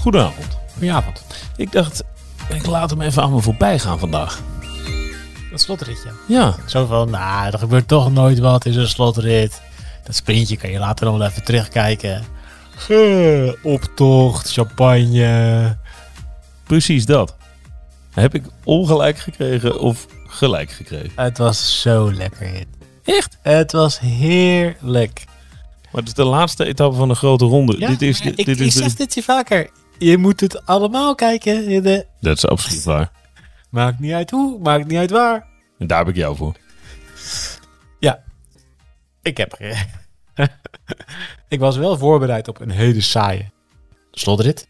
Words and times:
Goedenavond. 0.00 0.58
Goedenavond. 0.72 1.22
Ik 1.56 1.72
dacht, 1.72 2.02
ik 2.54 2.66
laat 2.66 2.90
hem 2.90 3.00
even 3.00 3.22
aan 3.22 3.32
me 3.32 3.40
voorbij 3.40 3.78
gaan 3.78 3.98
vandaag. 3.98 4.40
Dat 5.50 5.60
slotritje. 5.60 6.10
Ja, 6.28 6.54
Zo 6.66 6.86
van, 6.86 7.10
nou, 7.10 7.50
er 7.52 7.58
gebeurt 7.58 7.88
toch 7.88 8.12
nooit 8.12 8.38
wat 8.38 8.64
in 8.64 8.72
zo'n 8.72 8.86
slotrit. 8.86 9.60
Dat 10.04 10.14
sprintje 10.14 10.56
kan 10.56 10.70
je 10.70 10.78
later 10.78 11.06
nog 11.06 11.18
wel 11.18 11.26
even 11.28 11.44
terugkijken. 11.44 12.24
Ge, 12.76 13.58
optocht, 13.62 14.52
champagne. 14.52 15.76
precies 16.64 17.06
dat. 17.06 17.36
Heb 18.10 18.34
ik 18.34 18.44
ongelijk 18.64 19.18
gekregen 19.18 19.80
of 19.80 20.06
gelijk 20.26 20.70
gekregen? 20.70 21.10
Het 21.16 21.38
was 21.38 21.80
zo 21.80 22.12
lekker. 22.12 22.64
Echt? 23.04 23.38
Het 23.42 23.72
was 23.72 23.98
heerlijk. 23.98 25.24
Maar 25.92 26.00
het 26.00 26.06
is 26.08 26.14
de 26.14 26.24
laatste 26.24 26.64
etappe 26.64 26.96
van 26.96 27.08
de 27.08 27.14
grote 27.14 27.44
ronde. 27.44 27.78
Ja, 27.78 27.88
dit 27.88 28.02
is, 28.02 28.20
ik, 28.20 28.36
dit 28.36 28.48
ik 28.48 28.58
is 28.58 28.74
zeg 28.74 28.88
de- 28.88 28.96
dit 28.96 29.14
je 29.14 29.22
vaker. 29.22 29.70
Je 30.00 30.16
moet 30.16 30.40
het 30.40 30.66
allemaal 30.66 31.14
kijken. 31.14 31.68
in 31.68 31.82
De... 31.82 32.06
Dat 32.20 32.36
is 32.36 32.46
absoluut 32.46 32.84
waar. 32.84 33.12
Maakt 33.70 33.98
niet 33.98 34.12
uit 34.12 34.30
hoe, 34.30 34.58
maakt 34.58 34.86
niet 34.86 34.98
uit 34.98 35.10
waar. 35.10 35.46
En 35.78 35.86
daar 35.86 35.98
heb 35.98 36.08
ik 36.08 36.16
jou 36.16 36.36
voor. 36.36 36.56
Ik 39.22 39.36
heb... 39.36 39.58
ik 41.48 41.58
was 41.58 41.76
wel 41.76 41.98
voorbereid 41.98 42.48
op 42.48 42.60
een 42.60 42.70
hele 42.70 43.00
saaie 43.00 43.50
slotrit. 44.10 44.68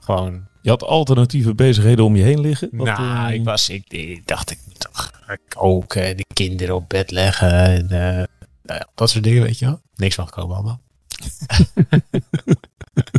Gewoon 0.00 0.48
Je 0.62 0.70
had 0.70 0.82
alternatieve 0.82 1.54
bezigheden 1.54 2.04
om 2.04 2.16
je 2.16 2.22
heen 2.22 2.40
liggen. 2.40 2.68
Nou, 2.72 3.28
eh, 3.28 3.34
ik 3.34 3.44
was, 3.44 3.68
ik, 3.68 3.84
ik 3.88 4.26
dacht, 4.26 4.50
ik 4.50 4.58
moet 4.66 4.80
toch 4.80 5.10
koken, 5.48 6.16
de 6.16 6.24
kinderen 6.34 6.74
op 6.74 6.88
bed 6.88 7.10
leggen, 7.10 7.52
en, 7.52 7.82
eh, 7.82 8.26
nou 8.62 8.78
ja, 8.78 8.88
dat 8.94 9.10
soort 9.10 9.24
dingen, 9.24 9.42
weet 9.42 9.58
je 9.58 9.64
wel. 9.64 9.80
Niks 9.94 10.14
van 10.14 10.26
gekomen 10.26 10.56
allemaal. 10.56 10.80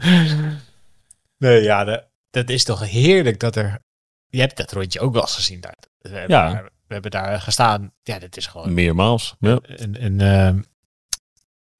nee, 1.42 1.61
ja, 1.64 1.84
de- 1.84 2.06
dat 2.30 2.50
is 2.50 2.64
toch 2.64 2.80
heerlijk 2.89 3.39
dat 3.39 3.56
er, 3.56 3.80
je 4.28 4.39
hebt 4.39 4.58
dat 4.58 4.72
rondje 4.72 5.00
ook 5.00 5.14
wel 5.14 5.22
eens 5.22 5.36
gezien 5.36 5.61
daar. 5.61 5.78
We 5.97 6.09
hebben, 6.09 6.38
Ja. 6.38 6.52
daar, 6.53 6.64
we 6.64 6.94
hebben 6.94 7.11
daar 7.11 7.42
gestaan, 7.42 7.94
ja, 8.03 8.20
dat 8.20 8.38
is 8.38 8.47
gewoon 8.47 8.73
Meermaals. 8.73 9.36
Ja. 9.39 9.59
een, 9.62 10.03
een 10.03 10.19
ehm, 10.22 10.62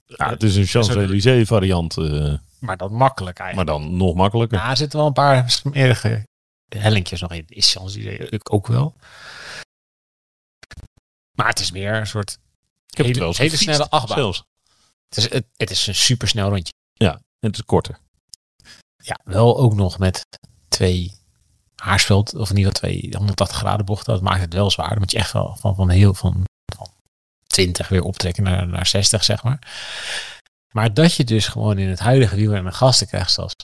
Ja, 0.04 0.28
het 0.30 0.42
is 0.42 0.56
een 0.56 0.66
Champs-Élysées 0.66 1.48
variant, 1.48 1.96
eh, 1.98 2.34
maar 2.60 2.76
dan 2.76 2.92
makkelijk 2.92 3.38
maar 3.38 3.46
eigenlijk. 3.46 3.78
dan 3.78 3.96
nog 3.96 4.14
makkelijker. 4.14 4.58
Ja, 4.58 4.70
er 4.70 4.76
zitten 4.76 4.98
wel 4.98 5.06
een 5.08 5.12
paar 5.12 5.50
smerige 5.50 6.26
hellinkjes 6.68 7.20
nog 7.20 7.32
in. 7.32 7.44
Is 7.48 7.72
Champs-Élysées 7.72 8.40
ook 8.50 8.66
wel. 8.66 8.94
Maar 11.36 11.46
het 11.48 11.58
is 11.60 11.70
meer 11.70 11.94
een 11.94 12.06
soort 12.06 12.30
ik 12.86 12.96
heb 12.96 13.06
het 13.06 13.06
hele- 13.06 13.18
wel 13.18 13.28
eens 13.28 13.38
hele 13.38 13.56
snelle 13.56 13.90
achtbaan. 13.90 14.16
Zelfs. 14.18 14.44
Het 15.08 15.16
is, 15.18 15.30
het, 15.30 15.46
het 15.56 15.70
is 15.70 15.86
een 15.86 15.94
supersnel 15.94 16.48
rondje. 16.48 16.72
En 16.96 17.18
het 17.40 17.54
is 17.54 17.64
korter. 17.64 17.98
Ja, 19.02 19.18
wel 19.24 19.58
ook 19.58 19.74
nog 19.74 19.98
met 19.98 20.26
twee 20.68 21.20
haarsveld, 21.76 22.34
of 22.34 22.50
in 22.50 22.56
ieder 22.56 22.72
geval 22.72 22.90
twee 22.90 23.14
180 23.16 23.56
graden 23.56 23.86
bochten. 23.86 24.12
Dat 24.12 24.22
maakt 24.22 24.40
het 24.40 24.54
wel 24.54 24.70
zwaar. 24.70 24.88
Dan 24.88 24.98
moet 24.98 25.10
je 25.10 25.18
echt 25.18 25.32
wel 25.32 25.56
van, 25.60 25.74
van 25.74 25.88
heel 25.88 26.14
van, 26.14 26.44
van 26.76 26.88
20 27.46 27.88
weer 27.88 28.02
optrekken 28.02 28.42
naar, 28.42 28.66
naar 28.66 28.86
60, 28.86 29.24
zeg 29.24 29.42
maar. 29.42 29.58
Maar 30.72 30.94
dat 30.94 31.14
je 31.14 31.24
dus 31.24 31.46
gewoon 31.46 31.78
in 31.78 31.88
het 31.88 31.98
huidige 31.98 32.36
wielrennen 32.36 32.72
gasten 32.72 33.06
krijgt 33.06 33.32
zoals 33.32 33.54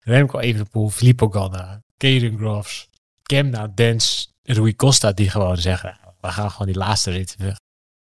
Remco 0.00 0.38
Evenepoel, 0.38 0.90
Filippo 0.90 1.30
Ganna, 1.30 1.80
Caden 1.96 2.38
Groves, 2.38 2.88
Kemna, 3.22 3.66
Dens, 3.74 4.32
Rui 4.42 4.76
Costa, 4.76 5.12
die 5.12 5.30
gewoon 5.30 5.56
zeggen, 5.56 5.98
we 6.20 6.28
gaan 6.28 6.50
gewoon 6.50 6.66
die 6.66 6.76
laatste 6.76 7.10
rit, 7.10 7.34
we, 7.38 7.56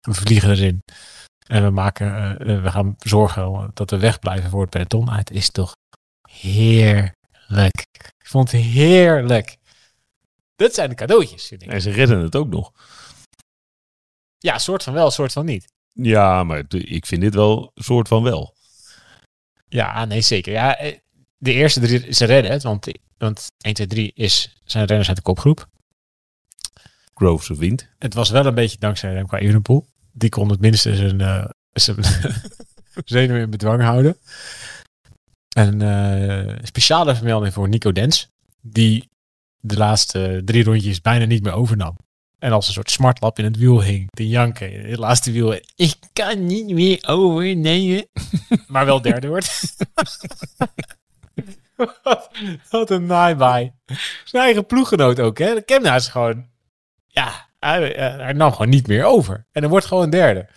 we 0.02 0.14
vliegen 0.14 0.50
erin. 0.50 0.84
En 1.48 1.64
we, 1.64 1.70
maken, 1.70 2.40
eh, 2.40 2.62
we 2.62 2.72
gaan 2.72 2.96
zorgen 3.00 3.72
dat 3.74 3.90
we 3.90 3.98
wegblijven 3.98 4.50
voor 4.50 4.62
het 4.62 4.70
peloton. 4.70 5.10
Het 5.10 5.32
is 5.32 5.50
toch 5.50 5.76
heerlijk. 6.40 7.86
Ik 8.20 8.28
vond 8.28 8.52
het 8.52 8.62
heerlijk. 8.62 9.58
Dat 10.56 10.74
zijn 10.74 10.90
de 10.90 10.96
cadeautjes, 10.96 11.48
vind 11.48 11.62
ik. 11.62 11.70
En 11.70 11.82
ze 11.82 11.90
redden 11.90 12.20
het 12.20 12.36
ook 12.36 12.50
nog. 12.50 12.72
Ja, 14.38 14.58
soort 14.58 14.84
van 14.84 14.94
wel, 14.94 15.12
soort 15.12 15.32
van 15.32 15.46
niet. 15.46 15.66
Ja, 15.94 16.44
maar 16.44 16.64
ik 16.70 17.06
vind 17.06 17.22
dit 17.22 17.34
wel 17.36 17.72
een 17.74 17.84
soort 17.84 18.08
van 18.08 18.24
wel. 18.24 18.56
Ja, 19.68 20.06
nee, 20.06 20.22
zeker. 20.22 20.52
Ja, 20.52 20.78
eh, 20.78 20.98
de 21.38 21.54
eerste 21.54 21.80
drie, 21.80 22.14
ze 22.14 22.26
redden 22.26 22.52
het, 22.52 22.64
want, 22.64 22.88
want 23.18 23.48
1, 23.58 23.74
2, 23.74 23.88
3 23.88 24.12
is, 24.16 24.62
zijn 24.64 24.86
renners 24.86 25.08
uit 25.08 25.18
de 25.18 25.24
kopgroep. 25.24 25.68
Groves 27.14 27.58
wint. 27.58 27.90
Het 27.98 28.14
was 28.14 28.30
wel 28.30 28.46
een 28.46 28.56
beetje 28.56 28.78
dankzij 28.78 29.14
Remco 29.14 29.38
Evenepoel. 29.38 29.88
Die 30.12 30.30
kon 30.30 30.50
het 30.50 30.60
minste 30.60 30.96
zijn, 30.96 31.22
eh 31.22 31.50
zijn 31.72 31.98
zenuwen 33.06 33.42
in 33.42 33.50
bedwang 33.50 33.82
houden. 33.82 34.18
En 35.56 35.82
eh, 35.82 36.56
speciale 36.64 37.16
vermelding 37.16 37.54
voor 37.54 37.70
Nico 37.70 37.92
Dens. 37.92 38.30
Die 38.62 39.10
de 39.60 39.78
laatste 39.78 40.42
drie 40.46 40.64
rondjes 40.64 41.02
bijna 41.02 41.26
niet 41.26 41.44
meer 41.44 41.54
overnam. 41.54 41.96
En 42.40 42.52
als 42.52 42.68
een 42.68 42.74
soort 42.74 42.92
smartlap 42.92 43.40
in 43.40 43.46
het 43.46 43.58
wiel 43.58 43.84
hing. 43.84 44.08
Te 44.10 44.28
janken 44.28 44.74
in 44.74 44.90
het 44.90 45.00
laatste 45.00 45.32
wiel. 45.32 45.60
Ik 45.76 45.96
kan 46.14 46.46
niet 46.46 46.70
meer 46.70 47.04
overnemen. 47.08 48.06
maar 48.68 48.86
wel 48.86 49.02
derde 49.02 49.28
wordt. 49.28 49.76
wat, 52.04 52.30
wat 52.70 52.90
een 52.90 53.06
naaibaai. 53.06 53.72
Zijn 54.24 54.44
eigen 54.44 54.66
ploeggenoot 54.66 55.20
ook, 55.20 55.38
hè? 55.38 55.62
Kemna 55.62 55.96
is 55.96 56.08
gewoon... 56.08 56.48
Ja, 57.08 57.48
hij, 57.60 57.96
eh, 57.96 58.18
hij 58.18 58.34
nam 58.34 58.52
gewoon 58.52 58.70
niet 58.70 58.88
meer 58.88 59.04
over. 59.04 59.46
En 59.52 59.62
dan 59.62 59.70
wordt 59.70 59.86
gewoon 59.86 60.10
derde. 60.10 60.48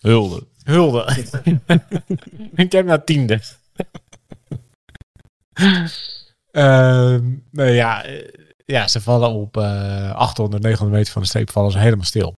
Hulde. 0.00 0.46
Hulde. 0.62 1.16
ik 2.54 2.72
heb 2.72 2.86
nou 2.86 3.00
tiende. 3.04 3.40
Nou 7.50 7.70
ja, 7.70 8.04
eh, 8.04 8.28
ja, 8.64 8.88
ze 8.88 9.00
vallen 9.00 9.30
op 9.30 9.56
eh 9.56 10.14
800, 10.14 10.62
900 10.62 10.98
meter 10.98 11.12
van 11.12 11.22
de 11.22 11.28
streep 11.28 11.50
vallen 11.50 11.72
ze 11.72 11.78
helemaal 11.78 12.04
stil. 12.04 12.36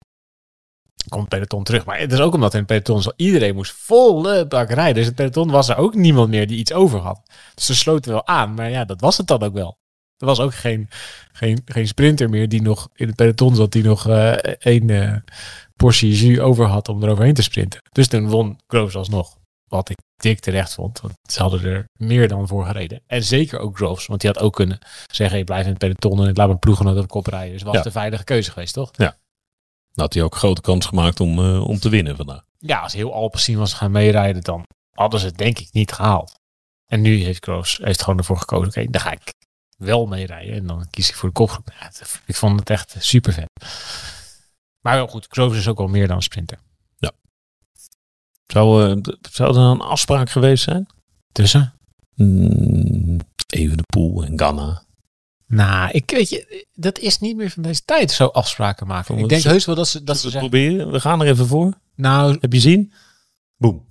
Komt 1.08 1.20
het 1.20 1.30
peloton 1.30 1.64
terug. 1.64 1.84
Maar 1.84 1.98
het 1.98 2.12
is 2.12 2.20
ook 2.20 2.34
omdat 2.34 2.52
in 2.52 2.58
het 2.58 2.68
peloton 2.68 3.02
zo 3.02 3.10
iedereen 3.16 3.54
moest 3.54 3.72
volle 3.72 4.46
bak 4.46 4.70
rijden. 4.70 4.94
Dus 4.94 5.06
het 5.06 5.14
peloton 5.14 5.50
was 5.50 5.68
er 5.68 5.76
ook 5.76 5.94
niemand 5.94 6.28
meer 6.28 6.46
die 6.46 6.58
iets 6.58 6.72
over 6.72 6.98
had. 6.98 7.20
Dus 7.54 7.66
ze 7.66 7.74
sloten 7.74 8.12
wel 8.12 8.26
aan. 8.26 8.54
Maar 8.54 8.70
ja, 8.70 8.84
dat 8.84 9.00
was 9.00 9.16
het 9.16 9.26
dan 9.26 9.42
ook 9.42 9.54
wel. 9.54 9.78
Er 10.16 10.26
was 10.26 10.40
ook 10.40 10.54
geen, 10.54 10.88
geen, 11.32 11.62
geen 11.64 11.86
sprinter 11.86 12.30
meer 12.30 12.48
die 12.48 12.62
nog 12.62 12.88
in 12.94 13.06
het 13.06 13.16
peloton 13.16 13.54
zat. 13.54 13.72
Die 13.72 13.82
nog 13.82 14.08
eh 14.08 14.32
één 14.58 14.90
eh, 14.90 15.16
portie 15.76 16.12
jus 16.12 16.38
over 16.38 16.66
had 16.66 16.88
om 16.88 17.02
eroverheen 17.02 17.34
te 17.34 17.42
sprinten. 17.42 17.80
Dus 17.92 18.08
toen 18.08 18.28
won 18.28 18.58
Groves 18.66 18.96
alsnog. 18.96 19.37
Wat 19.68 19.88
ik 19.88 19.96
dik 20.16 20.40
terecht 20.40 20.74
vond. 20.74 21.00
Want 21.00 21.14
ze 21.30 21.40
hadden 21.40 21.64
er 21.64 21.84
meer 21.98 22.28
dan 22.28 22.48
voor 22.48 22.66
gereden. 22.66 23.02
En 23.06 23.24
zeker 23.24 23.58
ook 23.58 23.76
Groves. 23.76 24.06
Want 24.06 24.20
die 24.20 24.30
had 24.30 24.40
ook 24.42 24.54
kunnen 24.54 24.78
zeggen, 25.12 25.38
ik 25.38 25.44
blijf 25.44 25.64
in 25.64 25.70
het 25.70 25.78
peloton 25.78 26.22
en 26.22 26.28
ik 26.28 26.36
laat 26.36 26.46
mijn 26.46 26.58
ploeggenoot 26.58 26.96
op 26.98 27.08
kop 27.08 27.26
rijden. 27.26 27.52
Dus 27.52 27.62
was 27.62 27.74
Ja. 27.74 27.82
de 27.82 27.90
veilige 27.90 28.24
keuze 28.24 28.50
geweest, 28.50 28.74
toch? 28.74 28.90
Dan 28.90 30.04
had 30.06 30.14
hij 30.14 30.22
ook 30.22 30.34
grote 30.36 30.60
kans 30.60 30.86
gemaakt 30.86 31.20
om, 31.20 31.38
eh, 31.38 31.66
om 31.68 31.78
te 31.78 31.88
winnen 31.88 32.16
vandaag. 32.16 32.44
Ja, 32.58 32.80
als 32.80 32.92
heel 32.92 33.12
Alpecin 33.14 33.58
was 33.58 33.72
gaan 33.72 33.90
meerijden, 33.90 34.42
dan 34.42 34.62
hadden 34.94 35.20
ze 35.20 35.26
het 35.26 35.38
denk 35.38 35.58
ik 35.58 35.68
niet 35.72 35.92
gehaald. 35.92 36.34
En 36.86 37.00
nu 37.00 37.22
heeft 37.22 37.44
Groves 37.44 37.78
heeft 37.82 38.02
gewoon 38.02 38.18
ervoor 38.18 38.36
gekozen, 38.38 38.68
oké, 38.68 38.90
dan 38.90 39.00
ga 39.00 39.10
ik 39.10 39.32
wel 39.76 40.06
meerijden. 40.06 40.54
En 40.54 40.66
dan 40.66 40.86
kies 40.90 41.08
ik 41.08 41.14
voor 41.14 41.28
de 41.28 41.34
kopgroep. 41.34 41.70
Ja, 41.80 41.90
ik 42.26 42.36
vond 42.36 42.58
het 42.60 42.70
echt 42.70 42.94
super 42.98 43.32
vet. 43.32 43.48
Maar 44.80 44.94
wel 44.94 45.06
goed, 45.06 45.26
Groves 45.28 45.58
is 45.58 45.68
ook 45.68 45.78
wel 45.78 45.86
meer 45.88 46.06
dan 46.06 46.16
een 46.16 46.22
sprinter. 46.22 46.58
Zou, 48.52 48.90
eh, 48.90 48.96
d- 48.96 49.18
zou 49.32 49.54
er 49.56 49.62
een 49.62 49.80
afspraak 49.80 50.30
geweest 50.30 50.64
zijn? 50.64 50.86
Tussen? 51.32 51.72
Mm, 52.14 53.18
even 53.46 53.76
de 53.76 53.82
pool 53.86 54.24
en 54.24 54.32
Ghana. 54.38 54.82
Nou, 55.46 55.90
ik 55.90 56.10
weet 56.10 56.28
je, 56.28 56.66
dat 56.74 56.98
is 56.98 57.18
niet 57.18 57.36
meer 57.36 57.50
van 57.50 57.62
deze 57.62 57.82
tijd, 57.84 58.10
zo 58.10 58.26
afspraken 58.26 58.86
maken. 58.86 59.18
Ik 59.18 59.28
denk 59.28 59.42
heus 59.42 59.64
wel 59.64 59.74
dat 59.74 59.88
ze, 59.88 60.04
dat 60.04 60.18
ze 60.18 60.24
we 60.26 60.30
zeggen, 60.30 60.50
proberen? 60.50 60.90
We 60.90 61.00
gaan 61.00 61.20
er 61.20 61.26
even 61.26 61.46
voor. 61.46 61.72
nou, 61.94 62.36
Heb 62.40 62.52
je 62.52 62.60
zin? 62.60 62.92
Boom. 63.56 63.86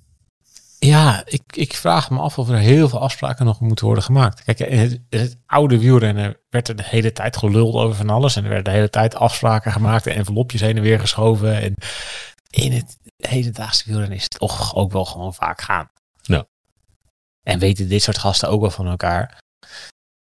Ja, 0.80 1.22
ik, 1.26 1.42
ik 1.54 1.74
vraag 1.74 2.10
me 2.10 2.20
af 2.20 2.38
of 2.40 2.50
er 2.50 2.58
heel 2.58 2.90
veel 2.90 3.00
afspraken 3.00 3.46
nog 3.46 3.60
moeten 3.60 3.86
worden 3.86 4.04
gemaakt. 4.04 4.44
Kijk, 4.44 4.60
in 4.60 4.78
het, 4.80 5.02
in 5.10 5.20
het 5.20 5.38
oude 5.46 5.80
wielrennen 5.80 6.38
werd 6.50 6.68
er 6.68 6.76
de 6.76 6.84
hele 6.86 7.12
tijd 7.12 7.38
geluld 7.38 7.74
over 7.76 7.96
van 7.96 8.10
alles. 8.10 8.36
En 8.36 8.44
er 8.44 8.48
werden 8.50 8.72
de 8.72 8.78
hele 8.78 8.90
tijd 8.90 9.16
afspraken 9.16 9.72
gemaakt 9.72 10.08
en 10.08 10.16
envelopjes 10.16 10.62
heen 10.62 10.78
en 10.78 10.82
weer 10.84 11.00
geschoven. 11.00 11.62
En 11.62 11.74
in 12.50 12.72
het 12.72 12.98
hedendaagse 13.18 13.84
wielrennen 13.86 14.18
het 14.18 14.30
toch 14.30 14.76
ook 14.76 14.92
wel 14.92 15.06
gewoon 15.06 15.34
vaak 15.34 15.62
gaan. 15.62 15.90
Ja. 16.22 16.46
En 17.44 17.60
weten 17.60 17.90
dit 17.90 18.04
soort 18.04 18.18
gasten 18.18 18.50
ook 18.50 18.62
wel 18.62 18.72
van 18.72 18.88
elkaar. 18.88 19.38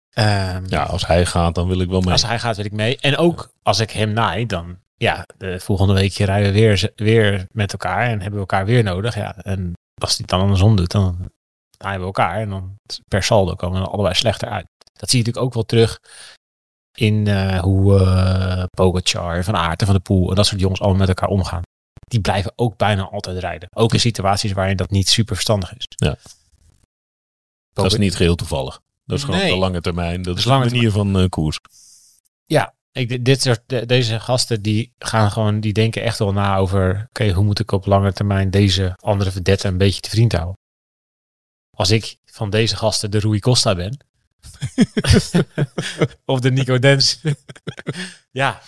Ehm, 0.09 0.63
Ja, 0.67 0.83
als 0.83 1.07
hij 1.07 1.25
gaat, 1.25 1.55
dan 1.55 1.67
wil 1.67 1.79
ik 1.79 1.89
wel 1.89 2.01
mee. 2.01 2.11
Als 2.11 2.25
hij 2.25 2.39
gaat, 2.39 2.55
wil 2.55 2.65
ik 2.65 2.71
mee. 2.71 2.97
En 2.97 3.17
ook 3.17 3.51
als 3.61 3.79
ik 3.79 3.91
hem 3.91 4.13
naai, 4.13 4.45
dan 4.45 4.77
ja, 4.95 5.25
de 5.37 5.59
volgende 5.59 5.93
week 5.93 6.13
rijden 6.13 6.53
we 6.53 6.59
weer, 6.59 6.91
weer 6.95 7.47
met 7.51 7.71
elkaar 7.71 8.01
en 8.01 8.11
hebben 8.11 8.33
we 8.33 8.39
elkaar 8.39 8.65
weer 8.65 8.83
nodig. 8.83 9.15
Ja, 9.15 9.35
en 9.37 9.73
als 10.01 10.09
hij 10.09 10.19
het 10.19 10.29
dan 10.29 10.39
andersom 10.41 10.75
doet, 10.75 10.91
dan 10.91 11.31
naaien 11.77 11.99
we 11.99 12.05
elkaar 12.05 12.41
en 12.41 12.49
dan 12.49 12.75
per 13.07 13.23
saldo 13.23 13.55
komen 13.55 13.81
we 13.81 13.87
allebei 13.87 14.15
slechter 14.15 14.49
uit. 14.49 14.65
Dat 14.93 15.09
zie 15.09 15.19
je 15.19 15.25
natuurlijk 15.25 15.45
ook 15.45 15.53
wel 15.53 15.65
terug 15.65 15.99
in 16.97 17.27
eh, 17.27 17.59
hoe 17.59 17.99
eh 17.99 18.63
Pogacar, 18.69 19.43
Van 19.43 19.55
Aert 19.55 19.79
en 19.79 19.85
Van 19.85 19.95
de 19.95 20.01
Poel 20.01 20.29
en 20.29 20.35
dat 20.35 20.45
soort 20.45 20.61
jongens 20.61 20.79
allemaal 20.79 20.99
met 20.99 21.07
elkaar 21.07 21.29
omgaan. 21.29 21.61
Die 22.13 22.21
blijven 22.21 22.53
ook 22.55 22.77
bijna 22.77 23.03
altijd 23.09 23.37
rijden. 23.37 23.69
Ook 23.71 23.93
in 23.93 23.99
situaties 23.99 24.51
waarin 24.51 24.77
dat 24.77 24.89
niet 24.91 25.09
super 25.09 25.33
verstandig 25.35 25.75
is. 25.75 25.85
Ja. 25.89 26.15
Dat 27.73 27.85
is 27.85 27.97
niet 27.97 28.15
geheel 28.15 28.35
toevallig. 28.35 28.79
Dat 29.05 29.17
is 29.17 29.23
gewoon 29.23 29.39
Nee. 29.39 29.49
de 29.51 29.57
lange 29.57 29.81
termijn. 29.81 30.21
Dat 30.21 30.37
is 30.37 30.43
de 30.43 30.49
lange 30.49 30.65
manier 30.65 30.91
van 30.91 31.19
eh, 31.19 31.29
koers. 31.29 31.59
Ik, 32.91 33.25
dit 33.25 33.41
soort, 33.41 33.61
de- 33.65 33.85
deze 33.85 34.19
gasten 34.19 34.61
die 34.61 34.93
gaan 34.97 35.31
gewoon, 35.31 35.59
die 35.59 35.73
denken 35.73 36.01
echt 36.03 36.19
wel 36.19 36.31
na 36.33 36.57
over, 36.57 37.05
oké, 37.09 37.31
hoe 37.31 37.43
moet 37.43 37.59
ik 37.59 37.71
op 37.71 37.85
lange 37.85 38.13
termijn 38.13 38.49
deze 38.49 38.93
andere 38.99 39.31
verdette 39.31 39.67
een 39.67 39.77
beetje 39.77 40.01
te 40.01 40.09
vriend 40.09 40.31
houden? 40.31 40.57
Als 41.77 41.89
ik 41.91 42.17
van 42.25 42.49
deze 42.49 42.75
gasten 42.75 43.11
de 43.11 43.19
Rui 43.19 43.39
Costa 43.39 43.75
ben, 43.75 44.05
of 46.25 46.39
de 46.39 46.51
Nico 46.51 46.79
Dens, 46.79 47.21
ja, 48.31 48.61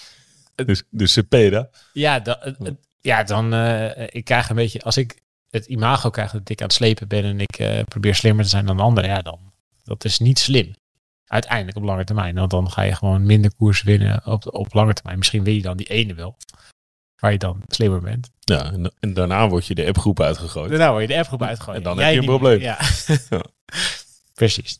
Dus, 0.55 0.83
dus 0.89 1.11
Cepeda. 1.13 1.69
ja, 1.93 2.19
da- 2.19 2.39
het- 2.41 2.75
ja, 3.05 3.23
dan, 3.23 3.53
eh, 3.53 4.07
ik 4.09 4.25
krijg 4.25 4.49
een 4.49 4.55
beetje, 4.55 4.81
als 4.81 4.97
ik 4.97 5.21
het 5.49 5.65
imago 5.65 6.09
krijg 6.09 6.31
dat 6.31 6.49
ik 6.49 6.59
aan 6.59 6.67
het 6.67 6.75
slepen 6.75 7.07
ben 7.07 7.23
en 7.23 7.39
ik 7.39 7.57
eh, 7.57 7.83
probeer 7.83 8.15
slimmer 8.15 8.43
te 8.43 8.49
zijn 8.49 8.65
dan 8.65 8.77
de 8.77 8.83
anderen, 8.83 9.09
ja, 9.09 9.21
dan, 9.21 9.39
dat 9.83 10.05
is 10.05 10.19
niet 10.19 10.39
slim. 10.39 10.75
Uiteindelijk 11.25 11.77
op 11.77 11.83
lange 11.83 12.03
termijn, 12.03 12.35
want 12.35 12.51
dan 12.51 12.71
ga 12.71 12.81
je 12.81 12.95
gewoon 12.95 13.25
minder 13.25 13.51
koers 13.55 13.83
winnen 13.83 14.25
op, 14.25 14.53
op 14.53 14.73
lange 14.73 14.93
termijn. 14.93 15.17
Misschien 15.17 15.43
win 15.43 15.55
je 15.55 15.61
dan 15.61 15.77
die 15.77 15.87
ene 15.87 16.13
wel, 16.13 16.37
waar 17.19 17.31
je 17.31 17.37
dan 17.37 17.61
slimmer 17.67 18.01
bent. 18.01 18.31
Ja, 18.39 18.71
en, 18.71 18.93
en 18.99 19.13
daarna 19.13 19.47
word 19.47 19.65
je 19.65 19.75
de 19.75 19.87
appgroep 19.87 20.19
uitgegooid. 20.21 20.69
Daarna 20.69 20.89
word 20.89 21.01
je 21.01 21.07
de 21.07 21.17
appgroep 21.17 21.43
uitgegooid. 21.43 21.77
En 21.77 21.83
dan 21.83 21.95
Jij 21.95 22.05
heb 22.05 22.13
je 22.13 22.19
een 22.19 22.25
probleem. 22.25 22.59
meer. 22.59 22.67
Ja. 22.67 22.77
Ja. 23.37 23.43
Precies. 24.33 24.79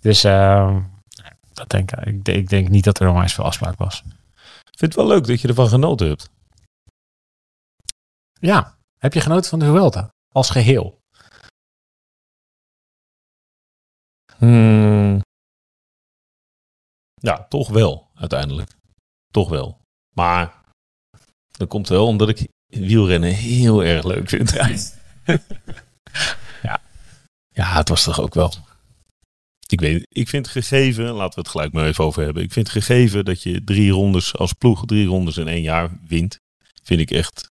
Dus 0.00 0.24
ehm, 0.24 0.80
dat 1.52 1.70
denk, 1.70 1.90
ik, 1.92 2.06
ik, 2.06 2.28
ik 2.28 2.48
denk 2.48 2.68
niet 2.68 2.84
dat 2.84 3.00
er 3.00 3.08
onwijs 3.08 3.34
veel 3.34 3.44
afspraak 3.44 3.78
was. 3.78 4.02
Ik 4.70 4.78
vind 4.78 4.94
het 4.94 4.94
wel 4.94 5.06
leuk 5.06 5.26
dat 5.26 5.40
je 5.40 5.48
ervan 5.48 5.68
genoten 5.68 6.08
hebt. 6.08 6.30
Ja, 8.40 8.78
heb 8.98 9.12
je 9.12 9.20
genoten 9.20 9.50
van 9.50 9.58
de 9.58 9.64
Vuelta 9.64 10.08
als 10.32 10.50
geheel? 10.50 10.98
Hmm. 14.36 15.20
Ja, 17.14 17.46
toch 17.48 17.68
wel, 17.68 18.10
uiteindelijk. 18.14 18.70
Toch 19.32 19.48
wel. 19.48 19.80
Maar 20.14 20.64
dat 21.50 21.68
komt 21.68 21.88
wel 21.88 22.06
omdat 22.06 22.28
ik 22.28 22.48
wielrennen 22.66 23.34
heel 23.34 23.84
erg 23.84 24.04
leuk 24.04 24.28
vind. 24.28 24.50
ja. 26.62 26.80
ja, 27.48 27.72
het 27.72 27.88
was 27.88 28.04
toch 28.04 28.20
ook 28.20 28.34
wel. 28.34 28.52
Ik 29.66 29.80
weet, 29.80 30.06
ik 30.08 30.28
vind 30.28 30.48
gegeven, 30.48 31.04
laten 31.04 31.34
we 31.34 31.40
het 31.40 31.48
gelijk 31.48 31.72
maar 31.72 31.86
even 31.86 32.04
over 32.04 32.22
hebben. 32.22 32.42
Ik 32.42 32.52
vind 32.52 32.68
gegeven 32.68 33.24
dat 33.24 33.42
je 33.42 33.64
drie 33.64 33.90
rondes 33.90 34.36
als 34.36 34.52
ploeg, 34.52 34.84
drie 34.84 35.06
rondes 35.06 35.36
in 35.36 35.48
één 35.48 35.62
jaar 35.62 35.90
wint, 36.06 36.36
vind 36.82 37.00
ik 37.00 37.10
echt, 37.10 37.50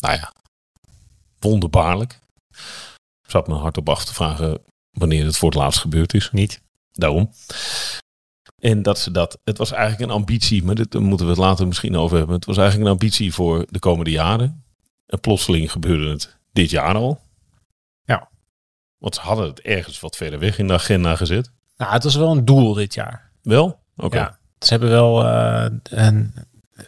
nou 0.00 0.14
ja, 0.14 0.32
wonderbaarlijk. 1.38 2.20
Ik 3.22 3.30
zat 3.30 3.48
me 3.48 3.54
hardop 3.54 3.88
af 3.88 4.04
te 4.04 4.14
vragen 4.14 4.62
wanneer 4.90 5.24
het 5.24 5.36
voor 5.36 5.48
het 5.48 5.58
laatst 5.58 5.80
gebeurd 5.80 6.14
is. 6.14 6.30
Niet. 6.32 6.62
Daarom. 6.92 7.30
En 8.60 8.82
dat 8.82 8.98
ze 8.98 9.10
dat, 9.10 9.38
het 9.44 9.58
was 9.58 9.70
eigenlijk 9.70 10.10
een 10.10 10.16
ambitie, 10.16 10.64
maar 10.64 10.74
dit, 10.74 10.90
daar 10.90 11.02
moeten 11.02 11.26
we 11.26 11.32
het 11.32 11.40
later 11.40 11.66
misschien 11.66 11.96
over 11.96 12.16
hebben. 12.16 12.36
Het 12.36 12.44
was 12.44 12.56
eigenlijk 12.56 12.86
een 12.86 12.92
ambitie 12.92 13.34
voor 13.34 13.66
de 13.68 13.78
komende 13.78 14.10
jaren. 14.10 14.64
En 15.06 15.20
plotseling 15.20 15.72
gebeurde 15.72 16.10
het 16.10 16.38
dit 16.52 16.70
jaar 16.70 16.94
al. 16.94 17.20
Ja. 18.04 18.28
Want 18.98 19.14
ze 19.14 19.20
hadden 19.20 19.46
het 19.46 19.60
ergens 19.60 20.00
wat 20.00 20.16
verder 20.16 20.38
weg 20.38 20.58
in 20.58 20.66
de 20.66 20.72
agenda 20.72 21.16
gezet. 21.16 21.52
Nou, 21.76 21.92
het 21.92 22.04
was 22.04 22.14
wel 22.14 22.30
een 22.30 22.44
doel 22.44 22.74
dit 22.74 22.94
jaar. 22.94 23.30
Wel? 23.42 23.80
Oké. 23.96 24.16
Ja. 24.16 24.38
Ze 24.58 24.68
hebben 24.68 24.90
wel 24.90 25.24
eh, 25.24 25.70
een, 25.82 26.34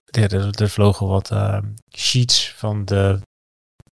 ja, 0.04 0.28
er, 0.28 0.62
er 0.62 0.70
vlogen 0.70 1.06
wat 1.06 1.30
eh, 1.30 1.58
sheets 1.96 2.52
van 2.52 2.84
de 2.84 3.20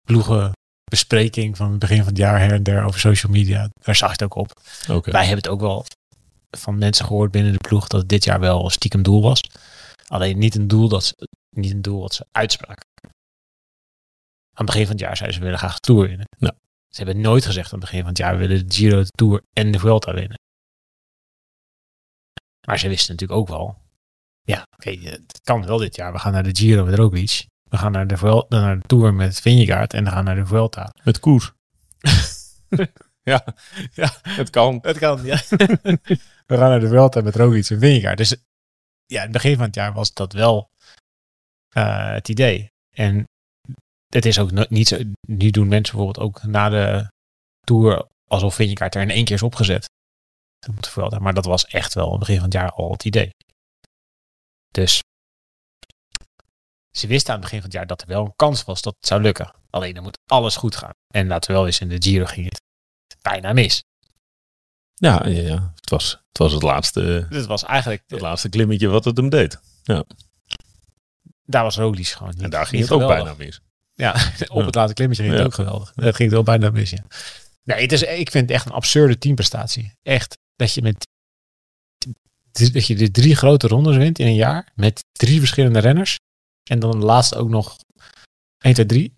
ploegenbespreking 0.03 1.57
van 1.57 1.71
het 1.71 1.79
begin 1.79 1.99
van 1.99 2.07
het 2.07 2.17
jaar 2.17 2.39
her 2.39 2.53
en 2.53 2.63
der 2.63 2.85
over 2.85 3.01
social 3.01 3.33
media. 3.33 3.69
Daar 3.83 3.97
zag 3.97 4.09
je 4.09 4.13
het 4.13 4.23
ook 4.23 4.35
op. 4.35 4.61
Wij 4.87 5.21
hebben 5.21 5.37
het 5.37 5.49
ook 5.49 5.61
wel 5.61 5.87
van 6.51 6.79
mensen 6.79 7.07
gehoord 7.07 7.31
binnen 7.31 7.53
de 7.53 7.69
ploeg 7.69 7.87
dat 7.87 8.01
het 8.01 8.09
dit 8.09 8.25
jaar 8.25 8.41
wel 8.41 8.65
een 8.65 8.71
stiekem 8.71 9.03
doel 9.03 9.23
was. 9.23 9.41
Alleen 10.07 10.39
niet 10.39 10.55
een 10.55 10.69
doel 10.69 10.89
dat 10.89 11.05
ze, 11.05 11.29
niet 11.57 11.73
een 11.73 11.83
doel 11.83 12.01
wat 12.01 12.15
ze 12.15 12.27
uitspraken. 12.33 12.87
Aan 14.53 14.65
het 14.65 14.67
begin 14.67 14.83
van 14.83 14.93
het 14.93 15.01
jaar 15.01 15.17
zeiden 15.17 15.35
ze 15.35 15.39
we 15.39 15.45
willen 15.45 15.61
graag 15.61 15.75
de 15.75 15.81
Tour 15.81 16.09
winnen. 16.09 16.27
Ja. 16.39 16.55
Ze 16.89 17.03
hebben 17.03 17.21
nooit 17.23 17.45
gezegd 17.45 17.73
aan 17.73 17.79
het 17.79 17.89
begin 17.89 18.01
van 18.01 18.09
het 18.09 18.19
jaar 18.19 18.39
we 18.39 18.47
willen 18.47 18.69
de 18.69 18.75
Giro, 18.75 19.03
de 19.03 19.11
Tour 19.11 19.43
en 19.53 19.71
de 19.71 19.79
Vuelta 19.79 20.15
winnen. 20.15 20.39
Maar 22.67 22.79
ze 22.79 22.89
wisten 22.89 23.13
natuurlijk 23.13 23.41
ook 23.41 23.49
wel. 23.49 23.85
Ja, 24.47 24.67
oké, 24.77 24.91
het 24.91 25.41
kan 25.43 25.67
wel 25.67 25.79
dit 25.79 25.97
jaar. 25.97 26.13
We 26.13 26.19
gaan 26.19 26.33
naar 26.33 26.43
de 26.43 26.57
Giro 26.57 26.85
met 26.85 26.95
Roglic. 26.95 27.47
We 27.71 27.77
gaan 27.77 27.93
naar 27.93 28.07
de, 28.07 28.17
Vuelta, 28.17 28.61
naar 28.61 28.79
de 28.79 28.87
Tour 28.87 29.15
met 29.15 29.41
Vingegaard. 29.41 29.95
En 29.95 30.05
we 30.05 30.11
gaan 30.11 30.25
naar 30.25 30.35
de 30.35 30.47
Vuelta. 30.47 30.93
Met 31.05 31.21
koers. 31.21 31.53
ja. 33.23 33.45
ja, 33.93 34.11
het 34.23 34.51
kan. 34.51 34.79
Het 34.83 34.99
kan, 34.99 35.25
ja. 35.25 35.37
We 36.51 36.57
gaan 36.57 36.71
naar 36.71 36.81
de 36.81 36.89
Vuelta 36.89 37.21
met 37.21 37.37
Roglic 37.37 37.71
en 37.71 37.79
Vingegaard. 37.79 38.19
Dus 38.19 38.37
ja, 39.07 39.19
in 39.19 39.23
het 39.23 39.33
begin 39.33 39.57
van 39.57 39.65
het 39.65 39.75
jaar 39.75 39.93
was 39.93 40.13
dat 40.13 40.33
wel 40.33 40.71
eh, 41.69 42.13
het 42.13 42.29
idee. 42.29 42.71
En 42.91 43.25
het 44.07 44.27
is 44.27 44.39
ook 44.39 44.51
no- 44.51 44.67
niet 44.69 44.89
zo... 44.89 44.99
Nu 45.29 45.51
doen 45.51 45.69
mensen 45.69 45.97
bijvoorbeeld 45.97 46.27
ook 46.27 46.43
na 46.43 46.69
de 46.69 47.11
Tour 47.61 48.07
alsof 48.29 48.55
Vingegaard 48.55 48.95
er 48.95 49.03
in 49.03 49.11
één 49.11 49.25
keer 49.25 49.35
is 49.35 49.43
opgezet. 49.43 49.89
Maar 51.19 51.35
dat 51.35 51.45
was 51.45 51.67
echt 51.67 51.95
wel 51.95 52.05
in 52.05 52.11
het 52.11 52.21
begin 52.21 52.37
van 52.37 52.45
het 52.45 52.55
jaar 52.55 52.71
al 52.71 52.91
het 52.91 53.05
idee. 53.05 53.31
Dus 54.77 55.03
ze 56.91 57.07
wisten 57.07 57.29
aan 57.35 57.41
het 57.41 57.45
begin 57.45 57.59
van 57.61 57.69
het 57.69 57.79
jaar 57.79 57.87
dat 57.87 58.01
er 58.01 58.07
wel 58.09 58.25
een 58.25 58.37
kans 58.37 58.65
was 58.65 58.83
dat 58.83 58.95
het 58.99 59.07
zou 59.07 59.21
lukken. 59.23 59.55
Alleen 59.71 59.95
dan 59.95 60.03
moet 60.03 60.19
alles 60.27 60.57
goed 60.57 60.77
gaan. 60.77 60.91
En 61.15 61.27
laten 61.27 61.51
we 61.51 61.57
wel 61.57 61.67
eens 61.67 61.81
in 61.81 61.89
de 61.89 62.03
Giro 62.03 62.25
ging 62.25 62.45
het 62.47 62.63
bijna 63.23 63.53
mis. 63.53 63.85
Ja, 64.95 65.27
ja, 65.27 65.41
ja. 65.43 65.73
Het, 65.75 65.91
was, 65.91 66.11
het 66.11 66.39
was 66.39 66.53
het 66.53 66.63
laatste, 66.63 67.27
Dit 67.31 67.47
was 67.47 67.65
eigenlijk... 67.65 68.03
het 68.07 68.21
laatste 68.21 68.49
klimmetje 68.49 68.89
wat 68.89 69.05
het 69.05 69.17
hem 69.17 69.29
deed. 69.29 69.59
daar 71.45 71.63
was 71.63 71.77
Roglic 71.77 72.07
gewoon 72.07 72.33
niet. 72.35 72.43
En 72.43 72.51
daar 72.51 72.67
ging 72.67 72.83
het 72.83 72.91
ook 72.93 73.01
geweldig. 73.01 73.25
bijna 73.37 73.45
mis. 73.45 73.61
Ja, 73.95 74.13
op 74.59 74.65
het 74.65 74.75
laatste 74.75 74.95
klimmetje 74.95 75.23
ging 75.23 75.35
het 75.35 75.43
Ja. 75.43 75.49
ook 75.49 75.55
geweldig. 75.55 75.93
Dat 75.95 76.05
ging 76.15 76.19
het 76.19 76.31
wel 76.31 76.43
bijna 76.43 76.71
mis, 76.71 76.91
ja. 76.91 77.05
Nee, 77.63 77.83
het 77.83 77.93
is, 77.93 78.03
ik 78.03 78.31
vind 78.31 78.49
het 78.49 78.51
echt 78.57 78.67
een 78.67 78.73
absurde 78.73 79.19
teamprestatie. 79.19 79.93
Echt, 80.03 80.39
dat 80.57 80.73
je 80.73 80.83
met 80.83 81.07
dat 82.59 82.87
je 82.87 82.97
de 82.97 83.11
drie 83.11 83.37
grote 83.37 83.69
rondes 83.69 83.97
wint 83.97 84.19
in 84.19 84.27
een 84.27 84.35
jaar 84.35 84.73
met 84.75 85.05
drie 85.13 85.39
verschillende 85.39 85.79
renners. 85.79 86.17
En 86.71 86.79
dan 86.79 86.91
de 86.91 87.07
laatste 87.07 87.37
ook 87.37 87.49
nog 87.49 87.77
1, 88.59 88.75
2, 88.75 88.87
3. 88.87 89.17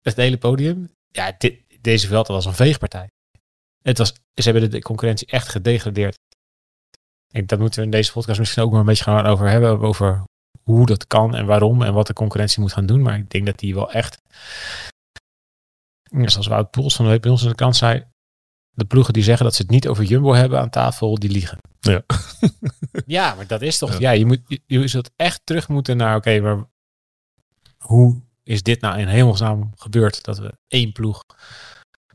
Het 0.00 0.16
hele 0.16 0.38
podium. 0.38 0.90
Ja, 1.08 1.34
dit, 1.38 1.62
deze 1.80 2.06
veld 2.06 2.26
was 2.26 2.44
een 2.44 2.54
veegpartij. 2.54 3.08
Het 3.82 3.98
was, 3.98 4.12
ze 4.34 4.50
hebben 4.50 4.70
de 4.70 4.82
concurrentie 4.82 5.26
echt 5.26 5.48
gedegradeerd. 5.48 6.16
Ik, 7.30 7.48
dat 7.48 7.58
moeten 7.58 7.78
we 7.78 7.84
in 7.84 7.90
deze 7.90 8.12
podcast 8.12 8.38
misschien 8.38 8.62
ook 8.62 8.70
maar 8.70 8.80
een 8.80 8.86
beetje 8.86 9.04
gaan 9.04 9.26
over 9.26 9.48
hebben. 9.48 9.80
Over 9.80 10.24
hoe 10.62 10.86
dat 10.86 11.06
kan 11.06 11.34
en 11.34 11.46
waarom 11.46 11.82
en 11.82 11.94
wat 11.94 12.06
de 12.06 12.12
concurrentie 12.12 12.60
moet 12.60 12.72
gaan 12.72 12.86
doen. 12.86 13.02
Maar 13.02 13.18
ik 13.18 13.30
denk 13.30 13.46
dat 13.46 13.58
die 13.58 13.74
wel 13.74 13.92
echt, 13.92 14.18
zoals 16.10 16.46
Wout 16.46 16.70
Poels 16.70 16.96
van 16.96 17.04
de 17.04 17.10
week 17.10 17.20
bij 17.20 17.30
ons 17.30 17.42
aan 17.42 17.48
de 17.48 17.54
kant 17.54 17.76
zei, 17.76 18.04
de 18.74 18.84
ploegen 18.84 19.12
die 19.12 19.22
zeggen 19.22 19.44
dat 19.44 19.54
ze 19.54 19.62
het 19.62 19.70
niet 19.70 19.88
over 19.88 20.04
Jumbo 20.04 20.32
hebben 20.32 20.60
aan 20.60 20.70
tafel, 20.70 21.14
die 21.14 21.30
liegen. 21.30 21.58
Ja. 21.80 22.02
ja, 23.06 23.34
maar 23.34 23.46
dat 23.46 23.62
is 23.62 23.78
toch, 23.78 23.92
Ja. 23.92 23.98
ja, 23.98 24.10
je, 24.10 24.26
moet, 24.26 24.40
je, 24.46 24.60
je 24.66 24.88
zult 24.88 25.10
echt 25.16 25.40
terug 25.44 25.68
moeten 25.68 25.96
naar, 25.96 26.16
oké, 26.16 26.40
maar 26.40 26.64
hoe 27.78 28.22
is 28.42 28.62
dit 28.62 28.80
nou 28.80 28.98
in 28.98 29.06
hemelsnaam 29.06 29.72
gebeurd 29.76 30.24
dat 30.24 30.38
we 30.38 30.52
één 30.68 30.92
ploeg 30.92 31.24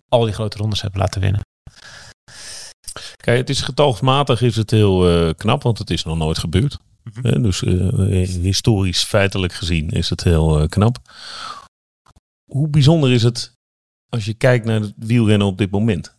al 0.08 0.24
die 0.24 0.34
grote 0.34 0.58
rondes 0.58 0.82
hebben 0.82 1.00
laten 1.00 1.22
winnen? 1.22 1.42
Kijk, 3.16 3.38
het 3.38 3.50
is 3.50 3.62
getalsmatig 3.62 4.42
is 4.42 4.56
het 4.56 4.72
heel 4.72 5.10
eh, 5.10 5.34
knap, 5.38 5.63
want 5.63 5.78
het 5.78 5.89
is 5.89 6.04
nog 6.04 6.18
nooit 6.18 6.38
gebeurd. 6.38 6.78
Mhm. 7.04 7.28
Eh, 7.28 7.44
dus 7.44 7.63
eh, 7.63 8.28
historisch, 8.42 9.04
feitelijk 9.04 9.54
gezien 9.54 9.89
is 9.89 10.10
het 10.10 10.24
heel 10.24 10.60
eh, 10.60 10.68
knap. 10.68 10.98
Hoe 12.51 12.68
bijzonder 12.68 13.12
is 13.12 13.24
het 13.24 13.54
als 14.10 14.25
je 14.25 14.34
kijkt 14.34 14.66
naar 14.66 14.82
het 14.82 14.94
wielrennen 14.96 15.48
op 15.48 15.58
dit 15.58 15.72
moment? 15.72 16.18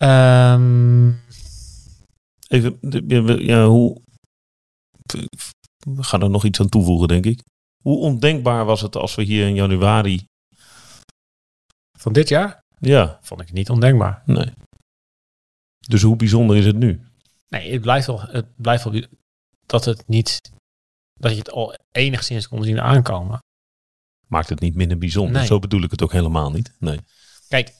Ehm, 0.00 1.12
Even, 2.48 2.78
ja, 3.44 3.66
hoe, 3.66 4.00
we 5.86 6.02
gaan 6.02 6.22
er 6.22 6.30
nog 6.30 6.44
iets 6.44 6.60
aan 6.60 6.68
toevoegen, 6.68 7.08
denk 7.08 7.24
ik. 7.24 7.42
Hoe 7.82 7.98
ondenkbaar 7.98 8.64
was 8.64 8.80
het 8.80 8.96
als 8.96 9.14
we 9.14 9.22
hier 9.22 9.46
in 9.46 9.54
januari 9.54 10.24
van 11.98 12.12
dit 12.12 12.28
jaar 12.28 12.60
Ja, 12.78 13.18
vond 13.22 13.40
ik 13.40 13.52
niet 13.52 13.70
ondenkbaar. 13.70 14.22
nee. 14.26 14.52
Dus 15.88 16.02
hoe 16.02 16.16
bijzonder 16.16 16.56
is 16.56 16.64
het 16.66 16.76
nu? 16.76 17.00
Nee, 17.48 17.72
het 17.72 17.80
blijft 17.80 18.06
wel, 18.06 18.20
het 18.20 18.56
blijft 18.56 18.84
wel 18.84 19.02
dat 19.66 19.84
het 19.84 20.08
niet, 20.08 20.40
dat 21.20 21.30
je 21.32 21.38
het 21.38 21.50
al 21.50 21.74
enigszins 21.92 22.48
kon 22.48 22.64
zien 22.64 22.80
aankomen. 22.80 23.38
Maakt 24.26 24.48
het 24.48 24.60
niet 24.60 24.74
minder 24.74 24.98
bijzonder. 24.98 25.32
Nee. 25.36 25.46
Zo 25.46 25.58
bedoel 25.58 25.82
ik 25.82 25.90
het 25.90 26.02
ook 26.02 26.12
helemaal 26.12 26.50
niet. 26.50 26.74
Nee. 26.78 27.00
Kijk, 27.48 27.74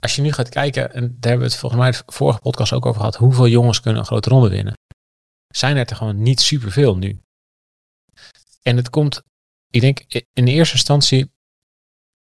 als 0.00 0.16
je 0.16 0.22
nu 0.22 0.32
gaat 0.32 0.48
kijken, 0.48 0.92
en 0.92 1.02
daar 1.02 1.30
hebben 1.30 1.38
we 1.38 1.52
het 1.52 1.56
volgens 1.56 1.80
mij 1.80 1.90
de 1.90 2.02
vorige 2.06 2.38
podcast 2.38 2.72
ook 2.72 2.86
over 2.86 3.00
gehad, 3.00 3.16
hoeveel 3.16 3.48
jongens 3.48 3.80
kunnen 3.80 4.00
een 4.00 4.06
grote 4.06 4.28
ronde 4.28 4.48
winnen? 4.48 4.74
Zijn 5.54 5.76
er, 5.76 5.86
er 5.86 5.96
gewoon 5.96 6.22
niet 6.22 6.40
superveel 6.40 6.96
nu. 6.96 7.20
En 8.62 8.76
het 8.76 8.90
komt, 8.90 9.22
ik 9.70 9.80
denk 9.80 9.98
in 10.32 10.44
de 10.44 10.50
eerste 10.50 10.74
instantie, 10.74 11.32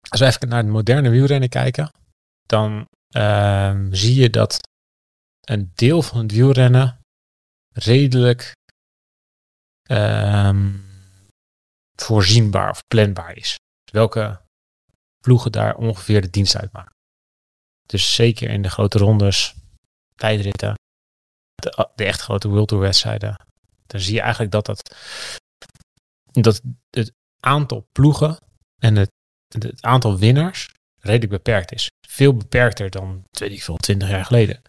als 0.10 0.20
we 0.20 0.26
even 0.26 0.48
naar 0.48 0.64
het 0.64 0.72
moderne 0.72 1.10
wielrennen 1.10 1.50
kijken, 1.50 1.92
dan 2.46 2.88
ehm, 3.08 3.94
zie 3.94 4.16
je 4.16 4.30
dat 4.30 4.60
een 5.42 5.72
deel 5.76 6.02
van 6.02 6.18
het 6.22 6.32
wielrennen 6.32 7.00
redelijk 7.74 8.56
ehm, 9.84 10.76
voorzienbaar 11.96 12.70
of 12.70 12.88
planbaar 12.88 13.36
is. 13.36 13.56
Welke 13.92 14.42
ploegen 15.20 15.52
daar 15.52 15.76
ongeveer 15.76 16.22
de 16.22 16.30
dienst 16.30 16.58
uitmaken. 16.58 16.97
Dus 17.88 18.16
zeker 18.16 18.50
in 18.50 18.62
de 18.62 18.70
grote 18.70 18.98
rondes, 18.98 19.56
tijdritten, 20.16 20.74
de, 21.56 21.90
de 21.96 22.06
echt 22.06 22.22
grote 22.22 22.48
World 22.48 22.68
Tour 22.68 22.84
wedstrijden, 22.84 23.46
dan 23.88 24.00
zie 24.00 24.14
je 24.14 24.22
eigenlijk 24.22 24.52
dat, 24.52 24.66
dat, 24.66 24.96
dat 26.32 26.62
het 26.90 27.12
aantal 27.40 27.88
ploegen 27.92 28.38
en 28.82 28.96
het, 28.96 29.10
het 29.48 29.84
aantal 29.84 30.18
winnaars 30.18 30.70
redelijk 31.00 31.32
beperkt 31.32 31.72
is. 31.74 31.88
Veel 32.08 32.34
beperkter 32.34 32.90
dan, 32.90 33.24
weet 33.32 33.52
ik 33.52 33.64
veel, 33.64 33.78
20 33.78 34.10
jaar 34.10 34.26
geleden. 34.26 34.62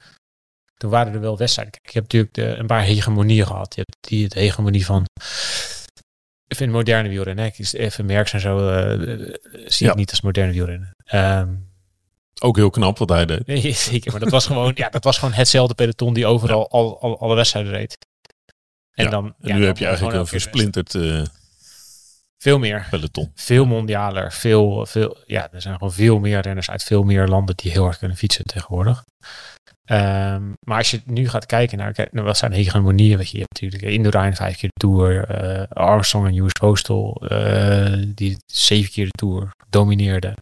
Toen 0.76 0.90
waren 0.90 1.12
er 1.12 1.20
wel 1.20 1.36
wedstrijden. 1.36 1.72
Kijk, 1.72 1.92
je 1.92 1.98
hebt 1.98 2.12
natuurlijk 2.12 2.34
de, 2.34 2.60
een 2.60 2.66
paar 2.66 2.82
hegemonieën 2.82 3.46
gehad. 3.46 3.74
Je 3.74 3.82
hebt 3.86 4.08
die, 4.08 4.28
de 4.28 4.40
hegemonie 4.40 4.84
van 4.86 5.06
ik 6.48 6.56
vind 6.56 6.72
moderne 6.72 7.08
wielrennen, 7.08 7.44
ik 7.44 7.58
is 7.58 7.72
even 7.72 8.06
merks 8.06 8.32
en 8.32 8.40
zo, 8.40 8.68
eh, 8.68 9.34
zie 9.66 9.86
Ja. 9.86 9.92
ik 9.92 9.98
niet 9.98 10.10
als 10.10 10.20
moderne 10.20 10.52
wielrennen. 10.52 10.90
Ehm, 11.04 11.54
Ook 12.40 12.56
heel 12.56 12.70
knap 12.70 12.98
wat 12.98 13.08
hij 13.08 13.26
deed. 13.26 13.46
nee, 13.46 13.72
zeker, 13.90 14.10
maar 14.10 14.20
dat 14.20 14.30
was 14.30 14.46
gewoon, 14.46 14.72
ja, 14.74 14.88
dat 14.88 15.04
was 15.04 15.18
gewoon 15.18 15.34
hetzelfde 15.34 15.74
peloton 15.74 16.14
die 16.14 16.26
overal 16.26 16.70
al, 16.70 17.00
al, 17.00 17.20
alle 17.20 17.34
wedstrijden 17.34 17.72
reed. 17.72 17.96
En 18.94 19.04
Ja, 19.04 19.10
dan, 19.10 19.24
En 19.24 19.34
nu 19.40 19.52
dan 19.52 19.62
heb 19.62 19.78
je 19.78 19.86
eigenlijk 19.86 20.16
een 20.16 20.26
versplinterd 20.26 20.94
eh. 20.94 21.22
Veel 22.38 22.58
meer. 22.58 22.86
peloton. 22.90 23.32
Veel 23.34 23.64
mondialer, 23.64 24.32
veel, 24.32 24.86
veel, 24.86 25.16
ja, 25.26 25.52
er 25.52 25.62
zijn 25.62 25.74
gewoon 25.74 25.92
veel 25.92 26.18
meer 26.18 26.40
renners 26.40 26.70
uit 26.70 26.82
veel 26.82 27.02
meer 27.02 27.26
landen 27.26 27.56
die 27.56 27.70
heel 27.70 27.82
hard 27.82 27.98
kunnen 27.98 28.16
fietsen 28.16 28.44
tegenwoordig. 28.44 29.04
Ehm, 29.84 30.42
maar 30.60 30.78
als 30.78 30.90
je 30.90 31.00
nu 31.04 31.28
gaat 31.28 31.46
kijken 31.46 31.78
naar, 31.78 31.92
kijk, 31.92 32.12
naar 32.12 32.24
wat 32.24 32.36
zijn 32.36 32.52
hegemonieën, 32.52 33.16
weet 33.16 33.30
je, 33.30 33.38
je 33.38 33.44
hebt 33.48 33.60
natuurlijk 33.60 33.92
Indurain 33.92 34.36
vijf 34.36 34.56
keer 34.56 34.68
de 34.72 34.86
Tour, 34.86 35.24
eh, 35.24 35.68
Armstrong 35.68 36.26
en 36.26 36.36
US 36.36 36.52
Postal, 36.52 37.22
eh, 37.28 38.02
die 38.06 38.36
zeven 38.46 38.92
keer 38.92 39.04
de 39.04 39.10
Tour 39.10 39.50
domineerden. 39.68 40.34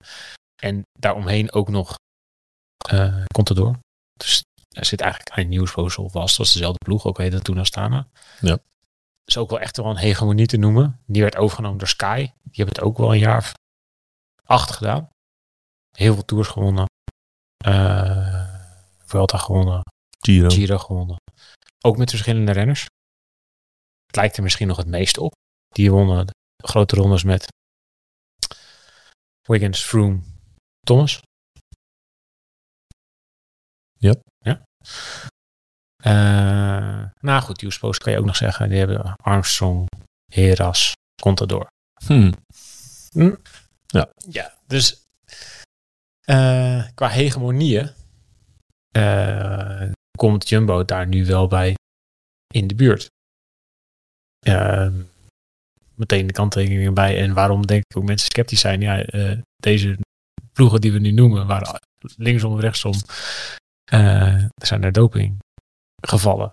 En 0.62 0.82
daaromheen 0.98 1.52
ook 1.52 1.68
nog 1.68 1.94
eh 2.88 3.24
Contador. 3.34 3.78
Dus 4.12 4.42
er 4.68 4.84
zit 4.84 5.00
eigenlijk 5.00 5.38
aan 5.38 5.48
News 5.48 5.72
Postal 5.72 6.08
vast, 6.08 6.36
was 6.36 6.52
dezelfde 6.52 6.84
ploeg, 6.84 7.04
ook 7.04 7.18
heette 7.18 7.40
toen 7.40 7.58
Astana. 7.58 8.08
Ja. 8.40 8.58
is 9.24 9.36
ook 9.36 9.50
wel 9.50 9.60
echt 9.60 9.76
wel 9.76 9.90
een 9.90 9.96
hegemonie 9.96 10.46
te 10.46 10.56
noemen. 10.56 11.00
Die 11.06 11.22
werd 11.22 11.36
overgenomen 11.36 11.78
door 11.78 11.88
Sky. 11.88 12.16
Die 12.42 12.64
hebben 12.64 12.74
het 12.74 12.84
ook 12.84 12.98
wel 12.98 13.12
een 13.12 13.18
jaar 13.18 13.38
of 13.38 13.52
acht 14.44 14.70
gedaan. 14.70 15.08
Heel 15.90 16.14
veel 16.14 16.24
tours 16.24 16.48
gewonnen. 16.48 16.86
Eh 17.64 18.54
Vuelta 18.98 19.38
gewonnen. 19.38 19.80
Giro. 20.20 20.48
Giro 20.48 20.78
gewonnen. 20.78 21.16
Ook 21.84 21.96
met 21.96 22.10
verschillende 22.10 22.52
renners. 22.52 22.82
Het 24.06 24.16
lijkt 24.16 24.36
er 24.36 24.42
misschien 24.42 24.68
nog 24.68 24.76
het 24.76 24.86
meest 24.86 25.18
op. 25.18 25.32
Die 25.68 25.90
wonnen 25.90 26.26
de 26.26 26.66
grote 26.66 26.96
rondes 26.96 27.22
met 27.22 27.46
Wiggins, 29.42 29.84
Froome, 29.84 30.20
Thomas. 30.86 31.22
Yep. 33.98 34.20
Ja. 34.38 34.62
Eh, 35.96 37.10
nou 37.20 37.42
goed, 37.42 37.78
Post 37.78 38.02
kan 38.02 38.12
je 38.12 38.18
ook 38.18 38.24
nog 38.24 38.36
zeggen. 38.36 38.68
Die 38.68 38.78
hebben 38.78 39.14
Armstrong, 39.16 39.88
Heras, 40.32 40.92
Contador. 41.22 41.66
Hm. 42.04 42.32
Ja, 44.30 44.54
dus 44.66 45.02
eh, 46.20 46.88
qua 46.94 47.08
hegemonieën 47.08 47.90
eh, 48.90 49.90
komt 50.18 50.48
Jumbo 50.48 50.84
daar 50.84 51.06
nu 51.06 51.26
wel 51.26 51.46
bij 51.46 51.74
in 52.54 52.66
de 52.66 52.74
buurt. 52.74 53.08
Ehm, 54.38 55.02
meteen 55.94 56.26
de 56.26 56.32
kanttekeningen 56.32 56.94
bij. 56.94 57.22
En 57.22 57.34
waarom 57.34 57.66
denk 57.66 57.82
ik 57.88 57.96
ook 57.96 58.04
mensen 58.04 58.30
sceptisch 58.30 58.60
zijn. 58.60 58.80
Ja, 58.80 59.04
deze 59.56 59.98
ploegen 60.56 60.80
die 60.80 60.92
we 60.92 60.98
nu 60.98 61.10
noemen, 61.10 61.46
waren 61.46 61.80
linksom 62.16 62.52
of 62.52 62.60
rechtsom. 62.60 62.94
eh, 63.84 64.42
er 64.42 64.66
zijn 64.66 64.84
er 64.84 64.92
dopinggevallen. 64.92 66.52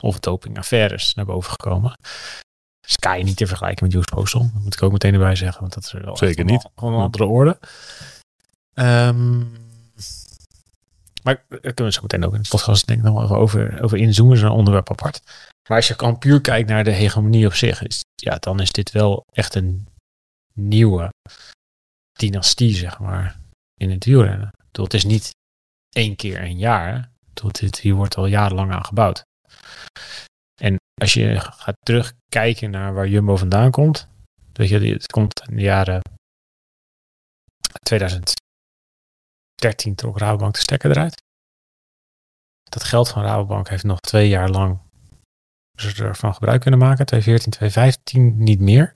Of 0.00 0.20
dopingaffaires 0.20 1.14
naar 1.14 1.24
boven 1.24 1.50
gekomen. 1.50 1.98
Sky 2.86 3.20
niet 3.24 3.36
te 3.36 3.46
vergelijken 3.46 3.84
met 3.84 3.92
Juice 3.92 4.14
Postal. 4.14 4.50
Dat 4.52 4.62
moet 4.62 4.74
ik 4.74 4.82
ook 4.82 4.92
meteen 4.92 5.12
erbij 5.12 5.34
zeggen. 5.36 5.60
Want 5.60 5.74
dat 5.74 5.84
is 5.84 5.92
wel 5.92 6.16
Zeker 6.16 6.44
niet. 6.44 6.64
Een, 6.64 6.70
gewoon 6.74 6.94
een 6.94 7.00
andere 7.00 7.24
orde. 7.24 7.58
Ehm, 8.74 9.38
maar 11.22 11.44
daar 11.48 11.60
kunnen 11.60 11.84
we 11.84 11.92
zo 11.92 12.02
meteen 12.02 12.24
ook 12.24 12.34
in 12.34 12.42
de 12.42 12.48
podcast 12.48 12.86
denk 12.86 12.98
ik 12.98 13.04
nog 13.04 13.14
wel 13.14 13.24
even 13.24 13.36
over, 13.36 13.82
over 13.82 13.98
inzoomen. 13.98 14.38
Zo'n 14.38 14.50
onderwerp 14.50 14.90
apart. 14.90 15.22
Maar 15.68 15.76
als 15.76 15.88
je 15.88 15.96
kan 15.96 16.18
puur 16.18 16.40
kijkt 16.40 16.68
naar 16.68 16.84
de 16.84 16.90
hegemonie 16.90 17.46
op 17.46 17.54
zich. 17.54 17.82
Is, 17.82 18.00
ja, 18.14 18.36
dan 18.36 18.60
is 18.60 18.72
dit 18.72 18.90
wel 18.90 19.24
echt 19.32 19.54
een 19.54 19.88
nieuwe 20.54 21.08
dynastie, 22.16 22.74
zeg 22.74 22.98
maar. 22.98 23.40
In 23.74 23.90
het 23.90 24.04
wielrennen. 24.04 24.50
Het 24.72 24.94
is 24.94 25.04
niet 25.04 25.34
één 25.96 26.16
keer 26.16 26.40
een 26.40 26.58
jaar. 26.58 27.10
Dit, 27.32 27.80
hier 27.80 27.94
wordt 27.94 28.16
al 28.16 28.26
jarenlang 28.26 28.72
aan 28.72 28.84
gebouwd. 28.84 29.24
En 30.60 30.76
als 31.00 31.14
je 31.14 31.40
gaat 31.40 31.76
terugkijken 31.80 32.70
naar 32.70 32.94
waar 32.94 33.08
Jumbo 33.08 33.36
vandaan 33.36 33.70
komt. 33.70 34.08
Weet 34.52 34.68
je, 34.68 34.78
het 34.78 35.06
komt 35.06 35.42
in 35.48 35.56
de 35.56 35.62
jaren 35.62 36.00
2013 37.82 39.94
trok 39.94 40.18
Rabobank 40.18 40.54
de 40.54 40.60
stekker 40.60 40.90
eruit. 40.90 41.22
Dat 42.62 42.84
geld 42.84 43.08
van 43.08 43.22
Rabobank 43.22 43.68
heeft 43.68 43.84
nog 43.84 44.00
twee 44.00 44.28
jaar 44.28 44.50
lang 44.50 44.80
ze 45.76 46.04
ervan 46.04 46.34
gebruik 46.34 46.60
kunnen 46.60 46.80
maken. 46.80 47.06
2014, 47.06 47.52
2015 47.52 48.44
niet 48.44 48.60
meer. 48.60 48.94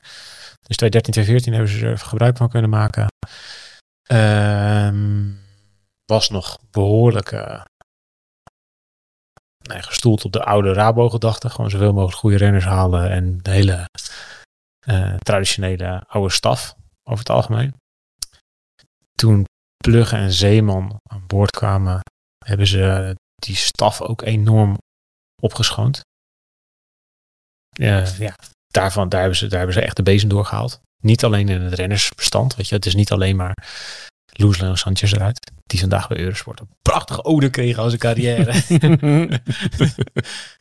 Dus 0.71 0.79
2013, 0.79 1.12
2014 1.12 1.53
hebben 1.53 1.73
ze 1.73 1.87
er 1.87 2.09
gebruik 2.09 2.37
van 2.37 2.49
kunnen 2.49 2.71
maken. 2.71 3.07
Ehm, 4.03 5.33
was 6.05 6.31
nog 6.31 6.59
behoorlijk 6.71 7.33
eh, 7.33 7.62
nee, 9.69 9.83
gestoeld 9.83 10.25
op 10.25 10.33
de 10.33 10.45
oude 10.45 10.73
Rabo-gedachte. 10.73 11.50
Gewoon 11.50 11.71
zoveel 11.71 11.93
mogelijk 11.93 12.19
goede 12.19 12.37
renners 12.37 12.65
halen 12.65 13.11
en 13.11 13.39
de 13.39 13.50
hele 13.50 13.89
eh, 14.87 15.15
traditionele 15.17 16.05
oude 16.07 16.33
staf 16.33 16.75
over 17.03 17.19
het 17.19 17.31
algemeen. 17.31 17.75
Toen 19.15 19.45
Plugge 19.77 20.17
en 20.17 20.33
Zeeman 20.33 20.97
aan 21.11 21.27
boord 21.27 21.50
kwamen, 21.50 22.00
hebben 22.45 22.67
ze 22.67 23.15
die 23.35 23.57
staf 23.57 24.00
ook 24.00 24.23
enorm 24.23 24.79
opgeschoond. 25.43 26.00
Eh, 27.71 28.19
ja, 28.19 28.35
daarvan, 28.71 29.09
daar, 29.09 29.21
hebben 29.21 29.39
ze, 29.39 29.47
daar 29.47 29.59
hebben 29.59 29.77
ze 29.77 29.83
echt 29.83 29.97
de 29.97 30.03
bezem 30.03 30.29
doorgehaald. 30.29 30.81
Niet 31.03 31.25
alleen 31.25 31.49
in 31.49 31.61
het 31.61 31.75
rennersbestand, 31.75 32.57
weet 32.57 32.69
je. 32.69 32.75
Het 32.75 32.87
is 32.87 32.95
niet 32.95 33.12
alleen 33.12 33.37
maar 33.37 33.57
Luis 34.27 34.59
Leon 34.59 34.77
Sanchez 34.77 35.12
eruit. 35.12 35.50
Die 35.67 35.81
vandaag 35.81 36.09
bij 36.09 36.19
Eurosport 36.19 36.61
een 36.61 36.69
prachtige 36.83 37.25
ode 37.25 37.50
kreeg 37.50 37.79
aan 37.79 37.89
zijn 37.89 38.00
carrière. 38.00 38.53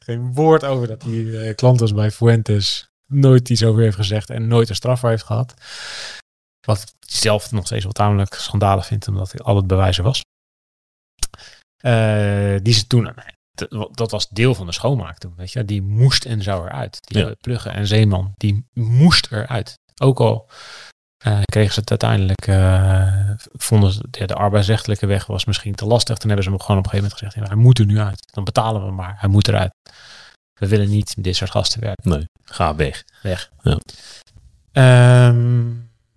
Geen 0.06 0.34
woord 0.34 0.64
over 0.64 0.88
dat 0.88 1.04
hij 1.04 1.48
eh, 1.48 1.56
klant 1.56 1.80
was 1.80 1.94
bij 1.94 2.12
Fuentes. 2.12 2.90
Nooit 3.06 3.50
iets 3.50 3.64
over 3.64 3.82
heeft 3.82 3.96
gezegd 3.96 4.30
en 4.30 4.48
nooit 4.48 4.70
een 4.70 4.76
straf 4.76 5.02
heeft 5.02 5.24
gehad. 5.24 5.54
Wat 6.66 6.82
ik 6.82 6.90
zelf 7.00 7.52
nog 7.52 7.66
steeds 7.66 7.84
wel 7.84 7.94
tamelijk 7.94 8.34
schandalig 8.34 8.86
vindt, 8.86 9.08
omdat 9.08 9.32
hij 9.32 9.42
al 9.42 9.56
het 9.56 9.68
bewijzen 9.68 10.04
was. 10.04 10.22
Eh, 11.78 12.56
die 12.62 12.74
ze 12.74 12.88
toen, 12.88 13.14
dat- 13.92 14.12
was 14.12 14.30
deel 14.30 14.56
van 14.56 14.66
de 14.66 14.72
schoonmaak 14.72 15.18
toen, 15.18 15.34
weet 15.38 15.52
je. 15.52 15.66
Die 15.66 15.82
moest 15.82 16.26
en 16.26 16.42
zou 16.42 16.66
eruit. 16.68 16.98
Die 17.02 17.26
Ja. 17.26 17.34
Pluggen 17.42 17.74
en 17.74 17.88
Zeeman, 17.88 18.34
die 18.38 18.66
moest 18.74 19.28
eruit. 19.32 19.74
Ook 20.02 20.20
al 20.20 20.50
eh, 21.26 21.40
kregen 21.46 21.74
ze 21.74 21.80
het 21.80 21.90
uiteindelijk, 21.90 22.48
eh, 22.48 23.30
vonden 23.54 23.92
ze 23.92 24.06
ja, 24.12 24.26
de 24.26 24.34
arbeidsrechtelijke 24.36 25.06
weg 25.06 25.26
was 25.26 25.46
misschien 25.46 25.76
te 25.76 25.86
lastig. 25.86 26.18
Toen 26.18 26.28
hebben 26.28 26.44
ze 26.46 26.52
hem 26.52 26.60
gewoon 26.62 26.78
op 26.78 26.84
een 26.84 26.90
gegeven 26.90 27.12
moment 27.18 27.32
gezegd, 27.34 27.50
ja, 27.50 27.56
hij 27.56 27.64
moet 27.64 27.80
er 27.80 27.86
nu 27.86 28.00
uit. 28.00 28.32
Dan 28.34 28.44
betalen 28.44 28.82
we 28.82 28.88
hem 28.88 28.96
maar, 28.96 29.16
hij 29.20 29.30
moet 29.30 29.48
eruit. 29.48 29.72
We 30.60 30.68
willen 30.68 30.90
niet 30.90 31.16
met 31.16 31.26
dit 31.26 31.36
soort 31.36 31.52
gasten 31.52 31.80
werken. 31.82 32.10
Nee, 32.10 32.26
ga 32.44 32.76
weg. 32.76 33.04
Weg. 33.22 33.52
Ja. 33.62 33.78
Ehm, 34.72 35.70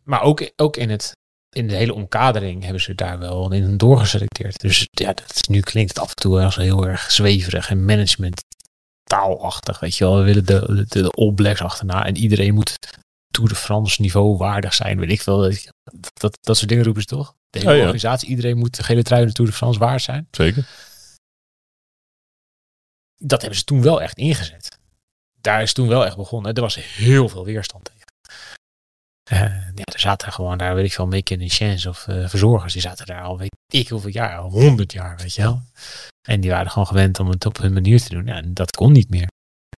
maar 0.02 0.22
ook, 0.22 0.50
ook 0.56 0.76
in 0.76 0.90
het 0.90 1.12
in 1.52 1.68
de 1.68 1.74
hele 1.74 1.94
omkadering 1.94 2.62
hebben 2.62 2.82
ze 2.82 2.94
daar 2.94 3.18
wel 3.18 3.52
in 3.52 3.76
doorgeselecteerd. 3.76 4.60
Dus 4.60 4.88
ja, 4.90 5.12
dat 5.12 5.32
is, 5.34 5.42
nu 5.42 5.60
klinkt 5.60 5.90
het 5.90 5.98
af 5.98 6.08
en 6.08 6.16
toe 6.16 6.40
als 6.40 6.56
heel 6.56 6.86
erg 6.86 7.10
zweverig 7.10 7.70
en 7.70 7.84
management 7.84 8.44
taalachtig. 9.02 9.80
Weet 9.80 9.96
je 9.96 10.04
wel, 10.04 10.16
we 10.16 10.22
willen 10.22 10.46
de, 10.46 10.84
de, 10.88 11.02
de 11.02 11.10
All 11.10 11.32
Blacks 11.32 11.60
achterna 11.60 12.06
en 12.06 12.16
iedereen 12.16 12.54
moet 12.54 12.78
Tour 13.30 13.48
de 13.48 13.54
France 13.54 14.00
niveau 14.00 14.36
waardig 14.36 14.74
zijn. 14.74 14.98
Weet 14.98 15.10
ik 15.10 15.22
veel. 15.22 15.38
Dat, 15.38 15.70
dat, 16.14 16.38
dat 16.40 16.56
soort 16.56 16.68
dingen 16.68 16.84
roepen 16.84 17.02
ze 17.02 17.08
toch? 17.08 17.34
De 17.50 17.58
hele 17.58 17.70
Oh 17.70 17.76
ja. 17.76 17.82
organisatie, 17.82 18.28
iedereen 18.28 18.58
moet 18.58 18.76
de 18.76 18.82
gele 18.82 19.02
trui 19.02 19.26
de 19.26 19.32
Tour 19.32 19.50
de 19.50 19.56
France 19.56 19.78
waard 19.78 20.02
zijn. 20.02 20.28
Zeker. 20.30 20.66
Dat 23.16 23.40
hebben 23.40 23.58
ze 23.58 23.64
toen 23.64 23.82
wel 23.82 24.02
echt 24.02 24.18
ingezet. 24.18 24.78
Daar 25.40 25.62
is 25.62 25.72
toen 25.72 25.88
wel 25.88 26.06
echt 26.06 26.16
begonnen. 26.16 26.54
Er 26.54 26.60
was 26.60 26.74
heel 26.74 27.28
veel 27.28 27.44
weerstand 27.44 27.84
tegen. 27.84 28.00
Eh, 29.30 29.40
ja, 29.74 29.84
er 29.92 30.00
zaten 30.00 30.32
gewoon 30.32 30.58
daar, 30.58 30.74
weet 30.74 30.84
ik 30.84 30.92
veel, 30.92 31.06
make 31.06 31.34
in 31.36 31.50
chance 31.50 31.88
of 31.88 32.08
eh, 32.08 32.28
verzorgers. 32.28 32.72
Die 32.72 32.82
zaten 32.82 33.06
daar 33.06 33.22
al, 33.22 33.38
weet 33.38 33.56
ik 33.72 33.88
hoeveel 33.88 34.10
jaar, 34.10 34.38
al 34.38 34.50
honderd 34.50 34.92
jaar, 34.92 35.16
weet 35.16 35.34
je 35.34 35.42
wel. 35.42 35.62
En 36.28 36.40
die 36.40 36.50
waren 36.50 36.70
gewoon 36.70 36.86
gewend 36.86 37.20
om 37.20 37.28
het 37.28 37.46
op 37.46 37.58
hun 37.58 37.72
manier 37.72 38.00
te 38.00 38.08
doen. 38.08 38.26
Ja, 38.26 38.34
en 38.34 38.54
dat 38.54 38.70
kon 38.70 38.92
niet 38.92 39.10
meer. 39.10 39.30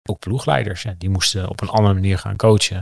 Ook 0.09 0.19
ploegleiders, 0.19 0.81
ja, 0.81 0.95
die 0.97 1.09
moesten 1.09 1.49
op 1.49 1.61
een 1.61 1.69
andere 1.69 1.93
manier 1.93 2.17
gaan 2.17 2.35
coachen. 2.35 2.79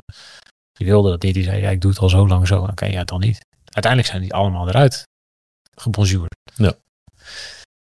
Die 0.71 0.87
wilden 0.87 1.11
dat 1.11 1.21
niet. 1.21 1.33
Die 1.33 1.43
zeiden, 1.43 1.63
ja, 1.63 1.71
ik 1.71 1.81
doe 1.81 1.91
het 1.91 1.99
al 1.99 2.09
zo 2.09 2.27
lang 2.27 2.47
zo. 2.47 2.61
Oké, 2.63 2.85
ja, 2.85 3.03
dan 3.03 3.19
niet. 3.19 3.39
Uiteindelijk 3.63 4.11
zijn 4.11 4.21
die 4.21 4.33
allemaal 4.33 4.67
eruit 4.67 5.03
gebonjourd. 5.75 6.35
Ja. 6.55 6.73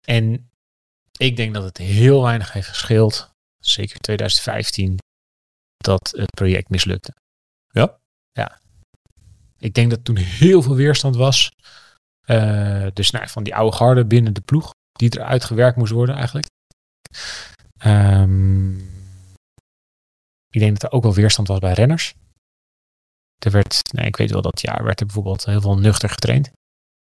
En 0.06 0.50
ik 1.18 1.36
denk 1.36 1.54
dat 1.54 1.62
het 1.62 1.78
heel 1.78 2.22
weinig 2.22 2.52
heeft 2.52 2.68
gescheeld, 2.68 3.30
zeker 3.58 3.98
2015, 3.98 4.98
dat 5.76 6.12
het 6.16 6.30
project 6.30 6.68
mislukte. 6.68 7.14
Ja. 7.70 8.00
Ik 9.62 9.74
denk 9.74 9.90
dat 9.90 10.04
toen 10.04 10.16
heel 10.16 10.62
veel 10.62 10.74
weerstand 10.74 11.16
was. 11.16 11.52
Eh, 12.26 12.86
dus 12.92 13.10
nou, 13.10 13.28
van 13.28 13.42
die 13.42 13.54
oude 13.54 13.76
garde 13.76 14.06
binnen 14.06 14.34
de 14.34 14.40
ploeg, 14.40 14.70
die 14.92 15.18
eruit 15.18 15.44
gewerkt 15.44 15.76
moest 15.76 15.92
worden 15.92 16.14
eigenlijk. 16.14 16.46
Ehm, 17.78 18.78
ik 20.48 20.60
denk 20.60 20.80
dat 20.80 20.82
er 20.82 20.96
ook 20.96 21.02
wel 21.02 21.14
weerstand 21.14 21.48
was 21.48 21.58
bij 21.58 21.72
renners. 21.72 22.14
Er 23.38 23.50
werd, 23.50 23.80
nee, 23.92 24.06
ik 24.06 24.16
weet 24.16 24.30
wel 24.30 24.42
dat 24.42 24.60
jaar 24.60 24.84
werd 24.84 25.00
er 25.00 25.06
bijvoorbeeld 25.06 25.44
heel 25.44 25.60
veel 25.60 25.78
nuchter 25.78 26.08
getraind. 26.08 26.44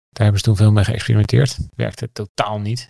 Daar 0.10 0.24
hebben 0.24 0.38
ze 0.38 0.46
toen 0.46 0.55
veel 0.55 0.72
mee 0.72 0.84
geëxperimenteerd. 0.84 1.58
Werkte 1.75 2.12
totaal 2.12 2.60
niet. 2.60 2.89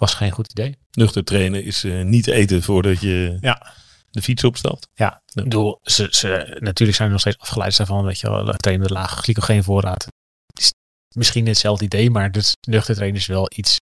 Was 0.00 0.14
geen 0.14 0.30
goed 0.30 0.50
idee. 0.50 0.76
Nuchter 0.90 1.24
trainen 1.24 1.64
is 1.64 1.84
eh, 1.84 2.02
niet 2.02 2.26
eten 2.26 2.62
voordat 2.62 3.00
je 3.00 3.38
Ja. 3.40 3.74
De 4.10 4.22
fiets 4.22 4.44
opstapt. 4.44 4.88
Ja, 4.94 5.04
Ja. 5.04 5.22
ik 5.34 5.42
bedoel, 5.42 5.78
ze, 5.82 6.06
ze, 6.10 6.56
natuurlijk 6.60 6.96
zijn 6.96 7.08
er 7.08 7.12
nog 7.12 7.20
steeds 7.20 7.38
afgeleid 7.38 7.76
daarvan, 7.76 8.04
weet 8.04 8.20
je 8.20 8.30
wel, 8.30 8.46
we 8.46 8.56
trainen 8.56 8.86
met 8.86 8.96
lage 8.96 9.16
glycogeenvoorraad. 9.16 10.04
Het 10.46 10.58
is 10.58 10.72
misschien 11.14 11.46
hetzelfde 11.46 11.84
idee, 11.84 12.10
maar 12.10 12.32
dus 12.32 12.52
nuchter 12.68 12.94
trainen 12.94 13.20
is 13.20 13.26
wel 13.26 13.46
iets 13.54 13.76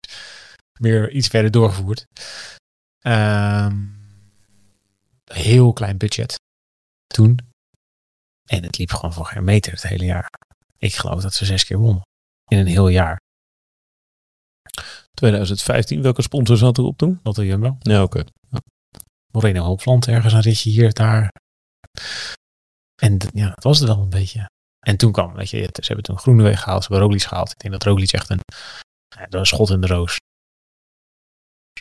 meer, 0.81 1.11
iets 1.11 1.29
verder 1.29 1.51
doorgevoerd. 1.51 2.07
Ehm, 2.99 3.87
heel 5.25 5.73
klein 5.73 5.97
budget 5.99 6.41
toen. 7.07 7.39
En 8.49 8.63
het 8.63 8.79
liep 8.79 8.91
gewoon 8.91 9.13
voor 9.13 9.27
geen 9.27 9.45
meter 9.45 9.73
het 9.73 9.83
hele 9.83 10.05
jaar. 10.05 10.31
Ik 10.79 10.95
geloof 10.95 11.23
dat 11.23 11.35
ze 11.35 11.45
zes 11.45 11.65
keer 11.65 11.79
wonnen. 11.79 12.03
In 12.51 12.59
een 12.59 12.67
heel 12.67 12.89
jaar. 12.89 13.21
2015, 15.15 16.03
welke 16.03 16.23
sponsor 16.23 16.57
zat 16.57 16.79
erop 16.79 16.97
toen? 16.99 17.21
Lotte 17.23 17.47
Jumbo. 17.47 17.77
Ja, 17.79 18.03
oké. 18.03 18.25
Moreno 19.33 19.63
Hopland, 19.65 20.07
ergens 20.09 20.33
een 20.33 20.41
ritje 20.41 20.71
hier, 20.71 20.93
daar. 20.93 21.31
En 23.03 23.19
ja, 23.35 23.49
dat 23.49 23.65
was 23.65 23.79
het 23.79 23.89
wel 23.89 23.99
een 23.99 24.09
beetje. 24.11 24.51
En 24.87 24.97
toen 24.97 25.13
kwam, 25.13 25.35
weet 25.35 25.51
je, 25.51 25.57
het- 25.57 25.77
ze 25.77 25.87
hebben 25.87 26.05
toen 26.05 26.19
Groeneweg 26.19 26.61
gehaald, 26.63 26.83
ze 26.85 26.89
hebben 26.89 27.07
Roglic 27.09 27.27
gehaald. 27.27 27.51
Ik 27.51 27.59
denk 27.59 27.73
dat 27.73 27.83
Roglic 27.83 28.13
echt 28.13 28.31
een, 28.31 28.41
ja, 29.17 29.27
een 29.31 29.47
schot 29.47 29.71
in 29.71 29.81
de 29.81 29.87
roos. 29.87 30.17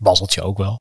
Bazzeltje 0.03 0.41
ook 0.41 0.57
wel. 0.57 0.79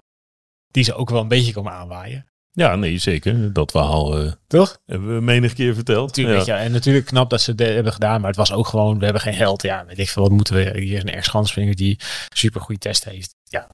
Die 0.66 0.84
ze 0.84 0.94
ook 0.94 1.10
wel 1.10 1.20
een 1.20 1.28
beetje 1.28 1.52
komen 1.52 1.72
aanwaaien. 1.72 2.24
Ja, 2.50 2.74
nee, 2.76 2.98
zeker. 2.98 3.52
Dat 3.52 3.70
verhaal 3.70 4.18
eh, 4.18 4.32
Toch? 4.46 4.78
hebben 4.86 5.14
we 5.14 5.20
menig 5.20 5.52
keer 5.52 5.74
verteld. 5.74 6.16
Ja. 6.16 6.28
je, 6.44 6.52
en 6.52 6.72
natuurlijk 6.72 7.06
knap 7.06 7.30
dat 7.30 7.40
ze 7.40 7.50
het 7.50 7.60
hebben 7.60 7.92
gedaan, 7.92 8.20
maar 8.20 8.28
het 8.30 8.38
was 8.38 8.52
ook 8.52 8.66
gewoon, 8.66 8.98
we 8.98 9.04
hebben 9.04 9.22
geen 9.22 9.34
geld. 9.34 9.62
Ja, 9.62 9.84
weet 9.86 9.98
ik 9.98 10.08
veel, 10.08 10.22
wat 10.22 10.32
moeten 10.32 10.54
we? 10.54 10.80
Hier 10.80 10.96
is 10.96 11.02
een 11.02 11.08
ex-schanspringer 11.08 11.76
die 11.76 11.98
super 12.34 12.60
goede 12.60 12.80
test 12.80 13.04
heeft. 13.04 13.34
Ja, 13.44 13.68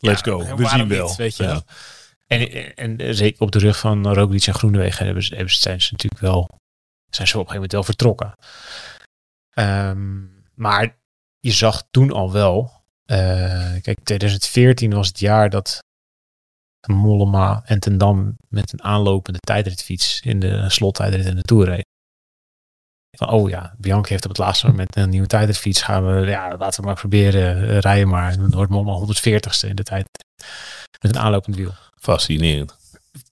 Let's 0.00 0.20
Ja, 0.24 0.32
go. 0.32 0.56
We 0.56 0.68
zien 0.68 0.88
wel. 0.88 1.06
niet, 1.06 1.16
weet 1.16 1.36
je 1.36 1.42
Ja. 1.42 1.62
En, 2.28 2.74
en, 2.76 3.14
zeker 3.14 3.40
op 3.40 3.50
de 3.50 3.58
rug 3.58 3.78
van 3.78 4.12
Roglic 4.12 4.46
en 4.46 4.54
Groenewegen 4.54 5.04
hebben 5.04 5.22
ze, 5.22 5.34
hebben 5.34 5.54
zijn 5.54 5.80
ze 5.80 5.92
natuurlijk 5.92 6.22
wel, 6.22 6.48
zijn 7.10 7.28
ze 7.28 7.38
op 7.38 7.48
een 7.48 7.50
gegeven 7.50 7.54
moment 7.54 7.72
wel 7.72 7.82
vertrokken. 7.82 8.32
Ehm, 9.50 10.24
maar 10.54 10.96
je 11.40 11.52
zag 11.52 11.82
toen 11.90 12.12
al 12.12 12.32
wel, 12.32 12.82
eh, 13.04 13.80
kijk 13.80 13.98
2014 14.02 14.94
was 14.94 15.08
het 15.08 15.18
jaar 15.18 15.50
dat 15.50 15.82
Mollema 16.86 17.62
en 17.64 17.80
Ten 17.80 17.98
Dam 17.98 18.36
met 18.48 18.72
een 18.72 18.82
aanlopende 18.82 19.38
tijdritfiets 19.38 20.20
in 20.20 20.40
de 20.40 20.70
slottijdrit 20.70 21.26
in 21.26 21.36
de 21.36 21.42
Tour 21.42 21.64
reden. 21.64 21.86
Van, 23.16 23.28
oh 23.28 23.48
ja, 23.48 23.74
Bianchi 23.78 24.10
heeft 24.10 24.24
op 24.24 24.30
het 24.30 24.38
laatste 24.38 24.66
moment 24.66 24.96
een 24.96 25.10
nieuwe 25.10 25.26
tijdritfiets. 25.26 25.82
Gaan 25.82 26.06
we, 26.06 26.26
ja, 26.26 26.56
laten 26.56 26.80
we 26.80 26.86
maar 26.86 26.96
proberen, 26.96 27.68
eh, 27.68 27.78
rijden 27.78 28.08
maar. 28.08 28.36
Dan 28.36 28.50
wordt 28.50 28.70
Mollema 28.70 28.92
140ste 28.92 29.68
in 29.68 29.76
de 29.76 29.82
tijd 29.82 30.06
met 31.00 31.14
een 31.14 31.20
aanlopend 31.20 31.56
wiel. 31.56 31.72
Fascinerend. 32.00 32.76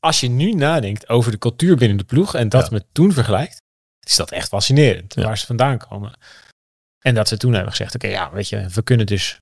Als 0.00 0.20
je 0.20 0.28
nu 0.28 0.52
nadenkt 0.52 1.08
over 1.08 1.30
de 1.30 1.38
cultuur 1.38 1.76
binnen 1.76 1.96
de 1.96 2.04
ploeg 2.04 2.34
en 2.34 2.48
dat 2.48 2.64
Ja. 2.64 2.68
met 2.72 2.84
toen 2.92 3.12
vergelijkt, 3.12 3.62
is 4.06 4.16
dat 4.16 4.30
echt 4.30 4.48
fascinerend 4.48 5.14
Ja. 5.14 5.22
waar 5.22 5.38
ze 5.38 5.46
vandaan 5.46 5.78
komen. 5.78 6.12
En 7.04 7.14
dat 7.14 7.28
ze 7.28 7.36
toen 7.36 7.52
hebben 7.52 7.70
gezegd, 7.70 7.94
oké, 7.94 8.06
ja, 8.06 8.30
weet 8.32 8.48
je, 8.48 8.68
we 8.68 8.82
kunnen 8.82 9.06
dus 9.06 9.38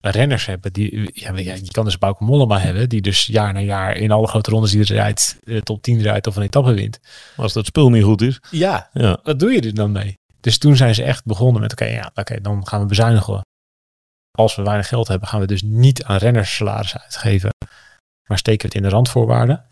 renners 0.00 0.46
hebben 0.46 0.72
die, 0.72 1.10
ja, 1.14 1.36
je 1.36 1.70
kan 1.70 1.84
dus 1.84 1.98
Bauke 1.98 2.24
Mollema 2.24 2.58
hebben, 2.58 2.88
die 2.88 3.00
dus 3.00 3.26
jaar 3.26 3.52
na 3.52 3.60
jaar 3.60 3.96
in 3.96 4.10
alle 4.10 4.26
grote 4.26 4.50
rondes 4.50 4.70
die 4.70 4.80
er 4.80 4.86
rijdt, 4.86 5.36
de 5.40 5.62
top 5.62 5.82
10 5.82 6.02
rijdt 6.02 6.26
of 6.26 6.36
een 6.36 6.42
etappe 6.42 6.72
wint. 6.72 6.98
Maar 7.02 7.44
als 7.44 7.52
dat 7.52 7.66
spul 7.66 7.90
niet 7.90 8.04
goed 8.04 8.22
is. 8.22 8.40
Ja, 8.50 8.90
Ja. 8.92 9.18
wat 9.22 9.38
doe 9.38 9.52
je 9.52 9.60
er 9.60 9.74
dan 9.74 9.92
mee? 9.92 10.14
Dus 10.40 10.58
toen 10.58 10.76
zijn 10.76 10.94
ze 10.94 11.02
echt 11.02 11.24
begonnen 11.24 11.60
met, 11.62 11.72
oké, 11.72 11.84
ja, 11.84 12.10
oké, 12.14 12.40
dan 12.40 12.66
gaan 12.66 12.80
we 12.80 12.86
bezuinigen. 12.86 13.40
Als 14.30 14.56
we 14.56 14.62
weinig 14.62 14.88
geld 14.88 15.08
hebben, 15.08 15.28
gaan 15.28 15.40
we 15.40 15.46
dus 15.46 15.62
niet 15.62 16.04
aan 16.04 16.16
renners 16.16 16.56
salarissen 16.56 17.00
uitgeven, 17.00 17.50
maar 18.28 18.38
steken 18.38 18.60
we 18.60 18.66
het 18.66 18.76
in 18.76 18.82
de 18.82 18.94
randvoorwaarden. 18.94 19.66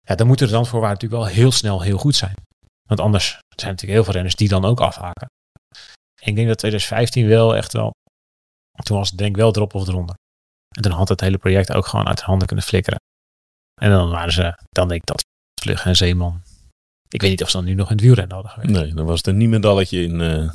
Ja, 0.00 0.14
dan 0.14 0.26
moeten 0.26 0.46
de 0.46 0.52
randvoorwaarden 0.52 1.02
natuurlijk 1.02 1.30
wel 1.30 1.42
heel 1.42 1.52
snel 1.52 1.80
heel 1.80 1.98
goed 1.98 2.16
zijn. 2.16 2.34
Want 2.88 3.00
anders 3.00 3.26
zijn 3.28 3.40
er 3.48 3.66
natuurlijk 3.66 3.92
heel 3.92 4.04
veel 4.04 4.12
renners 4.12 4.34
die 4.34 4.48
dan 4.48 4.64
ook 4.64 4.80
afhaken. 4.80 5.26
En 6.20 6.28
ik 6.28 6.34
denk 6.34 6.48
dat 6.48 6.58
2015 6.58 7.26
wel 7.26 7.56
echt 7.56 7.72
wel, 7.72 7.90
toen 8.82 8.96
was 8.96 9.08
het 9.08 9.18
denk 9.18 9.30
ik 9.30 9.36
wel 9.36 9.54
erop 9.54 9.74
of 9.74 9.88
eronder. 9.88 10.14
En 10.76 10.82
toen 10.82 10.92
had 10.92 11.08
het 11.08 11.20
hele 11.20 11.38
project 11.38 11.72
ook 11.72 11.86
gewoon 11.86 12.06
uit 12.06 12.18
de 12.18 12.24
handen 12.24 12.46
kunnen 12.46 12.64
flikkeren. 12.64 13.00
En 13.80 13.90
dan 13.90 14.10
waren 14.10 14.32
ze, 14.32 14.58
dan 14.68 14.88
denk 14.88 15.00
ik 15.00 15.06
dat 15.06 15.24
Vlug 15.60 15.84
en 15.84 15.96
Zeeman. 15.96 16.42
Ik 17.08 17.20
weet 17.20 17.30
niet 17.30 17.42
of 17.42 17.50
ze 17.50 17.56
dan 17.56 17.66
nu 17.66 17.74
nog 17.74 17.90
in 17.90 17.96
het 17.96 18.04
wielrennen 18.04 18.34
hadden 18.34 18.52
geweest. 18.52 18.72
Nee, 18.72 18.94
dan 18.94 19.06
was 19.06 19.16
het 19.16 19.26
een 19.26 19.36
niemendalletje 19.36 20.02
in, 20.02 20.20
eh, 20.20 20.50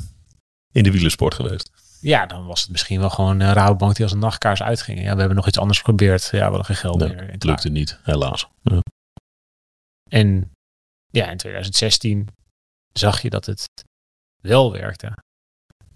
in 0.72 0.82
de 0.82 0.90
wielersport 0.90 1.34
geweest. 1.34 1.70
Ja, 2.02 2.26
dan 2.26 2.46
was 2.46 2.60
het 2.60 2.70
misschien 2.70 3.00
wel 3.00 3.10
gewoon 3.10 3.40
een 3.40 3.52
Rabobank 3.52 3.94
die 3.94 4.04
als 4.04 4.12
een 4.12 4.18
nachtkaars 4.18 4.62
uitgingen. 4.62 5.02
Ja, 5.02 5.12
we 5.12 5.18
hebben 5.18 5.36
nog 5.36 5.46
iets 5.46 5.58
anders 5.58 5.78
geprobeerd. 5.78 6.28
Ja, 6.30 6.38
we 6.38 6.44
hadden 6.44 6.64
geen 6.64 6.76
geld 6.76 6.98
Nee, 6.98 7.08
meer. 7.08 7.30
Het 7.30 7.44
lukte 7.44 7.68
niet, 7.68 7.98
helaas. 8.02 8.48
Ja. 8.62 8.80
En 10.10 10.50
ja, 11.10 11.30
in 11.30 11.36
2016 11.36 12.28
zag 12.92 13.22
je 13.22 13.30
dat 13.30 13.46
het 13.46 13.68
wel 14.40 14.72
werkte. 14.72 15.12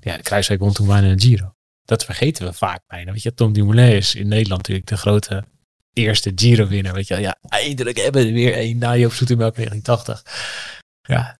Ja, 0.00 0.16
de 0.16 0.22
Kruiswijk 0.22 0.60
won 0.60 0.72
toen 0.72 0.86
bijna 0.86 1.08
een 1.08 1.20
Giro. 1.20 1.52
Dat 1.84 2.04
vergeten 2.04 2.46
we 2.46 2.52
vaak 2.52 2.80
bijna. 2.86 3.12
Weet 3.12 3.22
je, 3.22 3.34
Tom 3.34 3.52
Dumoulin 3.52 3.96
is 3.96 4.14
in 4.14 4.28
Nederland 4.28 4.60
natuurlijk 4.60 4.86
de 4.86 4.96
grote 4.96 5.44
eerste 5.92 6.32
Giro-winnaar. 6.34 6.94
Weet 6.94 7.08
je, 7.08 7.16
ja, 7.16 7.36
eindelijk 7.48 7.96
hebben 7.96 8.22
we 8.22 8.28
er 8.28 8.34
weer 8.34 8.54
één 8.54 8.78
na 8.78 8.96
Joop 8.96 9.12
Zoetemelk 9.12 9.54
1980. 9.54 10.22
Ja, 11.02 11.38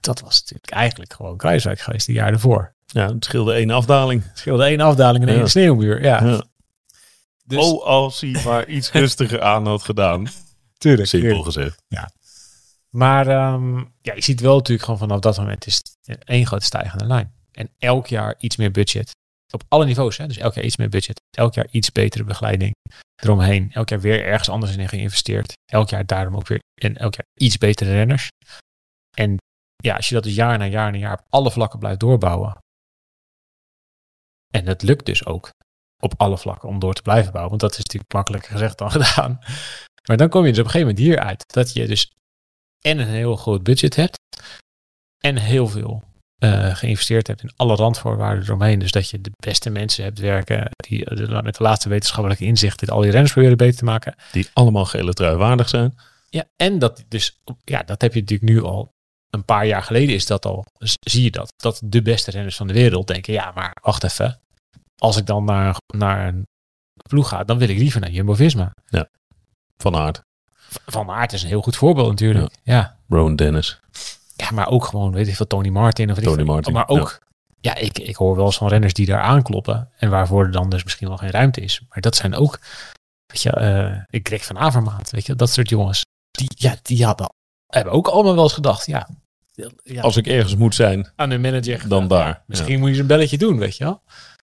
dat 0.00 0.20
was 0.20 0.40
natuurlijk 0.40 0.72
eigenlijk 0.72 1.12
gewoon 1.12 1.36
Kruiswijk 1.36 1.80
geweest, 1.80 2.06
die 2.06 2.14
jaar 2.14 2.32
ervoor. 2.32 2.74
Ja, 2.92 3.12
het 3.12 3.24
scheelde 3.24 3.52
één 3.52 3.70
afdaling. 3.70 4.22
Het 4.28 4.38
scheelde 4.38 4.64
één 4.64 4.80
afdaling 4.80 5.24
en 5.24 5.30
één 5.30 5.38
Ja. 5.38 5.46
sneeuwmuur. 5.46 6.02
Ja, 6.02 6.24
Ja. 6.24 6.44
dus, 7.44 7.58
Oh, 7.64 7.84
als 7.84 8.20
hij 8.20 8.42
maar 8.44 8.68
iets 8.68 8.90
rustiger 9.02 9.42
aan 9.42 9.66
had 9.66 9.82
gedaan. 9.82 10.26
tuurlijk. 10.78 11.08
Simpel 11.08 11.28
tuurlijk. 11.28 11.46
gezegd. 11.54 11.82
Maar 12.90 13.26
ehm, 13.26 13.76
ja, 14.00 14.14
je 14.14 14.22
ziet 14.22 14.40
wel 14.40 14.54
natuurlijk 14.56 14.84
gewoon 14.84 15.00
vanaf 15.00 15.20
dat 15.20 15.36
moment 15.36 15.66
is 15.66 15.80
het 16.04 16.24
één 16.24 16.46
grote 16.46 16.64
stijgende 16.64 17.04
lijn. 17.06 17.32
En 17.52 17.70
elk 17.78 18.06
jaar 18.06 18.34
iets 18.38 18.56
meer 18.56 18.70
budget. 18.70 19.10
Op 19.52 19.62
alle 19.68 19.84
niveaus, 19.84 20.16
hè? 20.16 20.26
dus 20.26 20.36
elk 20.38 20.54
jaar 20.54 20.64
iets 20.64 20.76
meer 20.76 20.88
budget. 20.88 21.20
Elk 21.36 21.54
jaar 21.54 21.66
iets 21.70 21.92
betere 21.92 22.24
begeleiding 22.24 22.74
eromheen. 23.22 23.70
Elk 23.72 23.88
jaar 23.88 24.00
weer 24.00 24.24
ergens 24.24 24.48
anders 24.48 24.76
in 24.76 24.88
geïnvesteerd. 24.88 25.52
Elk 25.72 25.88
jaar 25.88 26.06
daarom 26.06 26.36
ook 26.36 26.46
weer 26.46 26.58
en 26.82 26.96
elk 26.96 27.14
jaar 27.14 27.26
iets 27.34 27.58
betere 27.58 27.90
renners. 27.90 28.28
En 29.16 29.36
ja, 29.76 29.96
als 29.96 30.08
je 30.08 30.14
dat 30.14 30.24
dus 30.24 30.34
jaar 30.34 30.58
na 30.58 30.64
jaar 30.66 30.92
na 30.92 30.98
jaar 30.98 31.12
op 31.18 31.26
alle 31.28 31.50
vlakken 31.50 31.78
blijft 31.78 32.00
doorbouwen. 32.00 32.56
En 34.52 34.64
dat 34.64 34.82
lukt 34.82 35.06
dus 35.06 35.26
ook 35.26 35.50
op 35.98 36.14
alle 36.16 36.38
vlakken 36.38 36.68
om 36.68 36.78
door 36.78 36.94
te 36.94 37.02
blijven 37.02 37.32
bouwen. 37.32 37.50
Want 37.50 37.60
dat 37.60 37.72
is 37.72 37.78
natuurlijk 37.78 38.12
makkelijker 38.12 38.50
gezegd 38.50 38.78
dan 38.78 38.90
gedaan. 39.00 39.38
Maar 40.08 40.16
dan 40.16 40.28
kom 40.28 40.44
je 40.44 40.50
dus 40.50 40.58
op 40.58 40.64
een 40.64 40.70
gegeven 40.70 40.94
moment 40.94 41.06
hier 41.06 41.18
uit. 41.18 41.44
Dat 41.52 41.72
je 41.72 41.86
dus 41.86 42.10
en 42.80 42.98
een 42.98 43.06
heel 43.06 43.36
groot 43.36 43.62
budget 43.62 43.96
hebt. 43.96 44.18
En 45.18 45.36
heel 45.36 45.68
veel 45.68 46.02
eh, 46.38 46.74
geïnvesteerd 46.74 47.26
hebt 47.26 47.42
in 47.42 47.52
alle 47.56 47.74
randvoorwaarden 47.74 48.44
eromheen. 48.44 48.78
Dus 48.78 48.90
dat 48.90 49.10
je 49.10 49.20
de 49.20 49.32
beste 49.36 49.70
mensen 49.70 50.04
hebt 50.04 50.18
werken 50.18 50.70
die 50.76 51.04
eh, 51.04 51.42
met 51.42 51.56
de 51.56 51.62
laatste 51.62 51.88
wetenschappelijke 51.88 52.44
inzichten 52.44 52.88
al 52.88 53.00
die 53.00 53.10
renners 53.10 53.32
proberen 53.32 53.56
beter 53.56 53.78
te 53.78 53.84
maken. 53.84 54.14
Die 54.32 54.48
allemaal 54.52 54.84
gele 54.84 55.12
trui 55.12 55.36
waardig 55.36 55.68
zijn. 55.68 55.98
Ja, 56.28 56.44
en 56.56 56.78
dat 56.78 57.04
dus, 57.08 57.40
ja, 57.64 57.82
dat 57.82 58.00
heb 58.00 58.14
je 58.14 58.20
natuurlijk 58.20 58.50
nu 58.50 58.62
al 58.62 58.94
een 59.34 59.44
paar 59.44 59.66
jaar 59.66 59.82
geleden 59.82 60.14
is 60.14 60.26
dat 60.26 60.44
al, 60.46 60.64
z- 60.78 60.94
zie 61.00 61.22
je 61.22 61.30
dat, 61.30 61.52
dat 61.56 61.80
de 61.84 62.02
beste 62.02 62.30
renners 62.30 62.56
van 62.56 62.66
de 62.66 62.72
wereld 62.72 63.06
denken, 63.06 63.32
ja, 63.32 63.52
maar 63.54 63.76
wacht 63.82 64.04
even, 64.04 64.40
als 64.98 65.16
ik 65.16 65.26
dan 65.26 65.44
naar, 65.44 65.76
naar 65.96 66.28
een 66.28 66.46
ploeg 67.08 67.28
ga, 67.28 67.44
dan 67.44 67.58
wil 67.58 67.68
ik 67.68 67.78
liever 67.78 68.00
naar 68.00 68.10
Jumbo-Visma. 68.10 68.72
Van 69.76 69.96
Aert. 69.96 70.20
Van 70.86 71.10
Aert 71.10 71.32
is 71.32 71.42
een 71.42 71.48
heel 71.48 71.62
goed 71.62 71.76
voorbeeld 71.76 72.08
natuurlijk. 72.08 72.54
Ja. 72.62 72.98
Rowan 73.08 73.36
Dennis. 73.36 73.80
ja, 74.36 74.50
maar 74.50 74.68
ook 74.68 74.84
gewoon, 74.84 75.12
weet 75.12 75.28
ik 75.28 75.36
veel, 75.36 75.46
Tony 75.46 75.68
Martin 75.68 76.10
of 76.10 76.18
Tony. 76.18 76.42
Martin, 76.42 76.72
Maar 76.72 76.88
ook, 76.88 77.18
ja, 77.60 77.74
ik, 77.74 77.98
ik 77.98 78.16
hoor 78.16 78.36
wel 78.36 78.44
eens 78.46 78.56
van 78.56 78.68
renners 78.68 78.92
die 78.92 79.06
daar 79.06 79.20
aankloppen 79.20 79.90
en 79.96 80.10
waarvoor 80.10 80.44
er 80.44 80.50
dan 80.52 80.70
dus 80.70 80.84
misschien 80.84 81.08
wel 81.08 81.16
geen 81.16 81.30
ruimte 81.30 81.60
is. 81.60 81.82
Maar 81.88 82.00
dat 82.00 82.16
zijn 82.16 82.34
ook, 82.34 82.58
weet 83.26 83.42
je, 83.42 83.50
eh 83.50 84.02
ik 84.08 84.26
Greg 84.28 84.44
van 84.44 84.58
Avermaat, 84.58 85.10
weet 85.10 85.26
je, 85.26 85.34
dat 85.34 85.50
soort 85.50 85.68
jongens. 85.68 86.02
Die, 86.30 86.50
ja, 86.54 86.76
die 86.82 87.04
hadden, 87.04 87.32
hebben 87.74 87.92
ook 87.92 88.08
allemaal 88.08 88.34
wel 88.34 88.42
eens 88.42 88.52
gedacht, 88.52 88.86
ja, 88.86 89.08
ja 89.82 90.00
Als 90.00 90.16
ik 90.16 90.26
ergens 90.26 90.56
moet 90.56 90.74
zijn, 90.74 91.12
aan 91.16 91.30
hun 91.30 91.40
manager 91.40 91.88
dan 91.88 92.08
daar. 92.08 92.42
Misschien 92.46 92.80
moet 92.80 92.94
je 92.94 93.00
een 93.00 93.06
belletje 93.06 93.38
doen, 93.38 93.58
weet 93.58 93.76
je 93.76 93.84
wel. 93.84 94.02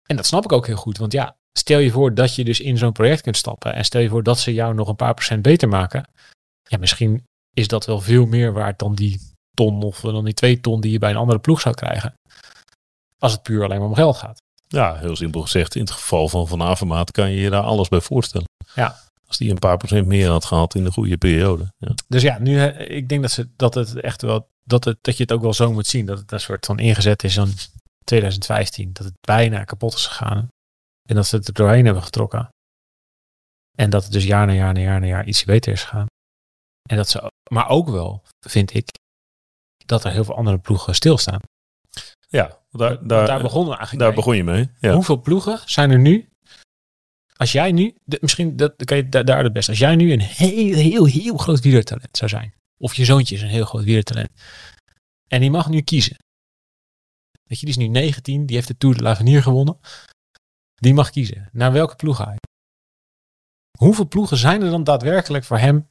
En 0.06 0.16
dat 0.16 0.26
snap 0.26 0.44
ik 0.44 0.52
ook 0.52 0.66
heel 0.66 0.76
goed. 0.76 0.98
Want 0.98 1.12
ja, 1.12 1.36
stel 1.52 1.78
je 1.78 1.90
voor 1.90 2.14
dat 2.14 2.34
je 2.34 2.44
dus 2.44 2.60
in 2.60 2.78
zo'n 2.78 2.92
project 2.92 3.20
kunt 3.20 3.36
stappen. 3.36 3.74
En 3.74 3.84
stel 3.84 4.00
je 4.00 4.08
voor 4.08 4.22
dat 4.22 4.38
ze 4.38 4.54
jou 4.54 4.74
nog 4.74 4.88
een 4.88 4.96
paar 4.96 5.14
procent 5.14 5.42
beter 5.42 5.68
maken. 5.68 6.10
Ja, 6.62 6.78
misschien 6.78 7.24
is 7.52 7.68
dat 7.68 7.86
wel 7.86 8.00
veel 8.00 8.26
meer 8.26 8.52
waard 8.52 8.78
dan 8.78 8.94
die 8.94 9.20
ton 9.54 9.82
of 9.82 10.00
dan 10.00 10.24
die 10.24 10.34
twee 10.34 10.60
ton 10.60 10.80
die 10.80 10.92
je 10.92 10.98
bij 10.98 11.10
een 11.10 11.16
andere 11.16 11.38
ploeg 11.38 11.60
zou 11.60 11.74
krijgen. 11.74 12.14
Als 13.18 13.32
het 13.32 13.42
puur 13.42 13.64
alleen 13.64 13.78
maar 13.78 13.88
om 13.88 13.94
geld 13.94 14.16
gaat. 14.16 14.42
Ja, 14.68 14.96
heel 14.96 15.16
simpel 15.16 15.42
gezegd. 15.42 15.74
In 15.74 15.80
het 15.80 15.90
geval 15.90 16.28
van 16.28 16.48
Van 16.48 16.62
Avermaat 16.62 17.10
kan 17.10 17.30
je 17.30 17.40
je 17.40 17.50
daar 17.50 17.62
alles 17.62 17.88
bij 17.88 18.00
voorstellen. 18.00 18.48
Ja. 18.74 18.96
Als 19.26 19.36
die 19.36 19.50
een 19.50 19.58
paar 19.58 19.76
procent 19.76 20.06
meer 20.06 20.28
had 20.28 20.44
gehad 20.44 20.74
in 20.74 20.84
de 20.84 20.92
goede 20.92 21.16
periode. 21.16 21.72
Ja. 21.78 21.94
Dus 22.08 22.22
ja, 22.22 22.38
nu, 22.38 22.62
ik 22.68 23.08
denk 23.08 23.22
dat, 23.22 23.30
ze, 23.30 23.48
dat 23.56 23.74
het 23.74 24.00
echt 24.00 24.22
wel, 24.22 24.48
dat, 24.62 24.84
het, 24.84 24.98
dat 25.00 25.16
je 25.16 25.22
het 25.22 25.32
ook 25.32 25.42
wel 25.42 25.54
zo 25.54 25.72
moet 25.72 25.86
zien. 25.86 26.06
Dat 26.06 26.18
het 26.18 26.32
een 26.32 26.40
soort 26.40 26.66
van 26.66 26.78
ingezet 26.78 27.24
is 27.24 27.36
in 27.36 27.54
2015. 28.04 28.92
Dat 28.92 29.04
het 29.04 29.14
bijna 29.20 29.64
kapot 29.64 29.94
is 29.94 30.06
gegaan. 30.06 30.48
En 31.08 31.14
dat 31.14 31.26
ze 31.26 31.36
het 31.36 31.48
er 31.48 31.54
doorheen 31.54 31.84
hebben 31.84 32.02
getrokken. 32.02 32.48
En 33.76 33.90
dat 33.90 34.02
het 34.04 34.12
dus 34.12 34.24
jaar 34.24 34.46
na 34.46 34.52
jaar 34.52 34.74
na 34.74 34.80
jaar 34.80 35.00
na 35.00 35.06
jaar 35.06 35.26
iets 35.26 35.44
beter 35.44 35.72
is 35.72 35.82
gegaan. 35.82 36.06
En 36.88 36.96
dat 36.96 37.08
ze, 37.08 37.30
maar 37.50 37.68
ook 37.68 37.88
wel, 37.88 38.22
vind 38.40 38.74
ik, 38.74 38.88
dat 39.86 40.04
er 40.04 40.10
heel 40.10 40.24
veel 40.24 40.36
andere 40.36 40.58
ploegen 40.58 40.94
stilstaan. 40.94 41.40
Ja, 42.28 42.58
daar, 42.70 43.06
daar, 43.06 43.26
daar 43.26 43.42
begonnen 43.42 43.70
we 43.70 43.76
eigenlijk 43.76 43.98
daar 43.98 44.08
mee. 44.08 44.16
begon 44.16 44.36
je 44.36 44.44
mee. 44.44 44.70
Ja. 44.78 44.94
Hoeveel 44.94 45.20
ploegen 45.20 45.60
zijn 45.64 45.90
er 45.90 45.98
nu? 45.98 46.28
Als 47.36 47.52
jij 47.52 47.72
nu, 47.72 47.94
misschien 48.20 48.56
dat, 48.56 48.84
kan 48.84 48.96
je 48.96 49.08
da- 49.08 49.22
daar 49.22 49.44
het 49.44 49.52
best. 49.52 49.68
Als 49.68 49.78
jij 49.78 49.96
nu 49.96 50.12
een 50.12 50.20
heel, 50.20 50.74
heel, 50.74 51.04
heel 51.04 51.36
groot 51.36 51.60
wielertalent 51.60 52.16
zou 52.16 52.30
zijn. 52.30 52.54
Of 52.78 52.94
je 52.94 53.04
zoontje 53.04 53.34
is 53.34 53.42
een 53.42 53.48
heel 53.48 53.64
groot 53.64 53.84
wielertalent. 53.84 54.30
En 55.26 55.40
die 55.40 55.50
mag 55.50 55.68
nu 55.68 55.80
kiezen. 55.80 56.16
Weet 57.44 57.60
je, 57.60 57.66
die 57.66 57.74
is 57.74 57.80
nu 57.82 57.86
19, 57.86 58.46
die 58.46 58.56
heeft 58.56 58.68
de 58.68 58.76
Tour 58.76 58.96
de 58.96 59.02
l'Avenir 59.02 59.42
gewonnen. 59.42 59.78
Die 60.74 60.94
mag 60.94 61.10
kiezen. 61.10 61.48
Naar 61.52 61.72
welke 61.72 61.96
ploeg 61.96 62.16
ga 62.16 62.32
je? 62.32 62.38
Hoeveel 63.78 64.08
ploegen 64.08 64.36
zijn 64.36 64.62
er 64.62 64.70
dan 64.70 64.84
daadwerkelijk 64.84 65.44
voor 65.44 65.58
hem 65.58 65.88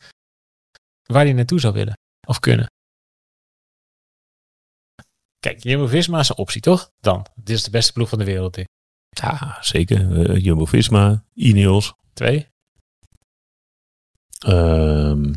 waar 1.03 1.23
hij 1.23 1.33
naartoe 1.33 1.59
zou 1.59 1.73
willen 1.73 1.93
of 2.27 2.39
kunnen? 2.39 2.65
Kijk, 5.39 5.63
Jumbo-Visma 5.63 6.19
is 6.19 6.29
een 6.29 6.37
optie, 6.37 6.61
toch? 6.61 6.91
Dan. 6.99 7.25
Dit 7.35 7.55
is 7.55 7.63
de 7.63 7.69
beste 7.69 7.93
ploeg 7.93 8.09
van 8.09 8.19
de 8.19 8.25
wereld. 8.25 8.53
dit. 8.53 8.67
Ja, 9.21 9.57
zeker. 9.61 10.29
Eh, 10.29 10.43
Jumbo-Visma, 10.43 11.23
Ineos. 11.33 11.93
Twee. 12.13 12.47
Ehm, 14.45 15.33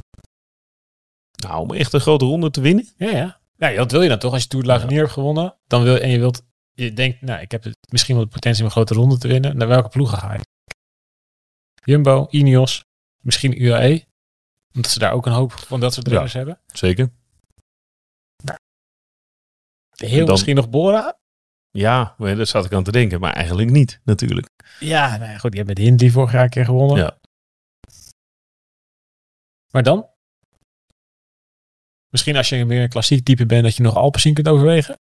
nou, 1.37 1.61
om 1.61 1.73
echt 1.75 1.93
een 1.93 2.01
grote 2.01 2.25
ronde 2.25 2.51
te 2.51 2.61
winnen. 2.61 2.89
Ja, 2.97 3.11
ja. 3.11 3.41
Ja, 3.57 3.73
dat 3.73 3.91
wil 3.91 4.03
je 4.03 4.09
dan 4.09 4.19
toch? 4.19 4.33
Als 4.33 4.43
je 4.43 4.49
Tour 4.49 4.65
de 4.65 4.71
l'Avenir 4.71 4.99
hebt 4.99 5.13
gewonnen, 5.13 5.57
dan 5.67 5.83
wil, 5.83 5.97
en 5.99 6.11
je 6.11 6.19
wilt, 6.19 6.43
je 6.73 6.93
denkt, 6.93 7.21
nou, 7.21 7.41
ik 7.41 7.51
heb 7.51 7.65
het, 7.65 7.77
misschien 7.91 8.15
wel 8.17 8.25
de 8.25 8.31
potentie 8.31 8.61
om 8.61 8.67
een 8.67 8.73
grote 8.73 8.95
ronde 8.95 9.19
te 9.19 9.29
winnen. 9.29 9.57
Naar 9.57 9.69
welke 9.69 9.89
ploegen 9.89 10.19
ga 10.19 10.33
je? 10.35 10.41
Jumbo, 11.85 12.27
Ineos, 12.31 12.85
misschien 13.21 13.63
UAE. 13.63 14.07
Omdat 14.75 14.91
ze 14.91 14.99
daar 14.99 15.13
ook 15.13 15.27
een 15.27 15.33
hoop 15.33 15.53
van 15.53 15.81
dat 15.81 15.95
soort 15.95 16.07
Ja. 16.07 16.13
renners 16.13 16.33
hebben. 16.33 16.61
Zeker. 16.67 17.11
Heel 19.91 20.19
Dan- 20.25 20.31
misschien 20.31 20.57
nog 20.57 20.71
Bora. 20.71 21.19
Ja, 21.79 22.15
daar 22.19 22.47
zat 22.47 22.65
ik 22.65 22.73
aan 22.73 22.85
te 22.85 22.93
denken. 22.93 23.21
Maar 23.21 23.33
eigenlijk 23.33 23.71
niet, 23.71 24.01
natuurlijk. 24.05 24.49
Ja, 24.81 25.17
nou 25.17 25.31
ja, 25.31 25.39
goed, 25.39 25.51
die 25.51 25.61
hebben 25.61 25.77
met 25.77 25.85
Hindley 25.85 26.11
vorig 26.11 26.33
jaar 26.33 26.43
een 26.43 26.51
keer 26.51 26.65
gewonnen. 26.65 26.97
Ja. 26.97 27.19
Maar 29.71 29.83
dan? 29.83 30.09
Misschien 32.09 32.37
als 32.37 32.49
je 32.49 32.65
meer 32.65 32.83
een 32.83 32.89
klassiek 32.89 33.25
type 33.25 33.47
bent, 33.47 33.63
dat 33.63 33.77
je 33.77 33.83
nog 33.83 33.97
Alpecin 33.97 34.35
kunt 34.35 34.49
overwegen. 34.49 34.99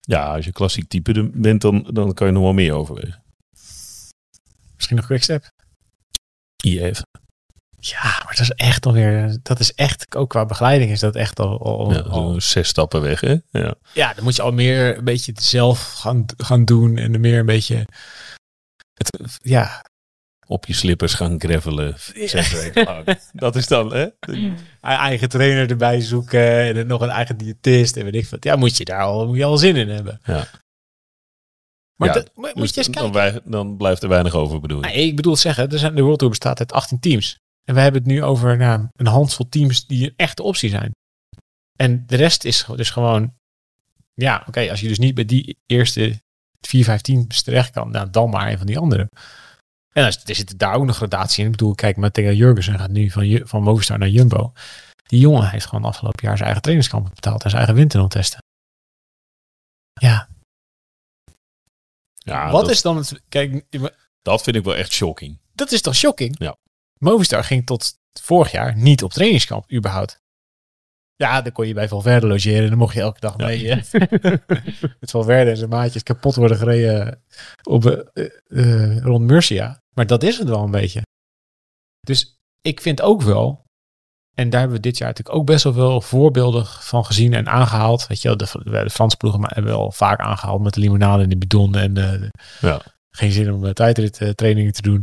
Ja, 0.00 0.34
als 0.34 0.44
je 0.44 0.52
klassiek 0.52 0.88
type 0.88 1.30
bent, 1.30 1.60
dan, 1.60 1.82
dan 1.82 2.14
kan 2.14 2.26
je 2.26 2.32
nog 2.32 2.42
wel 2.42 2.52
meer 2.52 2.72
overwegen. 2.72 3.24
Misschien 4.74 4.96
nog 4.96 5.06
Quickstep. 5.06 5.50
IF. 6.64 7.02
Ja, 7.86 8.02
maar 8.02 8.26
dat 8.36 8.40
is 8.40 8.50
echt 8.50 8.86
alweer, 8.86 9.38
dat 9.42 9.60
is 9.60 9.74
echt, 9.74 10.16
ook 10.16 10.30
qua 10.30 10.46
begeleiding 10.46 10.90
is 10.90 11.00
dat 11.00 11.14
echt 11.14 11.40
al, 11.40 11.62
al, 11.62 11.92
Ja, 11.92 11.98
al- 12.00 12.32
zo 12.32 12.38
zes 12.40 12.68
stappen 12.68 13.00
weg, 13.00 13.20
hè? 13.20 13.36
Ja. 13.50 13.74
ja, 13.92 14.14
dan 14.14 14.24
moet 14.24 14.36
je 14.36 14.42
al 14.42 14.52
meer 14.52 14.96
een 14.98 15.04
beetje 15.04 15.32
het 15.32 15.42
zelf 15.42 15.92
gaan, 15.92 16.24
gaan 16.36 16.64
doen 16.64 16.96
en 16.96 17.14
er 17.14 17.20
meer 17.20 17.38
een 17.38 17.46
beetje, 17.46 17.86
het, 18.94 19.38
ja, 19.42 19.84
Op 20.46 20.66
je 20.66 20.72
slippers 20.74 21.14
gaan 21.14 21.40
gravelen. 21.40 21.94
Zes 22.14 22.50
weken 22.52 22.84
lang. 22.84 23.18
Dat 23.32 23.56
is 23.56 23.66
dan, 23.66 23.94
hè? 23.94 24.06
eigen 24.80 25.28
trainer 25.28 25.70
erbij 25.70 26.00
zoeken 26.00 26.60
en 26.60 26.74
dan 26.74 26.86
nog 26.86 27.00
een 27.00 27.08
eigen 27.08 27.36
diëtist 27.36 27.96
en 27.96 28.04
weet 28.04 28.14
ik 28.14 28.28
wat. 28.28 28.44
Ja, 28.44 28.56
moet 28.56 28.76
je 28.76 28.84
daar 28.84 29.02
al, 29.02 29.26
moet 29.26 29.36
je 29.36 29.44
al 29.44 29.56
zin 29.58 29.76
in 29.76 29.88
hebben. 29.88 30.20
Ja. 30.24 30.46
Maar, 31.94 32.16
Ja, 32.16 32.24
moet 32.34 32.54
Dus 32.54 32.70
je 32.70 32.76
eens 32.76 32.86
dan, 32.86 33.12
kijken. 33.12 33.12
wij- 33.12 33.40
dan 33.44 33.76
blijft 33.76 34.02
er 34.02 34.08
weinig 34.08 34.34
over, 34.34 34.60
bedoel 34.60 34.80
je? 34.80 34.86
Nee, 34.86 35.06
ik 35.06 35.16
bedoel 35.16 35.36
zeggen, 35.36 35.70
er 35.70 35.78
zijn, 35.78 35.94
de 35.94 36.02
World 36.02 36.18
Tour 36.18 36.30
bestaat 36.32 36.58
uit 36.58 36.72
18 36.72 37.00
teams. 37.00 37.38
En 37.64 37.74
we 37.74 37.80
hebben 37.80 38.02
het 38.02 38.10
nu 38.10 38.22
over 38.22 38.56
nou, 38.56 38.88
een 38.92 39.06
handvol 39.06 39.48
teams 39.48 39.86
die 39.86 40.06
een 40.06 40.14
echte 40.16 40.42
optie 40.42 40.70
zijn. 40.70 40.92
En 41.78 42.06
de 42.06 42.16
rest 42.16 42.44
is 42.44 42.64
dus 42.76 42.90
gewoon, 42.90 43.34
ja, 44.14 44.44
oké, 44.46 44.70
als 44.70 44.80
je 44.80 44.88
dus 44.88 44.98
niet 44.98 45.14
bij 45.14 45.24
die 45.24 45.58
eerste 45.66 46.22
4, 46.60 46.84
5 46.84 47.00
teams 47.00 47.42
terecht 47.42 47.70
kan, 47.70 47.90
nou, 47.90 48.10
dan 48.10 48.30
maar 48.30 48.50
een 48.50 48.58
van 48.58 48.66
die 48.66 48.78
andere. 48.78 49.08
En 49.92 50.04
als, 50.04 50.24
er 50.24 50.34
zit 50.34 50.58
daar 50.58 50.74
ook 50.74 50.84
nog 50.84 50.96
gradatie 50.96 51.40
in. 51.40 51.50
Ik 51.50 51.56
bedoel, 51.56 51.74
kijk, 51.74 51.96
Matteo 51.96 52.32
Jurgensen 52.32 52.78
gaat 52.78 52.90
nu 52.90 53.10
van, 53.10 53.40
van 53.44 53.62
Movistar 53.62 53.98
naar 53.98 54.08
Jumbo. 54.08 54.52
Die 55.06 55.20
jongen 55.20 55.50
heeft 55.50 55.66
gewoon 55.66 55.84
afgelopen 55.84 56.22
jaar 56.22 56.36
zijn 56.36 56.44
eigen 56.44 56.62
trainingskamp 56.62 57.14
betaald 57.14 57.42
en 57.42 57.50
zijn 57.50 57.62
eigen 57.62 57.80
winter 57.80 58.08
testen. 58.08 58.42
Ja, 60.00 60.28
Ja, 62.24 62.50
wat 62.50 62.60
dat, 62.60 62.70
is 62.70 62.82
dan 62.82 62.96
het, 62.96 63.20
kijk, 63.28 63.64
dat 64.22 64.42
vind 64.42 64.56
ik 64.56 64.64
wel 64.64 64.76
echt 64.76 64.92
shocking. 64.92 65.38
Dat 65.52 65.72
is 65.72 65.80
toch 65.80 65.94
shocking? 65.94 66.38
Ja. 66.38 66.56
Movistar 66.98 67.44
ging 67.44 67.66
tot 67.66 67.98
vorig 68.20 68.50
jaar 68.52 68.76
niet 68.76 69.02
op 69.02 69.12
trainingskamp, 69.12 69.72
überhaupt. 69.72 70.22
Ja, 71.16 71.42
dan 71.42 71.52
kon 71.52 71.66
je 71.66 71.74
bij 71.74 71.88
Valverde 71.88 72.26
logeren 72.26 72.62
en 72.62 72.68
dan 72.68 72.78
mocht 72.78 72.94
je 72.94 73.00
elke 73.00 73.20
dag 73.20 73.36
mee. 73.36 73.70
eh, 73.70 73.76
met 75.00 75.10
Valverde 75.10 75.50
en 75.50 75.56
zijn 75.56 75.70
maatjes 75.70 76.02
kapot 76.02 76.34
worden 76.34 76.56
gereden 76.56 77.22
op, 77.62 77.86
eh, 77.86 78.24
eh, 78.46 78.98
rond 78.98 79.24
Murcia. 79.26 79.78
Maar 79.94 80.06
dat 80.06 80.22
is 80.22 80.38
het 80.38 80.48
wel 80.48 80.62
een 80.62 80.70
beetje. 80.70 81.02
Dus 82.00 82.38
ik 82.60 82.80
vind 82.80 83.00
ook 83.02 83.22
wel, 83.22 83.64
en 84.36 84.50
daar 84.50 84.60
hebben 84.60 84.76
we 84.76 84.82
dit 84.82 84.98
jaar 84.98 85.08
natuurlijk 85.08 85.36
ook 85.36 85.46
best 85.46 85.64
wel 85.64 85.72
veel 85.72 86.00
voorbeelden 86.00 86.66
van 86.66 87.04
gezien 87.04 87.34
en 87.34 87.48
aangehaald. 87.48 88.06
Weet 88.06 88.22
je 88.22 88.28
wel, 88.28 88.36
de, 88.36 88.60
de 88.84 88.90
Franse 88.90 89.16
ploegen 89.16 89.40
maar 89.40 89.50
hebben 89.54 89.72
wel 89.72 89.92
vaak 89.92 90.20
aangehaald 90.20 90.62
met 90.62 90.74
de 90.74 90.80
limonade 90.80 91.22
en 91.22 91.28
de 91.28 91.38
bidon 91.38 91.74
en 91.76 91.96
eh, 91.96 92.10
de- 92.20 92.30
Ja. 92.60 92.80
geen 93.10 93.32
zin 93.32 93.52
om 93.52 93.64
uh, 93.64 93.70
tijdrittrainingen 93.70 94.72
te 94.72 94.82
doen. 94.82 95.02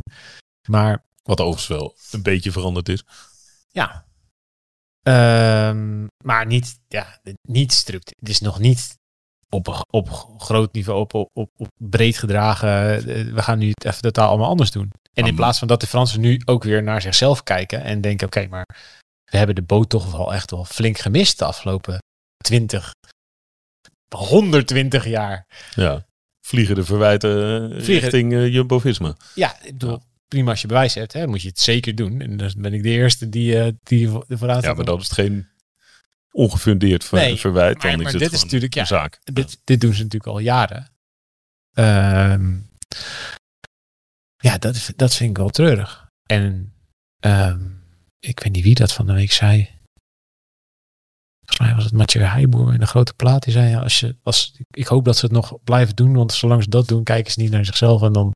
Maar 0.69 1.03
Wat 1.31 1.39
overigens 1.41 1.67
wel 1.67 1.95
een 2.11 2.21
beetje 2.21 2.51
veranderd 2.51 2.89
is. 2.89 3.03
ja. 3.71 4.05
Ehm, 5.01 6.05
maar 6.23 6.45
niet, 6.45 6.79
ja, 6.87 7.19
niet 7.41 7.71
structuur. 7.71 8.15
Het 8.19 8.29
is 8.29 8.39
nog 8.39 8.59
niet 8.59 8.97
op, 9.49 9.85
op 9.89 10.09
groot 10.37 10.73
niveau, 10.73 10.99
op, 10.99 11.13
op, 11.13 11.49
op, 11.57 11.67
breed 11.77 12.17
gedragen. 12.17 12.69
Eh, 12.95 13.33
We 13.33 13.41
gaan 13.41 13.57
nu 13.59 13.67
het 13.69 13.85
even 13.85 14.01
totaal 14.01 14.29
allemaal 14.29 14.49
anders 14.49 14.71
doen. 14.71 14.91
En 15.13 15.23
in 15.23 15.29
Ah, 15.29 15.35
plaats 15.35 15.59
van 15.59 15.67
dat 15.67 15.79
de 15.79 15.87
Fransen 15.87 16.21
nu 16.21 16.41
ook 16.45 16.63
weer 16.63 16.83
naar 16.83 17.01
zichzelf 17.01 17.43
kijken 17.43 17.83
en 17.83 18.01
denken: 18.01 18.27
oké, 18.27 18.47
maar 18.47 18.65
we 19.31 19.37
hebben 19.37 19.55
de 19.55 19.61
boot 19.63 19.89
toch 19.89 20.11
wel 20.11 20.33
echt 20.33 20.51
wel 20.51 20.65
flink 20.65 20.97
gemist 20.97 21.39
de 21.39 21.45
afgelopen 21.45 21.97
20, 22.43 22.93
120 24.15 25.05
jaar. 25.05 25.45
Ja. 25.75 26.05
Vliegen 26.45 26.75
de 26.75 26.83
verwijten 26.85 27.63
eh, 27.63 27.69
Vliegen. 27.83 27.93
richting 28.09 28.33
eh, 28.33 28.53
Jumbo-Visma. 28.53 29.15
Ja, 29.35 29.61
ik 29.61 29.77
bedoel, 29.77 30.01
prima 30.31 30.49
als 30.51 30.61
je 30.61 30.67
bewijs 30.67 30.93
hebt, 30.93 31.13
hè, 31.13 31.27
moet 31.27 31.41
je 31.41 31.47
het 31.47 31.59
zeker 31.59 31.95
doen. 31.95 32.21
En 32.21 32.37
dan 32.37 32.53
ben 32.57 32.73
ik 32.73 32.83
de 32.83 32.89
eerste 32.89 33.29
die, 33.29 33.59
eh 33.59 33.71
die 33.83 34.07
vooraan 34.27 34.61
Ja, 34.61 34.73
maar 34.73 34.85
dat 34.85 35.01
is 35.01 35.11
geen 35.11 35.47
ongefundeerd 36.31 37.03
ver- 37.03 37.19
Nee, 37.19 37.35
verwijt, 37.35 37.77
maar- 37.77 37.91
dan 37.91 38.01
maar 38.03 38.13
is 38.13 38.19
dit 38.19 38.31
is 38.31 38.43
natuurlijk, 38.43 38.73
ja, 38.73 38.81
een 38.81 38.87
zaak. 38.87 39.19
Dit, 39.33 39.59
dit 39.63 39.81
doen 39.81 39.93
ze 39.93 40.03
natuurlijk 40.03 40.31
al 40.31 40.39
jaren. 40.39 40.91
Ehm, 41.71 42.57
ja, 44.37 44.57
dat, 44.57 44.75
is- 44.75 44.91
dat 44.95 45.15
vind 45.15 45.29
ik 45.29 45.37
wel 45.37 45.49
treurig. 45.49 46.07
En 46.25 46.73
ehm, 47.19 47.69
ik 48.19 48.39
weet 48.39 48.51
niet 48.53 48.63
wie 48.63 48.75
dat 48.75 48.93
van 48.93 49.05
de 49.05 49.13
week 49.13 49.31
zei. 49.31 49.69
Volgens 51.45 51.59
mij 51.59 51.75
was 51.75 51.83
het 51.83 51.93
Mathieu 51.93 52.23
Heijboer 52.23 52.73
in 52.73 52.79
de 52.79 52.85
grote 52.85 53.13
plaat. 53.13 53.43
Die 53.43 53.53
zei, 53.53 53.69
ja, 53.69 53.79
als 53.81 53.99
je, 53.99 54.15
als, 54.23 54.55
ik 54.69 54.87
hoop 54.87 55.05
dat 55.05 55.17
ze 55.17 55.25
het 55.25 55.33
nog 55.33 55.63
blijven 55.63 55.95
doen. 55.95 56.13
Want 56.13 56.33
zolang 56.33 56.63
ze 56.63 56.69
dat 56.69 56.87
doen, 56.87 57.03
kijken 57.03 57.31
ze 57.31 57.39
niet 57.41 57.51
naar 57.51 57.65
zichzelf. 57.65 58.01
En 58.01 58.13
dan 58.13 58.31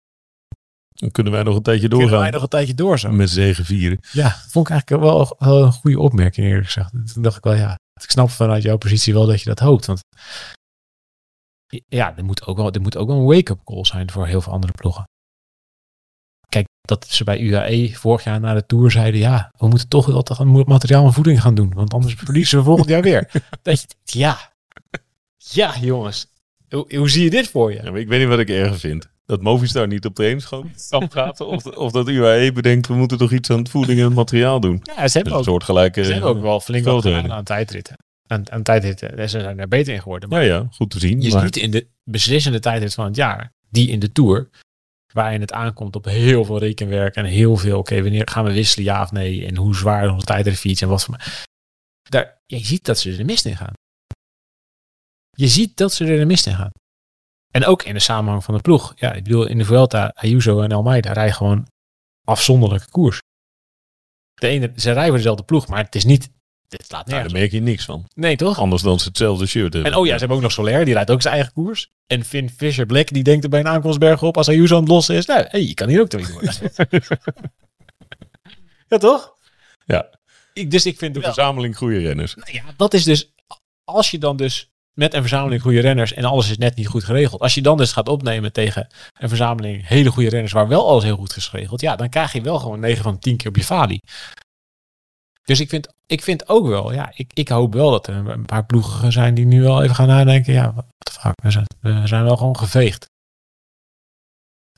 Dan 0.95 1.11
kunnen 1.11 1.33
wij 1.33 1.43
nog 1.43 1.55
een 1.55 1.61
tijdje 1.61 1.87
kunnen 1.87 1.99
doorgaan 1.99 2.23
wij 2.23 2.31
nog 2.31 2.41
een 2.41 2.47
tijdje 2.47 2.73
door 2.73 2.99
zo. 2.99 3.11
met 3.11 3.29
zegen 3.29 3.65
vieren. 3.65 3.99
Ja, 4.11 4.35
vond 4.47 4.65
ik 4.65 4.71
eigenlijk 4.71 5.03
wel, 5.03 5.35
een 5.37 5.71
goede 5.71 5.99
opmerking 5.99 6.47
eerlijk 6.47 6.65
gezegd. 6.65 6.91
Toen 7.13 7.23
dacht 7.23 7.37
ik 7.37 7.43
wel, 7.43 7.53
ja, 7.53 7.79
ik 8.01 8.11
snap 8.11 8.29
vanuit 8.29 8.63
jouw 8.63 8.77
positie 8.77 9.13
wel 9.13 9.25
dat 9.25 9.39
je 9.39 9.49
dat 9.49 9.59
hoopt. 9.59 9.85
Want 9.85 9.99
ja, 11.87 12.17
er 12.17 12.23
moet 12.23 12.45
ook 12.45 12.57
wel, 12.57 12.71
er 12.71 12.81
moet 12.81 12.97
ook 12.97 13.07
wel 13.07 13.17
een 13.17 13.25
wake-up 13.25 13.63
call 13.63 13.85
zijn 13.85 14.11
voor 14.11 14.27
heel 14.27 14.41
veel 14.41 14.53
andere 14.53 14.73
ploegen. 14.73 15.03
Kijk, 16.49 16.67
dat 16.81 17.07
ze 17.07 17.23
bij 17.23 17.39
UAE 17.39 17.95
vorig 17.95 18.23
jaar 18.23 18.39
na 18.39 18.53
de 18.53 18.65
Tour 18.65 18.91
zeiden, 18.91 19.19
ja, 19.19 19.51
we 19.57 19.67
moeten 19.67 19.87
toch 19.87 20.05
wat 20.05 20.67
materiaal 20.67 21.05
en 21.05 21.13
voeding 21.13 21.41
gaan 21.41 21.55
doen. 21.55 21.73
Want 21.73 21.93
anders 21.93 22.13
verliezen 22.13 22.57
we 22.57 22.63
volgend 22.63 22.89
jaar 22.89 23.01
weer. 23.01 23.31
Dat 23.61 23.81
je, 23.81 24.19
ja, 24.19 24.53
ja 25.37 25.77
jongens, 25.77 26.27
hoe, 26.69 26.97
hoe 26.97 27.09
zie 27.09 27.23
je 27.23 27.29
dit 27.29 27.49
voor 27.49 27.73
je? 27.73 27.83
Ja, 27.83 27.95
ik 27.95 28.07
weet 28.07 28.19
niet 28.19 28.29
wat 28.29 28.39
ik 28.39 28.49
erger 28.49 28.79
vind. 28.79 29.13
Dat 29.25 29.41
Movistar 29.41 29.87
niet 29.87 30.05
op 30.05 30.15
trainingskamp 30.15 31.11
gaat. 31.19 31.41
Of, 31.41 31.65
of 31.65 31.91
dat 31.91 32.07
UAE 32.07 32.51
bedenkt, 32.51 32.87
we 32.87 32.93
moeten 32.93 33.17
toch 33.17 33.31
iets 33.31 33.49
aan 33.49 33.57
het 33.57 33.69
voeding 33.69 33.99
en 33.99 34.05
het 34.05 34.13
materiaal 34.13 34.59
doen. 34.59 34.79
Ja, 34.83 34.95
ze 34.95 35.01
Dus 35.01 35.13
hebben 35.13 35.33
een 35.33 35.39
ook, 35.39 35.45
soort 35.45 35.63
gelijke... 35.63 36.03
ze 36.03 36.11
hebben 36.11 36.29
ook 36.29 36.41
wel 36.41 36.59
flink 36.59 36.85
wat 36.85 37.01
gedaan 37.01 37.31
aan 37.31 37.43
tijdritten. 37.43 37.95
Aan, 38.27 38.51
aan 38.51 38.63
tijdritten. 38.63 39.17
En 39.17 39.29
Ze 39.29 39.39
zijn 39.39 39.59
er 39.59 39.67
beter 39.67 39.93
in 39.93 40.01
geworden. 40.01 40.29
Maar 40.29 40.43
Ja, 40.43 40.55
ja, 40.55 40.67
goed 40.71 40.89
te 40.89 40.99
zien. 40.99 41.21
Je 41.21 41.31
maar- 41.33 41.41
ziet 41.43 41.55
in 41.57 41.71
de 41.71 41.87
beslissende 42.03 42.59
tijdrit 42.59 42.93
van 42.93 43.05
het 43.05 43.15
jaar, 43.15 43.51
die 43.69 43.89
in 43.89 43.99
de 43.99 44.11
Tour, 44.11 44.49
waarin 45.13 45.41
het 45.41 45.51
aankomt 45.51 45.95
op 45.95 46.05
heel 46.05 46.45
veel 46.45 46.57
rekenwerk 46.59 47.15
en 47.15 47.25
heel 47.25 47.55
veel, 47.57 47.77
oké, 47.77 48.01
wanneer 48.01 48.27
gaan 48.29 48.45
we 48.45 48.53
wisselen, 48.53 48.85
ja 48.85 49.01
of 49.01 49.11
nee, 49.11 49.45
en 49.45 49.55
hoe 49.55 49.75
zwaar 49.75 50.09
onze 50.09 50.25
tijdritfiets 50.25 50.81
en 50.81 50.87
wat 50.87 51.03
voor... 51.03 51.17
Daar, 52.09 52.41
je 52.45 52.59
ziet 52.65 52.85
dat 52.85 52.99
ze 52.99 53.11
er 53.11 53.17
de 53.17 53.23
mist 53.23 53.45
in 53.45 53.57
gaan. 53.57 53.73
Je 55.37 55.47
ziet 55.47 55.77
dat 55.77 55.93
ze 55.93 56.05
er 56.05 56.19
de 56.19 56.25
mist 56.25 56.47
in 56.47 56.55
gaan. 56.55 56.71
En 57.55 57.65
ook 57.65 57.83
in 57.83 57.93
de 57.93 57.99
samenhang 57.99 58.43
van 58.43 58.55
de 58.55 58.61
ploeg. 58.61 58.93
Ja, 58.95 59.13
ik 59.13 59.23
bedoel, 59.23 59.47
in 59.47 59.57
de 59.57 59.65
Vuelta, 59.65 60.11
Ayuso 60.15 60.61
en 60.61 60.71
Almeida 60.71 61.13
rijden 61.13 61.35
gewoon 61.35 61.67
afzonderlijke 62.23 62.89
koers. 62.89 63.21
De 64.33 64.47
ene, 64.47 64.71
ze 64.75 64.87
rijden 64.91 65.05
voor 65.07 65.17
dezelfde 65.17 65.43
ploeg, 65.43 65.67
maar 65.67 65.83
het 65.83 65.95
is 65.95 66.05
niet... 66.05 66.29
Dit 66.67 66.91
laat 66.91 67.07
Nou, 67.07 67.23
daar 67.23 67.31
merk 67.31 67.51
je 67.51 67.61
niks 67.61 67.85
van. 67.85 68.07
Nee, 68.13 68.35
toch? 68.35 68.59
Anders 68.59 68.81
dan 68.81 68.99
ze 68.99 69.07
hetzelfde 69.07 69.45
shirt 69.45 69.73
hebben. 69.73 69.91
En 69.91 69.97
oh 69.97 70.05
ja, 70.05 70.13
ze 70.13 70.19
hebben 70.19 70.37
ook 70.37 70.43
nog 70.43 70.51
Soler, 70.51 70.85
die 70.85 70.93
rijdt 70.93 71.11
ook 71.11 71.21
zijn 71.21 71.33
eigen 71.33 71.53
koers. 71.53 71.91
En 72.07 72.25
Finn 72.25 72.49
Fisher 72.49 72.85
Black, 72.85 73.07
die 73.07 73.23
denkt 73.23 73.43
er 73.43 73.49
bij 73.49 73.59
een 73.59 73.67
aankomstberg 73.67 74.23
op 74.23 74.37
als 74.37 74.47
Ayuso 74.47 74.75
aan 74.75 74.81
het 74.81 74.89
lossen 74.89 75.15
is. 75.15 75.25
Nou, 75.25 75.45
hey, 75.47 75.63
je 75.63 75.73
kan 75.73 75.89
hier 75.89 76.01
ook 76.01 76.07
tweede 76.07 76.31
worden. 76.31 76.53
ja, 78.87 78.97
toch? 78.97 79.35
Ja. 79.85 80.09
Ik, 80.53 80.71
dus 80.71 80.85
ik 80.85 80.97
vind 80.97 81.13
De 81.13 81.19
wel, 81.19 81.33
verzameling 81.33 81.77
goede 81.77 81.99
renners. 81.99 82.35
nou 82.35 82.53
ja, 82.53 82.63
dat 82.77 82.93
is 82.93 83.03
dus, 83.03 83.33
als 83.83 84.11
je 84.11 84.17
dan 84.17 84.37
dus 84.37 84.71
met 84.95 85.13
een 85.13 85.21
verzameling 85.21 85.61
goede 85.61 85.79
renners 85.79 86.13
en 86.13 86.23
alles 86.23 86.49
is 86.49 86.57
net 86.57 86.75
niet 86.75 86.87
goed 86.87 87.03
geregeld. 87.03 87.41
Als 87.41 87.53
je 87.53 87.61
dan 87.61 87.77
dus 87.77 87.91
gaat 87.91 88.09
opnemen 88.09 88.53
tegen 88.53 88.87
een 89.13 89.27
verzameling 89.27 89.87
hele 89.87 90.11
goede 90.11 90.29
renners 90.29 90.51
waar 90.51 90.67
wel 90.67 90.87
alles 90.87 91.03
heel 91.03 91.15
goed 91.15 91.35
is 91.35 91.47
geregeld. 91.47 91.81
Ja, 91.81 91.95
dan 91.95 92.09
krijg 92.09 92.33
je 92.33 92.41
wel 92.41 92.59
gewoon 92.59 92.79
9 92.79 93.03
van 93.03 93.19
10 93.19 93.37
keer 93.37 93.47
op 93.47 93.55
je 93.55 93.63
falie. 93.63 94.01
Dus 95.43 95.59
ik 95.59 95.69
vind, 95.69 95.93
ik 96.05 96.21
vind 96.23 96.49
ook 96.49 96.67
wel, 96.67 96.93
ja, 96.93 97.11
ik, 97.15 97.31
ik 97.33 97.49
hoop 97.49 97.73
wel 97.73 97.91
dat 97.91 98.07
er 98.07 98.15
een 98.15 98.45
paar 98.45 98.65
ploegen 98.65 99.11
zijn 99.11 99.33
die 99.33 99.45
nu 99.45 99.61
wel 99.61 99.83
even 99.83 99.95
gaan 99.95 100.07
nadenken. 100.07 100.53
Ja, 100.53 100.73
wat 100.73 100.85
de 100.97 101.11
fuck, 101.11 101.41
we 101.41 101.51
zijn, 101.51 101.65
we 101.79 102.07
zijn 102.07 102.23
wel 102.23 102.37
gewoon 102.37 102.57
geveegd. 102.57 103.09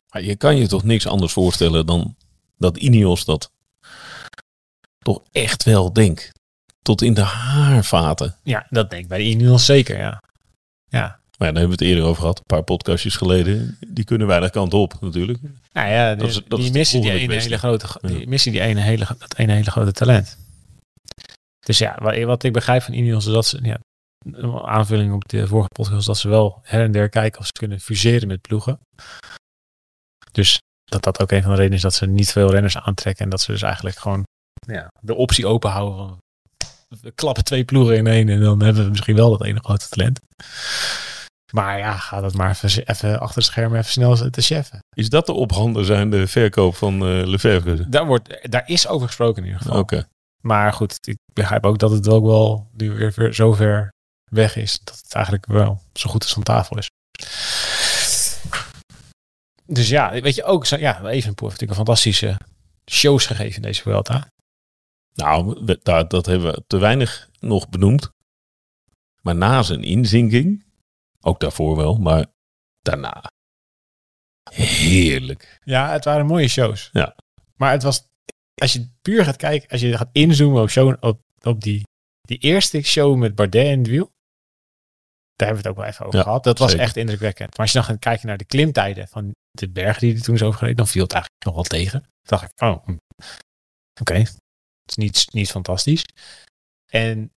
Maar 0.09 0.23
je 0.23 0.35
kan 0.35 0.57
je 0.57 0.67
toch 0.67 0.83
niks 0.83 1.07
anders 1.07 1.33
voorstellen 1.33 1.85
dan 1.85 2.15
dat 2.57 2.77
Ineos 2.77 3.25
dat 3.25 3.51
toch 4.99 5.21
echt 5.31 5.63
wel 5.63 5.93
denkt. 5.93 6.31
Tot 6.87 7.01
in 7.01 7.13
de 7.13 7.21
haarvaten. 7.21 8.35
Ja, 8.43 8.65
dat 8.69 8.89
denk 8.89 9.01
ik 9.01 9.07
bij 9.07 9.17
de 9.17 9.23
Ineos 9.23 9.65
zeker, 9.65 9.97
ja. 9.97 10.21
Ja, 10.89 11.01
Maar 11.01 11.47
ja, 11.47 11.53
daar 11.53 11.61
hebben 11.61 11.77
we 11.77 11.83
het 11.83 11.93
eerder 11.93 12.03
over 12.03 12.21
gehad. 12.21 12.37
Een 12.37 12.43
paar 12.45 12.63
podcastjes 12.63 13.15
geleden. 13.15 13.77
Die 13.87 14.03
kunnen 14.03 14.27
weinig 14.27 14.49
kant 14.49 14.73
op 14.73 15.01
natuurlijk. 15.01 15.39
nou 15.71 15.89
ja, 15.89 16.15
Dat 16.15 16.27
is- 16.27 16.33
die, 16.33 16.47
dat 16.47 16.71
missen 16.71 17.01
die 17.01 17.11
ene 17.11 17.33
hele 17.33 17.57
grote, 17.57 17.87
die 18.01 18.19
Ja. 18.19 18.27
missen 18.27 18.51
die 18.51 18.61
ene 18.61 18.79
hele, 18.81 19.05
dat 19.17 19.37
ene 19.37 19.53
hele 19.53 19.71
grote 19.71 19.91
talent. 19.91 20.37
Dus 21.65 21.77
ja, 21.77 21.97
wat, 22.01 22.19
wat 22.23 22.43
ik 22.43 22.53
begrijp 22.53 22.81
van 22.81 22.93
Ineos 22.93 23.25
is 23.25 23.33
dat 23.33 23.45
ze, 23.45 23.59
ja, 23.61 23.79
een 24.25 24.59
aanvulling 24.59 25.13
op 25.13 25.27
de 25.29 25.47
vorige 25.47 25.69
podcast, 25.73 26.05
dat 26.07 26.17
ze 26.17 26.29
wel 26.29 26.59
her 26.63 26.83
en 26.83 26.91
der 26.91 27.09
kijken 27.09 27.39
of 27.39 27.45
ze 27.45 27.51
kunnen 27.51 27.79
fuseren 27.79 28.27
met 28.27 28.41
ploegen. 28.41 28.79
Dus 30.31 30.59
dat 30.83 31.03
dat 31.03 31.19
ook 31.21 31.31
een 31.31 31.41
van 31.41 31.49
de 31.51 31.55
redenen 31.57 31.75
is 31.77 31.83
dat 31.83 31.93
ze 31.93 32.05
niet 32.05 32.31
veel 32.31 32.51
renners 32.51 32.77
aantrekken 32.77 33.23
en 33.23 33.29
dat 33.31 33.41
ze 33.41 33.51
dus 33.51 33.61
eigenlijk 33.61 33.97
gewoon 33.97 34.23
ja, 34.67 34.87
de 35.01 35.15
optie 35.15 35.45
open 35.47 35.69
houden 35.71 35.97
van 35.97 36.17
we 36.87 37.11
klappen 37.11 37.43
twee 37.43 37.63
ploegen 37.63 37.97
in 37.97 38.07
één 38.07 38.29
en 38.29 38.41
dan 38.41 38.61
hebben 38.61 38.83
we 38.83 38.89
misschien 38.89 39.15
wel 39.15 39.29
dat 39.29 39.43
ene 39.43 39.59
grote 39.59 39.89
talent. 39.89 40.19
Maar 41.53 41.77
ja, 41.77 41.97
ga 41.97 42.21
dat 42.21 42.33
maar 42.33 42.49
even, 42.49 42.85
even 42.85 43.19
achter 43.19 43.39
de 43.39 43.47
schermen 43.47 43.79
even 43.79 43.91
snel 43.91 44.29
te 44.29 44.41
cheffen. 44.41 44.79
Is 44.95 45.09
dat 45.09 45.25
de 45.25 45.33
ophanden 45.33 45.85
zijn 45.85 46.09
de 46.09 46.27
verkoop 46.27 46.75
van 46.75 46.93
eh 46.93 47.25
Lefevre? 47.27 47.89
Daar, 47.89 48.05
wordt, 48.05 48.51
daar 48.51 48.63
is 48.65 48.87
over 48.87 49.07
gesproken 49.07 49.41
in 49.41 49.47
ieder 49.47 49.61
geval. 49.61 49.79
Oké. 49.79 50.07
Maar 50.41 50.73
goed, 50.73 50.97
ik 51.07 51.17
begrijp 51.33 51.65
ook 51.65 51.79
dat 51.79 51.91
het 51.91 52.07
ook 52.07 52.25
wel 52.25 52.67
nu 52.73 52.91
weer 52.91 53.13
ver- 53.13 53.33
zo 53.33 53.53
ver 53.53 53.89
weg 54.31 54.55
is. 54.55 54.79
Dat 54.83 54.99
het 55.03 55.13
eigenlijk 55.13 55.45
wel 55.45 55.81
zo 55.93 56.09
goed 56.09 56.23
als 56.23 56.33
van 56.33 56.43
tafel 56.43 56.77
is. 56.77 56.89
Dus 59.65 59.89
ja, 59.89 60.21
weet 60.21 60.35
je 60.35 60.43
ook, 60.43 60.65
ja, 60.65 60.95
Evenepoel 60.95 61.19
heeft 61.21 61.39
natuurlijk 61.39 61.69
een 61.69 61.75
fantastische 61.75 62.37
shows 62.91 63.25
gegeven 63.25 63.55
in 63.55 63.61
deze 63.61 63.81
Vuelta. 63.81 64.27
Nou, 65.17 65.65
daar, 65.83 66.07
dat 66.07 66.25
hebben 66.25 66.53
we 66.53 66.63
te 66.67 66.77
weinig 66.77 67.29
nog 67.39 67.69
benoemd. 67.69 68.09
Maar 69.21 69.35
na 69.35 69.63
zijn 69.63 69.83
inzinking, 69.83 70.65
ook 71.21 71.39
daarvoor 71.39 71.75
wel, 71.75 71.97
maar 71.97 72.25
daarna. 72.81 73.23
Heerlijk. 74.51 75.59
Ja, 75.63 75.91
het 75.91 76.03
waren 76.05 76.25
mooie 76.25 76.47
shows. 76.47 76.89
Ja. 76.91 77.15
Maar 77.55 77.71
het 77.71 77.83
was, 77.83 78.07
als 78.61 78.73
je 78.73 78.89
puur 79.01 79.23
gaat 79.23 79.35
kijken, 79.35 79.69
als 79.69 79.81
je 79.81 79.97
gaat 79.97 80.09
inzoomen 80.11 80.61
op, 80.61 80.69
show, 80.69 80.95
op, 80.99 81.21
op 81.41 81.61
die, 81.61 81.83
die 82.21 82.37
eerste 82.37 82.81
show 82.81 83.17
met 83.17 83.35
Bardet 83.35 83.65
in 83.65 83.79
het 83.79 83.87
wiel. 83.87 84.11
Daar 85.35 85.47
hebben 85.47 85.63
we 85.63 85.69
het 85.69 85.77
ook 85.77 85.83
wel 85.83 85.93
even 85.93 86.05
over 86.05 86.17
Ja, 86.17 86.25
gehad. 86.25 86.43
Dat 86.43 86.59
was 86.59 86.69
zeker. 86.69 86.85
echt 86.85 86.97
indrukwekkend. 86.97 87.49
Maar 87.49 87.59
als 87.59 87.71
je 87.71 87.77
dan 87.77 87.87
gaat 87.87 87.99
kijken 87.99 88.27
naar 88.27 88.37
de 88.37 88.45
klimtijden 88.45 89.07
van 89.07 89.31
de 89.51 89.69
bergen 89.69 90.01
die 90.01 90.13
hij 90.13 90.21
toen 90.21 90.35
is 90.35 90.43
overgereden, 90.43 90.77
dan 90.77 90.87
viel 90.87 91.03
het 91.03 91.13
eigenlijk 91.13 91.45
nog 91.45 91.53
wel 91.53 91.63
tegen. 91.63 92.01
Toen 92.01 92.09
dacht 92.21 92.43
ik, 92.43 92.61
oh, 92.61 92.85
hm, 92.85 92.97
oké. 94.01 94.25
Is 94.89 94.95
niet, 94.95 95.27
niet 95.33 95.51
fantastisch. 95.51 96.05
En 96.85 97.33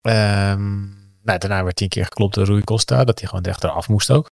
ehm, 0.00 0.88
nou, 1.22 1.38
daarna 1.38 1.64
werd 1.64 1.76
tien 1.76 1.88
keer 1.88 2.04
geklopt 2.04 2.34
door 2.34 2.46
Rui 2.46 2.64
Costa, 2.64 3.04
dat 3.04 3.18
hij 3.18 3.28
gewoon 3.28 3.44
echt 3.44 3.64
eraf 3.64 3.88
moest 3.88 4.10
ook. 4.10 4.30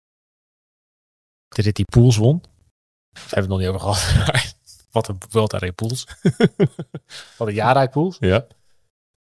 De 1.47 1.61
rit 1.61 1.75
die 1.75 1.85
Pools 1.85 2.17
won. 2.17 2.39
Daar 2.39 3.23
hebben 3.29 3.31
we 3.33 3.39
het 3.39 3.47
nog 3.49 3.59
niet 3.59 3.67
over 3.67 3.79
gehad. 3.79 4.55
Wat 4.91 5.07
een 5.07 5.17
Vuelta 5.29 5.57
reed 5.57 5.75
Pools. 5.75 6.07
Wat 7.37 7.47
een 7.47 7.53
jaar 7.53 7.75
uit 7.75 7.91
Pools. 7.91 8.17
Ja. 8.19 8.47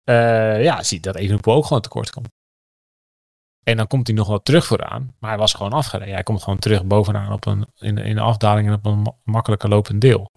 Eh, 0.03 0.63
ja, 0.63 0.83
zie 0.83 0.99
dat 0.99 1.15
Evenepoel 1.15 1.53
ook 1.53 1.65
gewoon 1.65 1.81
tekort 1.81 2.09
komt. 2.11 2.27
En 3.63 3.77
dan 3.77 3.87
komt 3.87 4.07
hij 4.07 4.15
nog 4.15 4.27
wel 4.27 4.41
terug 4.41 4.65
vooraan. 4.65 5.15
Maar 5.19 5.29
hij 5.29 5.39
was 5.39 5.53
gewoon 5.53 5.73
afgereden. 5.73 6.13
Hij 6.13 6.23
komt 6.23 6.43
gewoon 6.43 6.59
terug 6.59 6.85
bovenaan 6.85 7.33
op 7.33 7.45
een, 7.45 7.65
in, 7.75 7.97
in 7.97 8.15
de 8.15 8.21
afdaling 8.21 8.67
en 8.67 8.73
op 8.73 8.85
een 8.85 9.01
ma- 9.01 9.15
makkelijker 9.23 9.69
lopend 9.69 10.01
deel. 10.01 10.29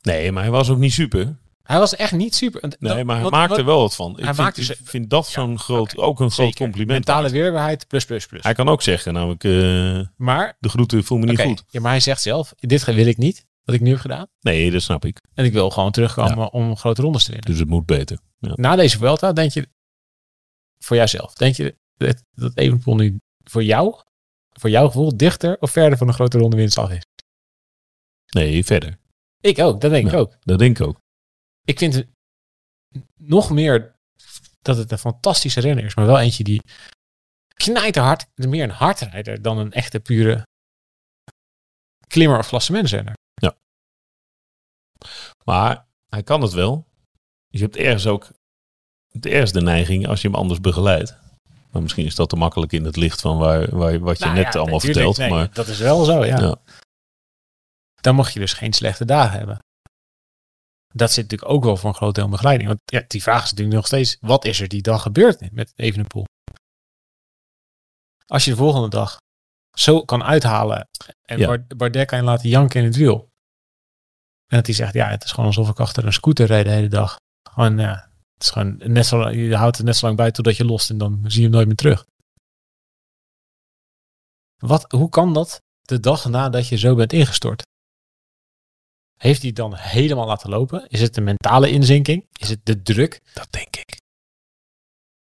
Nee, 0.00 0.32
maar 0.32 0.42
hij 0.42 0.52
was 0.52 0.70
ook 0.70 0.78
niet 0.78 0.92
super. 0.92 1.36
Hij 1.68 1.78
was 1.78 1.96
echt 1.96 2.12
niet 2.12 2.34
super. 2.34 2.60
Nee, 2.60 2.70
dat- 2.94 3.04
maar 3.04 3.14
hij 3.14 3.22
wat- 3.24 3.32
maakte 3.32 3.54
wat- 3.56 3.64
wel 3.64 3.78
wat 3.80 3.94
van. 3.94 4.10
Ik 4.10 4.16
Hij 4.16 4.24
vind, 4.24 4.36
maakte 4.36 4.60
ik 4.60 4.78
vind 4.84 5.10
dat 5.10 5.26
zo'n 5.26 5.58
groot, 5.58 5.96
ook 5.96 6.20
een 6.20 6.30
groot 6.30 6.54
compliment. 6.54 6.88
Mentale 7.06 7.30
weerbaarheid, 7.30 7.86
plus, 7.88 8.04
plus, 8.04 8.26
plus. 8.26 8.42
Hij 8.42 8.54
kan 8.54 8.68
ook 8.68 8.82
zeggen, 8.82 9.12
namelijk, 9.12 9.44
eh, 9.44 10.00
maar, 10.16 10.56
de 10.60 10.68
groeten 10.68 11.04
voel 11.04 11.18
me 11.18 11.26
niet 11.26 11.40
goed. 11.40 11.64
ja, 11.68 11.80
maar 11.80 11.90
hij 11.90 12.00
zegt 12.00 12.22
zelf, 12.22 12.52
dit 12.56 12.84
wil 12.84 13.06
ik 13.06 13.16
niet, 13.16 13.46
wat 13.64 13.74
ik 13.74 13.80
nu 13.80 13.90
heb 13.90 13.98
gedaan. 13.98 14.26
Nee, 14.40 14.70
dat 14.70 14.82
snap 14.82 15.04
ik. 15.04 15.20
En 15.34 15.44
ik 15.44 15.52
wil 15.52 15.70
gewoon 15.70 15.90
terugkomen 15.90 16.52
om 16.52 16.76
grote 16.76 17.02
rondes 17.02 17.24
te 17.24 17.30
winnen. 17.30 17.50
Dus 17.50 17.58
het 17.58 17.68
moet 17.68 17.86
beter. 17.86 18.18
Ja. 18.38 18.52
Na 18.54 18.76
deze 18.76 18.98
Vuelta 18.98 19.32
denk 19.32 19.52
je, 19.52 19.68
voor 20.78 20.96
jouzelf, 20.96 21.34
denk 21.34 21.56
je 21.56 21.76
dat, 21.96 22.22
dat 22.34 22.52
Evenepoel 22.56 22.94
nu 22.94 23.20
voor 23.44 23.62
jou, 23.64 23.94
voor 24.52 24.70
jouw 24.70 24.86
gevoel, 24.86 25.16
dichter 25.16 25.56
of 25.60 25.70
verder 25.70 25.98
van 25.98 26.08
een 26.08 26.14
grote 26.14 26.38
ronde 26.38 26.56
winst 26.56 26.78
af 26.78 26.90
is? 26.90 27.02
Nee, 28.26 28.64
verder. 28.64 28.98
Ik 29.40 29.58
ook, 29.58 29.80
dat 29.80 29.90
denk 29.90 30.06
ik 30.08 30.14
ook. 30.14 30.36
Dat 30.40 30.58
denk 30.58 30.78
ik 30.80 30.86
ook. 30.86 31.00
Ik 31.68 31.78
vind 31.78 31.94
het 31.94 32.08
nog 33.16 33.50
meer 33.50 33.94
dat 34.62 34.76
het 34.76 34.92
een 34.92 34.98
fantastische 34.98 35.60
renner 35.60 35.84
is, 35.84 35.94
maar 35.94 36.06
wel 36.06 36.18
eentje 36.18 36.44
die 36.44 36.62
knijterhard, 37.54 38.26
meer 38.34 38.62
een 38.62 38.70
hardrijder 38.70 39.42
dan 39.42 39.58
een 39.58 39.72
echte 39.72 40.00
pure 40.00 40.42
klimmer 42.06 42.38
of 42.38 42.48
klassementsrenner. 42.48 43.16
Maar 45.44 45.86
hij 46.08 46.22
kan 46.22 46.42
het 46.42 46.52
wel. 46.52 46.86
Je 47.48 47.58
hebt 47.58 47.76
ergens 47.76 48.06
ook 48.06 48.30
het 49.12 49.26
ergste 49.26 49.60
neiging 49.60 50.08
als 50.08 50.20
je 50.20 50.28
hem 50.28 50.36
anders 50.36 50.60
begeleidt. 50.60 51.16
Maar 51.70 51.82
misschien 51.82 52.06
is 52.06 52.14
dat 52.14 52.28
te 52.28 52.36
makkelijk 52.36 52.72
in 52.72 52.84
het 52.84 52.96
licht 52.96 53.20
van 53.20 53.38
waar, 53.38 53.76
waar, 53.76 53.98
wat 53.98 54.18
je 54.18 54.24
Nou 54.24 54.36
net 54.36 54.52
ja, 54.52 54.60
allemaal 54.60 54.80
vertelt. 54.80 55.16
nee, 55.16 55.30
maar 55.30 55.52
Dat 55.52 55.66
is 55.66 55.78
wel 55.78 56.04
zo, 56.04 56.24
ja. 56.24 56.38
Ja. 56.40 56.56
Dan 57.94 58.14
mag 58.14 58.30
je 58.30 58.40
dus 58.40 58.52
geen 58.52 58.72
slechte 58.72 59.04
dagen 59.04 59.38
hebben. 59.38 59.58
Dat 60.94 61.12
zit 61.12 61.22
natuurlijk 61.22 61.50
ook 61.50 61.64
wel 61.64 61.76
voor 61.76 61.88
een 61.88 61.94
groot 61.94 62.14
deel 62.14 62.24
in 62.24 62.30
begeleiding. 62.30 62.68
Want 62.68 62.80
ja, 62.84 63.04
die 63.08 63.22
vraag 63.22 63.44
is 63.44 63.50
natuurlijk 63.50 63.76
nog 63.76 63.86
steeds, 63.86 64.16
wat 64.20 64.44
is 64.44 64.60
er 64.60 64.68
die 64.68 64.82
dag 64.82 65.02
gebeurd 65.02 65.52
met 65.52 65.72
Evenepoel? 65.76 66.24
Als 68.26 68.44
je 68.44 68.50
de 68.50 68.56
volgende 68.56 68.88
dag 68.88 69.16
zo 69.76 70.04
kan 70.04 70.22
uithalen 70.24 70.88
en 71.28 71.38
Ja. 71.38 71.46
Bar- 71.46 71.76
Bardet 71.76 72.06
kan 72.06 72.18
je 72.18 72.24
laten 72.24 72.48
janken 72.48 72.80
in 72.80 72.86
het 72.86 72.96
wiel. 72.96 73.28
En 74.46 74.56
dat 74.56 74.66
hij 74.66 74.74
zegt, 74.74 74.94
ja, 74.94 75.08
het 75.08 75.24
is 75.24 75.30
gewoon 75.30 75.46
alsof 75.46 75.68
ik 75.68 75.80
achter 75.80 76.06
een 76.06 76.12
scooter 76.12 76.46
rijd 76.46 76.64
de 76.64 76.70
hele 76.70 76.88
dag. 76.88 77.16
Gewoon, 77.50 77.78
ja, 77.78 78.10
het 78.34 78.42
is 78.42 78.50
gewoon 78.50 78.76
net 78.76 79.06
zo 79.06 79.28
je 79.28 79.56
houdt 79.56 79.76
het 79.76 79.86
net 79.86 79.96
zo 79.96 80.06
lang 80.06 80.16
bij 80.18 80.30
totdat 80.30 80.56
je 80.56 80.64
lost 80.64 80.90
en 80.90 80.98
dan 80.98 81.20
zie 81.26 81.36
je 81.36 81.42
hem 81.46 81.50
nooit 81.54 81.66
meer 81.66 81.76
terug. 81.76 82.04
Wat, 84.56 84.92
hoe 84.92 85.08
kan 85.08 85.32
dat 85.34 85.60
de 85.80 86.00
dag 86.00 86.24
nadat 86.28 86.68
je 86.68 86.76
zo 86.76 86.94
bent 86.94 87.12
ingestort? 87.12 87.62
Heeft 89.18 89.42
hij 89.42 89.52
dan 89.52 89.74
helemaal 89.74 90.26
laten 90.26 90.50
lopen? 90.50 90.88
Is 90.88 91.00
het 91.00 91.16
een 91.16 91.24
mentale 91.24 91.70
inzinking? 91.70 92.26
Is 92.32 92.48
het 92.48 92.66
de 92.66 92.82
druk? 92.82 93.20
dat 93.32 93.52
denk 93.52 93.76
ik. 93.76 94.00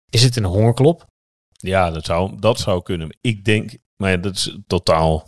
Is 0.10 0.24
het 0.24 0.36
een 0.36 0.46
hongerklop? 0.46 1.06
Ja, 1.50 1.92
dat 1.92 2.06
zou, 2.06 2.40
dat 2.40 2.60
zou 2.60 2.84
kunnen. 2.84 3.18
Ik 3.22 3.46
denk, 3.46 3.78
maar 3.96 4.12
ja, 4.12 4.18
dat 4.18 4.36
is 4.36 4.58
totaal. 4.68 5.28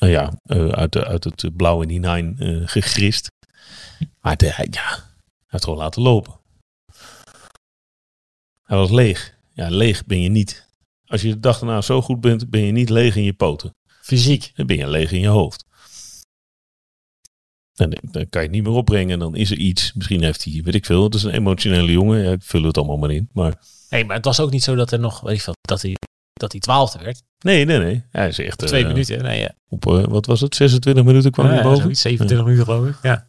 Nou 0.00 0.12
ja, 0.12 0.32
eh, 0.42 0.68
uit, 0.68 0.92
de, 0.92 1.06
uit 1.06 1.24
het 1.24 1.56
blauwe 1.56 1.92
hinein 1.92 2.38
eh 2.38 2.68
gegrist. 2.68 3.28
Maar 4.20 4.36
de, 4.36 4.46
ja, 4.46 4.52
hij 4.52 4.68
heeft 5.46 5.64
gewoon 5.64 5.78
laten 5.78 6.02
lopen. 6.02 6.40
Hij 8.62 8.76
was 8.76 8.90
leeg. 8.90 9.38
Ja, 9.52 9.68
leeg 9.68 10.06
ben 10.06 10.20
je 10.20 10.28
niet. 10.28 10.68
Als 11.06 11.22
je 11.22 11.28
de 11.28 11.40
dag 11.40 11.58
daarna 11.58 11.80
zo 11.80 12.02
goed 12.02 12.20
bent, 12.20 12.50
ben 12.50 12.60
je 12.60 12.72
niet 12.72 12.90
leeg 12.90 13.16
in 13.16 13.22
je 13.22 13.32
poten. 13.32 13.70
Fysiek. 14.00 14.50
Dan 14.54 14.66
ben 14.66 14.76
je 14.76 14.88
leeg 14.88 15.12
in 15.12 15.20
je 15.20 15.28
hoofd. 15.28 15.64
En 17.80 17.90
dan 17.90 18.28
kan 18.28 18.42
je 18.42 18.46
het 18.48 18.50
niet 18.50 18.62
meer 18.64 18.72
opbrengen. 18.72 19.18
Dan 19.18 19.36
is 19.36 19.50
er 19.50 19.56
iets. 19.56 19.92
Misschien 19.92 20.22
heeft 20.22 20.44
hij, 20.44 20.60
weet 20.64 20.74
ik 20.74 20.84
veel. 20.84 21.04
Het 21.04 21.14
is 21.14 21.22
een 21.22 21.34
emotionele 21.34 21.92
jongen. 21.92 22.22
Ja, 22.22 22.30
ik 22.30 22.42
vul 22.42 22.62
het 22.62 22.76
allemaal 22.76 22.96
maar 22.96 23.10
in. 23.10 23.28
Maar 23.32 23.54
Nee, 23.90 24.04
maar 24.04 24.16
het 24.16 24.24
was 24.24 24.40
ook 24.40 24.50
niet 24.50 24.62
zo 24.62 24.74
dat 24.74 24.92
er 24.92 24.98
nog, 24.98 25.20
weet 25.20 25.36
ik 25.36 25.42
veel, 25.42 25.54
dat 25.60 25.82
hij, 25.82 25.96
dat 26.32 26.52
hij 26.52 26.60
twaalfde 26.60 26.98
werd. 26.98 27.22
Nee, 27.38 27.64
nee, 27.64 27.78
nee. 27.78 28.04
Hij 28.10 28.28
is 28.28 28.38
echt... 28.38 28.62
Op 28.62 28.68
twee 28.68 28.82
eh, 28.82 28.88
minuten. 28.88 29.22
Nee, 29.22 29.40
ja. 29.40 29.54
Op, 29.68 29.86
eh, 29.86 30.04
wat 30.04 30.26
was 30.26 30.40
het? 30.40 30.54
26 30.54 31.04
minuten 31.04 31.30
kwam 31.30 31.46
Ja, 31.46 31.52
hij 31.52 31.62
boven? 31.62 31.82
zoiets, 31.82 32.00
27 32.00 32.46
minuten 32.46 32.66
geloof 32.66 32.88
ik. 32.88 32.96
Ja. 33.02 33.28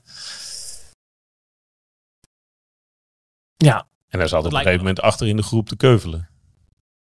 Ja. 3.57 3.87
En 4.07 4.19
hij 4.19 4.27
zat 4.27 4.45
op 4.45 4.51
een 4.51 4.57
gegeven 4.57 4.77
moment 4.77 5.01
achter 5.01 5.27
in 5.27 5.35
de 5.35 5.43
groep 5.43 5.67
te 5.67 5.75
keuvelen. 5.75 6.29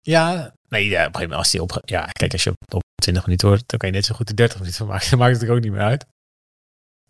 Ja. 0.00 0.54
Nee, 0.68 0.88
ja, 0.88 1.06
op 1.06 1.14
een 1.14 1.14
gegeven 1.14 1.20
moment 1.20 1.38
als 1.38 1.52
hij 1.52 1.60
op... 1.60 1.82
Ja, 1.84 2.04
kijk, 2.06 2.32
als 2.32 2.44
je 2.44 2.50
op, 2.50 2.74
op 2.74 2.82
20 3.02 3.24
minuten 3.24 3.48
hoort, 3.48 3.62
dan 3.66 3.78
kan 3.78 3.88
je 3.88 3.94
net 3.94 4.04
zo 4.04 4.14
goed 4.14 4.28
de 4.28 4.34
30 4.34 4.58
minuten 4.58 4.78
van 4.78 4.86
maken. 4.86 5.10
Dan 5.10 5.18
maakt 5.18 5.40
het 5.40 5.50
ook 5.50 5.60
niet 5.60 5.72
meer 5.72 5.80
uit. 5.80 6.06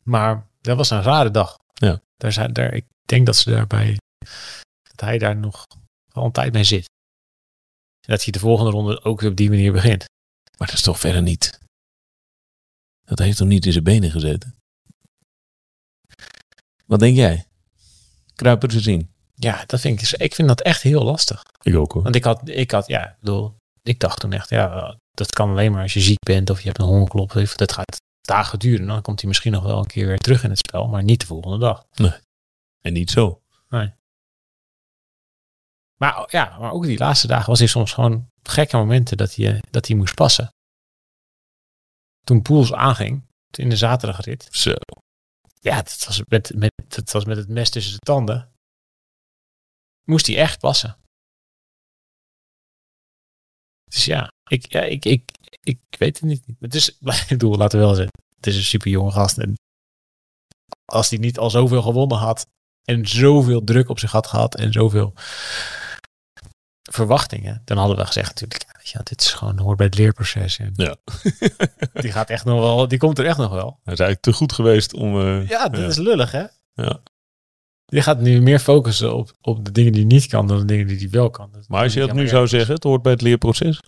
Maar 0.05 0.47
dat 0.61 0.77
was 0.77 0.90
een 0.90 1.03
rare 1.03 1.31
dag. 1.31 1.59
Ja. 1.75 2.01
Daar 2.17 2.33
zijn, 2.33 2.53
daar, 2.53 2.75
ik 2.75 2.87
denk 3.03 3.27
dat 3.27 3.37
ze 3.37 3.51
daarbij... 3.51 3.99
Dat 4.83 5.01
hij 5.01 5.19
daar 5.19 5.37
nog 5.37 5.64
wel 6.12 6.25
een 6.25 6.33
tijd 6.33 6.53
mee 6.53 6.64
zit. 6.64 6.88
En 8.01 8.12
dat 8.12 8.23
hij 8.23 8.33
de 8.33 8.38
volgende 8.38 8.71
ronde 8.71 9.05
ook 9.05 9.23
op 9.23 9.37
die 9.37 9.51
manier 9.51 9.73
begint. 9.73 10.05
Maar 10.59 10.67
dat 10.69 10.77
is 10.77 10.83
toch 10.83 10.99
verder 10.99 11.23
niet... 11.23 11.62
Dat 13.05 13.19
heeft 13.19 13.38
hem 13.38 13.49
niet 13.49 13.67
in 13.67 13.73
zijn 13.73 13.85
benen 13.85 14.11
gezeten. 14.11 14.57
Wat 16.87 16.99
denk 16.99 17.17
jij? 17.17 17.47
Kruipen 18.35 18.71
ze 18.71 18.81
zien. 18.81 19.12
Ja, 19.35 19.64
dat 19.67 19.81
vind 19.81 20.03
ik, 20.03 20.11
ik 20.11 20.35
vind 20.35 20.49
dat 20.49 20.61
echt 20.61 20.83
heel 20.83 21.03
lastig. 21.03 21.43
Ik 21.62 21.75
ook 21.75 21.93
hoor. 21.93 22.03
Want 22.03 22.14
ik 22.14 22.25
had, 22.25 22.49
ik 22.49 22.71
had, 22.71 22.87
ja, 22.87 23.11
ik 23.11 23.17
bedoel, 23.21 23.57
ik 23.83 24.01
dacht 24.01 24.21
toen 24.21 24.33
echt, 24.33 24.49
ja, 24.49 24.97
dat 25.11 25.33
kan 25.33 25.51
alleen 25.51 25.73
maar 25.73 25.83
als 25.83 25.93
je 25.93 26.01
ziek 26.01 26.19
bent 26.19 26.51
of 26.51 26.61
je 26.61 26.67
hebt 26.67 26.79
een 26.79 26.87
hongerklop. 26.87 27.33
Dat 27.57 27.73
gaat 27.73 27.97
dagen 28.27 28.59
duren. 28.59 28.87
Dan 28.87 29.03
komt 29.03 29.21
hij 29.21 29.29
misschien 29.29 29.53
nog 29.53 29.63
wel 29.63 29.79
een 29.79 29.87
keer 29.87 30.07
weer 30.07 30.19
terug 30.19 30.45
in 30.45 30.51
het 30.51 30.59
spel, 30.59 30.89
maar 30.89 31.03
niet 31.03 31.21
de 31.21 31.27
volgende 31.27 31.59
dag. 31.59 31.87
En 32.81 32.93
niet 32.93 33.11
zo. 33.11 33.43
Maar 35.97 36.27
ja, 36.31 36.59
maar 36.59 36.73
ook 36.73 36.85
die 36.85 36.99
laatste 36.99 37.27
dagen 37.27 37.49
was 37.49 37.59
hij 37.59 37.69
soms 37.69 37.93
gewoon 37.93 38.31
gekke 38.43 38.77
momenten 38.77 39.17
dat 39.17 39.35
hij, 39.35 39.63
dat 39.71 39.87
hij 39.87 39.97
moest 39.97 40.15
passen. 40.15 40.49
Toen 42.25 42.43
Poels 42.43 42.73
aanging, 42.73 43.27
in 43.51 43.69
de 43.69 43.77
zaterdagrit. 43.77 44.49
Zo. 44.51 44.75
Ja, 45.61 45.77
dat 45.77 46.05
was 46.07 46.23
met, 46.29 46.55
met, 46.55 46.73
dat 46.89 47.13
was 47.13 47.25
met 47.25 47.37
het 47.37 47.49
mes 47.49 47.71
tussen 47.71 47.91
zijn 47.91 48.03
tanden. 48.03 48.53
Moest 50.05 50.27
hij 50.27 50.37
echt 50.37 50.59
passen. 50.59 50.97
Dus 53.85 54.05
ja, 54.05 54.33
ik, 54.48 54.72
ja, 54.72 54.80
ik, 54.80 55.04
ik, 55.04 55.30
ik 55.62 55.78
weet 55.98 56.20
het 56.20 56.28
niet. 56.28 56.42
Het 56.61 56.74
is, 56.74 56.88
ik 57.22 57.24
bedoel, 57.28 57.57
laten 57.57 57.78
we 57.78 57.85
wel 57.85 57.94
zeggen, 57.94 58.12
het 58.37 58.46
is 58.46 58.57
een 58.57 58.62
super 58.62 58.90
jonge 58.90 59.11
gast. 59.11 59.38
En 59.38 59.54
als 60.85 61.11
hij 61.11 61.18
niet 61.18 61.38
al 61.38 61.50
zoveel 61.50 61.83
gewonnen 61.83 62.18
had 62.18 62.46
en 62.85 63.07
zoveel 63.09 63.64
druk 63.64 63.88
op 63.88 63.98
zich 63.98 64.11
had 64.12 64.26
gehad 64.26 64.54
en 64.54 64.72
zoveel 64.72 65.12
verwachtingen, 66.90 67.62
dan 67.64 67.76
hadden 67.76 67.96
we 67.96 68.07
gezegd 68.07 68.28
natuurlijk, 68.28 68.62
ja, 68.66 68.72
weet 68.76 68.88
je, 68.88 69.00
dit 69.02 69.20
is 69.20 69.33
gewoon 69.33 69.59
hoort 69.59 69.76
bij 69.76 69.87
het 69.87 69.98
leerproces. 69.98 70.59
En 70.59 70.72
Ja. 70.74 70.96
die 72.02 72.12
gaat 72.12 72.30
echt 72.30 72.44
nog 72.44 72.61
wel, 72.61 72.88
die 72.88 72.98
komt 72.98 73.18
er 73.18 73.26
echt 73.26 73.38
nog 73.38 73.50
wel. 73.52 73.80
Hij 73.83 73.92
is 73.92 74.00
eigenlijk 74.00 74.20
te 74.20 74.33
goed 74.33 74.52
geweest 74.52 74.94
om... 74.94 75.20
eh, 75.20 75.48
Ja, 75.48 75.68
dat 75.68 75.90
is 75.90 75.96
lullig, 75.96 76.30
hè? 76.30 76.44
Ja. 76.72 77.00
Je 77.85 78.02
gaat 78.02 78.20
nu 78.20 78.40
meer 78.40 78.59
focussen 78.59 79.14
op, 79.14 79.33
op 79.40 79.64
de 79.64 79.72
dingen 79.72 79.92
die 79.92 80.00
hij 80.07 80.11
niet 80.11 80.26
kan 80.26 80.46
dan 80.46 80.59
de 80.59 80.64
dingen 80.64 80.87
die 80.87 80.98
hij 80.98 81.11
wel 81.11 81.30
kan. 81.30 81.50
Dat- 81.52 81.68
Maar 81.68 81.83
als 81.83 81.92
je 81.92 82.00
dat 82.00 82.12
nu 82.12 82.28
zou 82.28 82.48
zeggen, 82.48 82.74
het 82.74 82.83
hoort 82.85 83.02
bij 83.02 83.12
het 83.12 83.20
leerproces. 83.22 83.80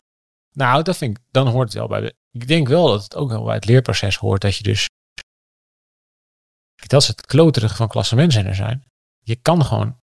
Nou, 0.56 0.82
dat 0.82 0.96
vind 0.96 1.18
ik, 1.18 1.24
dan 1.30 1.48
hoort 1.48 1.68
het 1.68 1.74
wel 1.74 1.88
bij 1.88 2.00
de. 2.00 2.14
Ik 2.30 2.46
denk 2.48 2.68
wel 2.68 2.86
dat 2.86 3.02
het 3.02 3.16
ook 3.16 3.28
wel 3.28 3.44
bij 3.44 3.54
het 3.54 3.64
leerproces 3.64 4.16
hoort 4.16 4.40
dat 4.40 4.56
je 4.56 4.62
dus. 4.62 4.88
Dat 6.74 7.02
is 7.02 7.08
het 7.08 7.26
kloterige 7.26 7.74
van 7.74 7.88
klassementsrenner 7.88 8.54
zijn. 8.54 8.84
Je 9.20 9.36
kan 9.36 9.64
gewoon. 9.64 9.98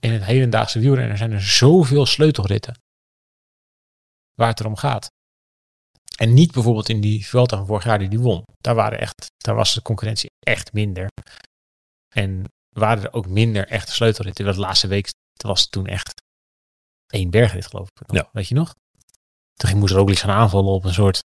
In 0.00 0.12
het 0.12 0.24
hedendaagse 0.24 0.78
wielrennen 0.78 1.18
zijn 1.18 1.32
er 1.32 1.42
zoveel 1.42 2.06
sleutelritten. 2.06 2.80
Waar 4.34 4.48
het 4.48 4.60
erom 4.60 4.76
gaat. 4.76 5.10
En 6.16 6.34
niet 6.34 6.52
bijvoorbeeld 6.52 6.88
in 6.88 7.00
die 7.00 7.26
Vuelta 7.26 7.56
van 7.56 7.66
vorig 7.66 7.84
jaar 7.84 7.98
die 7.98 8.08
die 8.08 8.20
won. 8.20 8.44
Daar, 8.56 8.74
waren 8.74 8.98
echt, 8.98 9.26
daar 9.36 9.54
was 9.54 9.74
de 9.74 9.82
concurrentie 9.82 10.30
echt 10.38 10.72
minder. 10.72 11.08
En 12.14 12.44
waren 12.68 13.02
er 13.02 13.12
ook 13.12 13.26
minder 13.26 13.68
echte 13.68 13.92
sleutelritten. 13.92 14.44
De 14.44 14.56
laatste 14.56 14.86
week 14.86 15.10
was 15.44 15.60
het 15.60 15.70
toen 15.70 15.86
echt 15.86 16.22
één 17.06 17.30
bergrit 17.30 17.66
geloof 17.66 17.88
ik. 17.88 18.06
nog. 18.06 18.16
Ja. 18.16 18.28
Weet 18.32 18.48
je 18.48 18.54
nog? 18.54 18.74
Toen 19.68 19.78
moest 19.78 19.94
Roglic 19.94 20.18
gaan 20.18 20.30
aanvallen 20.30 20.72
op 20.72 20.84
een 20.84 20.92
soort 20.94 21.22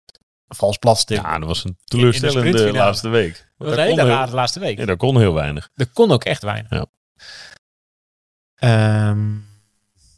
vals 0.47 0.77
platstuk. 0.77 1.17
Ja, 1.17 1.39
dat 1.39 1.47
was 1.47 1.63
een 1.63 1.77
teleurstellende 1.83 2.71
laatste 2.71 3.09
week. 3.09 3.33
dat 3.57 3.67
was 3.67 3.77
een 3.77 3.83
hele 3.83 4.03
heel- 4.05 4.27
laatste 4.33 4.59
week. 4.59 4.77
Ja, 4.77 4.85
daar 4.85 4.97
kon 4.97 5.17
heel 5.19 5.33
weinig. 5.33 5.69
Er 5.75 5.87
kon 5.93 6.11
ook 6.11 6.23
echt 6.23 6.43
weinig. 6.43 6.71
Ja. 6.71 6.85
Ehm, 8.55 9.37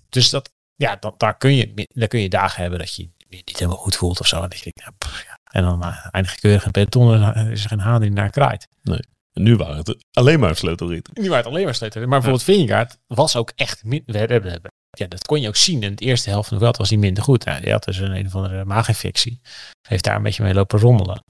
dus 0.10 0.30
dat, 0.30 0.52
ja, 0.76 0.96
dat, 0.96 1.20
daar, 1.20 1.38
kun 1.38 1.56
je, 1.56 1.88
daar 1.94 2.08
kun 2.08 2.20
je 2.22 2.30
dagen 2.30 2.62
hebben 2.62 2.80
dat 2.80 2.96
je 2.96 3.10
je 3.18 3.42
niet 3.46 3.60
helemaal 3.60 3.78
goed 3.78 3.96
voelt 3.96 4.20
of 4.20 4.28
zo. 4.28 4.36
En, 4.42 4.50
dat 4.50 4.58
je 4.58 4.64
denkt, 4.64 4.82
ja, 4.84 4.92
pff, 4.98 5.24
ja. 5.24 5.40
en 5.52 5.64
dan 5.64 5.84
uh, 5.86 6.06
eindig 6.12 6.34
je 6.34 6.40
keurig 6.40 6.66
in 6.66 6.72
peloton 6.72 7.34
en 7.34 7.52
is 7.52 7.64
er 7.64 7.70
geen 7.70 7.80
haan 7.80 8.02
die 8.02 8.12
naar 8.12 8.30
kraait. 8.30 8.68
En 8.84 9.44
nu 9.44 9.56
waren 9.56 9.78
het 9.78 10.06
alleen 10.12 10.40
maar 10.40 10.56
sleutelritten. 10.56 11.14
Nu 11.14 11.30
waren 11.30 11.38
het 11.38 11.48
alleen 11.54 11.64
maar 11.66 11.76
sleutel. 11.76 12.00
Maar 12.02 12.10
bijvoorbeeld 12.10 12.44
Vingegaard 12.44 12.98
was 13.08 13.36
ook 13.36 13.52
echt... 13.56 13.82
We 13.84 14.02
hebben- 14.06 14.72
ja, 14.98 15.08
dat 15.08 15.26
kon 15.26 15.42
je 15.42 15.48
ook 15.48 15.56
zien. 15.56 15.84
In 15.84 15.96
de 15.96 16.06
eerste 16.06 16.30
helft 16.30 16.50
van 16.50 16.58
de 16.60 16.72
was 16.72 16.90
hij 16.90 16.98
minder 16.98 17.24
goed. 17.24 17.46
Hij 17.46 17.72
had 17.72 17.84
dus 17.84 17.98
een, 17.98 18.12
een 18.16 18.26
of 18.26 18.36
andere 18.36 18.66
maaginfectie. 18.66 19.42
Heeft 19.88 20.04
daar 20.04 20.16
een 20.16 20.24
beetje 20.24 20.44
mee 20.44 20.54
lopen 20.54 20.80
rommelen. 20.80 21.24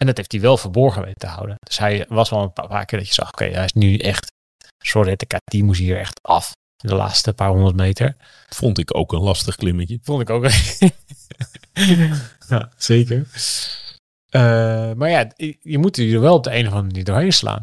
En 0.00 0.06
dat 0.06 0.16
heeft 0.16 0.32
hij 0.32 0.40
wel 0.40 0.56
verborgen 0.56 1.02
weten 1.02 1.18
te 1.20 1.26
houden. 1.26 1.56
Dus 1.58 1.78
hij 1.78 2.06
was 2.08 2.30
wel 2.30 2.42
een 2.42 2.52
paar, 2.52 2.84
keer 2.84 2.98
dat 2.98 3.08
je 3.08 3.14
zag... 3.14 3.32
Oké, 3.32 3.44
hij 3.44 3.64
is 3.64 3.72
nu 3.72 3.96
echt... 3.96 4.32
Sorry, 4.84 5.16
de 5.16 5.26
KT 5.26 5.54
moest 5.62 5.80
hier 5.80 5.98
echt 5.98 6.20
af. 6.22 6.52
De 6.76 6.94
laatste 6.94 7.32
paar 7.32 7.48
honderd 7.48 7.76
meter. 7.76 8.16
Vond 8.48 8.78
ik 8.78 8.96
ook 8.96 9.12
een 9.12 9.20
lastig 9.20 9.56
klimmetje. 9.56 9.98
Vond 10.02 10.20
ik 10.22 10.30
ook. 10.30 10.44
ja, 12.48 12.72
zeker. 12.76 13.26
Eh, 14.26 14.92
maar 14.92 15.10
ja, 15.10 15.30
je- 15.62 15.78
moet 15.78 15.98
er 15.98 16.20
wel 16.20 16.34
op 16.34 16.44
de 16.44 16.50
een 16.50 16.66
of 16.66 16.72
andere 16.72 16.86
manier 16.86 17.04
doorheen 17.04 17.32
slaan. 17.32 17.62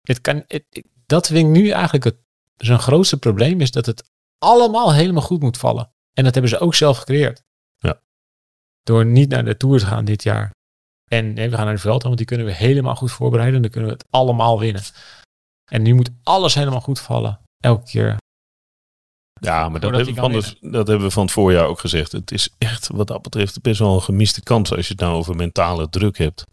Het 0.00 0.20
kan, 0.20 0.44
het, 0.48 0.64
het- 0.70 0.86
dat 1.06 1.26
vind 1.26 1.38
ik 1.38 1.52
nu 1.62 1.70
eigenlijk 1.70 2.04
het, 2.04 2.16
zijn 2.56 2.78
grootste 2.78 3.18
probleem 3.18 3.60
is 3.60 3.70
dat 3.70 3.86
het 3.86 4.10
allemaal 4.38 4.92
helemaal 4.92 5.22
goed 5.22 5.40
moet 5.40 5.58
vallen. 5.58 5.92
En 6.12 6.24
dat 6.24 6.32
hebben 6.32 6.50
ze 6.50 6.58
ook 6.58 6.74
zelf 6.74 6.98
gecreëerd. 6.98 7.42
Ja. 7.76 8.00
Door 8.82 9.06
niet 9.06 9.28
naar 9.28 9.44
de 9.44 9.56
Tour 9.56 9.78
te 9.78 9.86
gaan 9.86 10.04
dit 10.04 10.22
jaar. 10.22 10.50
En 11.10 11.32
nee, 11.32 11.50
we 11.50 11.56
gaan 11.56 11.64
naar 11.64 11.74
de 11.74 11.80
Vuelta, 11.80 12.06
want 12.06 12.18
die 12.18 12.26
kunnen 12.26 12.46
we 12.46 12.52
helemaal 12.52 12.96
goed 12.96 13.12
voorbereiden. 13.12 13.56
En 13.56 13.62
dan 13.62 13.70
kunnen 13.70 13.90
we 13.90 13.96
het 13.96 14.06
allemaal 14.10 14.58
winnen. 14.58 14.82
En 15.70 15.82
nu 15.82 15.94
moet 15.94 16.10
alles 16.22 16.54
helemaal 16.54 16.80
goed 16.80 17.00
vallen. 17.00 17.40
Elke 17.60 17.84
keer. 17.84 18.16
Ja, 19.40 19.68
maar 19.68 19.80
dat 19.80 19.94
hebben, 19.94 20.14
we 20.14 20.20
van 20.20 20.32
de, 20.32 20.56
dat 20.60 20.86
hebben 20.86 21.06
we 21.06 21.12
van 21.12 21.22
het 21.22 21.32
voorjaar 21.32 21.66
ook 21.66 21.80
gezegd. 21.80 22.12
Het 22.12 22.30
is 22.30 22.54
echt, 22.58 22.88
wat 22.88 23.06
dat 23.06 23.22
betreft, 23.22 23.62
best 23.62 23.78
wel 23.78 23.94
een 23.94 24.02
gemiste 24.02 24.42
kans 24.42 24.72
als 24.72 24.86
je 24.86 24.92
het 24.92 25.02
nou 25.02 25.14
over 25.14 25.36
mentale 25.36 25.88
druk 25.88 26.18
hebt. 26.18 26.44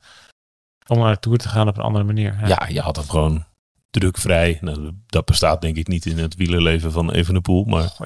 Om 0.88 0.98
naar 0.98 1.14
de 1.14 1.20
Tour 1.20 1.38
te 1.38 1.50
gaan 1.50 1.68
op 1.68 1.78
een 1.78 1.84
andere 1.84 2.04
manier. 2.04 2.48
Ja, 2.48 2.68
je 2.68 2.82
had 2.82 2.96
het 2.96 3.10
gewoon 3.10 3.46
drukvrij. 3.92 4.58
Nou, 4.62 4.92
dat 5.06 5.26
bestaat 5.26 5.62
denk 5.62 5.78
ik 5.78 5.88
niet 5.88 6.06
in 6.06 6.18
het 6.18 6.36
wielerleven 6.36 6.92
van 6.92 7.12
Evenepoel. 7.12 7.64
Maar 7.64 7.98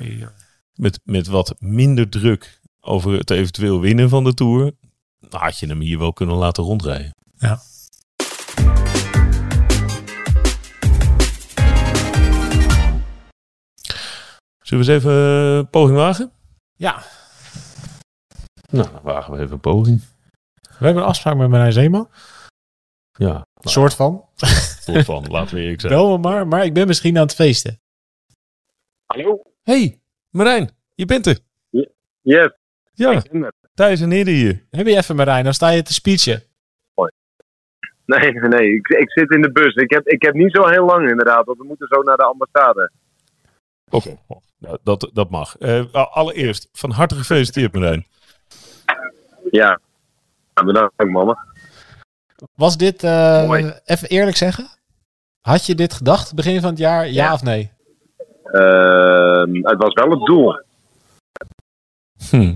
met, 0.74 1.00
met 1.04 1.28
wat 1.28 1.56
minder 1.60 2.10
druk 2.10 2.60
over 2.80 3.12
het 3.12 3.30
eventueel 3.30 3.80
winnen 3.80 4.10
van 4.10 4.24
de 4.24 4.34
Tour... 4.34 4.72
had 5.30 5.60
je 5.60 5.68
hem 5.68 5.80
hier 5.80 6.00
wel 6.00 6.14
kunnen 6.14 6.36
laten 6.36 6.64
rondrijden. 6.64 7.16
Ja. 7.38 7.60
Zullen 14.62 14.86
we 14.86 14.92
eens 14.92 15.04
even 15.04 15.12
een 15.12 15.70
poging 15.70 15.98
wagen? 15.98 16.32
Ja, 16.76 17.04
Nou, 18.72 18.92
dan 18.92 19.02
wagen 19.04 19.34
we 19.34 19.40
even 19.40 19.54
een 19.54 19.60
poging. 19.60 20.02
we 20.62 20.86
hebben 20.86 21.04
een 21.04 21.10
afspraak 21.10 21.36
met 21.36 21.50
Marijn 21.50 21.74
Zeeman. 21.74 22.10
Ja, 23.12 23.46
nou, 23.66 23.78
soort 23.78 23.96
van. 23.96 24.26
soort 24.86 25.06
van, 25.06 25.26
laten 25.30 25.56
we 25.56 25.62
eerlijk 25.62 25.82
zijn. 25.82 25.94
Wel 25.94 26.18
maar, 26.18 26.48
maar 26.48 26.66
ik 26.66 26.74
ben 26.74 26.88
misschien 26.88 27.18
aan 27.18 27.24
het 27.24 27.36
feesten. 27.36 27.80
Hallo? 29.06 29.42
hey, 29.64 30.00
Marijn, 30.30 30.70
je 30.96 31.06
bent 31.06 31.26
er. 31.26 31.40
Yes. 32.22 32.52
Ja, 32.94 33.24
Thijs 33.74 34.02
en 34.02 34.12
Hidde 34.12 34.32
hier. 34.32 34.66
Heb 34.70 34.88
je 34.88 34.98
even 34.98 35.16
Marijn, 35.16 35.44
dan 35.44 35.54
sta 35.54 35.70
je 35.70 35.82
te 35.82 35.94
speechen. 35.94 36.44
Nee, 38.06 38.34
nee, 38.56 38.74
ik, 38.74 38.88
ik 38.88 39.12
zit 39.12 39.32
in 39.32 39.42
de 39.42 39.52
bus. 39.52 39.76
Ik 39.76 39.90
heb, 39.90 40.08
ik 40.08 40.22
heb 40.22 40.34
niet 40.34 40.52
zo 40.52 40.68
heel 40.68 40.86
lang 40.86 41.10
inderdaad, 41.10 41.46
want 41.46 41.58
we 41.58 41.66
moeten 41.66 41.88
zo 41.88 42.02
naar 42.02 42.18
de 42.18 42.24
ambassade. 42.24 42.92
Oké, 43.90 44.18
nou, 44.58 44.78
dat, 44.84 45.10
dat 45.14 45.30
mag. 45.30 45.58
Eh, 45.58 45.94
allereerst, 45.94 46.70
van 46.72 46.92
harte 46.92 47.16
gefeliciteerd 47.16 47.74
Marijn. 47.74 48.06
Ja, 49.52 49.80
ja 50.54 50.64
bedankt 50.64 51.10
mama. 51.10 51.46
Was 52.56 52.78
dit, 52.78 53.04
eh, 53.04 53.72
even 53.86 54.08
eerlijk 54.10 54.38
zeggen, 54.38 54.68
had 55.42 55.66
je 55.66 55.76
dit 55.76 55.94
gedacht 55.94 56.34
begin 56.36 56.62
van 56.62 56.70
het 56.70 56.80
jaar, 56.80 57.06
ja, 57.06 57.12
Ja. 57.26 57.34
of 57.34 57.44
nee? 57.44 57.72
Ehm, 58.44 59.54
het 59.54 59.78
was 59.78 59.94
wel 59.94 60.10
het 60.10 60.26
doel. 60.26 60.64
Hm. 62.30 62.56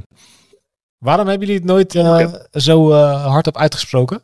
Waarom 0.98 1.28
hebben 1.28 1.48
jullie 1.48 1.62
het 1.62 1.72
nooit 1.72 1.96
eh, 1.96 2.34
zo 2.52 2.92
eh, 2.92 3.26
hardop 3.26 3.58
uitgesproken? 3.58 4.22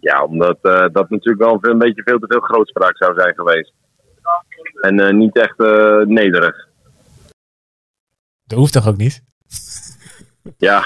Ja, 0.00 0.24
omdat 0.24 0.58
eh, 0.62 0.86
dat 0.92 1.10
natuurlijk 1.10 1.38
wel 1.44 1.58
een 1.60 1.78
beetje 1.78 2.02
veel 2.02 2.18
te 2.18 2.26
veel 2.26 2.40
grootspraak 2.40 2.96
zou 2.96 3.14
zijn 3.20 3.34
geweest. 3.34 3.72
En 4.80 5.00
eh, 5.00 5.12
niet 5.14 5.36
echt 5.36 5.60
eh, 5.60 5.96
nederig. 6.06 6.68
Dat 8.44 8.58
hoeft 8.58 8.72
toch 8.72 8.88
ook 8.88 8.96
niet? 8.96 9.22
Ja. 10.58 10.84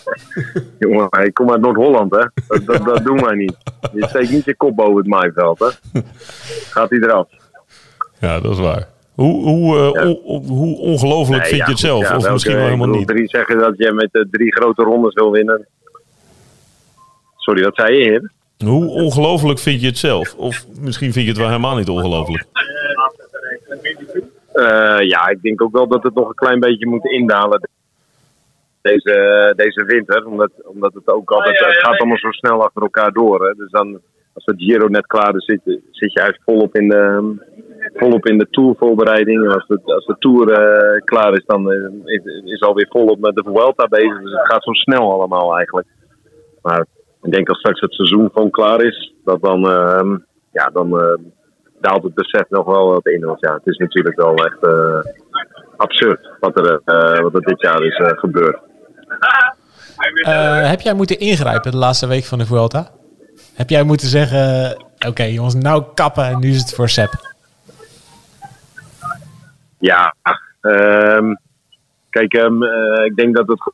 Jongen, 0.78 1.08
ik 1.24 1.34
kom 1.34 1.50
uit 1.50 1.60
Noord-Holland, 1.60 2.10
hè. 2.14 2.24
Dat, 2.48 2.66
dat, 2.66 2.84
dat 2.84 3.04
doen 3.04 3.20
wij 3.24 3.34
niet. 3.34 3.56
Je 3.92 4.06
steekt 4.08 4.30
niet 4.30 4.44
je 4.44 4.56
kop 4.56 4.76
boven 4.76 4.96
het 4.96 5.06
maaiveld, 5.06 5.58
hè. 5.58 6.00
Gaat 6.70 6.90
hij 6.90 6.98
eraf. 6.98 7.28
Ja, 8.20 8.40
dat 8.40 8.52
is 8.52 8.58
waar. 8.58 8.88
Hoe, 9.14 9.44
hoe, 9.44 9.76
eh, 9.98 10.02
hoe 10.48 10.76
ongelooflijk 10.78 11.40
Nee, 11.42 11.48
vind 11.50 11.60
ja, 11.60 11.64
je 11.66 11.70
het 11.70 11.80
zelf? 11.80 12.00
ja, 12.00 12.06
of 12.06 12.10
welke- 12.16 12.32
misschien 12.32 12.54
wel 12.54 12.64
helemaal 12.64 12.86
bedoel, 12.86 12.98
niet? 13.00 13.08
Drie 13.08 13.28
zeggen 13.28 13.58
dat 13.58 13.74
je 13.76 13.92
met 13.92 14.08
de 14.12 14.28
drie 14.30 14.52
grote 14.54 14.82
rondes 14.82 15.14
wil 15.14 15.30
winnen. 15.30 15.66
Sorry, 17.36 17.62
wat 17.62 17.74
zei 17.74 17.96
je, 17.96 18.04
heer? 18.04 18.30
Hoe 18.68 18.86
ongelooflijk 18.88 19.58
vind 19.58 19.80
je 19.80 19.86
het 19.86 19.98
zelf? 19.98 20.34
Of 20.34 20.66
misschien 20.80 21.12
vind 21.12 21.24
je 21.24 21.30
het 21.30 21.40
wel 21.40 21.48
helemaal 21.48 21.76
niet 21.76 21.88
ongelooflijk. 21.88 22.44
Eh, 24.52 24.98
ja, 25.08 25.28
ik 25.28 25.42
denk 25.42 25.62
ook 25.62 25.72
wel 25.72 25.88
dat 25.88 26.02
het 26.02 26.14
nog 26.14 26.28
een 26.28 26.34
klein 26.34 26.60
beetje 26.60 26.86
moet 26.86 27.04
indalen. 27.04 27.68
Deze, 28.82 29.52
deze 29.56 29.84
winter. 29.84 30.26
Omdat, 30.26 30.50
omdat 30.64 30.94
het 30.94 31.08
ook 31.08 31.30
altijd. 31.30 31.58
Het 31.58 31.76
gaat 31.76 31.98
allemaal 31.98 32.18
zo 32.18 32.30
snel 32.30 32.62
achter 32.62 32.82
elkaar 32.82 33.12
door. 33.12 33.46
Hè. 33.46 33.54
Dus 33.54 33.70
dan, 33.70 34.00
als 34.34 34.44
de 34.44 34.54
Giro 34.56 34.86
net 34.86 35.06
klaar 35.06 35.34
is, 35.36 35.44
zit, 35.44 35.60
zit 35.90 36.12
je 36.12 36.20
eigenlijk 36.20 36.50
volop 36.50 36.76
in 36.76 36.88
de, 36.88 37.34
volop 37.94 38.26
in 38.26 38.38
de 38.38 38.46
tourvoorbereiding. 38.50 39.44
En 39.44 39.52
als 39.54 39.66
de, 39.66 39.80
als 39.84 40.06
de 40.06 40.16
tour 40.18 40.52
eh, 40.52 41.00
klaar 41.04 41.32
is, 41.32 41.44
dan 41.46 41.72
eh, 41.72 41.90
is, 42.04 42.42
is 42.44 42.60
alweer 42.60 42.86
volop 42.90 43.18
met 43.18 43.34
de 43.34 43.42
Vuelta 43.42 43.86
bezig. 43.88 44.20
Dus 44.20 44.32
het 44.32 44.52
gaat 44.52 44.62
zo 44.62 44.72
snel 44.72 45.12
allemaal 45.12 45.56
eigenlijk. 45.56 45.86
Maar 46.62 46.86
ik 47.22 47.32
denk 47.32 47.48
als 47.48 47.58
straks 47.58 47.80
het 47.80 47.94
seizoen 47.94 48.30
gewoon 48.32 48.50
klaar 48.50 48.82
is, 48.82 49.14
dat 49.24 49.42
dan, 49.42 49.68
ehm, 49.68 50.18
ja, 50.52 50.70
dan 50.72 51.00
eh, 51.00 51.14
daalt 51.80 52.02
het 52.02 52.14
besef 52.14 52.48
nog 52.48 52.66
wel 52.66 52.88
wat 52.88 53.06
in. 53.06 53.24
Want 53.24 53.40
ja, 53.40 53.54
het 53.54 53.66
is 53.66 53.76
natuurlijk 53.76 54.16
wel 54.16 54.34
echt 54.34 54.66
absurd 55.76 56.30
wat 56.40 56.58
er, 56.58 56.80
wat 57.22 57.34
er 57.34 57.40
dit 57.40 57.60
jaar 57.60 57.82
is 57.82 58.00
gebeurd. 58.18 58.58
Eh, 60.22 60.68
heb 60.68 60.80
jij 60.80 60.94
moeten 60.94 61.18
ingrijpen 61.18 61.70
de 61.70 61.76
laatste 61.76 62.06
week 62.06 62.24
van 62.24 62.38
de 62.38 62.46
Vuelta? 62.46 62.90
Heb 63.54 63.70
jij 63.70 63.82
moeten 63.82 64.08
zeggen, 64.08 64.76
oké 65.08 65.22
jongens, 65.22 65.54
nou 65.54 65.84
kappen 65.94 66.24
en 66.24 66.38
nu 66.38 66.50
is 66.50 66.58
het 66.58 66.74
voor 66.74 66.88
Sepp? 66.88 67.34
Ja, 69.78 70.14
ehm, 70.60 71.34
kijk, 72.10 72.34
ehm, 72.34 72.62
eh, 72.62 73.04
ik 73.04 73.16
denk 73.16 73.36
dat 73.36 73.48
het 73.48 73.72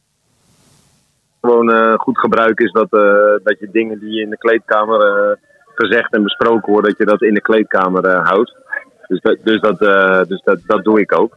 gewoon 1.41 1.73
eh, 1.73 1.95
goed 1.95 2.19
gebruik 2.19 2.61
is 2.61 2.73
dat, 2.73 2.93
eh, 2.93 3.45
dat 3.45 3.59
je 3.59 3.69
dingen 3.73 3.99
die 3.99 4.21
in 4.23 4.31
de 4.31 4.39
kleedkamer 4.39 5.01
eh, 5.01 5.37
gezegd 5.79 6.13
en 6.13 6.23
besproken 6.23 6.73
worden, 6.73 6.91
dat 6.91 6.99
je 6.99 7.05
dat 7.05 7.23
in 7.23 7.35
de 7.35 7.41
kleedkamer 7.41 8.05
eh, 8.05 8.27
houdt. 8.27 8.57
Dus, 9.07 9.21
dat, 9.21 9.37
dus, 9.43 9.61
dat, 9.61 9.83
eh, 9.83 10.23
dus 10.25 10.43
dat, 10.43 10.59
dat 10.67 10.85
doe 10.85 11.01
ik 11.01 11.19
ook. 11.19 11.35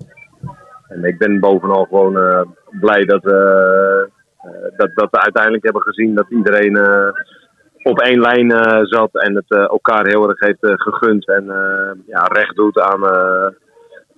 En 0.87 1.03
ik 1.03 1.17
ben 1.17 1.39
bovenal 1.39 1.85
gewoon 1.85 2.17
eh, 2.17 2.41
blij 2.79 3.05
dat, 3.05 3.25
eh, 3.25 4.01
eh, 4.01 4.77
dat, 4.77 4.91
dat 4.95 5.07
we 5.11 5.19
uiteindelijk 5.19 5.63
hebben 5.63 5.81
gezien 5.81 6.15
dat 6.15 6.25
iedereen 6.29 6.75
eh, 6.75 7.09
op 7.83 7.99
één 7.99 8.19
lijn 8.19 8.49
zat 8.87 9.09
en 9.11 9.35
het 9.35 9.69
elkaar 9.69 10.07
heel 10.07 10.29
erg 10.29 10.39
heeft 10.39 10.81
gegund 10.81 11.27
en 11.27 11.45
ja, 12.07 12.23
recht 12.23 12.55
doet 12.55 12.79
aan, 12.79 13.05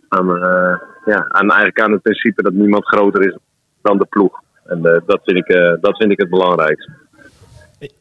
aan, 0.08 0.28
ja, 1.06 1.26
aan, 1.28 1.50
eigenlijk 1.50 1.82
aan 1.82 1.92
het 1.92 2.02
principe 2.02 2.44
dat 2.44 2.54
niemand 2.54 2.86
groter 2.86 3.28
is 3.28 3.38
dan 3.82 3.98
de 3.98 4.06
ploeg. 4.06 4.42
En 4.66 4.82
dat, 4.82 5.20
vind 5.24 5.38
ik, 5.38 5.78
dat 5.82 5.98
vind 5.98 6.12
ik 6.12 6.20
het 6.20 6.30
belangrijkste. 6.30 6.92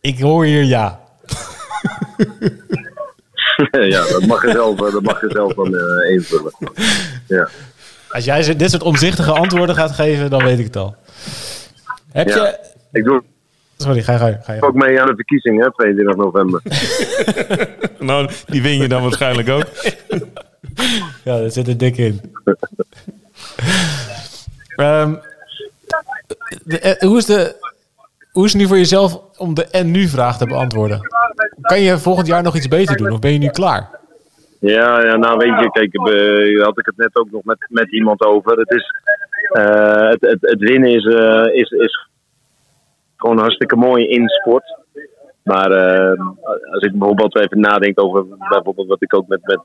Ik 0.00 0.20
hoor 0.20 0.44
hier 0.44 0.64
ja. 0.64 0.98
ja, 3.94 4.08
dat 4.08 4.26
mag 4.26 4.42
je 4.42 4.50
zelf, 4.50 4.76
dat 4.76 5.02
mag 5.02 5.20
je 5.20 5.30
zelf 5.30 5.54
dan 5.54 5.76
invullen. 6.08 6.52
Ja. 7.26 7.48
Als 8.12 8.24
jij 8.24 8.56
dit 8.56 8.70
soort 8.70 8.82
omzichtige 8.82 9.30
antwoorden 9.32 9.74
gaat 9.76 9.90
geven, 9.90 10.30
dan 10.30 10.44
weet 10.44 10.58
ik 10.58 10.64
het 10.64 10.76
al. 10.76 10.94
Heb 12.12 12.28
Ja. 12.28 12.34
je... 12.44 12.58
Ik 12.92 13.04
doe 13.04 13.22
Sorry, 13.76 14.02
ga 14.02 14.12
je 14.12 14.18
gang. 14.18 14.36
Ga 14.42 14.52
je 14.52 14.62
ook 14.62 14.74
mee 14.74 15.00
aan 15.00 15.06
de 15.06 15.14
verkiezingen, 15.14 15.64
hè, 15.64 15.72
22 15.72 16.16
november. 16.16 16.62
Nou, 17.98 18.30
die 18.46 18.62
win 18.62 18.76
je 18.80 18.88
dan 18.88 19.02
waarschijnlijk 19.02 19.48
ook. 19.48 19.64
Ja, 21.24 21.38
dat 21.40 21.52
zit 21.52 21.68
er 21.68 21.76
dik 21.78 21.96
in. 21.96 22.20
Ehm, 24.76 25.14
de- 26.64 26.78
eh, 26.78 27.08
hoe, 27.08 27.16
is 27.18 27.24
de, 27.24 27.54
hoe 28.32 28.44
is 28.44 28.52
het 28.52 28.60
nu 28.60 28.68
voor 28.68 28.76
jezelf 28.76 29.20
om 29.36 29.54
de 29.54 29.66
en 29.66 29.90
nu 29.90 30.08
vraag 30.08 30.38
te 30.38 30.46
beantwoorden? 30.46 31.00
Kan 31.60 31.80
je 31.80 31.98
volgend 31.98 32.26
jaar 32.26 32.42
nog 32.42 32.56
iets 32.56 32.68
beter 32.68 32.96
doen 32.96 33.10
of 33.12 33.18
ben 33.18 33.32
je 33.32 33.38
nu 33.38 33.48
klaar? 33.48 33.90
Ja, 34.62 35.02
ja, 35.04 35.16
nou 35.16 35.36
weet 35.36 35.60
je, 35.60 35.70
kijk, 35.70 35.94
eh, 35.94 36.64
had 36.64 36.78
ik 36.78 36.86
het 36.86 36.96
net 36.96 37.16
ook 37.16 37.30
nog 37.30 37.44
met, 37.44 37.66
met 37.68 37.92
iemand 37.92 38.24
over. 38.24 38.58
Het, 38.58 38.70
is, 38.70 38.94
eh, 39.48 40.08
het, 40.08 40.20
het, 40.20 40.38
het 40.40 40.60
winnen 40.60 40.90
is, 40.90 41.04
eh, 41.04 41.54
is, 41.54 41.70
is 41.70 42.08
gewoon 43.16 43.38
hartstikke 43.38 43.76
mooi 43.76 44.06
in 44.06 44.28
sport. 44.28 44.80
Maar 45.42 45.70
als 46.72 46.82
ik 46.82 46.98
bijvoorbeeld 46.98 47.38
even 47.38 47.60
nadenk 47.60 48.00
over 48.00 48.26
bijvoorbeeld 48.48 48.88
wat 48.88 49.02
ik 49.02 49.14
ook 49.14 49.28
met, 49.28 49.40
met, 49.42 49.64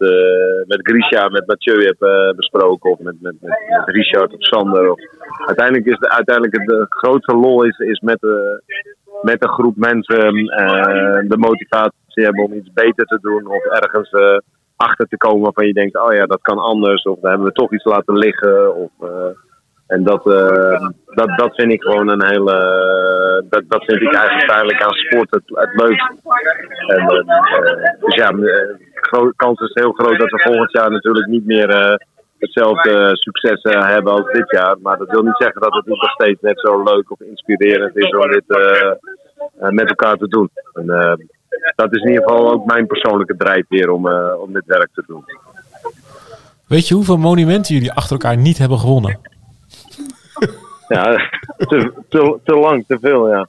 met 0.67 0.79
Grisha, 0.81 1.29
met 1.29 1.47
Mathieu 1.47 1.85
heb 1.85 1.97
besproken, 2.35 2.91
of 2.91 2.99
met, 2.99 3.15
met, 3.21 3.35
met, 3.41 3.59
met 3.69 3.95
Richard 3.95 4.33
of 4.33 4.43
Sander. 4.43 4.91
Of, 4.91 4.99
uiteindelijk 5.45 5.85
is 5.85 5.99
de, 5.99 6.09
uiteindelijk 6.09 6.57
het 6.57 6.67
de 6.67 6.85
grootste 6.89 7.35
lol 7.35 7.63
is, 7.63 7.77
is 7.77 7.99
met, 7.99 8.19
met 9.21 9.43
een 9.43 9.49
groep 9.49 9.75
mensen 9.75 10.33
de 11.27 11.37
motivatie 11.37 12.23
hebben 12.23 12.43
om 12.43 12.53
iets 12.53 12.73
beter 12.73 13.05
te 13.05 13.19
doen 13.21 13.47
of 13.47 13.63
ergens 13.63 14.09
achter 14.77 15.07
te 15.07 15.17
komen 15.17 15.41
waarvan 15.41 15.67
je 15.67 15.73
denkt, 15.73 16.01
oh 16.01 16.13
ja, 16.13 16.25
dat 16.25 16.41
kan 16.41 16.57
anders, 16.57 17.03
of 17.03 17.19
daar 17.19 17.31
hebben 17.31 17.47
we 17.47 17.53
toch 17.53 17.73
iets 17.73 17.85
laten 17.85 18.17
liggen. 18.17 18.75
Of, 18.75 18.91
eh, 19.01 19.29
en 19.87 20.03
dat, 20.03 20.31
eh, 20.31 20.89
dat, 21.05 21.37
dat 21.37 21.55
vind 21.55 21.71
ik 21.71 21.81
gewoon 21.81 22.09
een 22.09 22.25
hele. 22.25 22.55
dat, 23.49 23.63
dat 23.67 23.83
vind 23.83 24.01
ik 24.01 24.13
eigenlijk 24.13 24.51
uiteindelijk 24.51 24.83
aan 24.83 24.93
sport 24.93 25.31
het, 25.31 25.43
het 25.45 25.81
leukste. 25.81 26.15
En, 26.87 27.07
eh, 27.07 27.17
eh, 27.17 27.99
dus 27.99 28.15
ja, 28.15 28.31
de 28.31 29.33
kans 29.35 29.59
is 29.59 29.71
heel 29.73 29.91
groot 29.91 30.19
dat 30.19 30.29
we 30.29 30.41
volgend 30.41 30.71
jaar 30.71 30.91
natuurlijk 30.91 31.27
niet 31.27 31.45
meer 31.45 31.69
eh, 31.69 31.95
hetzelfde 32.39 33.09
succes 33.13 33.61
eh, 33.61 33.87
hebben 33.87 34.13
als 34.13 34.31
dit 34.31 34.51
jaar. 34.51 34.75
Maar 34.81 34.97
dat 34.97 35.09
wil 35.09 35.23
niet 35.23 35.37
zeggen 35.37 35.61
dat 35.61 35.73
het 35.73 35.85
niet 35.85 36.01
nog 36.01 36.11
steeds 36.11 36.41
net 36.41 36.59
zo 36.59 36.83
leuk 36.83 37.11
of 37.11 37.19
inspirerend 37.21 37.97
is 37.97 38.09
om 38.09 38.31
dit 38.31 38.43
eh, 38.47 38.91
eh, 39.59 39.69
met 39.69 39.89
elkaar 39.89 40.15
te 40.15 40.27
doen. 40.27 40.49
En, 40.73 40.89
eh, 40.89 41.13
dat 41.75 41.95
is 41.95 42.01
in 42.01 42.09
ieder 42.09 42.23
geval 42.23 42.51
ook 42.51 42.65
mijn 42.65 42.87
persoonlijke 42.87 43.35
drijfveer 43.37 43.89
om, 43.89 44.07
eh, 44.07 44.41
om 44.41 44.53
dit 44.53 44.65
werk 44.65 44.89
te 44.93 45.03
doen. 45.07 45.25
Weet 46.67 46.87
je 46.87 46.93
hoeveel 46.93 47.17
monumenten 47.17 47.73
jullie 47.75 47.91
achter 47.91 48.11
elkaar 48.11 48.37
niet 48.37 48.57
hebben 48.57 48.79
gewonnen? 48.79 49.19
Ja, 50.87 51.03
te, 51.57 51.93
te, 52.09 52.39
te 52.43 52.55
lang, 52.55 52.85
te 52.87 52.97
veel, 53.01 53.29
ja. 53.29 53.47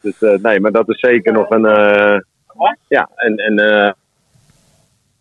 Dus 0.00 0.22
eh, 0.22 0.38
nee, 0.42 0.60
maar 0.60 0.72
dat 0.72 0.88
is 0.88 1.00
zeker 1.00 1.32
nog 1.32 1.50
een. 1.50 1.64
eh, 1.66 2.20
ja, 2.88 3.08
en, 3.14 3.36
en 3.36 3.58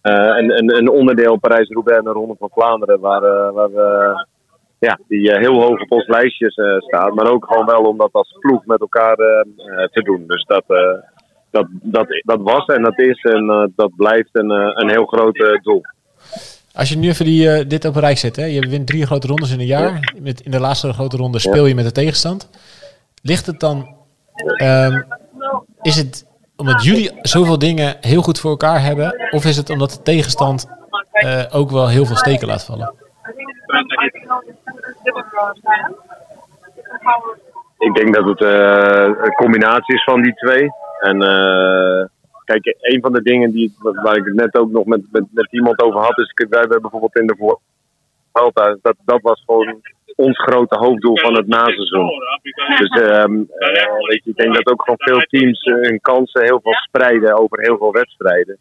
een, 0.01 0.57
een, 0.57 0.75
een 0.75 0.89
onderdeel 0.89 1.37
Parijs-Roubaix 1.37 1.99
en 1.99 2.03
de 2.05 2.11
Ronde 2.11 2.35
van 2.39 2.49
Vlaanderen, 2.53 2.99
waar, 2.99 3.53
waar 3.53 3.71
we, 3.71 4.25
ja, 4.79 4.99
die 5.07 5.37
heel 5.37 5.61
hoog 5.61 5.81
op 5.81 5.91
ons 5.91 6.07
lijstjes 6.07 6.53
staat. 6.77 7.13
Maar 7.13 7.31
ook 7.31 7.45
gewoon 7.45 7.65
wel 7.65 7.81
om 7.81 7.97
dat 7.97 8.13
als 8.13 8.37
ploeg 8.39 8.65
met 8.65 8.79
elkaar 8.79 9.15
te 9.91 10.01
doen. 10.03 10.23
Dus 10.27 10.43
dat, 10.45 10.63
dat, 11.51 11.67
dat, 11.69 12.07
dat 12.23 12.41
was 12.41 12.65
en 12.65 12.81
dat 12.81 12.99
is 12.99 13.21
en 13.21 13.49
eh, 13.49 13.63
dat 13.75 13.95
blijft 13.95 14.29
een, 14.31 14.51
eh, 14.51 14.71
een 14.73 14.89
heel 14.89 15.05
groot 15.05 15.37
eh, 15.37 15.61
doel. 15.61 15.81
Als 16.73 16.89
je 16.89 16.97
nu 16.97 17.07
even 17.07 17.25
die, 17.25 17.67
dit 17.67 17.85
op 17.85 17.95
een 17.95 18.01
rij 18.01 18.15
zet, 18.15 18.35
hè? 18.35 18.45
je 18.45 18.69
wint 18.69 18.87
drie 18.87 19.05
grote 19.05 19.27
rondes 19.27 19.51
in 19.51 19.59
een 19.59 19.65
jaar. 19.65 20.13
Met, 20.21 20.41
in 20.41 20.51
de 20.51 20.59
laatste 20.59 20.93
grote 20.93 21.17
ronde 21.17 21.39
speel 21.39 21.65
je 21.65 21.75
met 21.75 21.85
de 21.85 21.91
tegenstand. 21.91 22.49
Ligt 23.21 23.45
het 23.45 23.59
dan, 23.59 23.95
ehm, 24.55 25.01
is 25.81 25.95
het 25.95 26.27
omdat 26.55 26.83
jullie 26.83 27.11
zoveel 27.21 27.59
dingen 27.59 27.97
heel 28.01 28.21
goed 28.21 28.39
voor 28.39 28.49
elkaar 28.49 28.81
hebben? 28.81 29.29
Of 29.31 29.45
is 29.45 29.57
het 29.57 29.69
omdat 29.69 29.91
de 29.91 30.01
tegenstand 30.01 30.67
ook 31.51 31.71
wel 31.71 31.87
heel 31.87 32.05
veel 32.05 32.15
steken 32.15 32.47
laat 32.47 32.65
vallen? 32.65 32.93
Ik 37.77 37.95
denk 37.95 38.15
dat 38.15 38.25
het 38.25 38.41
een 39.25 39.33
combinatie 39.33 39.95
is 39.95 40.03
van 40.03 40.21
die 40.21 40.33
twee. 40.33 40.69
En 40.99 41.21
eh, 41.21 42.05
kijk, 42.45 42.77
een 42.79 43.01
van 43.01 43.13
de 43.13 43.21
dingen 43.21 43.51
die, 43.51 43.73
waar 43.79 44.15
ik 44.15 44.25
het 44.25 44.33
net 44.33 44.55
ook 44.55 44.71
nog 44.71 44.85
met, 44.85 45.01
met, 45.11 45.51
iemand 45.51 45.81
over 45.81 45.99
had, 45.99 46.17
is 46.17 46.33
wij 46.49 46.59
hebben 46.59 46.81
bijvoorbeeld 46.81 47.15
in 47.15 47.27
de 47.27 47.35
Vuelta, 48.31 48.77
dat, 48.81 48.95
dat 49.05 49.21
was 49.21 49.43
gewoon 49.45 49.81
ons 50.15 50.37
grote 50.37 50.77
hoofddoel 50.77 51.17
van 51.17 51.35
het 51.35 51.47
naseizoen. 51.47 52.09
Dus 52.77 53.01
eh, 53.01 53.23
weet 54.07 54.23
je, 54.23 54.29
ik 54.29 54.35
denk 54.35 54.55
dat 54.55 54.71
ook 54.71 54.81
gewoon 54.81 54.99
veel 54.99 55.39
teams 55.39 55.63
eh, 55.63 55.73
hun 55.73 55.99
kansen 56.01 56.43
heel 56.43 56.59
veel 56.63 56.73
spreiden 56.73 57.37
over 57.37 57.59
heel 57.61 57.77
veel 57.77 57.91
wedstrijden. 57.91 58.57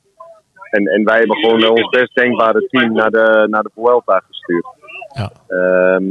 En, 0.71 0.87
en 0.87 1.05
wij 1.05 1.19
hebben 1.19 1.37
gewoon 1.37 1.69
ons 1.69 1.89
best 1.89 2.15
denkbare 2.15 2.67
team 2.69 2.93
naar 2.93 3.11
de, 3.11 3.47
naar 3.51 3.63
de 3.63 3.71
Vuelta 3.75 4.23
gestuurd. 4.27 4.67
Ja. 5.19 5.31
Ehm, 5.49 6.05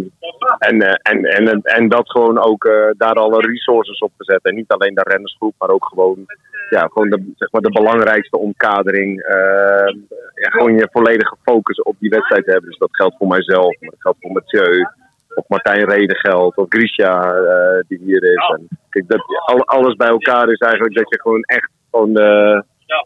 en, 0.58 0.82
eh, 0.82 1.12
en, 1.12 1.26
en, 1.26 1.62
en, 1.62 1.88
dat 1.90 2.12
gewoon 2.12 2.40
ook 2.40 2.66
eh, 2.66 2.90
daar 2.98 3.14
alle 3.14 3.42
resources 3.42 4.00
op 4.00 4.12
gezet. 4.18 4.44
En 4.44 4.56
niet 4.56 4.72
alleen 4.72 4.96
de 4.96 5.06
rennersgroep, 5.10 5.54
maar 5.58 5.70
ook 5.70 5.86
gewoon, 5.86 6.26
ja, 6.70 6.88
gewoon 6.94 7.10
de, 7.10 7.32
zeg 7.36 7.52
maar 7.52 7.62
de 7.62 7.72
belangrijkste 7.72 8.38
omkadering. 8.38 9.22
Ehm, 9.22 9.98
ja, 10.36 10.50
gewoon 10.50 10.74
je 10.74 10.90
volledige 10.92 11.36
focus 11.44 11.82
op 11.82 11.96
die 12.00 12.10
wedstrijd 12.10 12.46
hebben. 12.46 12.70
Dus 12.70 12.78
dat 12.78 12.96
geldt 12.96 13.18
voor 13.18 13.28
mijzelf, 13.28 13.80
maar 13.80 13.90
dat 13.90 14.02
geldt 14.02 14.18
voor 14.22 14.32
Mathieu. 14.32 14.88
Of 15.36 15.48
Martijn 15.48 15.90
Reden 15.90 16.16
geldt, 16.16 16.58
of 16.58 16.66
Grisha 16.70 17.34
eh, 17.34 17.84
die 17.88 18.00
hier 18.04 18.24
is. 18.24 18.58
Kijk, 18.90 19.08
dat, 19.08 19.22
al- 19.46 19.66
alles 19.66 19.96
bij 19.96 20.08
elkaar 20.08 20.50
is 20.50 20.60
eigenlijk 20.60 20.96
dat 20.96 21.10
je 21.10 21.22
gewoon 21.22 21.42
echt 21.42 21.70
gewoon, 21.92 22.12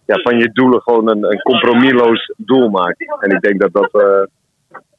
ja, 0.05 0.15
van 0.23 0.37
je 0.37 0.49
doelen 0.53 0.81
gewoon 0.81 1.09
een, 1.09 1.23
een 1.23 1.41
compromisloos 1.41 2.33
doel 2.37 2.69
maakt. 2.69 3.17
En 3.19 3.29
ik 3.29 3.41
denk 3.41 3.59
dat 3.61 3.73
dat, 3.73 4.29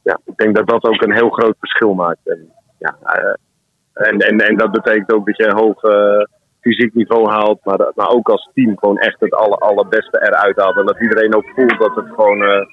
ja, 0.02 0.18
ik 0.24 0.36
denk 0.36 0.54
dat 0.56 0.68
dat 0.68 0.84
ook 0.84 1.02
een 1.02 1.14
heel 1.14 1.30
groot 1.30 1.56
verschil 1.58 1.94
maakt. 1.94 2.28
En, 2.28 2.52
ja, 2.78 2.96
eh, 3.02 4.08
en, 4.08 4.18
en, 4.18 4.38
en 4.38 4.56
dat 4.56 4.70
betekent 4.72 5.12
ook 5.12 5.26
dat 5.26 5.36
je 5.36 5.46
een 5.46 5.58
hoog 5.58 5.82
eh, 5.82 6.24
fysiek 6.60 6.94
niveau 6.94 7.30
haalt, 7.30 7.64
maar, 7.64 7.92
maar 7.94 8.08
ook 8.08 8.28
als 8.28 8.50
team 8.54 8.78
gewoon 8.78 8.98
echt 8.98 9.20
het 9.20 9.34
aller, 9.34 9.58
allerbeste 9.58 10.22
eruit 10.22 10.56
haalt. 10.60 10.76
En 10.76 10.86
dat 10.86 11.00
iedereen 11.00 11.34
ook 11.34 11.50
voelt 11.54 11.78
dat 11.78 11.94
het 11.94 12.06
gewoon 12.14 12.42
eh, 12.42 12.66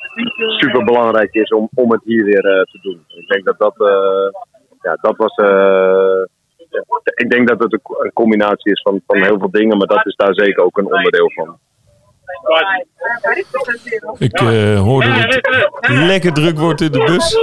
super 0.58 0.84
belangrijk 0.84 1.34
is 1.34 1.50
om, 1.50 1.70
om 1.74 1.92
het 1.92 2.02
hier 2.04 2.26
weer 2.26 2.42
te 2.42 2.80
doen. 2.82 3.04
Ik 3.08 3.28
denk 3.28 3.46
dat 3.46 3.58
dat, 3.58 3.76
ja, 4.82 4.98
dat 5.02 5.16
was. 5.18 5.36
ik 7.16 7.30
denk 7.30 7.48
dat 7.48 7.60
het 7.60 7.74
een 7.74 8.14
combinatie 8.14 8.72
is 8.72 8.82
van, 8.82 9.02
van 9.08 9.24
heel 9.24 9.40
veel 9.40 9.52
dingen, 9.52 9.78
maar 9.78 9.88
dat 9.88 10.06
is 10.06 10.16
daar 10.16 10.34
zeker 10.34 10.64
ook 10.64 10.78
een 10.78 10.94
onderdeel 10.94 11.32
van. 11.32 11.60
Ik 14.18 14.40
eh, 14.40 14.80
hoorde 14.80 15.14
dat 15.14 15.34
het 15.80 15.98
lekker 15.98 16.34
druk 16.34 16.60
wordt 16.60 16.82
in 16.82 16.92
de 16.92 17.04
bus. 17.04 17.34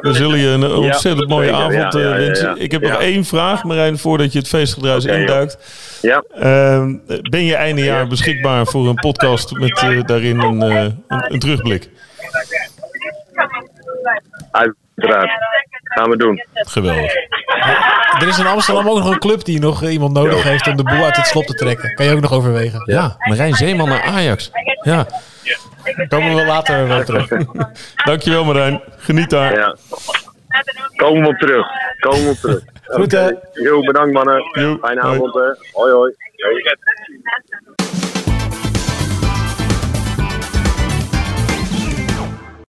We 0.00 0.12
zullen 0.12 0.38
je 0.38 0.46
een 0.48 0.72
ontzettend 0.72 1.28
mooie 1.28 1.52
avond 1.52 1.94
eh, 1.94 2.12
wensen. 2.12 2.60
Ik 2.60 2.70
heb 2.70 2.82
nog 2.82 3.00
één 3.00 3.24
vraag, 3.24 3.64
Marijn, 3.64 3.98
voordat 3.98 4.32
je 4.32 4.38
het 4.38 4.48
feestgedruis 4.48 5.04
induikt. 5.04 5.58
Ja, 6.02 6.22
Ehm, 6.34 6.96
ben 7.06 7.44
je 7.44 7.54
einde 7.54 7.84
jaar 7.84 8.06
beschikbaar 8.06 8.66
voor 8.66 8.88
een 8.88 8.94
podcast 8.94 9.52
met 9.52 9.78
eh, 9.78 10.02
daarin 10.04 10.40
een, 10.40 10.60
een, 10.60 11.04
een 11.08 11.38
terugblik? 11.38 11.90
uiteraard. 14.50 15.30
Gaan 15.82 16.10
we 16.10 16.16
doen. 16.16 16.44
Geweldig. 16.52 17.12
Er 18.20 18.28
is 18.28 18.38
in 18.38 18.46
Amsterdam 18.46 18.88
ook 18.88 18.98
nog 18.98 19.10
een 19.10 19.18
club 19.18 19.44
die 19.44 19.60
nog 19.60 19.82
eh, 19.82 19.92
iemand 19.92 20.12
nodig 20.12 20.42
heeft 20.42 20.66
om 20.66 20.76
de 20.76 20.82
boel 20.82 21.04
uit 21.04 21.16
het 21.16 21.26
slop 21.26 21.44
te 21.44 21.54
trekken. 21.54 21.94
Kan 21.94 22.06
je 22.06 22.12
ook 22.12 22.20
nog 22.20 22.32
overwegen. 22.32 22.82
Ja, 22.84 23.16
Marijn 23.18 23.54
Zeeman 23.54 23.88
naar 23.88 24.02
Ajax. 24.02 24.50
Ja, 24.82 25.06
komen 26.08 26.34
we 26.34 26.44
later 26.44 26.88
wel 26.88 27.04
terug. 27.04 27.28
Dankjewel 28.04 28.44
Marijn. 28.44 28.82
Geniet 28.96 29.30
daar. 29.30 29.54
Ja. 29.54 29.76
Komen 30.96 31.22
we 31.22 31.28
op 31.28 31.38
terug. 31.38 31.66
Komen 32.00 32.24
we 32.24 32.30
op 32.30 32.36
terug. 32.36 32.62
Goed, 32.96 33.12
hè? 33.12 33.30
Jo, 33.52 33.80
bedankt 33.80 34.12
mannen. 34.12 34.42
Fijne 34.52 34.78
hoi. 34.80 34.98
avond. 34.98 35.34
Hè. 35.34 35.40
Hoi 35.72 35.92
hoi. 35.92 36.14
Hoi. 36.36 36.76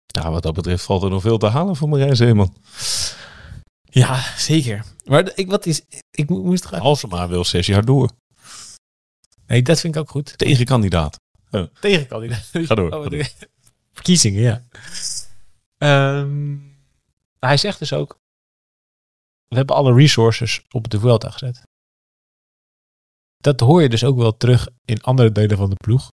Ja, 0.07 0.31
wat 0.31 0.43
dat 0.43 0.55
betreft 0.55 0.85
valt 0.85 1.03
er 1.03 1.11
nog 1.11 1.23
veel 1.23 1.39
te 1.39 1.47
halen 1.47 1.77
voor 1.77 1.89
Marijn 1.89 2.17
Zeeman. 2.17 2.55
Ja, 3.91 4.37
zeker. 4.37 4.85
Maar 5.05 5.33
ik, 5.37 5.49
wat 5.51 5.67
is, 5.67 5.83
ik 6.11 6.29
mo- 6.29 6.43
moest 6.43 6.67
gaan. 6.67 6.81
Als 6.81 7.01
ze 7.01 7.07
maar 7.07 7.29
wil 7.29 7.45
zes 7.45 7.67
jaar 7.67 7.85
door. 7.85 8.11
Nee, 9.47 9.63
dat 9.63 9.81
vind 9.81 9.95
ik 9.95 10.01
ook 10.01 10.11
goed. 10.11 10.39
Tegenkandidaat. 10.39 11.19
Tegenkandidaat. 11.81 12.45
Ga 12.69 12.75
door, 12.75 12.91
Oh, 12.93 13.03
ga 13.03 13.09
door. 13.09 13.29
Verkiezingen, 13.93 14.43
ja. 14.43 14.65
Ehm, 15.77 16.59
hij 17.39 17.57
zegt 17.57 17.79
dus 17.79 17.93
ook, 17.93 18.19
we 19.49 19.57
hebben 19.57 19.77
alle 19.77 19.95
resources 19.95 20.63
op 20.71 20.89
de 20.91 21.01
Vuelta 21.01 21.31
gezet. 21.31 21.63
Dat 23.37 23.61
hoor 23.61 23.83
je 23.83 23.89
dus 23.89 24.05
ook 24.05 24.17
wel 24.17 24.37
terug 24.37 24.69
in 24.85 25.01
andere 25.01 25.33
delen 25.33 25.57
van 25.57 25.71
de 25.71 25.77
ploeg. 25.77 26.09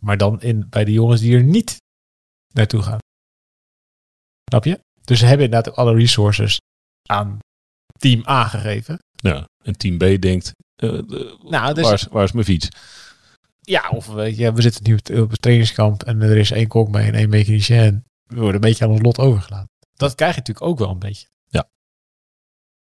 Maar 0.00 0.16
dan 0.16 0.40
in, 0.42 0.68
bij 0.68 0.84
de 0.84 0.92
jongens 0.92 1.20
die 1.20 1.36
er 1.36 1.42
niet 1.44 1.76
naartoe 2.54 2.82
gaan. 2.82 2.98
Snap 4.50 4.64
je? 4.64 4.80
Dus 5.04 5.18
ze 5.18 5.26
hebben 5.26 5.44
inderdaad 5.46 5.76
alle 5.76 5.94
resources 5.94 6.58
aan 7.08 7.38
team 7.98 8.22
A 8.28 8.44
gegeven. 8.44 8.98
Ja, 9.14 9.44
en 9.64 9.76
team 9.76 9.98
B 9.98 10.22
denkt, 10.22 10.52
eh, 10.82 10.90
de- 10.90 11.38
Nou, 11.48 11.74
dus 11.74 11.84
waar, 11.84 11.92
is, 11.94 12.06
waar 12.06 12.24
is 12.24 12.32
mijn 12.32 12.44
fiets? 12.44 12.68
Ja, 13.60 13.88
of 13.90 14.06
weet 14.06 14.36
je, 14.36 14.52
we 14.52 14.62
zitten 14.62 14.82
nu 14.82 15.20
op- 15.20 15.30
het 15.30 15.42
trainingskamp 15.42 16.02
en 16.02 16.22
er 16.22 16.36
is 16.36 16.50
één 16.50 16.68
kok 16.68 16.88
mee 16.88 17.06
en 17.06 17.14
één 17.14 17.28
mechanicien. 17.28 18.04
We 18.24 18.34
worden 18.36 18.54
een 18.54 18.60
beetje 18.60 18.84
aan 18.84 18.90
ons 18.90 19.02
lot 19.02 19.18
overgelaten. 19.18 19.68
Dat 19.94 20.14
krijg 20.14 20.32
je 20.32 20.38
natuurlijk 20.38 20.66
ook 20.66 20.78
wel 20.78 20.90
een 20.90 20.98
beetje. 20.98 21.26
Ja. 21.48 21.68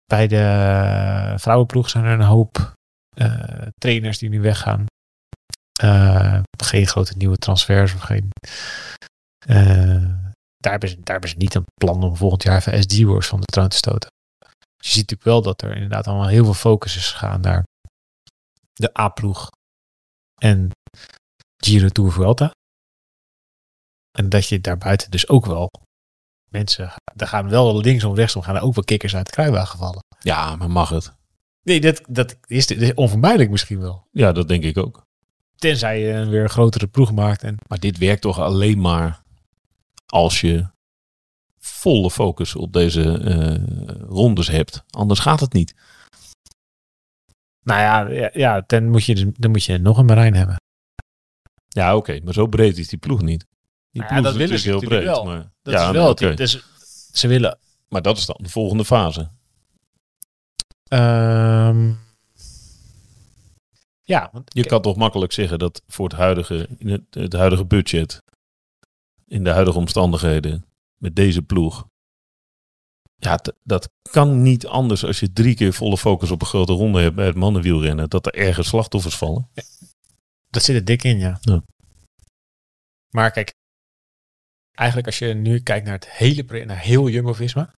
Bij 0.05 0.27
de 0.27 1.33
vrouwenploeg 1.37 1.89
zijn 1.89 2.03
er 2.05 2.11
een 2.19 2.25
hoop 2.25 2.73
eh, 3.17 3.67
trainers 3.77 4.17
die 4.17 4.29
nu 4.29 4.41
weggaan. 4.41 4.85
Eh, 5.81 6.39
geen 6.63 6.87
grote 6.87 7.17
nieuwe 7.17 7.37
transfers 7.37 7.93
of 7.93 7.99
geen. 8.01 8.29
eh, 9.47 10.13
daar, 10.59 10.71
hebben 10.71 10.89
ze, 10.89 10.95
daar 10.95 11.11
hebben 11.11 11.29
ze 11.29 11.37
niet 11.37 11.55
een 11.55 11.65
plan 11.73 12.03
om 12.03 12.15
volgend 12.15 12.43
jaar 12.43 12.57
even 12.57 12.83
SD-wars 12.83 13.27
van 13.27 13.39
de 13.39 13.45
troon 13.45 13.67
te 13.67 13.77
stoten. 13.77 14.09
Dus 14.77 14.87
je 14.87 14.97
ziet 14.97 15.09
natuurlijk 15.09 15.23
wel 15.23 15.41
dat 15.41 15.61
er 15.61 15.73
inderdaad 15.73 16.07
allemaal 16.07 16.27
heel 16.27 16.43
veel 16.43 16.53
focus 16.53 16.95
is 16.95 17.11
gegaan 17.11 17.41
naar 17.41 17.63
de 18.73 18.99
A-ploeg 18.99 19.49
en 20.41 20.71
Giro 21.57 21.89
Tour 21.89 22.11
Vuelta. 22.11 22.51
En 24.11 24.29
dat 24.29 24.47
je 24.47 24.61
daarbuiten 24.61 25.11
dus 25.11 25.29
ook 25.29 25.45
wel 25.45 25.69
mensen, 26.51 26.93
er 27.15 27.27
gaan 27.27 27.49
wel 27.49 27.81
linksom 27.81 28.15
rechtsom 28.15 28.41
gaan 28.41 28.55
er 28.55 28.61
ook 28.61 28.75
wel 28.75 28.83
kikkers 28.83 29.15
uit 29.15 29.25
de 29.25 29.31
kruiwagen 29.31 29.79
vallen. 29.79 30.03
Ja, 30.19 30.55
maar 30.55 30.71
mag 30.71 30.89
het? 30.89 31.11
Nee, 31.63 31.81
dat, 31.81 32.01
dat, 32.09 32.37
is, 32.45 32.67
dat 32.67 32.77
is 32.77 32.93
onvermijdelijk 32.93 33.49
misschien 33.49 33.79
wel. 33.79 34.07
Ja, 34.11 34.31
dat 34.31 34.47
denk 34.47 34.63
ik 34.63 34.77
ook. 34.77 35.01
Tenzij 35.55 35.99
je 35.99 36.25
weer 36.25 36.43
een 36.43 36.49
grotere 36.49 36.87
ploeg 36.87 37.11
maakt. 37.11 37.43
En, 37.43 37.57
Maar 37.67 37.79
dit 37.79 37.97
werkt 37.97 38.21
toch 38.21 38.39
alleen 38.39 38.79
maar 38.79 39.21
als 40.09 40.41
je 40.41 40.67
volle 41.59 42.11
focus 42.11 42.55
op 42.55 42.73
deze 42.73 43.17
eh, 43.17 43.97
rondes 44.07 44.47
hebt. 44.47 44.83
Anders 44.89 45.19
gaat 45.19 45.39
het 45.39 45.53
niet. 45.53 45.73
nou 47.63 47.79
ja, 47.81 48.07
ja, 48.21 48.29
ja 48.33 48.63
dan, 48.67 48.89
moet 48.89 49.05
je, 49.05 49.15
dus- 49.15 49.33
dan 49.33 49.51
moet 49.51 49.63
je 49.63 49.77
nog 49.77 49.97
een 49.97 50.05
Marijn 50.05 50.33
hebben. 50.35 50.55
Ja, 51.67 51.95
oké, 51.95 52.19
maar 52.23 52.33
zo 52.33 52.47
breed 52.47 52.77
is 52.77 52.87
die 52.87 52.99
ploeg 52.99 53.21
niet. 53.21 53.45
Die 53.91 54.01
Nou 54.01 54.13
ja, 54.15 54.21
ploeg 54.21 54.23
dat 54.23 54.41
is 54.41 54.47
willen 54.49 54.55
natuurlijk 54.55 54.83
ze 54.85 54.95
heel 54.95 55.01
breed. 55.03 55.15
wel. 55.15 55.25
Maar, 55.25 55.51
Dat 55.61 55.73
ja, 55.73 55.85
is 55.85 55.91
wel 55.91 56.07
het. 56.15 56.37
Dus 56.37 56.63
ze 57.11 57.27
willen. 57.27 57.57
Maar 57.87 58.01
dat 58.01 58.17
is 58.17 58.25
dan 58.25 58.37
de 58.41 58.49
volgende 58.49 58.85
fase. 58.85 59.29
ehm, 60.83 61.91
ja, 64.01 64.29
want 64.31 64.53
Je 64.53 64.65
kan 64.65 64.81
toch 64.81 64.95
makkelijk 64.95 65.31
zeggen 65.31 65.59
dat 65.59 65.81
voor 65.87 66.07
het 66.09 66.17
huidige, 66.17 66.69
het 67.09 67.33
huidige 67.33 67.65
budget, 67.65 68.21
in 69.29 69.43
de 69.43 69.49
huidige 69.49 69.77
omstandigheden, 69.77 70.65
met 70.97 71.15
deze 71.15 71.41
ploeg. 71.41 71.87
Ja, 73.15 73.39
dat 73.63 73.89
kan 74.11 74.41
niet 74.41 74.67
anders 74.67 75.05
als 75.05 75.19
je 75.19 75.33
drie 75.33 75.55
keer 75.55 75.73
volle 75.73 75.97
focus 75.97 76.31
op 76.31 76.41
een 76.41 76.47
grote 76.47 76.73
ronde 76.73 77.01
hebt 77.01 77.15
bij 77.15 77.25
het 77.25 77.35
mannenwielrennen, 77.35 78.09
dat 78.09 78.25
er 78.25 78.33
ergens 78.33 78.67
slachtoffers 78.67 79.17
vallen. 79.17 79.49
dat 80.47 80.63
zit 80.63 80.75
er 80.75 80.85
dik 80.85 81.03
in, 81.03 81.17
ja. 81.17 81.37
Ja. 81.41 81.63
Maar 83.09 83.31
kijk, 83.31 83.53
eigenlijk 84.71 85.07
als 85.07 85.19
je 85.19 85.33
nu 85.33 85.59
kijkt 85.59 85.85
naar 85.85 85.95
het 85.95 86.09
hele 86.09 86.65
naar 86.65 86.79
heel 86.79 87.09
Jumbo-Visma. 87.09 87.73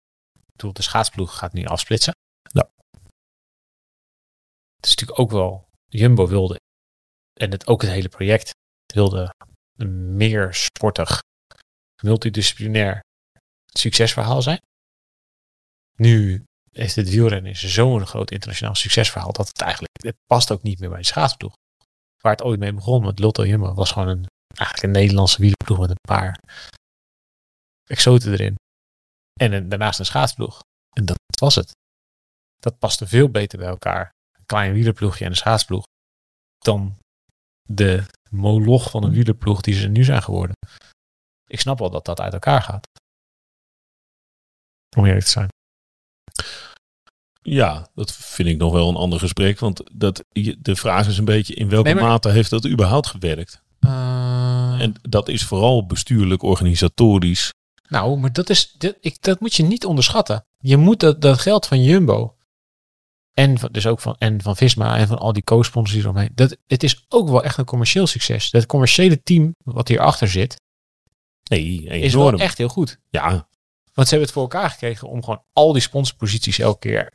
Bedoel, 0.53 0.73
de 0.73 0.83
schaatsploeg 0.83 1.39
gaat 1.39 1.53
nu 1.53 1.65
afsplitsen. 1.65 2.15
Ja. 2.43 2.71
Het 4.77 4.85
is 4.85 4.91
natuurlijk 4.91 5.19
ook 5.19 5.31
wel, 5.31 5.69
Jumbo 5.89 6.27
wilde, 6.27 6.61
en 7.41 7.51
het, 7.51 7.67
ook 7.67 7.83
het 7.83 7.91
hele 7.91 8.09
project 8.09 8.51
wilde 8.95 9.35
meer 10.17 10.55
sportig, 10.55 11.21
multidisciplinair 12.03 13.01
succesverhaal 13.67 14.43
zijn. 14.43 14.59
Nu 15.97 16.45
is 16.71 16.97
het 16.97 17.11
wielrennen 17.11 17.57
zo'n 17.57 18.07
groot 18.07 18.31
internationaal 18.31 18.75
succesverhaal 18.75 19.33
dat 19.33 19.49
het 19.49 19.61
eigenlijk, 19.61 19.93
het 20.03 20.17
past 20.27 20.51
ook 20.51 20.63
niet 20.63 20.79
meer 20.79 20.89
bij 20.89 20.99
de 20.99 21.05
schaatsploeg. 21.05 21.53
Waar 22.23 22.33
het 22.33 22.43
ooit 22.43 22.59
mee 22.59 22.73
begon 22.73 23.05
met 23.05 23.19
Lotto 23.19 23.47
Jumbo 23.47 23.75
was 23.75 23.93
gewoon 23.93 24.09
een, 24.09 24.27
eigenlijk 24.55 24.83
een 24.83 25.01
Nederlandse 25.01 25.41
wielerploeg 25.41 25.79
met 25.79 25.91
een 25.91 26.09
paar 26.09 26.39
exoten 27.85 28.33
erin. 28.33 28.55
En 29.41 29.53
een, 29.53 29.69
daarnaast 29.69 29.99
een 29.99 30.05
schaatsploeg. 30.05 30.61
En 30.97 31.05
dat 31.05 31.19
was 31.39 31.55
het. 31.55 31.71
Dat 32.57 32.79
paste 32.79 33.07
veel 33.07 33.29
beter 33.29 33.59
bij 33.59 33.69
elkaar. 33.69 34.11
Een 34.39 34.47
klein 34.47 34.73
wielerploegje 34.73 35.25
en 35.25 35.31
een 35.31 35.37
schaatsploeg. 35.37 35.83
Dan 36.59 36.97
de 37.69 38.05
moloch 38.31 38.91
van 38.91 39.05
een 39.05 39.13
wielerploeg 39.13 39.61
die 39.61 39.75
ze 39.75 39.89
nu 39.89 40.05
zijn 40.05 40.23
geworden. 40.23 40.57
Ik 41.51 41.61
snap 41.61 41.79
wel 41.79 41.91
dat 41.91 42.05
dat 42.05 42.21
uit 42.21 42.33
elkaar 42.33 42.63
gaat. 42.63 42.87
Om 44.97 45.05
eerlijk 45.05 45.25
te 45.25 45.31
zijn. 45.31 45.49
Ja, 47.43 47.89
dat 47.95 48.13
vind 48.13 48.49
ik 48.49 48.57
nog 48.57 48.73
wel 48.73 48.89
een 48.89 48.97
ander 48.97 49.19
gesprek. 49.19 49.59
Want 49.59 49.83
dat, 49.93 50.25
je- 50.29 50.57
de 50.61 50.77
vraag 50.77 51.07
is 51.09 51.19
een 51.19 51.25
beetje 51.25 51.55
in 51.55 51.69
welke 51.69 51.89
Nee, 51.89 51.95
maar- 52.01 52.09
mate 52.11 52.31
heeft 52.31 52.51
dat 52.51 52.67
überhaupt 52.67 53.07
gewerkt? 53.07 53.63
En 53.81 54.95
dat 55.03 55.29
is 55.29 55.45
vooral 55.45 55.87
bestuurlijk, 55.87 56.43
organisatorisch. 56.43 57.53
Nou, 57.89 58.19
maar 58.19 58.33
dat, 58.33 58.51
is, 58.51 58.73
dit, 58.73 58.97
ik, 59.01 59.23
dat 59.23 59.41
moet 59.41 59.55
je 59.55 59.63
niet 59.63 59.85
onderschatten. 59.85 60.45
Je 60.59 60.77
moet 60.77 61.01
dat, 61.01 61.21
dat 61.23 61.39
geld 61.39 61.67
van 61.67 61.83
Jumbo 61.83 62.37
en 63.33 63.59
van, 63.59 63.73
dus 63.73 63.87
ook 63.87 64.01
van, 64.01 64.17
en 64.19 64.43
van 64.43 64.57
Visma 64.57 64.97
en 64.97 65.07
van 65.07 65.19
al 65.19 65.33
die 65.33 65.43
co-sponsors 65.45 65.95
die 65.97 66.03
eromheen. 66.05 66.31
Dat, 66.35 66.57
het 66.67 66.83
is 66.83 67.05
ook 67.09 67.29
wel 67.29 67.45
echt 67.45 67.59
een 67.59 67.65
commercieel 67.65 68.07
succes. 68.07 68.51
Dat 68.51 68.67
commerciële 68.67 69.23
team 69.23 69.55
wat 69.65 69.89
hierachter 69.89 70.29
zit, 70.29 70.61
Nee, 71.51 71.83
is 71.83 72.15
wel 72.15 72.33
echt 72.33 72.59
heel 72.59 72.69
goed. 72.69 72.99
Ja, 73.09 73.29
Want 73.95 74.09
ze 74.09 74.15
hebben 74.15 74.21
het 74.21 74.33
voor 74.33 74.43
elkaar 74.43 74.71
gekregen 74.71 75.09
om 75.09 75.25
gewoon 75.25 75.43
al 75.53 75.73
die 75.73 75.83
sponsorposities 75.83 76.59
elke 76.59 76.79
keer 76.79 77.13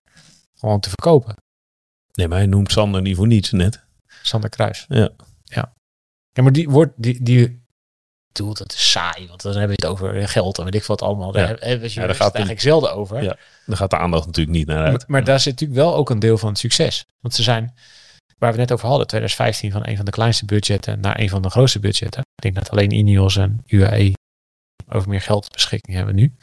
gewoon 0.55 0.79
te 0.79 0.89
verkopen. 0.89 1.35
nee, 2.13 2.27
maar 2.27 2.37
hij 2.37 2.47
noemt 2.47 2.71
Sander 2.71 3.01
niet 3.01 3.15
voor 3.15 3.27
niets 3.27 3.51
net. 3.51 3.83
Sander 4.21 4.49
Kruis. 4.49 4.85
Ja. 4.87 5.09
Ja, 5.43 5.73
ja 6.31 6.43
maar 6.43 6.51
die 6.51 6.69
wordt, 6.69 6.93
die, 6.95 7.23
die, 7.23 7.63
doe 8.31 8.53
dat 8.53 8.73
is 8.73 8.91
saai, 8.91 9.27
want 9.27 9.41
dan 9.41 9.51
hebben 9.51 9.77
we 9.77 9.87
het 9.87 9.91
over 9.91 10.27
geld 10.27 10.57
en 10.57 10.63
weet 10.63 10.75
ik 10.75 10.83
wat 10.83 11.01
allemaal. 11.01 11.31
Daar 11.31 11.67
Ja. 11.67 11.71
Ja, 11.71 12.05
daar 12.05 12.15
gaat 12.15 12.25
het 12.25 12.35
eigenlijk 12.35 12.61
zelden 12.61 12.93
over. 12.93 13.23
Ja. 13.23 13.37
Daar 13.65 13.77
gaat 13.77 13.89
de 13.89 13.97
aandacht 13.97 14.25
natuurlijk 14.25 14.57
niet 14.57 14.67
naar 14.67 14.83
uit. 14.83 14.91
Maar, 14.91 15.05
maar 15.07 15.23
daar 15.23 15.39
zit 15.39 15.51
natuurlijk 15.51 15.79
wel 15.79 15.95
ook 15.95 16.09
een 16.09 16.19
deel 16.19 16.37
van 16.37 16.49
het 16.49 16.57
succes. 16.57 17.05
Want 17.19 17.33
ze 17.33 17.43
zijn, 17.43 17.73
waar 18.37 18.53
we 18.53 18.59
het 18.59 18.69
net 18.69 18.71
over 18.71 18.87
hadden, 18.87 19.07
2015 19.07 19.71
van 19.71 19.87
een 19.87 19.95
van 19.95 20.05
de 20.05 20.11
kleinste 20.11 20.45
budgetten 20.45 20.99
naar 20.99 21.19
een 21.19 21.29
van 21.29 21.41
de 21.41 21.49
grootste 21.49 21.79
budgetten. 21.79 22.21
Ik 22.21 22.41
denk 22.41 22.55
dat 22.55 22.69
alleen 22.69 22.91
Ineos 22.91 23.37
en 23.37 23.63
UAE 23.65 24.13
over 24.87 25.09
meer 25.09 25.21
geld 25.21 25.51
beschikking 25.51 25.97
hebben 25.97 26.15
nu. 26.15 26.35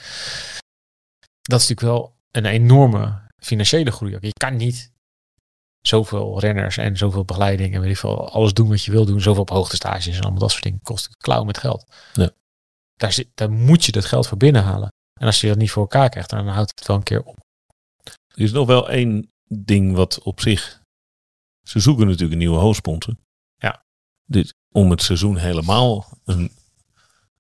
Dat 1.43 1.61
is 1.61 1.69
natuurlijk 1.69 1.81
wel 1.81 2.17
een 2.31 2.45
enorme 2.45 3.31
financiële 3.37 3.91
groei. 3.91 4.17
Je 4.21 4.33
kan 4.33 4.57
niet 4.57 4.93
zoveel 5.81 6.41
renners 6.41 6.77
en 6.77 6.97
zoveel 6.97 7.25
begeleiding 7.25 7.75
en 7.75 7.81
weet 7.81 7.91
ik 7.91 7.97
veel, 7.97 8.31
alles 8.31 8.53
doen 8.53 8.69
wat 8.69 8.85
je 8.85 8.91
wil 8.91 9.05
doen. 9.05 9.21
Zoveel 9.21 9.43
op 9.43 9.51
hoogtestages 9.51 10.17
en 10.17 10.23
allemaal 10.23 10.41
dat 10.41 10.51
soort 10.51 10.63
dingen. 10.63 10.81
Kost 10.83 11.07
een 11.07 11.17
klauw 11.17 11.45
met 11.45 11.59
geld. 11.59 11.93
Ja. 12.13 12.31
Daar, 12.95 13.13
zit, 13.13 13.29
daar 13.35 13.51
moet 13.51 13.85
je 13.85 13.93
dat 13.93 14.05
geld 14.05 14.27
voor 14.27 14.39
binnenhalen. 14.39 14.89
En 15.21 15.27
als 15.27 15.41
je 15.41 15.49
dat 15.49 15.57
niet 15.57 15.71
voor 15.71 15.83
elkaar 15.83 16.09
krijgt, 16.09 16.31
dan 16.31 16.49
houdt 16.49 16.73
het 16.75 16.87
wel 16.87 16.97
een 16.97 17.03
keer 17.03 17.23
op. 17.23 17.39
Er 18.05 18.43
is 18.43 18.53
nog 18.53 18.67
wel 18.67 18.91
één 18.91 19.33
ding 19.49 19.95
wat 19.95 20.23
op 20.23 20.41
zich... 20.41 20.81
Ze 21.63 21.81
zoeken 21.81 22.07
natuurlijk 22.07 22.33
een 22.33 22.39
nieuwe 22.39 22.59
hoofdsponsor. 22.59 23.15
Ja. 23.57 23.85
Dit, 24.25 24.55
om 24.73 24.91
het 24.91 25.03
seizoen 25.03 25.37
helemaal 25.37 26.19
een 26.25 26.53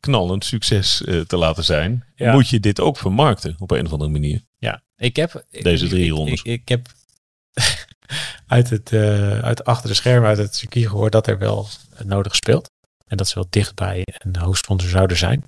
knallend 0.06 0.44
succes 0.44 1.04
eh, 1.04 1.20
te 1.20 1.36
laten 1.36 1.64
zijn... 1.64 2.04
Ja. 2.14 2.32
moet 2.32 2.48
je 2.48 2.60
dit 2.60 2.80
ook 2.80 2.96
vermarkten 2.96 3.56
op 3.58 3.70
een 3.70 3.86
of 3.86 3.92
andere 3.92 4.10
manier. 4.10 4.42
Ja, 4.58 4.82
ik 4.96 5.16
heb 5.16 5.44
Deze 5.50 5.88
drie 5.88 6.04
ik- 6.04 6.10
rondes. 6.12 6.42
Ik, 6.42 6.60
ik 6.60 6.68
heb 6.68 6.88
uit 8.46 8.70
het 8.70 8.92
eh, 8.92 9.38
uit 9.38 9.64
achter 9.64 9.88
de 9.88 9.94
schermen 9.94 10.28
uit 10.28 10.38
het 10.38 10.54
circuit 10.56 10.86
gehoord 10.86 11.12
dat 11.12 11.26
er 11.26 11.38
wel 11.38 11.68
nodig 12.04 12.34
speelt 12.36 12.70
en 13.06 13.16
dat 13.16 13.28
ze 13.28 13.34
wel 13.34 13.46
dichtbij 13.50 14.02
een 14.18 14.36
hoofdsponsor 14.36 14.90
zouden 14.90 15.16
zijn. 15.16 15.44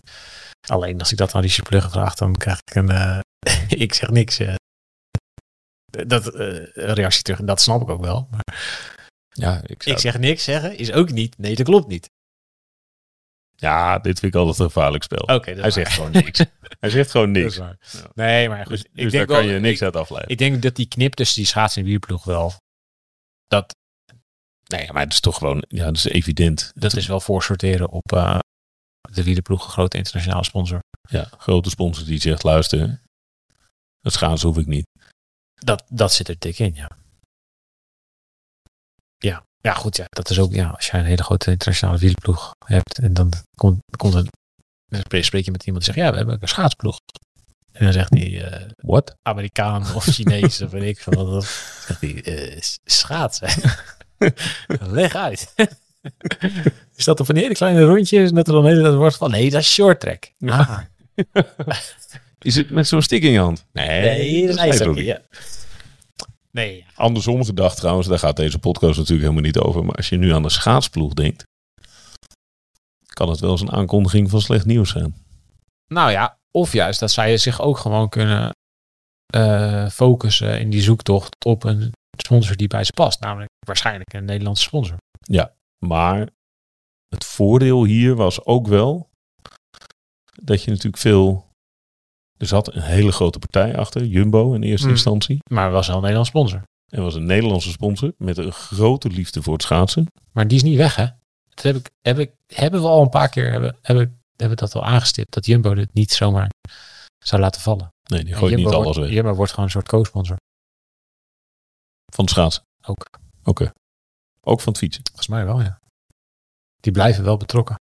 Alleen 0.69 0.99
als 0.99 1.13
ik 1.13 1.19
dat 1.19 1.35
aan 1.35 1.43
die 1.43 1.63
pluggen 1.63 1.91
vraag, 1.91 2.15
dan 2.15 2.37
krijg 2.37 2.59
ik 2.65 2.75
een 2.75 2.91
eh, 2.91 3.19
ik 3.85 3.95
zeg 3.95 4.11
niks. 4.11 4.39
dat 6.07 6.35
eh, 6.35 6.67
reactie 6.75 7.23
terug 7.23 7.39
en 7.39 7.47
dat 7.47 7.61
snap 7.61 7.83
ik 7.83 7.89
ook 7.89 8.05
wel. 8.05 8.29
Maar 8.31 8.57
Ja, 9.29 9.61
ik, 9.67 9.85
ik 9.85 9.99
zeg 9.99 10.19
niks 10.19 10.45
zeggen 10.45 10.79
is 10.79 10.93
ook 10.93 11.11
niet. 11.11 11.39
Nee, 11.39 11.55
dat 11.57 11.67
klopt 11.67 11.89
niet. 11.89 12.11
Ja, 13.57 13.99
dit 13.99 14.19
vind 14.19 14.35
ik 14.35 14.41
altijd 14.41 14.59
een 14.59 14.65
gevaarlijk 14.65 15.03
spel. 15.03 15.37
Oké, 15.37 15.53
Hij 15.53 15.71
zegt 15.71 15.93
gewoon 15.93 16.11
niks. 16.11 16.39
Hij 16.81 16.91
zegt 16.91 17.11
gewoon 17.11 17.33
Dat 17.33 17.43
niks. 17.43 17.53
is 17.55 17.59
waar. 17.61 17.77
Ja. 17.93 18.11
Nee, 18.15 18.49
maar 18.49 18.67
goed. 18.67 18.69
Dus, 18.69 18.83
ik 18.83 18.91
dus 18.93 19.03
daar 19.03 19.11
denk 19.11 19.27
kan 19.27 19.37
wel, 19.37 19.55
je 19.55 19.61
niks 19.61 19.77
ik, 19.77 19.83
uit 19.83 19.97
afleiden. 19.97 20.31
ik 20.33 20.39
denk 20.39 20.63
dat 20.63 20.77
die 20.77 20.89
knip 20.89 21.15
tussen 21.15 21.37
die 21.37 21.47
schaats- 21.47 21.77
en 21.77 21.85
wierploeg 21.85 22.25
wel 22.25 22.53
dat 23.47 23.75
nee, 24.67 24.93
maar 24.93 25.03
het 25.03 25.13
is 25.13 25.21
toch 25.21 25.39
gewoon... 25.39 25.65
Ja, 25.69 25.85
dat 25.85 25.97
is 25.97 26.05
evident. 26.05 26.73
Dat 26.75 26.97
is 26.97 27.07
wel 27.07 27.21
voorsorteren 27.21 27.89
op 27.91 28.13
eh, 28.13 28.39
de 29.13 29.23
wielerploeg, 29.25 29.65
een 29.65 29.71
grote 29.71 29.97
internationale 29.97 30.45
sponsor. 30.45 30.79
Ja, 31.09 31.29
grote 31.39 31.71
sponsor 31.71 32.05
die 32.05 32.21
zegt, 32.21 32.43
luister, 32.43 33.01
het 34.01 34.13
schaatsen 34.13 34.49
hoef 34.49 34.59
ik 34.59 34.67
niet. 34.67 34.87
Dat, 35.55 35.85
dat 35.91 36.13
zit 36.13 36.29
er 36.29 36.39
dik 36.39 36.59
in, 36.59 36.75
ja. 36.75 36.91
Ja, 39.19 39.45
ja 39.65 39.73
goed, 39.75 39.97
ja, 39.97 40.05
dat 40.09 40.31
is 40.31 40.39
ook, 40.39 40.53
ja, 40.53 40.69
als 40.69 40.87
jij 40.87 41.01
een 41.01 41.07
hele 41.07 41.23
grote 41.23 41.51
internationale 41.51 41.99
wielerploeg 41.99 42.51
hebt 42.67 42.99
en 42.99 43.13
dan 43.15 43.33
komt, 43.57 43.79
komt 43.97 44.15
een, 44.15 44.29
dan 44.87 45.01
spreek- 45.23 45.45
je 45.45 45.51
met 45.51 45.65
iemand 45.65 45.85
die 45.85 45.95
zegt, 45.95 45.97
ja, 46.07 46.11
we 46.11 46.17
hebben 46.17 46.39
een 46.41 46.49
schaatsploeg. 46.49 46.99
En 47.73 47.85
dan 47.85 47.93
zegt 47.93 48.15
hij, 48.15 48.45
eh 48.51 48.71
What? 48.77 49.15
Amerikaan 49.23 49.83
of 49.97 50.05
Chinees 50.05 50.63
of 50.63 50.71
weet 50.71 50.83
ik 50.83 51.01
veel. 51.01 51.31
wat. 51.31 51.45
Zegt 51.87 52.01
hij, 52.01 52.57
s- 52.61 52.79
schaatsen. 52.85 53.49
Leg 54.99 55.15
uit. 55.15 55.53
is 56.97 57.05
dat 57.05 57.21
op 57.21 57.29
een 57.29 57.37
hele 57.37 57.55
kleine 57.55 57.83
rondjes 57.85 58.29
en 58.29 58.35
dat 58.35 58.47
er 58.47 58.53
dan 58.53 58.67
hele 58.67 58.83
tijd 58.83 58.95
wordt 58.95 59.17
van, 59.17 59.31
nee, 59.31 59.51
dat 59.51 59.61
is 59.61 59.73
short 59.73 60.01
track. 60.01 60.31
Ah. 60.47 60.79
Is 62.43 62.55
het 62.57 62.71
met 62.71 62.89
zo'n 62.89 63.03
stick 63.03 63.23
in 63.23 63.31
je 63.31 63.39
hand? 63.39 63.65
Nee, 63.73 64.47
dat 64.47 64.57
is 64.57 64.63
ijshockey, 64.63 65.05
ja. 65.05 65.21
Nee, 66.55 66.87
Andersom 66.95 67.45
gedacht 67.45 67.77
trouwens, 67.77 68.09
daar 68.09 68.19
gaat 68.19 68.37
deze 68.37 68.59
podcast 68.59 68.99
natuurlijk 68.99 69.29
helemaal 69.29 69.51
niet 69.51 69.59
over. 69.59 69.85
Maar 69.85 69.95
als 69.95 70.09
je 70.09 70.17
nu 70.17 70.33
aan 70.33 70.43
de 70.43 70.51
schaatsploeg 70.51 71.15
denkt, 71.15 71.45
kan 73.13 73.29
het 73.29 73.41
wel 73.41 73.51
eens 73.51 73.61
een 73.61 73.73
aankondiging 73.73 74.31
van 74.31 74.41
slecht 74.41 74.67
nieuws 74.67 74.91
zijn. 74.91 75.15
Nou 75.87 76.11
ja, 76.11 76.39
of 76.51 76.73
juist 76.73 77.01
dat 77.01 77.11
zij 77.11 77.37
zich 77.37 77.61
ook 77.61 77.79
gewoon 77.79 78.09
kunnen 78.09 78.51
eh, 79.27 79.89
focussen 79.89 80.61
in 80.61 80.71
die 80.71 80.83
zoektocht 80.83 81.45
op 81.45 81.65
een 81.65 81.93
sponsor 82.17 82.57
die 82.57 82.69
bij 82.69 82.85
ze 82.85 82.93
past. 82.93 83.21
Namelijk 83.21 83.51
waarschijnlijk 83.67 84.13
een 84.13 84.25
Nederlandse 84.25 84.63
sponsor. 84.63 84.97
Maar 85.87 86.29
het 87.09 87.25
voordeel 87.25 87.85
hier 87.85 88.15
was 88.15 88.45
ook 88.45 88.67
wel 88.67 89.11
dat 90.43 90.63
je 90.63 90.71
natuurlijk 90.71 91.03
veel... 91.03 91.44
Er 92.37 92.47
zat 92.47 92.75
een 92.75 92.83
hele 92.83 93.13
grote 93.13 93.39
partij 93.39 93.77
achter, 93.77 94.05
Jumbo 94.05 94.53
in 94.55 94.63
eerste 94.63 94.87
Hmm. 94.87 94.95
instantie. 94.95 95.39
Maar 95.51 95.71
was 95.71 95.87
wel 95.87 95.97
een 95.97 96.03
Nederlandse 96.03 96.33
sponsor. 96.33 96.63
Er 96.87 97.03
was 97.03 97.15
een 97.15 97.27
Nederlandse 97.27 97.71
sponsor 97.71 98.13
met 98.19 98.39
een 98.39 98.53
grote 98.53 99.09
liefde 99.09 99.43
voor 99.43 99.53
het 99.53 99.63
schaatsen. 99.63 100.07
Maar 100.33 100.49
die 100.49 100.57
is 100.57 100.63
niet 100.63 100.77
weg, 100.77 100.97
hè? 100.97 101.07
Dat 101.49 101.65
heb 101.65 101.77
ik, 101.77 101.91
heb 102.01 102.19
ik, 102.19 102.33
hebben 102.47 102.81
we 102.83 102.87
al 102.89 103.03
een 103.03 103.09
paar 103.09 103.29
keer 103.29 103.51
hebben, 103.53 103.77
hebben, 103.83 104.23
hebben 104.37 104.57
dat 104.57 104.75
al 104.75 104.85
aangestipt. 104.85 105.33
Dat 105.35 105.47
Jumbo 105.47 105.75
dit 105.75 105.95
niet 105.95 106.13
zomaar 106.13 106.51
zou 107.25 107.41
laten 107.41 107.61
vallen. 107.61 107.89
Nee, 108.11 108.25
die 108.25 108.33
En 108.33 108.39
gooit 108.39 108.53
Jumbo 108.53 108.67
niet 108.67 108.75
wordt, 108.75 108.97
alles 108.97 109.07
weg. 109.07 109.17
Jumbo 109.17 109.35
wordt 109.35 109.51
gewoon 109.51 109.65
een 109.65 109.71
soort 109.71 109.89
co-sponsor. 109.89 110.37
Van 112.15 112.25
het 112.25 112.33
schaatsen? 112.33 112.63
Ook. 112.87 113.07
Oké. 113.45 113.73
Ook 114.41 114.61
van 114.61 114.73
het 114.73 114.81
fietsen? 114.83 115.03
Volgens 115.05 115.29
mij 115.29 115.45
wel, 115.45 115.61
ja. 115.61 115.79
Die 116.81 116.93
blijven 116.93 117.25
wel 117.25 117.37
betrokken. 117.37 117.77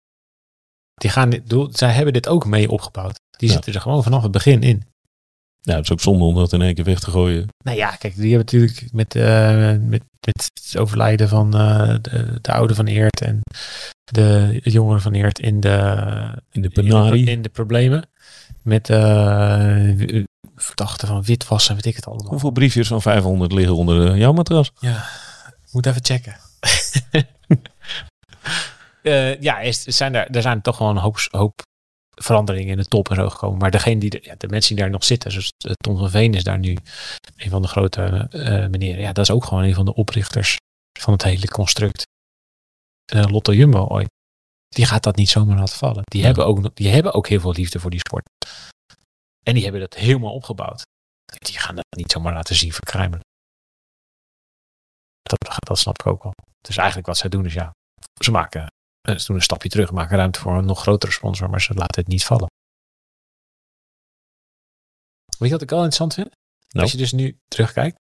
Die 1.01 1.11
gaan 1.11 1.31
dit, 1.31 1.49
doe- 1.49 1.69
zij 1.73 1.91
hebben 1.93 2.13
dit 2.13 2.29
ook 2.29 2.47
mee 2.47 2.71
opgebouwd. 2.71 3.21
Die 3.39 3.49
Ja. 3.49 3.55
zitten 3.55 3.75
er 3.75 3.81
gewoon 3.81 4.03
vanaf 4.03 4.23
het 4.23 4.31
begin 4.33 4.63
in. 4.63 4.83
Ja, 5.61 5.75
het 5.75 5.85
is 5.85 5.93
ook 5.93 6.01
zonde 6.01 6.25
om 6.25 6.35
dat 6.35 6.53
in 6.53 6.63
één 6.63 6.75
keer 6.75 6.85
weg 6.85 7.01
te 7.01 7.11
gooien. 7.11 7.47
Nou 7.65 7.77
ja, 7.77 7.91
kijk, 7.91 8.15
die 8.17 8.35
hebben 8.35 8.39
natuurlijk 8.61 8.89
met, 8.93 9.15
eh, 9.15 9.57
met, 9.71 9.89
met 10.21 10.51
het 10.65 10.77
overlijden 10.79 11.29
van 11.29 11.55
eh, 11.55 11.95
de, 12.01 12.39
de 12.41 12.53
oude 12.53 12.75
van 12.75 12.87
Eert 12.87 13.21
en 13.21 13.41
de 14.05 14.61
jongeren 14.63 15.01
van 15.01 15.13
Eert 15.13 15.39
in 15.39 15.61
de, 15.61 16.05
In 16.51 16.63
de 16.63 16.69
penarie. 16.69 17.27
in 17.31 17.43
de 17.43 17.49
problemen. 17.49 18.09
Met 18.63 18.91
eh 18.91 20.23
verdachten 20.57 21.09
van 21.09 21.23
witwassen, 21.23 21.75
weet 21.75 21.87
ik 21.87 21.97
het 21.97 22.07
allemaal. 22.07 22.29
Hoeveel 22.31 22.51
briefjes 22.51 22.89
van 22.89 23.03
500 23.03 23.53
liggen 23.53 23.77
onder 23.77 24.17
jouw 24.17 24.33
matras? 24.33 24.71
Ja, 24.81 25.05
moet 25.73 25.87
even 25.87 26.05
checken. 26.05 26.37
eh, 29.03 29.41
ja, 29.41 29.61
is, 29.61 29.83
zijn 29.83 30.15
er, 30.15 30.31
er 30.31 30.43
zijn 30.43 30.61
toch 30.63 30.79
wel 30.79 30.89
een 30.89 30.97
hoop, 30.97 31.17
hoop 31.31 31.63
veranderingen 32.15 32.71
in 32.71 32.77
de 32.77 32.85
top 32.85 33.09
en 33.11 33.17
zo 33.17 33.29
gekomen. 33.31 33.59
Maar 33.59 33.71
degene 33.71 34.01
die, 34.01 34.11
de, 34.11 34.19
ja, 34.23 34.35
de 34.35 34.49
mensen 34.49 34.75
die 34.75 34.85
daar 34.85 34.93
nog 34.93 35.05
zitten, 35.05 35.31
zoals 35.31 35.51
eh, 35.59 35.73
Tom 35.73 35.97
van 35.97 36.11
Veen 36.11 36.35
is 36.35 36.45
daar 36.45 36.59
nu 36.59 36.77
een 37.37 37.51
van 37.51 37.63
de 37.63 37.69
grote 37.69 38.03
eh 38.31 38.67
meneren. 38.67 39.01
Ja, 39.01 39.13
dat 39.13 39.25
is 39.25 39.31
ook 39.31 39.45
gewoon 39.45 39.65
een 39.65 39.75
van 39.75 39.85
de 39.85 39.95
oprichters 39.95 40.57
van 40.99 41.13
het 41.13 41.23
hele 41.23 41.49
construct. 41.49 42.07
Eh, 43.13 43.25
Lotto 43.25 43.53
Jumbo 43.53 43.87
ooit. 43.87 44.09
Die 44.69 44.87
gaat 44.87 45.03
dat 45.03 45.17
niet 45.17 45.29
zomaar 45.29 45.59
laten 45.59 45.77
vallen. 45.77 46.03
Die, 46.05 46.21
Ja. 46.21 46.27
hebben 46.27 46.47
ook, 46.47 46.77
die 46.77 46.89
hebben 46.89 47.13
ook 47.15 47.29
heel 47.29 47.41
veel 47.41 47.53
liefde 47.53 47.81
voor 47.81 47.91
die 47.91 47.99
sport. 48.01 48.25
En 49.47 49.55
die 49.55 49.63
hebben 49.63 49.81
dat 49.81 49.95
helemaal 49.95 50.33
opgebouwd. 50.33 50.83
Die 51.39 51.59
gaan 51.59 51.75
dat 51.75 51.85
niet 51.97 52.13
zomaar 52.13 52.33
laten 52.35 52.55
zien 52.57 52.73
verkruimelen. 52.73 53.25
Dat, 55.23 55.57
dat 55.59 55.79
snap 55.79 55.99
ik 55.99 56.07
ook 56.07 56.23
wel. 56.23 56.33
Dus 56.61 56.77
eigenlijk 56.77 57.07
wat 57.07 57.17
zij 57.17 57.29
doen 57.29 57.45
is 57.45 57.55
ja, 57.55 57.71
ze 58.23 58.31
maken 58.31 58.67
eh, 59.01 59.17
ze 59.17 59.27
doen 59.27 59.37
een 59.37 59.43
stapje 59.43 59.69
terug, 59.69 59.93
maken 59.93 60.17
ruimte 60.17 60.41
voor 60.41 60.57
een 60.57 60.65
nog 60.65 60.81
grotere 60.81 61.13
sponsor, 61.13 61.51
maar 61.51 61.61
ze 61.61 61.75
laten 61.75 62.01
het 62.01 62.11
niet 62.11 62.25
vallen. 62.25 62.49
Weet 65.39 65.49
je 65.49 65.55
wat 65.55 65.63
ik 65.63 65.71
wel 65.71 65.85
interessant 65.85 66.15
vind? 66.15 66.29
Nou. 66.69 66.83
Als 66.83 66.93
je 66.93 66.99
dus 66.99 67.13
nu 67.13 67.39
terugkijkt. 67.49 67.99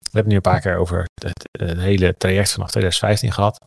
We 0.00 0.22
hebben 0.22 0.28
nu 0.28 0.36
een 0.36 0.52
paar 0.52 0.60
keer 0.60 0.76
over 0.76 1.06
het, 1.14 1.48
het 1.50 1.78
hele 1.78 2.16
traject 2.16 2.52
vanaf 2.52 2.70
2015 2.70 3.32
gehad. 3.32 3.64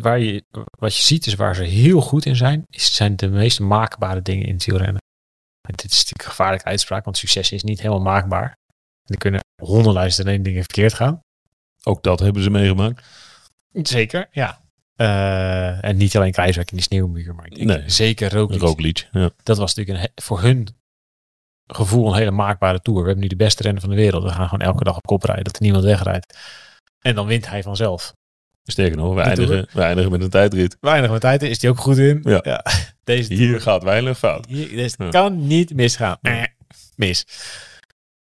Waar 0.00 0.18
je, 0.18 0.44
wat 0.78 0.96
je 0.96 1.02
ziet 1.02 1.26
is 1.26 1.34
waar 1.34 1.54
ze 1.54 1.62
heel 1.62 2.00
goed 2.00 2.24
in 2.24 2.36
zijn, 2.36 2.62
is, 2.66 2.94
zijn 2.94 3.16
de 3.16 3.28
meest 3.28 3.60
maakbare 3.60 4.22
dingen 4.22 4.46
in 4.46 4.54
het 4.54 4.64
wielrennen. 4.64 5.02
En 5.68 5.74
dit 5.76 5.90
is 5.90 5.96
natuurlijk 5.96 6.22
een 6.22 6.30
gevaarlijke 6.30 6.64
uitspraak, 6.64 7.04
want 7.04 7.16
succes 7.16 7.52
is 7.52 7.62
niet 7.62 7.80
helemaal 7.80 8.02
maakbaar. 8.02 8.52
En 9.04 9.14
er 9.14 9.18
kunnen 9.18 9.40
honderdduizend 9.62 10.26
en 10.26 10.32
één 10.32 10.42
dingen 10.42 10.62
verkeerd 10.62 10.94
gaan. 10.94 11.20
Ook 11.82 12.02
dat 12.02 12.20
hebben 12.20 12.42
ze 12.42 12.50
meegemaakt. 12.50 13.06
Zeker, 13.72 14.28
ja. 14.30 14.60
Eh, 15.00 15.84
en 15.84 15.96
niet 15.96 16.16
alleen 16.16 16.32
Kruiswijk 16.32 16.70
in 16.70 16.76
die 16.76 16.86
sneeuwmuur, 16.86 17.34
maar 17.34 17.46
ik 17.46 17.54
denk 17.54 17.68
Nee. 17.68 17.90
zeker 17.90 18.32
Roglic. 18.32 18.60
Roglic. 18.60 19.08
Ja. 19.12 19.30
Dat 19.42 19.56
was 19.58 19.74
natuurlijk 19.74 20.04
een, 20.16 20.22
voor 20.24 20.40
hun 20.40 20.68
gevoel 21.66 22.08
een 22.08 22.18
hele 22.18 22.30
maakbare 22.30 22.80
tour. 22.80 23.00
We 23.00 23.04
hebben 23.06 23.22
nu 23.22 23.28
de 23.28 23.36
beste 23.44 23.62
renner 23.62 23.80
van 23.80 23.90
de 23.90 23.96
wereld. 23.96 24.22
We 24.22 24.28
gaan 24.28 24.48
gewoon 24.48 24.66
elke 24.66 24.84
dag 24.84 24.96
op 24.96 25.06
kop 25.06 25.22
rijden, 25.22 25.44
dat 25.44 25.56
er 25.56 25.62
niemand 25.62 25.84
wegrijdt. 25.84 26.38
En 27.00 27.14
dan 27.14 27.26
wint 27.26 27.48
hij 27.48 27.62
vanzelf. 27.62 28.12
Sterker 28.62 28.96
nog, 28.96 29.14
we 29.14 29.20
eindigen, 29.20 29.68
we 29.72 29.82
eindigen 29.82 30.10
met 30.10 30.20
een 30.22 30.30
tijdrit. 30.30 30.76
Weinig 30.80 31.10
met 31.10 31.20
tijd 31.20 31.42
is 31.42 31.60
hij 31.62 31.70
ook 31.70 31.78
goed 31.78 31.98
in. 31.98 32.20
Ja. 32.22 32.64
Deze 33.04 33.34
Hier 33.34 33.60
gaat 33.60 33.82
weinig 33.82 34.18
fout. 34.18 34.46
Hier, 34.46 34.90
Ja. 34.98 35.08
kan 35.10 35.46
niet 35.46 35.74
misgaan. 35.74 36.18
Eh, 36.22 36.42
mis. 36.96 37.24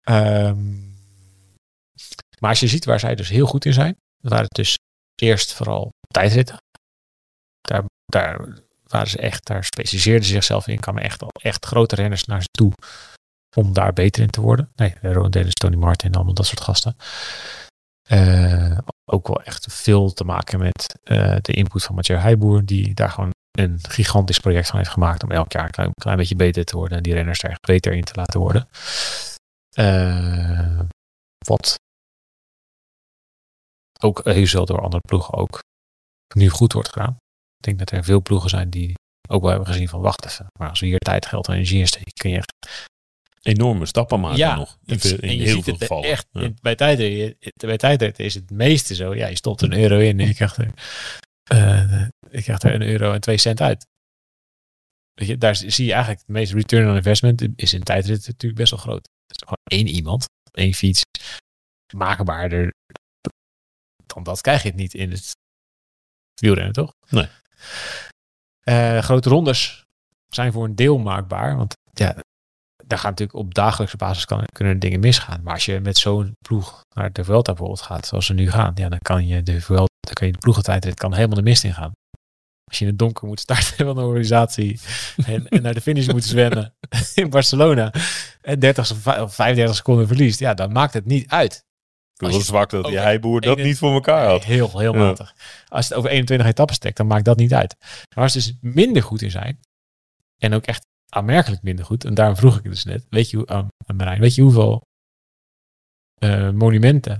Ehm, 0.01 0.71
maar 2.39 2.49
als 2.49 2.59
je 2.59 2.67
ziet 2.67 2.85
waar 2.85 2.99
zij 2.99 3.15
dus 3.15 3.29
heel 3.29 3.45
goed 3.45 3.65
in 3.65 3.73
zijn, 3.73 3.95
waren 4.21 4.43
het 4.43 4.53
dus 4.55 4.77
eerst 5.15 5.53
vooral 5.53 5.89
tijdritten. 6.07 6.57
Daar, 7.61 7.83
daar 8.05 8.61
waren 8.87 9.09
ze 9.09 9.17
echt, 9.17 9.45
daar 9.45 9.63
specialiseerden 9.63 10.25
ze 10.25 10.31
zichzelf 10.31 10.67
in, 10.67 10.79
kwamen 10.79 11.03
echt 11.03 11.23
echt 11.41 11.65
grote 11.65 11.95
renners 11.95 12.25
naar 12.25 12.41
ze 12.41 12.47
toe 12.51 12.73
om 13.55 13.73
daar 13.73 13.93
beter 13.93 14.23
in 14.23 14.29
te 14.29 14.41
worden. 14.41 14.71
Nee, 14.75 14.95
Rowan 15.01 15.31
Dennis, 15.31 15.53
Tony 15.53 15.75
Martin, 15.75 16.13
allemaal 16.13 16.33
dat 16.33 16.45
soort 16.45 16.61
gasten. 16.61 16.95
Eh, 18.09 18.77
ook 19.05 19.27
wel 19.27 19.41
echt 19.43 19.73
veel 19.73 20.13
te 20.13 20.23
maken 20.23 20.59
met 20.59 20.99
eh, 21.03 21.35
de 21.41 21.53
input 21.53 21.83
van 21.83 21.95
Mathieu 21.95 22.17
Heijboer, 22.17 22.65
die 22.65 22.93
daar 22.93 23.09
gewoon 23.09 23.29
een 23.51 23.79
gigantisch 23.81 24.39
project 24.39 24.67
van 24.67 24.77
heeft 24.77 24.91
gemaakt 24.91 25.23
om 25.23 25.31
elk 25.31 25.51
jaar 25.51 25.65
een 25.77 25.91
klein, 25.93 26.17
beetje 26.17 26.35
beter 26.35 26.65
te 26.65 26.75
worden 26.75 26.97
en 26.97 27.03
die 27.03 27.13
renners 27.13 27.43
er 27.43 27.49
echt 27.49 27.61
beter 27.61 27.93
in 27.93 28.03
te 28.03 28.15
laten 28.15 28.39
worden. 28.39 28.67
Eh, 29.75 30.79
wat 31.37 31.79
ook 34.03 34.21
heel 34.23 34.45
veel 34.45 34.65
door 34.65 34.81
andere 34.81 35.01
ploegen 35.07 35.33
ook 35.33 35.59
nu 36.35 36.49
goed 36.49 36.73
wordt 36.73 36.89
gedaan. 36.89 37.11
Ik 37.57 37.65
denk 37.65 37.79
dat 37.79 37.91
er 37.91 38.03
veel 38.03 38.21
ploegen 38.21 38.49
zijn 38.49 38.69
die 38.69 38.93
ook 39.29 39.41
wel 39.41 39.49
hebben 39.49 39.67
gezien 39.67 39.89
van 39.89 40.01
wacht 40.01 40.25
even, 40.25 40.47
maar 40.59 40.69
als 40.69 40.79
we 40.79 40.85
hier 40.85 40.99
tijd, 40.99 41.25
geld 41.25 41.47
en 41.47 41.53
energie 41.53 41.79
in 41.79 41.87
steken, 41.87 42.13
kun 42.13 42.29
je 42.29 42.37
echt 42.37 42.53
Enorme 43.41 43.85
stappen 43.85 44.19
maken 44.19 44.37
ja, 44.37 44.55
nog. 44.55 44.77
In, 44.85 44.99
veel- 44.99 45.17
en 45.17 45.29
in 45.29 45.37
je 45.37 45.43
heel 45.43 45.53
ziet 45.53 45.63
veel 45.63 45.73
het 45.73 45.81
gevallen. 45.81 46.09
echt 46.09 46.27
Ja. 46.31 46.41
in- 46.41 46.57
bij 46.61 46.75
tijdrit, 46.75 47.35
bij 47.65 47.77
tijdrit 47.77 48.19
is 48.19 48.33
het 48.33 48.49
meeste 48.49 48.95
zo. 48.95 49.15
Ja, 49.15 49.27
je 49.27 49.35
stopt 49.35 49.61
een 49.61 49.73
euro 49.73 49.97
in 49.99 50.19
en 50.19 50.27
je 50.27 50.33
krijgt 50.33 50.57
er, 50.57 50.73
eh, 51.43 52.07
je 52.31 52.41
krijgt 52.41 52.63
er 52.63 52.73
een 52.73 52.81
euro 52.81 53.13
en 53.13 53.21
twee 53.21 53.37
cent 53.37 53.61
uit. 53.61 53.85
Weet 55.13 55.27
je, 55.27 55.37
daar 55.37 55.55
zie 55.55 55.85
je 55.85 55.91
eigenlijk 55.91 56.21
het 56.21 56.29
meeste 56.35 56.55
return 56.55 56.89
on 56.89 56.95
investment 56.95 57.47
is 57.55 57.73
in 57.73 57.83
tijdrit 57.83 58.27
natuurlijk 58.27 58.55
best 58.59 58.71
wel 58.71 58.79
groot. 58.79 59.07
Het 59.27 59.35
is 59.35 59.43
gewoon 59.43 59.79
één 59.85 59.95
iemand, 59.95 60.25
één 60.51 60.73
fiets, 60.73 61.01
maakbaarder 61.95 62.71
dan 64.13 64.23
dat 64.23 64.41
krijg 64.41 64.61
je 64.61 64.67
het 64.67 64.77
niet 64.77 64.93
in 64.93 65.11
het 65.11 65.35
wielrennen, 66.39 66.73
toch? 66.73 66.93
Nee. 67.09 67.27
Eh, 68.61 68.97
grote 68.97 69.29
rondes 69.29 69.85
zijn 70.27 70.51
voor 70.51 70.65
een 70.65 70.75
deel 70.75 70.97
maakbaar, 70.97 71.57
want 71.57 71.73
ja, 71.93 72.15
daar 72.85 72.99
gaat 72.99 73.09
natuurlijk 73.09 73.37
op 73.37 73.53
dagelijkse 73.53 73.97
basis 73.97 74.25
kan, 74.25 74.43
kunnen 74.53 74.79
dingen 74.79 74.99
misgaan. 74.99 75.41
Maar 75.43 75.53
als 75.53 75.65
je 75.65 75.79
met 75.79 75.97
zo'n 75.97 76.35
ploeg 76.47 76.81
naar 76.95 77.11
de 77.11 77.23
Vuelta 77.23 77.51
bijvoorbeeld 77.51 77.81
gaat, 77.81 78.05
zoals 78.05 78.25
ze 78.25 78.33
nu 78.33 78.51
gaan, 78.51 78.71
ja, 78.75 78.89
dan 78.89 78.99
kan 78.99 79.27
je 79.27 79.43
de 79.43 79.61
Vuelta, 79.61 79.93
dan 79.99 80.13
kan 80.13 80.27
je 80.27 80.33
de 80.33 80.39
ploegentijdrit 80.39 80.95
kan 80.95 81.13
helemaal 81.13 81.35
de 81.35 81.41
mist 81.41 81.63
ingaan. 81.63 81.91
Als 82.63 82.79
je 82.79 82.85
in 82.85 82.91
het 82.91 82.99
donker 82.99 83.27
moet 83.27 83.39
starten 83.39 83.85
van 83.85 83.97
een 83.97 84.03
organisatie 84.03 84.79
en, 85.25 85.47
en 85.47 85.61
naar 85.61 85.73
de 85.73 85.81
finish 85.81 86.07
moet 86.07 86.23
zwemmen 86.23 86.73
in 87.15 87.29
Barcelona 87.29 87.93
en 88.41 88.59
30 88.59 88.91
of 88.91 88.97
vij- 88.97 89.21
of 89.21 89.35
35 89.35 89.75
seconden 89.75 90.07
verliest, 90.07 90.39
ja, 90.39 90.53
dan 90.53 90.71
maakt 90.71 90.93
het 90.93 91.05
niet 91.05 91.29
uit. 91.29 91.63
Was 92.21 92.45
zwak 92.45 92.69
dat 92.69 92.85
die 92.85 92.97
heiboer 92.97 93.41
dat 93.41 93.57
niet 93.57 93.77
voor 93.77 93.93
elkaar 93.93 94.25
had. 94.25 94.43
Heel, 94.43 94.79
heel 94.79 94.93
matig. 94.93 95.35
Als 95.67 95.89
het 95.89 95.97
over 95.97 96.09
21 96.09 96.47
etappes 96.47 96.77
trekt, 96.77 96.97
dan 96.97 97.07
maakt 97.07 97.25
dat 97.25 97.37
niet 97.37 97.53
uit. 97.53 97.75
Maar 98.15 98.23
als 98.23 98.31
ze 98.31 98.37
dus 98.37 98.53
minder 98.61 99.03
goed 99.03 99.21
in 99.21 99.31
zijn, 99.31 99.59
en 100.37 100.53
ook 100.53 100.65
echt 100.65 100.85
aanmerkelijk 101.09 101.61
minder 101.61 101.85
goed, 101.85 102.05
en 102.05 102.13
daarom 102.13 102.35
vroeg 102.35 102.57
ik 102.57 102.63
het 102.63 102.71
dus 102.71 102.83
net, 102.83 103.05
weet 103.09 103.29
je, 103.29 103.37
hoe, 103.37 103.47
aan 103.47 103.67
aan 103.85 103.95
Marijn, 103.95 104.19
weet 104.19 104.35
je 104.35 104.41
hoeveel 104.41 104.81
eh, 106.19 106.49
monumenten 106.49 107.17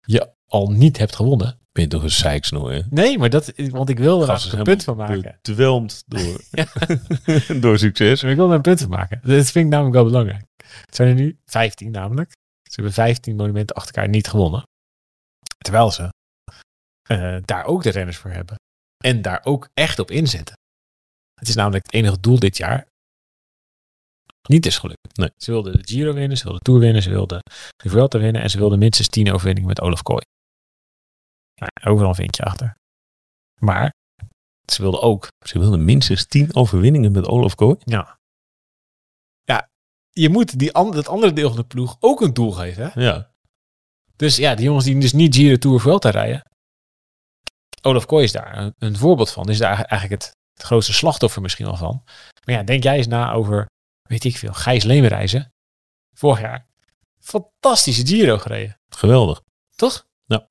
je 0.00 0.32
al 0.46 0.70
niet 0.70 0.98
hebt 0.98 1.16
gewonnen? 1.16 1.58
Ben 1.72 1.82
je 1.82 1.88
toch 1.88 2.02
een 2.02 2.10
zeiksnoer, 2.10 2.72
hè? 2.72 2.80
Nee, 2.90 3.18
maar 3.18 3.30
dat, 3.30 3.52
want 3.56 3.88
ik 3.88 3.98
wil 3.98 4.28
er 4.28 4.54
een 4.54 4.62
punt 4.62 4.84
van 4.84 4.96
maken. 4.96 5.38
Bedwelmd 5.42 6.02
door, 6.06 6.40
door 7.60 7.78
succes. 7.78 8.22
Ik 8.22 8.36
wil 8.36 8.48
er 8.48 8.54
een 8.54 8.60
punt 8.60 8.80
van 8.80 8.90
maken. 8.90 9.20
Dat 9.22 9.50
vind 9.50 9.64
ik 9.64 9.70
namelijk 9.70 9.94
wel 9.94 10.04
belangrijk. 10.04 10.44
Het 10.86 10.96
zijn 10.96 11.08
er 11.08 11.14
nu 11.14 11.38
15 11.44 11.90
namelijk. 11.90 12.32
Ze 12.70 12.74
hebben 12.74 12.92
15 12.92 13.36
monumenten 13.36 13.76
achter 13.76 13.94
elkaar 13.94 14.10
niet 14.10 14.28
gewonnen. 14.28 14.62
Terwijl 15.58 15.90
ze 15.90 16.08
eh, 17.08 17.36
daar 17.44 17.64
ook 17.64 17.82
de 17.82 17.90
renners 17.90 18.16
voor 18.16 18.30
hebben. 18.30 18.56
En 19.04 19.22
daar 19.22 19.44
ook 19.44 19.68
echt 19.74 19.98
op 19.98 20.10
inzetten. 20.10 20.54
Het 21.34 21.48
is 21.48 21.54
namelijk 21.54 21.84
het 21.84 21.94
enige 21.94 22.20
doel 22.20 22.38
dit 22.38 22.56
jaar. 22.56 22.86
Niet 24.48 24.66
is 24.66 24.78
gelukt. 24.78 25.16
Nee. 25.16 25.30
Ze 25.36 25.50
wilden 25.50 25.72
de 25.72 25.86
Giro 25.86 26.12
winnen, 26.12 26.36
ze 26.36 26.42
wilden 26.42 26.62
de 26.64 26.70
Tour 26.70 26.80
winnen, 26.80 27.02
ze 27.02 27.10
wilden 27.10 27.40
de 27.76 27.88
Vuelta 27.88 28.18
winnen 28.18 28.42
en 28.42 28.50
ze 28.50 28.58
wilden 28.58 28.78
minstens 28.78 29.08
10 29.08 29.32
overwinningen 29.32 29.68
met 29.68 29.80
Olaf 29.80 30.02
Kooi. 30.02 30.22
Nou, 31.54 31.92
overal 31.92 32.08
een 32.08 32.14
vinkje 32.14 32.42
achter. 32.42 32.74
Maar 33.60 33.92
ze 34.72 34.82
wilden 34.82 35.02
ook 35.02 35.28
Ze 35.46 35.58
wilden 35.58 35.84
minstens 35.84 36.26
tien 36.26 36.54
overwinningen 36.54 37.12
met 37.12 37.26
Olaf 37.26 37.54
Kooi. 37.54 37.76
ja. 37.84 38.18
Je 40.10 40.28
moet 40.28 40.58
die 40.58 40.72
an 40.72 40.90
dat 40.90 41.08
andere 41.08 41.32
deel 41.32 41.48
van 41.48 41.56
de 41.56 41.64
ploeg 41.64 41.96
ook 42.00 42.20
een 42.20 42.34
doel 42.34 42.52
geven. 42.52 42.90
Hè? 42.92 43.00
Ja. 43.00 43.30
Dus 44.16 44.36
ja, 44.36 44.54
die 44.54 44.64
jongens 44.64 44.84
die 44.84 45.00
dus 45.00 45.12
niet 45.12 45.34
Giro 45.34 45.56
Tour 45.56 45.80
Vuelta 45.80 46.10
rijden. 46.10 46.42
Olaf 47.82 48.06
Kooi 48.06 48.24
is 48.24 48.32
daar 48.32 48.58
een, 48.58 48.74
een 48.78 48.96
voorbeeld 48.96 49.30
van. 49.30 49.48
Is 49.48 49.58
daar 49.58 49.84
eigenlijk- 49.84 50.22
het, 50.22 50.36
het 50.52 50.62
grootste 50.62 50.92
slachtoffer 50.92 51.42
misschien 51.42 51.66
wel 51.66 51.76
van. 51.76 52.02
Maar 52.44 52.54
ja, 52.54 52.62
denk 52.62 52.82
jij 52.82 52.96
eens 52.96 53.06
na 53.06 53.32
over, 53.32 53.66
weet 54.02 54.24
ik 54.24 54.36
veel, 54.36 54.52
Gijs 54.52 54.84
Leemreizen. 54.84 55.52
Vorig 56.14 56.40
jaar. 56.40 56.66
Fantastische 57.18 58.06
Giro 58.06 58.38
gereden. 58.38 58.80
Geweldig. 58.88 59.42
Toch? 59.76 60.06
Ja. 60.24 60.48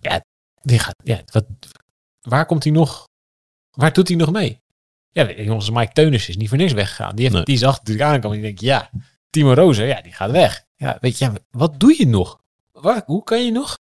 Ja, 0.00 0.20
die 0.62 0.78
gaat, 0.78 0.94
ja 1.04 1.22
wat, 1.26 1.46
waar 2.20 2.46
komt 2.46 2.64
hij 2.64 2.72
nog? 2.72 3.04
Waar 3.70 3.92
doet 3.92 4.08
hij 4.08 4.16
nog 4.16 4.32
mee? 4.32 4.60
Ja, 5.16 5.32
jongens, 5.32 5.70
Mike 5.70 5.92
Teunis 5.92 6.28
is 6.28 6.36
niet 6.36 6.48
voor 6.48 6.58
niks 6.58 6.72
weggegaan. 6.72 7.14
Die, 7.14 7.24
heeft, 7.24 7.34
Nee. 7.36 7.44
die 7.44 7.56
zag 7.56 7.78
natuurlijk 7.78 8.08
aankomen. 8.08 8.36
Die 8.36 8.46
denkt, 8.46 8.60
ja, 8.60 8.90
Timo 9.30 9.52
Rozen, 9.52 9.86
ja, 9.86 10.00
die 10.02 10.12
gaat 10.12 10.30
weg. 10.30 10.64
Ja, 10.76 10.98
weet 11.00 11.18
je, 11.18 11.32
wat 11.50 11.80
doe 11.80 11.94
je 11.98 12.06
nog? 12.06 12.40
Waar, 12.72 13.02
hoe 13.06 13.24
kan 13.24 13.44
je 13.44 13.50
nog? 13.50 13.78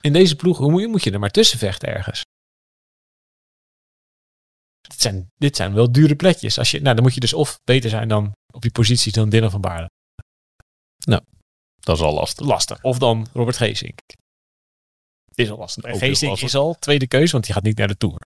In 0.00 0.12
deze 0.12 0.36
ploeg, 0.36 0.58
hoe 0.58 0.70
moet 0.70 0.80
je, 0.80 0.88
moet 0.88 1.04
je 1.04 1.10
er 1.10 1.18
maar 1.18 1.30
tussen 1.30 1.58
vechten 1.58 1.88
ergens? 1.88 2.24
Dit 4.80 5.00
zijn, 5.00 5.30
dit 5.36 5.56
zijn 5.56 5.74
wel 5.74 5.92
dure 5.92 6.16
plekjes. 6.16 6.58
Als 6.58 6.70
je, 6.70 6.80
nou, 6.80 6.94
dan 6.94 7.04
moet 7.04 7.14
je 7.14 7.20
dus 7.20 7.32
of 7.34 7.60
beter 7.64 7.90
zijn 7.90 8.08
dan 8.08 8.32
op 8.52 8.62
die 8.62 8.70
positie 8.70 9.12
dan 9.12 9.28
Dylan 9.28 9.50
van 9.50 9.60
Baarle. 9.60 9.90
Dat 11.80 11.96
is 11.96 12.02
al 12.02 12.14
lastig. 12.14 12.46
lastig. 12.46 12.82
Of 12.82 12.98
dan 12.98 13.26
Robert 13.32 13.56
Geesink. 13.56 13.98
Is 15.34 15.50
al 15.50 15.58
lastig. 15.58 15.98
Geesink 15.98 16.38
is 16.38 16.54
al 16.54 16.74
tweede 16.78 17.06
keus, 17.06 17.30
want 17.30 17.44
die 17.44 17.54
gaat 17.54 17.62
niet 17.62 17.76
naar 17.78 17.88
de 17.88 17.96
Tour. 17.96 18.20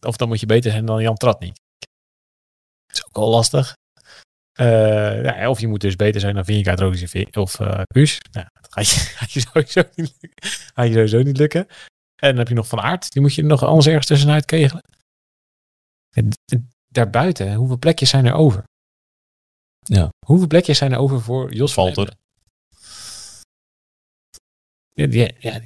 Of 0.00 0.16
dan 0.16 0.28
moet 0.28 0.40
je 0.40 0.46
beter 0.46 0.70
zijn 0.70 0.86
dan 0.86 1.02
Jan 1.02 1.16
Tratnik. 1.16 1.56
Dat 2.86 2.96
is 2.96 3.06
ook 3.06 3.16
al 3.16 3.30
lastig. 3.30 3.76
Eh, 4.52 5.22
ja, 5.22 5.50
of 5.50 5.60
je 5.60 5.68
moet 5.68 5.80
dus 5.80 5.96
beter 5.96 6.20
zijn 6.20 6.34
dan 6.34 6.44
Vingegaard, 6.44 6.80
Roglic 6.80 7.36
of 7.36 7.60
uh. 7.60 7.68
Nou, 7.68 7.84
dat 8.60 8.72
gaat 8.72 8.88
je, 8.88 9.00
gaat, 9.18 9.32
je 9.32 9.40
sowieso 9.40 9.82
niet 9.94 10.14
lukken. 10.20 10.50
gaat 10.74 10.86
je 10.86 10.92
sowieso 10.92 11.22
niet 11.22 11.36
lukken. 11.36 11.66
En 12.20 12.28
dan 12.28 12.38
heb 12.38 12.48
je 12.48 12.54
nog 12.54 12.66
Van 12.66 12.80
Aert. 12.80 13.12
Die 13.12 13.22
moet 13.22 13.34
je 13.34 13.42
nog 13.42 13.62
anders 13.62 13.86
ergens 13.86 14.06
tussenuit 14.06 14.44
kegelen. 14.44 14.82
En 16.16 16.28
daarbuiten, 16.88 17.54
hoeveel 17.54 17.78
plekjes 17.78 18.10
zijn 18.10 18.26
er 18.26 18.34
over? 18.34 18.64
Ja. 19.78 20.08
Hoeveel 20.26 20.46
plekjes 20.46 20.78
zijn 20.78 20.92
er 20.92 20.98
over 20.98 21.20
voor 21.20 21.54
Jos 21.54 21.72
Valter. 21.72 22.14
Ja, 24.92 25.28
ja, 25.38 25.60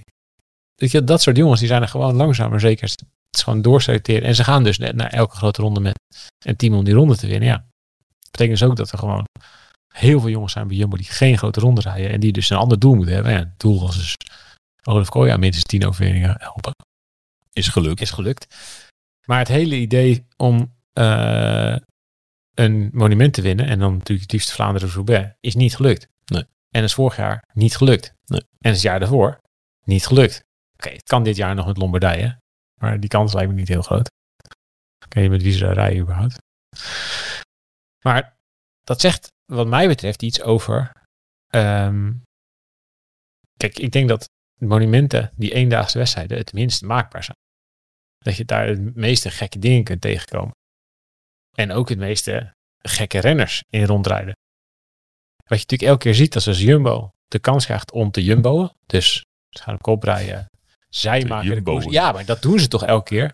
je, 0.75 1.05
dat 1.05 1.23
soort 1.23 1.37
jongens 1.37 1.61
die 1.61 1.69
zijn 1.69 1.83
er 1.83 1.89
gewoon 1.89 2.15
langzaam 2.15 2.51
maar 2.51 2.61
zeker. 2.61 2.95
Het 3.33 3.41
is 3.41 3.47
gewoon 3.47 3.63
doorselecteren. 3.63 4.23
En 4.23 4.35
ze 4.35 4.45
gaan 4.45 4.65
dus 4.65 4.79
net 4.79 4.95
naar 4.95 5.11
elke 5.11 5.37
grote 5.37 5.63
ronde 5.63 5.81
met 5.81 5.99
een 6.45 6.57
team 6.57 6.75
om 6.75 6.85
die 6.85 6.95
ronde 6.95 7.17
te 7.17 7.27
winnen. 7.27 7.49
Ja. 7.49 7.57
Dat 8.19 8.31
betekent 8.31 8.59
dus 8.59 8.69
ook 8.69 8.77
dat 8.77 8.91
er 8.91 8.99
gewoon 8.99 9.25
heel 9.95 10.21
veel 10.21 10.29
jongens 10.29 10.53
zijn 10.53 10.69
bij 10.69 10.77
Jumbo 10.77 10.97
die 10.97 11.07
geen 11.07 11.39
grote 11.39 11.61
ronde 11.61 11.81
rijden. 11.81 12.11
En 12.11 12.21
die 12.21 12.33
dus 12.33 12.51
een 12.51 12.57
ander 12.57 12.79
doel 12.79 12.95
moeten 12.95 13.15
hebben. 13.15 13.33
Ja, 13.33 13.39
het 13.39 13.59
doel 13.59 13.81
was 13.81 13.97
dus 13.97 14.15
Olaf 14.83 15.09
Koya 15.09 15.37
minstens 15.37 15.65
10 15.65 15.87
overwinningen 15.87 16.37
helpen. 16.39 16.73
Is 17.53 17.69
gelukt. 17.69 18.01
Is 18.01 18.11
gelukt. 18.11 18.55
Maar 19.25 19.39
het 19.39 19.49
hele 19.49 19.77
idee 19.77 20.27
om 20.37 20.75
eh, 20.93 21.77
een 22.55 22.91
monument 22.93 23.33
te 23.33 23.43
winnen. 23.43 23.67
En 23.67 23.79
dan 23.79 23.93
natuurlijk 23.93 24.21
het 24.21 24.33
liefst 24.33 24.53
Vlaanderen-Roubaix. 24.53 25.35
Is 25.41 25.55
niet 25.55 25.77
gelukt. 25.77 26.09
Nee. 26.25 26.45
En 26.71 26.83
is 26.83 26.95
vorig 26.95 27.17
jaar 27.17 27.45
niet 27.53 27.77
gelukt. 27.77 28.15
Nee. 28.25 28.43
En 28.61 28.73
het 28.73 28.81
jaar 28.81 29.01
daarvoor 29.01 29.41
niet 29.85 30.07
gelukt. 30.07 30.45
Oké, 30.75 30.89
het 30.89 31.03
kan 31.03 31.23
dit 31.23 31.37
jaar 31.37 31.55
nog 31.55 31.67
met 31.67 31.77
Lombardije. 31.77 32.41
Maar 32.83 33.01
die 33.01 33.09
kans 33.09 33.33
lijkt 33.33 33.51
me 33.51 33.57
niet 33.57 33.69
heel 33.69 33.83
groot. 33.83 34.11
Kan 35.09 35.23
je 35.23 35.31
met 35.31 35.43
wie 35.43 35.53
ze 35.53 35.73
rijden 35.73 36.03
überhaupt? 36.03 36.37
Maar 38.05 38.37
dat 38.81 39.01
zegt 39.01 39.29
wat 39.45 39.67
mij 39.67 39.89
betreft 39.89 40.23
iets 40.23 40.43
over... 40.43 40.93
ehm, 41.47 42.13
kijk, 43.57 43.79
ik 43.79 43.93
denk 43.93 44.09
dat 44.09 44.29
monumenten, 44.61 45.33
die 45.37 45.55
eendaagse 45.55 45.99
wedstrijden, 45.99 46.39
het 46.39 46.53
minst 46.53 46.83
maakbaar 46.83 47.25
zijn. 47.25 47.37
Dat 48.19 48.37
je 48.37 48.45
daar 48.45 48.67
de 48.67 48.93
meeste 48.95 49.31
gekke 49.31 49.59
dingen 49.59 49.85
kunt 49.85 50.01
tegenkomen. 50.01 50.55
En 51.57 51.73
ook 51.73 51.89
het 51.89 51.99
meeste 51.99 52.53
gekke 52.79 53.19
renners 53.19 53.63
in 53.69 53.85
rondrijden. 53.85 54.35
Wat 55.37 55.59
je 55.59 55.65
natuurlijk 55.67 55.91
elke 55.91 56.03
keer 56.05 56.15
ziet 56.15 56.35
als 56.35 56.49
als 56.49 56.61
Jumbo 56.61 57.11
de 57.33 57.39
kans 57.39 57.65
krijgt 57.65 57.93
om 57.93 58.11
te 58.11 58.25
jumboen. 58.25 58.71
Dus 58.87 59.25
ze 59.51 59.63
gaan 59.63 59.75
op 59.75 59.83
kop 59.83 60.03
rijden. 60.03 60.47
Zij 60.95 61.25
maken 61.25 61.55
de 61.55 61.63
koers. 61.63 61.85
Ja, 61.85 62.13
maar 62.13 62.25
dat 62.25 62.43
doen 62.43 62.59
ze 62.59 62.69
toch 62.69 62.85
elke 62.85 63.05
keer. 63.05 63.33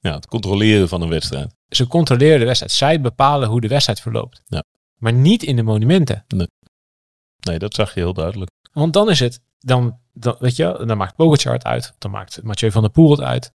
Ja, 0.00 0.14
het 0.14 0.26
controleren 0.26 0.88
van 0.88 1.02
een 1.02 1.08
wedstrijd. 1.08 1.54
Ze 1.68 1.86
controleren 1.86 2.38
de 2.38 2.44
wedstrijd. 2.44 2.72
Zij 2.72 3.00
bepalen 3.00 3.48
hoe 3.48 3.60
de 3.60 3.68
wedstrijd 3.68 4.00
verloopt. 4.00 4.42
Ja. 4.46 4.64
Maar 4.96 5.12
niet 5.12 5.42
in 5.42 5.56
de 5.56 5.62
monumenten. 5.62 6.24
Nee, 7.40 7.58
dat 7.58 7.74
zag 7.74 7.94
je 7.94 8.00
heel 8.00 8.12
duidelijk. 8.12 8.50
Want 8.72 8.92
dan 8.92 9.10
is 9.10 9.20
het, 9.20 9.40
dan, 9.58 9.98
dan 10.12 10.36
weet 10.38 10.56
je, 10.56 10.82
dan 10.86 10.96
maakt 10.96 11.16
Pogacar 11.16 11.52
het 11.52 11.64
uit. 11.64 11.94
Dan 11.98 12.10
maakt 12.10 12.42
Mathieu 12.42 12.70
van 12.70 12.82
der 12.82 12.90
Poel 12.90 13.10
het 13.10 13.20
uit. 13.20 13.52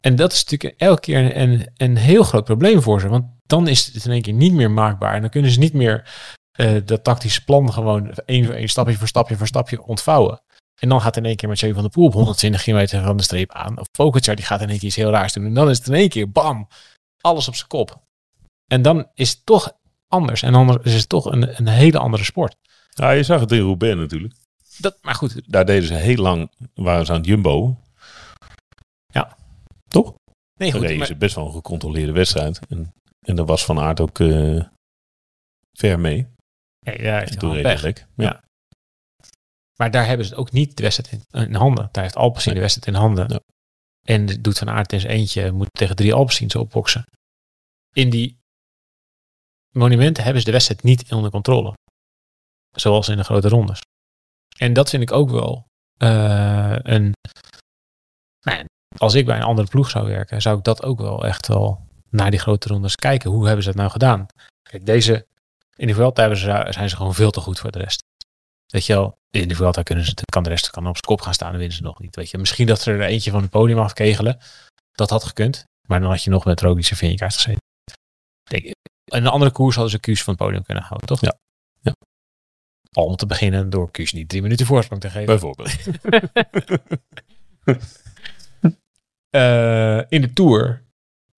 En 0.00 0.16
dat 0.16 0.32
is 0.32 0.44
natuurlijk 0.44 0.80
elke 0.80 1.00
keer 1.00 1.18
een, 1.18 1.40
een, 1.40 1.70
een 1.76 1.96
heel 1.96 2.22
groot 2.22 2.44
probleem 2.44 2.82
voor 2.82 3.00
ze. 3.00 3.08
Want 3.08 3.24
dan 3.42 3.68
is 3.68 3.86
het 3.92 4.04
in 4.04 4.10
één 4.10 4.22
keer 4.22 4.32
niet 4.32 4.52
meer 4.52 4.70
maakbaar. 4.70 5.14
En 5.14 5.20
dan 5.20 5.30
kunnen 5.30 5.50
ze 5.50 5.58
niet 5.58 5.72
meer 5.72 6.10
eh, 6.50 6.76
dat 6.84 7.04
tactische 7.04 7.44
plan 7.44 7.72
gewoon 7.72 8.10
één 8.10 8.44
voor 8.44 8.54
één, 8.54 8.68
stapje 8.68 8.96
voor 8.96 9.08
stapje 9.08 9.36
voor 9.36 9.46
stapje 9.46 9.82
ontvouwen. 9.82 10.40
En 10.80 10.88
dan 10.88 11.00
gaat 11.00 11.16
in 11.16 11.24
één 11.24 11.36
keer 11.36 11.48
Mathieu 11.48 11.72
van 11.72 11.82
der 11.82 11.90
Poel 11.90 12.06
op 12.06 12.12
120 12.12 12.62
kilometer 12.62 13.02
van 13.02 13.16
de 13.16 13.22
streep 13.22 13.52
aan. 13.52 13.78
Of 13.78 13.90
Pogacar 13.90 14.36
die 14.36 14.44
gaat 14.44 14.60
in 14.60 14.68
één 14.68 14.78
keer 14.78 14.86
iets 14.86 14.96
heel 14.96 15.10
raars 15.10 15.32
doen. 15.32 15.44
En 15.44 15.54
dan 15.54 15.70
is 15.70 15.78
het 15.78 15.86
in 15.86 15.94
één 15.94 16.08
keer, 16.08 16.30
bam, 16.30 16.68
alles 17.20 17.48
op 17.48 17.54
zijn 17.54 17.68
kop. 17.68 18.02
En 18.66 18.82
dan 18.82 19.08
is 19.14 19.30
het 19.30 19.46
toch 19.46 19.72
anders. 20.08 20.42
En 20.42 20.52
dan 20.52 20.80
is 20.82 20.94
het 20.94 21.08
toch 21.08 21.24
een, 21.24 21.58
een 21.58 21.68
hele 21.68 21.98
andere 21.98 22.24
sport. 22.24 22.56
Ja, 22.90 23.10
je 23.10 23.22
zag 23.22 23.40
het 23.40 23.52
in 23.52 23.60
Roubaix 23.60 23.96
natuurlijk. 23.96 24.34
Dat, 24.78 24.98
maar 25.02 25.14
goed, 25.14 25.42
Daar 25.52 25.64
deden 25.64 25.88
ze 25.88 25.94
heel 25.94 26.16
lang, 26.22 26.50
waren 26.74 27.06
ze 27.06 27.12
aan 27.12 27.18
het 27.18 27.26
Jumbo. 27.26 27.80
Ja. 29.06 29.36
Toch? 29.88 30.14
nee, 30.58 30.72
goed, 30.72 30.80
reden 30.80 30.98
maar- 30.98 31.16
best 31.16 31.34
wel 31.34 31.46
een 31.46 31.52
gecontroleerde 31.52 32.12
wedstrijd. 32.12 32.60
En, 32.68 32.92
en 33.26 33.36
daar 33.36 33.46
was 33.46 33.64
Van 33.64 33.80
Aert 33.80 34.00
ook 34.00 34.18
eh, 34.18 34.64
ver 35.72 36.00
mee. 36.00 36.26
Ja, 36.78 36.92
ja, 36.92 37.12
hij 37.12 37.26
toen 37.26 37.62
pech. 37.62 38.04
Ja. 38.16 38.44
Maar 39.76 39.90
daar 39.90 40.06
hebben 40.06 40.26
ze 40.26 40.34
ook 40.34 40.52
niet 40.52 40.76
de 40.76 40.82
wedstrijd 40.82 41.24
in, 41.30 41.46
in 41.46 41.54
handen. 41.54 41.88
Daar 41.92 42.02
heeft 42.02 42.16
Alpecin 42.16 42.54
de 42.54 42.60
wedstrijd 42.60 42.88
in 42.88 43.02
handen. 43.02 43.28
Ja. 43.28 43.40
En 44.02 44.26
doet 44.42 44.58
Van 44.58 44.70
Aert 44.70 44.92
in 44.92 45.00
zijn 45.00 45.12
eentje, 45.12 45.52
moet 45.52 45.72
tegen 45.72 45.96
drie 45.96 46.14
Alpecins 46.14 46.54
opboksen. 46.54 47.04
In 47.92 48.10
die 48.10 48.38
monumenten 49.70 50.22
hebben 50.22 50.40
ze 50.40 50.46
de 50.46 50.54
wedstrijd 50.54 50.82
niet 50.82 51.12
onder 51.12 51.30
controle. 51.30 51.74
Zoals 52.76 53.08
in 53.08 53.16
de 53.16 53.24
grote 53.24 53.48
rondes. 53.48 53.80
En 54.58 54.72
dat 54.72 54.90
vind 54.90 55.02
ik 55.02 55.12
ook 55.12 55.30
wel 55.30 55.66
eh, 55.96 56.76
een... 56.82 57.12
Nou 58.40 58.58
ja, 58.58 58.64
als 58.96 59.14
ik 59.14 59.26
bij 59.26 59.36
een 59.36 59.42
andere 59.42 59.68
ploeg 59.68 59.90
zou 59.90 60.06
werken, 60.06 60.42
zou 60.42 60.58
ik 60.58 60.64
dat 60.64 60.82
ook 60.82 60.98
wel 60.98 61.26
echt 61.26 61.46
wel 61.46 61.86
naar 62.10 62.30
die 62.30 62.40
grote 62.40 62.68
rondes 62.68 62.96
kijken. 62.96 63.30
Hoe 63.30 63.46
hebben 63.46 63.62
ze 63.62 63.68
dat 63.68 63.78
nou 63.78 63.90
gedaan? 63.90 64.26
Kijk, 64.62 64.86
deze 64.86 65.26
in 65.76 65.86
de 65.86 66.12
ze, 66.36 66.66
zijn 66.70 66.88
ze 66.88 66.96
gewoon 66.96 67.14
veel 67.14 67.30
te 67.30 67.40
goed 67.40 67.58
voor 67.58 67.70
de 67.70 67.78
rest. 67.78 68.02
Weet 68.66 68.86
je 68.86 68.92
wel, 68.92 69.18
in 69.40 69.48
de 69.48 69.54
Vuelta 69.54 69.82
kunnen 69.82 70.04
ze, 70.04 70.14
kan 70.24 70.42
de 70.42 70.48
rest 70.48 70.70
kan 70.70 70.86
op 70.86 70.92
zijn 70.92 71.04
kop 71.04 71.20
gaan 71.20 71.34
staan 71.34 71.52
en 71.52 71.58
winnen 71.58 71.76
ze 71.76 71.82
nog 71.82 72.00
niet. 72.00 72.16
Weet 72.16 72.30
je, 72.30 72.38
misschien 72.38 72.66
dat 72.66 72.80
ze 72.80 72.90
er 72.90 73.00
eentje 73.00 73.30
van 73.30 73.42
het 73.42 73.50
podium 73.50 73.78
afkegelen. 73.78 74.38
Dat 74.92 75.10
had 75.10 75.24
gekund. 75.24 75.64
Maar 75.88 76.00
dan 76.00 76.10
had 76.10 76.22
je 76.22 76.30
nog 76.30 76.44
met 76.44 76.60
Roglic 76.60 76.90
en 76.90 76.96
Vingegaard 76.96 77.34
gezeten. 77.34 77.62
Denk, 78.42 78.74
een 79.04 79.26
andere 79.26 79.50
koers 79.50 79.74
hadden 79.74 79.92
ze 79.92 80.00
Kuus 80.00 80.22
van 80.22 80.34
het 80.34 80.42
podium 80.42 80.62
kunnen 80.62 80.84
houden, 80.84 81.08
toch? 81.08 81.20
Ja. 81.20 81.38
Ja. 81.80 81.92
Al 82.92 83.04
om 83.04 83.16
te 83.16 83.26
beginnen 83.26 83.70
door 83.70 83.90
Kuus 83.90 84.12
niet 84.12 84.28
drie 84.28 84.42
minuten 84.42 84.66
voorsprong 84.66 85.00
te 85.00 85.10
geven. 85.10 85.26
Bijvoorbeeld. 85.26 85.76
Eh, 89.30 90.02
in 90.08 90.20
de 90.20 90.32
Tour 90.32 90.84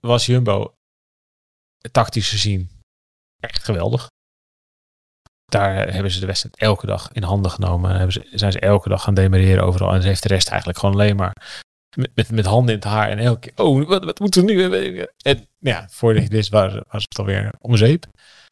was 0.01 0.27
Jumbo 0.27 0.75
tactisch 1.91 2.29
gezien 2.29 2.71
echt 3.41 3.65
geweldig. 3.65 4.09
Daar 5.49 5.93
hebben 5.93 6.11
ze 6.13 6.21
de 6.21 6.27
wedstrijd 6.27 6.57
elke 6.57 6.87
dag 6.87 7.09
in 7.13 7.23
handen 7.23 7.51
genomen. 7.51 7.91
Hebben 7.91 8.13
ze, 8.13 8.29
zijn 8.33 8.53
ze 8.53 8.59
elke 8.61 8.89
dag 8.89 9.03
gaan 9.03 9.15
demareren 9.15 9.65
overal. 9.65 9.95
En 9.95 10.03
ze 10.03 10.09
heeft 10.09 10.23
de 10.23 10.29
rest 10.29 10.49
eigenlijk 10.49 10.79
gewoon 10.79 10.95
alleen 10.95 11.17
maar 11.17 11.37
met, 11.97 12.11
met, 12.15 12.31
met 12.31 12.45
handen 12.47 12.69
in 12.75 12.81
het 12.81 12.89
haar. 12.89 13.09
En 13.09 13.19
elke 13.19 13.41
keer, 13.41 13.65
oh, 13.67 13.89
wat, 13.89 14.05
wat 14.05 14.19
moeten 14.19 14.45
we 14.45 14.53
nu? 14.53 15.07
En 15.23 15.49
ja, 15.59 15.87
voordat 15.91 16.23
je 16.23 16.29
wist 16.29 16.51
was, 16.51 16.73
was 16.89 17.03
het 17.09 17.19
alweer 17.19 17.53
om 17.61 17.77
zeep. 17.77 18.07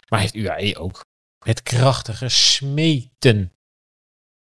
Maar 0.09 0.21
heeft 0.21 0.35
UAE 0.35 0.77
ook 0.79 1.05
met 1.45 1.63
krachtige 1.63 2.29
smeten. 2.29 3.53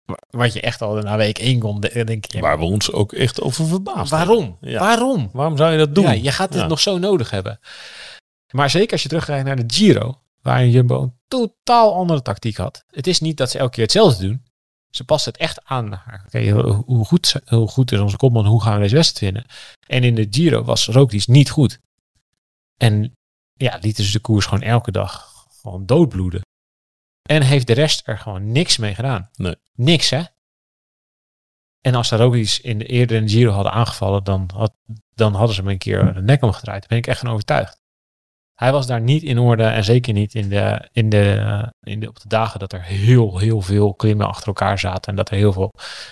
Wa- 0.05 0.17
Wat 0.29 0.53
je 0.53 0.61
echt 0.61 0.81
al 0.81 0.95
na 0.95 1.17
week 1.17 1.37
één 1.39 1.59
kon, 1.59 1.79
de- 1.79 2.03
denk 2.03 2.25
je. 2.25 2.39
Waar 2.39 2.57
we 2.59 2.63
ons 2.65 2.91
ook 2.91 3.13
echt 3.13 3.41
over 3.41 3.65
verbaasd 3.67 4.11
waarom? 4.11 4.57
Ja. 4.61 4.79
Waarom? 4.79 5.29
Waarom 5.33 5.57
zou 5.57 5.71
je 5.71 5.77
dat 5.77 5.95
doen? 5.95 6.03
Ja, 6.03 6.11
je 6.11 6.31
gaat 6.31 6.53
het 6.53 6.61
Ja. 6.61 6.67
nog 6.67 6.79
zo 6.79 6.97
nodig 6.97 7.29
hebben. 7.29 7.59
Maar 8.51 8.69
zeker 8.69 8.91
als 8.91 9.01
je 9.03 9.07
terugkijkt 9.09 9.45
naar 9.45 9.55
de 9.55 9.73
Giro, 9.73 10.21
waar 10.43 10.67
Jumbo 10.67 11.01
een 11.01 11.19
totaal 11.27 11.93
andere 11.93 12.21
tactiek 12.21 12.57
had. 12.57 12.83
Het 12.87 13.07
is 13.07 13.19
niet 13.19 13.37
dat 13.37 13.49
ze 13.51 13.57
elke 13.57 13.71
keer 13.71 13.83
hetzelfde 13.83 14.27
doen. 14.27 14.45
Ze 14.89 15.03
passen 15.03 15.31
het 15.31 15.41
echt 15.41 15.65
aan 15.65 15.89
naar 15.89 16.23
oké, 16.25 16.49
hoe, 16.49 16.61
hoe 16.85 17.05
goed, 17.05 17.27
ze- 17.27 17.41
hoe 17.45 17.67
goed 17.67 17.91
is 17.91 17.99
onze 17.99 18.17
kopman, 18.17 18.45
hoe 18.45 18.61
gaan 18.61 18.73
we 18.75 18.79
deze 18.81 18.95
wedstrijd 18.95 19.33
winnen. 19.33 19.51
En 19.87 20.03
in 20.03 20.15
de 20.15 20.27
Giro 20.29 20.63
was 20.63 20.87
Roglic 20.87 21.27
niet 21.27 21.49
goed. 21.49 21.79
En 22.77 23.13
ja, 23.53 23.77
lieten 23.81 24.03
ze 24.03 24.11
de 24.11 24.19
koers 24.19 24.45
gewoon 24.45 24.63
elke 24.63 24.91
dag 24.91 25.31
gewoon 25.61 25.85
doodbloeden. 25.85 26.41
En 27.29 27.41
heeft 27.41 27.67
de 27.67 27.73
rest 27.73 28.07
er 28.07 28.17
gewoon 28.17 28.51
niks 28.51 28.77
mee 28.77 28.95
gedaan. 28.95 29.29
Nee. 29.35 29.55
Niks, 29.75 30.09
hè? 30.09 30.23
En 31.81 31.95
als 31.95 32.09
de 32.09 32.15
Roglic 32.15 32.59
in 32.61 32.77
de, 32.79 32.85
eerder 32.85 33.17
in 33.17 33.25
de 33.25 33.31
Giro 33.31 33.51
hadden 33.51 33.71
aangevallen, 33.71 34.23
dan, 34.23 34.49
had, 34.53 34.73
dan 35.15 35.33
hadden 35.33 35.55
ze 35.55 35.61
hem 35.61 35.69
een 35.69 35.77
keer 35.77 36.13
de 36.13 36.21
nek 36.21 36.41
omgedraaid. 36.41 36.79
Daar 36.79 36.89
ben 36.89 36.97
ik 36.97 37.07
echt 37.07 37.19
van 37.19 37.29
overtuigd. 37.29 37.81
Hij 38.53 38.71
was 38.71 38.87
daar 38.87 39.01
niet 39.01 39.23
in 39.23 39.37
orde 39.37 39.63
en 39.63 39.83
zeker 39.83 40.13
niet 40.13 40.35
in 40.35 40.49
de, 40.49 40.89
in 40.91 41.09
de, 41.09 41.33
eh, 41.33 41.67
in 41.93 41.99
de, 41.99 42.07
op 42.07 42.19
de 42.19 42.27
dagen 42.27 42.59
dat 42.59 42.73
er 42.73 42.83
heel, 42.83 43.37
heel 43.37 43.61
veel 43.61 43.93
klimmen 43.93 44.27
achter 44.27 44.47
elkaar 44.47 44.79
zaten. 44.79 45.11
En 45.11 45.15
dat 45.15 45.29
er 45.29 45.35
heel 45.35 45.53
veel 45.53 45.71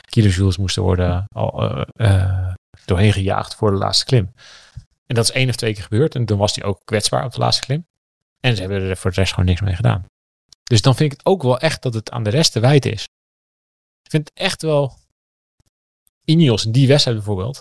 kilojoules 0.09 0.57
moesten 0.57 0.83
worden 0.83 1.25
eh, 1.27 1.81
eh, 1.93 2.53
doorheen 2.85 3.13
gejaagd 3.13 3.55
voor 3.55 3.71
de 3.71 3.77
laatste 3.77 4.05
klim. 4.05 4.33
En 5.05 5.15
dat 5.15 5.23
is 5.23 5.31
één 5.31 5.49
of 5.49 5.55
twee 5.55 5.73
keer 5.73 5.83
gebeurd. 5.83 6.15
En 6.15 6.25
toen 6.25 6.37
was 6.37 6.55
hij 6.55 6.63
ook 6.63 6.81
kwetsbaar 6.85 7.25
op 7.25 7.33
de 7.33 7.39
laatste 7.39 7.65
klim. 7.65 7.85
En 8.39 8.55
ze 8.55 8.61
hebben 8.61 8.81
er 8.81 8.97
voor 8.97 9.11
de 9.11 9.19
rest 9.19 9.33
gewoon 9.33 9.49
niks 9.49 9.61
mee 9.61 9.75
gedaan. 9.75 10.05
Dus 10.63 10.81
dan 10.81 10.95
vind 10.95 11.11
ik 11.11 11.17
het 11.17 11.27
ook 11.27 11.43
wel 11.43 11.59
echt 11.59 11.81
dat 11.81 11.93
het 11.93 12.11
aan 12.11 12.23
de 12.23 12.29
rest 12.29 12.51
te 12.51 12.59
wijten 12.59 12.91
is. 12.91 13.03
Ik 14.03 14.09
vind 14.09 14.29
het 14.29 14.37
echt 14.37 14.61
wel... 14.61 14.99
Ineos, 16.25 16.65
in 16.65 16.71
die 16.71 16.87
wedstrijd 16.87 17.17
bijvoorbeeld. 17.17 17.59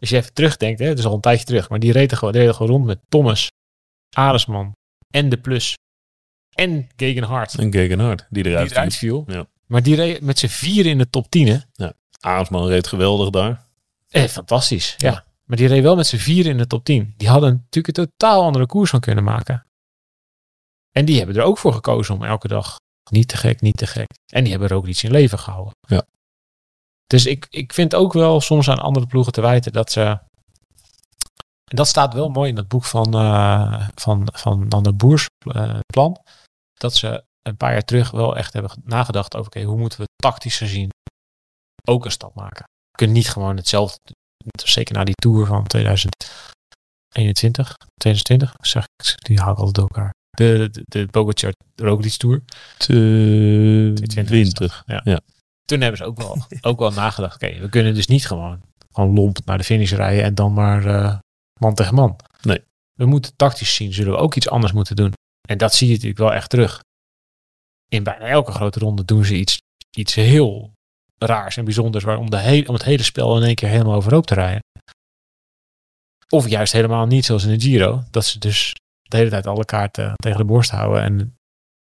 Als 0.00 0.08
je 0.08 0.16
even 0.16 0.32
terugdenkt, 0.32 0.80
hè, 0.80 0.86
het 0.86 0.98
is 0.98 1.04
al 1.04 1.14
een 1.14 1.20
tijdje 1.20 1.44
terug. 1.44 1.68
Maar 1.68 1.78
die 1.78 1.92
reden 1.92 2.18
gewoon, 2.18 2.34
reden 2.34 2.54
gewoon 2.54 2.72
rond 2.72 2.84
met 2.84 3.00
Thomas, 3.08 3.48
Aresman 4.16 4.72
en 5.10 5.28
De 5.28 5.38
Plus. 5.38 5.76
En 6.54 6.88
Gegenhard. 6.96 7.54
En 7.54 7.72
Gegenhard, 7.72 8.26
die 8.30 8.42
Die 8.42 8.52
eruit 8.52 8.94
viel. 8.94 9.24
Ja. 9.26 9.46
Maar 9.66 9.82
die 9.82 9.94
reed 9.94 10.20
met 10.20 10.38
z'n 10.38 10.46
vier 10.46 10.86
in 10.86 10.98
de 10.98 11.10
top 11.10 11.30
10. 11.30 11.46
Hè? 11.46 11.88
Arendsman 12.20 12.66
reed 12.66 12.86
geweldig 12.86 13.30
daar. 13.30 13.66
Eh, 14.08 14.24
fantastisch, 14.24 14.94
ja. 14.96 15.24
Maar 15.44 15.56
die 15.56 15.68
reed 15.68 15.82
wel 15.82 15.96
met 15.96 16.06
z'n 16.06 16.16
vier 16.16 16.46
in 16.46 16.56
de 16.56 16.66
top 16.66 16.84
10. 16.84 17.14
Die 17.16 17.28
hadden 17.28 17.52
natuurlijk 17.52 17.98
een 17.98 18.04
totaal 18.04 18.42
andere 18.42 18.66
koers 18.66 18.90
van 18.90 19.00
kunnen 19.00 19.24
maken. 19.24 19.66
En 20.90 21.04
die 21.04 21.16
hebben 21.16 21.36
er 21.36 21.42
ook 21.42 21.58
voor 21.58 21.72
gekozen 21.72 22.14
om 22.14 22.24
elke 22.24 22.48
dag 22.48 22.76
niet 23.10 23.28
te 23.28 23.36
gek, 23.36 23.60
niet 23.60 23.76
te 23.76 23.86
gek. 23.86 24.06
En 24.32 24.42
die 24.42 24.52
hebben 24.52 24.70
er 24.70 24.76
ook 24.76 24.86
iets 24.86 25.04
in 25.04 25.10
leven 25.10 25.38
gehouden. 25.38 25.74
Ja. 25.80 26.06
Dus 27.06 27.26
ik, 27.26 27.46
ik 27.50 27.72
vind 27.72 27.94
ook 27.94 28.12
wel 28.12 28.40
soms 28.40 28.68
aan 28.68 28.78
andere 28.78 29.06
ploegen 29.06 29.32
te 29.32 29.40
wijten 29.40 29.72
dat 29.72 29.92
ze. 29.92 30.18
En 31.68 31.76
dat 31.76 31.86
staat 31.86 32.14
wel 32.14 32.28
mooi 32.28 32.50
in 32.50 32.56
het 32.56 32.68
boek 32.68 32.84
van, 32.84 33.14
eh 33.14 33.88
van, 33.94 34.28
van 34.32 34.68
Dan 34.68 34.82
de 34.82 34.92
Boers 34.92 35.26
eh, 35.38 35.78
plan. 35.86 36.20
Dat 36.74 36.94
ze 36.94 37.24
een 37.42 37.56
paar 37.56 37.72
jaar 37.72 37.84
terug 37.84 38.10
wel 38.10 38.36
echt 38.36 38.52
hebben 38.52 38.72
nagedacht 38.84 39.36
over 39.36 39.46
oké, 39.46 39.62
hoe 39.62 39.78
moeten 39.78 40.00
we 40.00 40.06
tactisch 40.16 40.56
gezien 40.56 40.90
ook 41.84 42.04
een 42.04 42.10
stap 42.10 42.34
maken. 42.34 42.64
We 42.64 42.96
kunnen 42.96 43.16
niet 43.16 43.28
gewoon 43.28 43.56
hetzelfde. 43.56 43.98
Zeker 44.64 44.94
na 44.94 45.04
die 45.04 45.14
tour 45.14 45.46
van 45.46 45.66
2021, 45.66 47.76
2020, 47.94 48.54
zeg 48.60 48.84
ik, 48.84 49.24
die 49.24 49.40
haal 49.40 49.52
ik 49.52 49.58
altijd 49.58 49.74
door 49.74 49.88
elkaar. 49.88 50.14
De, 50.30 50.68
de, 50.70 51.06
de 51.06 51.52
Roglic 51.84 52.16
Tour. 52.16 52.42
20. 52.76 54.82
Ja. 54.86 55.00
Ja. 55.04 55.20
Toen 55.64 55.80
hebben 55.80 55.98
ze 55.98 56.04
ook 56.04 56.18
wel, 56.18 56.46
ook 56.60 56.78
wel 56.78 56.92
nagedacht. 56.92 57.34
Oké, 57.34 57.58
we 57.58 57.68
kunnen 57.68 57.94
dus 57.94 58.06
niet 58.06 58.26
gewoon, 58.26 58.60
gewoon 58.92 59.14
lomp 59.14 59.38
naar 59.44 59.58
de 59.58 59.64
finish 59.64 59.92
rijden 59.92 60.24
en 60.24 60.34
dan 60.34 60.52
maar 60.52 60.86
eh, 60.86 61.18
man 61.60 61.74
tegen 61.74 61.94
man. 61.94 62.16
Nee. 62.42 62.62
We 62.94 63.06
moeten 63.06 63.36
tactisch 63.36 63.74
zien, 63.74 63.92
zullen 63.92 64.12
we 64.12 64.18
ook 64.18 64.34
iets 64.34 64.48
anders 64.48 64.72
moeten 64.72 64.96
doen. 64.96 65.12
En 65.48 65.58
dat 65.58 65.74
zie 65.74 65.86
je 65.86 65.92
natuurlijk 65.92 66.20
wel 66.20 66.32
echt 66.32 66.50
terug. 66.50 66.82
In 67.88 68.02
bijna 68.02 68.24
elke 68.24 68.52
grote 68.52 68.78
ronde 68.78 69.04
doen 69.04 69.24
ze 69.24 69.34
iets, 69.34 69.58
iets 69.96 70.14
heel 70.14 70.72
raars 71.18 71.56
en 71.56 71.64
bijzonders. 71.64 72.04
Waar 72.04 72.18
om, 72.18 72.30
de 72.30 72.38
hele, 72.38 72.68
om 72.68 72.74
het 72.74 72.84
hele 72.84 73.02
spel 73.02 73.36
in 73.36 73.42
één 73.42 73.54
keer 73.54 73.68
helemaal 73.68 73.94
overhoop 73.94 74.26
te 74.26 74.34
rijden. 74.34 74.60
Of 76.28 76.48
juist 76.48 76.72
helemaal 76.72 77.06
niet, 77.06 77.24
zoals 77.24 77.44
in 77.44 77.58
de 77.58 77.64
Giro. 77.64 78.02
Dat 78.10 78.24
ze 78.24 78.38
dus 78.38 78.74
de 79.02 79.16
hele 79.16 79.30
tijd 79.30 79.46
alle 79.46 79.64
kaarten 79.64 80.14
tegen 80.16 80.38
de 80.38 80.44
borst 80.44 80.70
houden. 80.70 81.02
En 81.02 81.36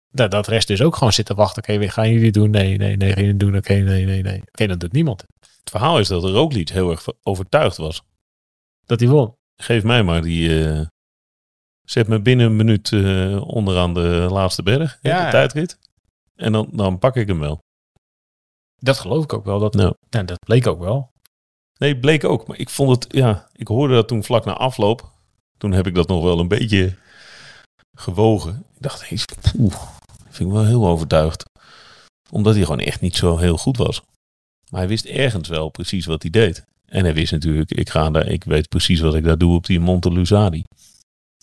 dat, 0.09 0.31
dat 0.31 0.47
rest 0.47 0.67
dus 0.67 0.81
ook 0.81 0.95
gewoon 0.95 1.13
zitten 1.13 1.35
wachten. 1.35 1.63
Oké, 1.63 1.89
gaan 1.89 2.11
jullie 2.11 2.31
doen? 2.31 2.49
Nee, 2.49 2.77
nee, 2.77 2.97
nee, 2.97 3.13
gaan 3.13 3.23
jullie 3.23 3.37
doen? 3.37 3.55
Oké, 3.55 3.73
nee, 3.73 4.05
nee, 4.05 4.21
nee. 4.21 4.41
Oké, 4.45 4.67
dat 4.67 4.79
doet 4.79 4.91
niemand. 4.91 5.23
Het 5.39 5.69
verhaal 5.69 5.99
is 5.99 6.07
dat 6.07 6.23
Roglic 6.23 6.69
heel 6.69 6.91
erg 6.91 7.05
overtuigd 7.23 7.77
was. 7.77 8.03
Dat 8.85 8.99
hij 8.99 9.09
won. 9.09 9.35
Geef 9.55 9.83
mij 9.83 10.03
maar 10.03 10.21
die... 10.21 10.69
eh, 10.69 10.85
zet 11.83 12.07
me 12.07 12.21
binnen 12.21 12.45
een 12.45 12.55
minuut 12.55 12.91
eh, 12.91 13.47
onderaan 13.47 13.93
de 13.93 14.27
laatste 14.29 14.63
berg. 14.63 14.97
Ja. 15.01 15.25
De 15.25 15.31
tijdrit. 15.31 15.77
En 16.35 16.51
dan, 16.51 16.69
dan 16.71 16.99
pak 16.99 17.15
ik 17.15 17.27
hem 17.27 17.39
wel. 17.39 17.59
Dat 18.75 18.99
geloof 18.99 19.23
ik 19.23 19.33
ook 19.33 19.45
wel. 19.45 19.59
Dat, 19.59 19.73
Nou. 19.73 19.93
ja, 20.09 20.23
dat 20.23 20.39
bleek 20.39 20.67
ook 20.67 20.79
wel. 20.79 21.11
Nee, 21.77 21.99
bleek 21.99 22.23
ook. 22.23 22.47
Maar 22.47 22.57
ik 22.57 22.69
vond 22.69 23.03
het, 23.03 23.13
ja, 23.13 23.47
ik 23.53 23.67
hoorde 23.67 23.93
dat 23.93 24.07
toen 24.07 24.23
vlak 24.23 24.45
na 24.45 24.53
afloop. 24.53 25.11
Toen 25.57 25.71
heb 25.71 25.87
ik 25.87 25.95
dat 25.95 26.07
nog 26.07 26.23
wel 26.23 26.39
een 26.39 26.47
beetje 26.47 26.95
gewogen. 27.97 28.65
Ik 28.75 28.81
dacht, 28.81 29.09
hey, 29.09 29.19
oeh, 29.59 29.81
vind 30.29 30.49
ik 30.49 30.55
wel 30.55 30.65
heel 30.65 30.87
overtuigd. 30.87 31.43
Omdat 32.31 32.53
hij 32.53 32.63
gewoon 32.63 32.79
echt 32.79 33.01
niet 33.01 33.15
zo 33.15 33.37
heel 33.37 33.57
goed 33.57 33.77
was. 33.77 34.01
Maar 34.69 34.79
hij 34.79 34.89
wist 34.89 35.05
ergens 35.05 35.49
wel 35.49 35.69
precies 35.69 36.05
wat 36.05 36.21
hij 36.21 36.31
deed. 36.31 36.63
En 36.93 37.03
hij 37.03 37.13
wist 37.13 37.31
natuurlijk, 37.31 37.71
ik, 37.71 37.89
ga 37.89 38.09
daar, 38.09 38.27
ik 38.27 38.43
weet 38.43 38.69
precies 38.69 38.99
wat 38.99 39.15
ik 39.15 39.23
daar 39.23 39.37
doe 39.37 39.55
op 39.55 39.65
die 39.65 39.79
Monte 39.79 40.11
Lusadi. 40.11 40.63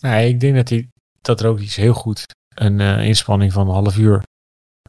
Nee, 0.01 0.29
ik 0.29 0.39
denk 0.39 0.55
dat 0.55 0.69
hij 0.69 0.89
dat 1.21 1.41
Roglic 1.41 1.71
heel 1.71 1.93
goed 1.93 2.25
een 2.55 2.79
eh, 2.79 3.05
inspanning 3.05 3.53
van 3.53 3.67
een 3.67 3.73
half 3.73 3.97
uur 3.97 4.23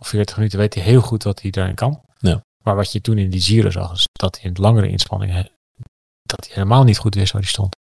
of 0.01 0.09
40 0.09 0.37
minuten 0.37 0.59
weet 0.59 0.75
hij 0.75 0.83
heel 0.83 1.01
goed 1.01 1.23
wat 1.23 1.43
hij 1.43 1.51
daarin 1.51 1.75
kan. 1.75 2.03
Ja. 2.19 2.41
Maar 2.65 2.77
wat 2.77 2.93
je 2.93 3.01
toen 3.01 3.19
in 3.19 3.31
die 3.31 3.41
Giro 3.41 3.71
zag, 3.71 3.93
is 3.93 4.07
dat 4.13 4.41
hij 4.41 4.51
in 4.51 4.57
langere 4.61 4.89
inspanningen 4.89 5.51
dat 6.23 6.45
hij 6.45 6.55
helemaal 6.55 6.85
niet 6.85 6.99
goed 6.99 7.15
wist 7.15 7.33
waar 7.33 7.43
hij 7.43 7.51
stond. 7.51 7.77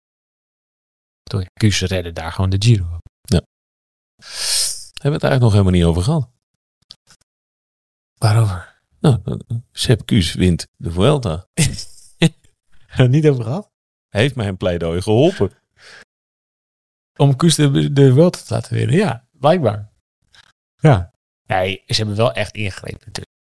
Toen 1.23 1.47
Kuus 1.53 1.81
redde 1.81 2.13
daar 2.13 2.33
gewoon 2.33 2.51
de 2.51 2.57
Giro. 2.59 2.99
Hebben 5.01 5.21
we 5.21 5.27
het 5.27 5.31
eigenlijk 5.33 5.41
nog 5.41 5.53
helemaal 5.53 5.73
niet 5.73 5.85
over 5.85 6.03
gehad. 6.03 6.29
Waarover? 8.15 8.81
Nou, 9.01 9.21
eh, 9.25 9.57
Sepp 9.73 10.07
Kuus 10.07 10.35
wint 10.35 10.67
de 10.77 10.91
Vuelta. 10.91 11.47
niet 13.09 13.29
over 13.29 13.45
gehad? 13.45 13.71
Hij 14.09 14.21
heeft 14.21 14.35
mij 14.35 14.49
een 14.49 14.57
pleidooi 14.57 15.03
geholpen. 15.03 15.53
Om 17.17 17.37
Kuus 17.37 17.55
de, 17.55 17.93
de 17.93 18.13
Vuelta 18.13 18.39
te 18.39 18.55
laten 18.55 18.75
winnen. 18.75 18.97
Ja, 18.97 19.27
blijkbaar. 19.33 19.93
Ja. 20.77 21.11
Nee, 21.47 21.83
ze 21.87 21.95
hebben 21.95 22.17
wel 22.17 22.33
echt 22.33 22.55
ingegrepen 22.55 22.99
natuurlijk. 23.07 23.37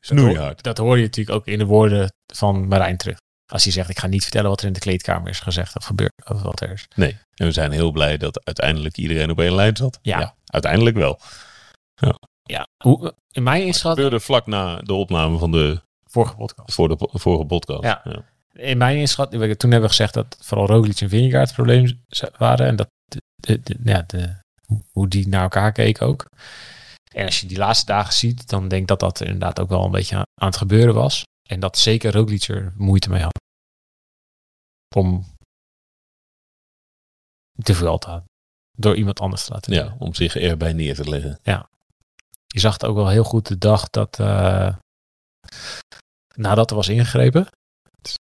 Snoeihard. 0.00 0.62
Dat 0.62 0.78
hoor 0.78 0.96
je 0.96 1.04
natuurlijk 1.04 1.36
ook 1.36 1.46
in 1.46 1.58
de 1.58 1.64
woorden 1.64 2.12
van 2.32 2.68
Marijn 2.68 2.96
terug. 2.96 3.16
Als 3.52 3.64
hij 3.64 3.72
zegt, 3.72 3.88
ik 3.88 3.98
ga 3.98 4.06
niet 4.06 4.22
vertellen 4.22 4.50
wat 4.50 4.60
er 4.60 4.66
in 4.66 4.72
de 4.72 4.78
kleedkamer 4.78 5.28
is 5.28 5.40
gezegd 5.40 5.76
of 5.76 5.84
gebeurd. 5.84 6.12
Of 6.26 6.42
wat 6.42 6.60
er 6.60 6.70
is. 6.70 6.88
Nee, 6.94 7.18
en 7.34 7.46
we 7.46 7.52
zijn 7.52 7.72
heel 7.72 7.92
blij 7.92 8.16
dat 8.16 8.44
uiteindelijk 8.44 8.96
iedereen 8.96 9.30
op 9.30 9.40
één 9.40 9.54
lijn 9.54 9.76
zat. 9.76 9.98
Ja. 10.02 10.34
uiteindelijk 10.44 10.96
wel. 10.96 11.20
Ja. 12.42 12.66
Hoe, 12.82 13.14
in 13.30 13.42
mijn 13.42 13.56
Het 13.56 13.66
inschatting, 13.66 14.04
gebeurde 14.04 14.24
vlak 14.24 14.46
na 14.46 14.76
de 14.76 14.92
opname 14.92 15.38
van 15.38 15.52
de, 15.52 15.80
vorige 16.04 16.36
podcast. 16.36 16.74
voor 16.74 16.88
de 16.88 17.08
vorige 17.12 17.44
podcast. 17.44 17.82
Ja. 17.82 18.02
In 18.58 18.78
mijn 18.78 18.98
inschatting, 18.98 19.56
toen 19.56 19.70
hebben 19.70 19.88
we 19.88 19.96
gezegd 19.96 20.14
dat 20.14 20.36
vooral 20.40 20.66
Roglic 20.66 21.00
en 21.00 21.08
Vingegaard 21.08 21.46
het 21.46 21.54
probleem 21.56 22.04
waren. 22.38 22.66
En 22.66 22.76
dat 22.76 22.88
de, 23.36 23.76
ja, 23.84 24.02
de, 24.06 24.36
hoe- 24.92 25.08
die 25.08 25.28
naar 25.28 25.42
elkaar 25.42 25.72
keken 25.72 26.06
ook. 26.06 26.26
En 27.12 27.24
als 27.24 27.40
je 27.40 27.46
die 27.46 27.58
laatste 27.58 27.86
dagen 27.86 28.12
ziet, 28.14 28.48
dan 28.48 28.68
denk 28.68 28.82
ik 28.82 28.88
dat 28.88 29.00
dat 29.00 29.20
inderdaad 29.20 29.60
ook 29.60 29.68
wel 29.68 29.84
een 29.84 29.90
beetje 29.90 30.16
aan, 30.16 30.22
aan 30.40 30.48
het 30.48 30.56
gebeuren 30.56 30.94
was. 30.94 31.22
En 31.48 31.60
dat 31.60 31.78
zeker 31.78 32.12
Roglic 32.12 32.42
er 32.42 32.72
moeite 32.76 33.10
mee 33.10 33.22
had. 33.22 33.38
Om 34.96 35.26
te 37.62 37.74
veel 37.74 37.98
te 37.98 38.22
Door 38.76 38.96
iemand 38.96 39.20
anders 39.20 39.44
te 39.44 39.52
laten 39.52 39.72
Ja, 39.72 39.96
om 39.98 40.14
zich 40.14 40.36
erbij 40.36 40.72
neer 40.72 40.94
te 40.94 41.08
leggen. 41.10 41.38
Je 42.46 42.60
zag 42.60 42.72
het 42.72 42.84
ook 42.84 42.96
wel 42.96 43.08
heel 43.08 43.24
goed 43.24 43.46
de 43.46 43.58
dag 43.58 43.90
dat. 43.90 44.18
eh, 44.20 44.76
nadat 46.34 46.70
er 46.70 46.76
was 46.76 46.88
ingegrepen. 46.88 47.46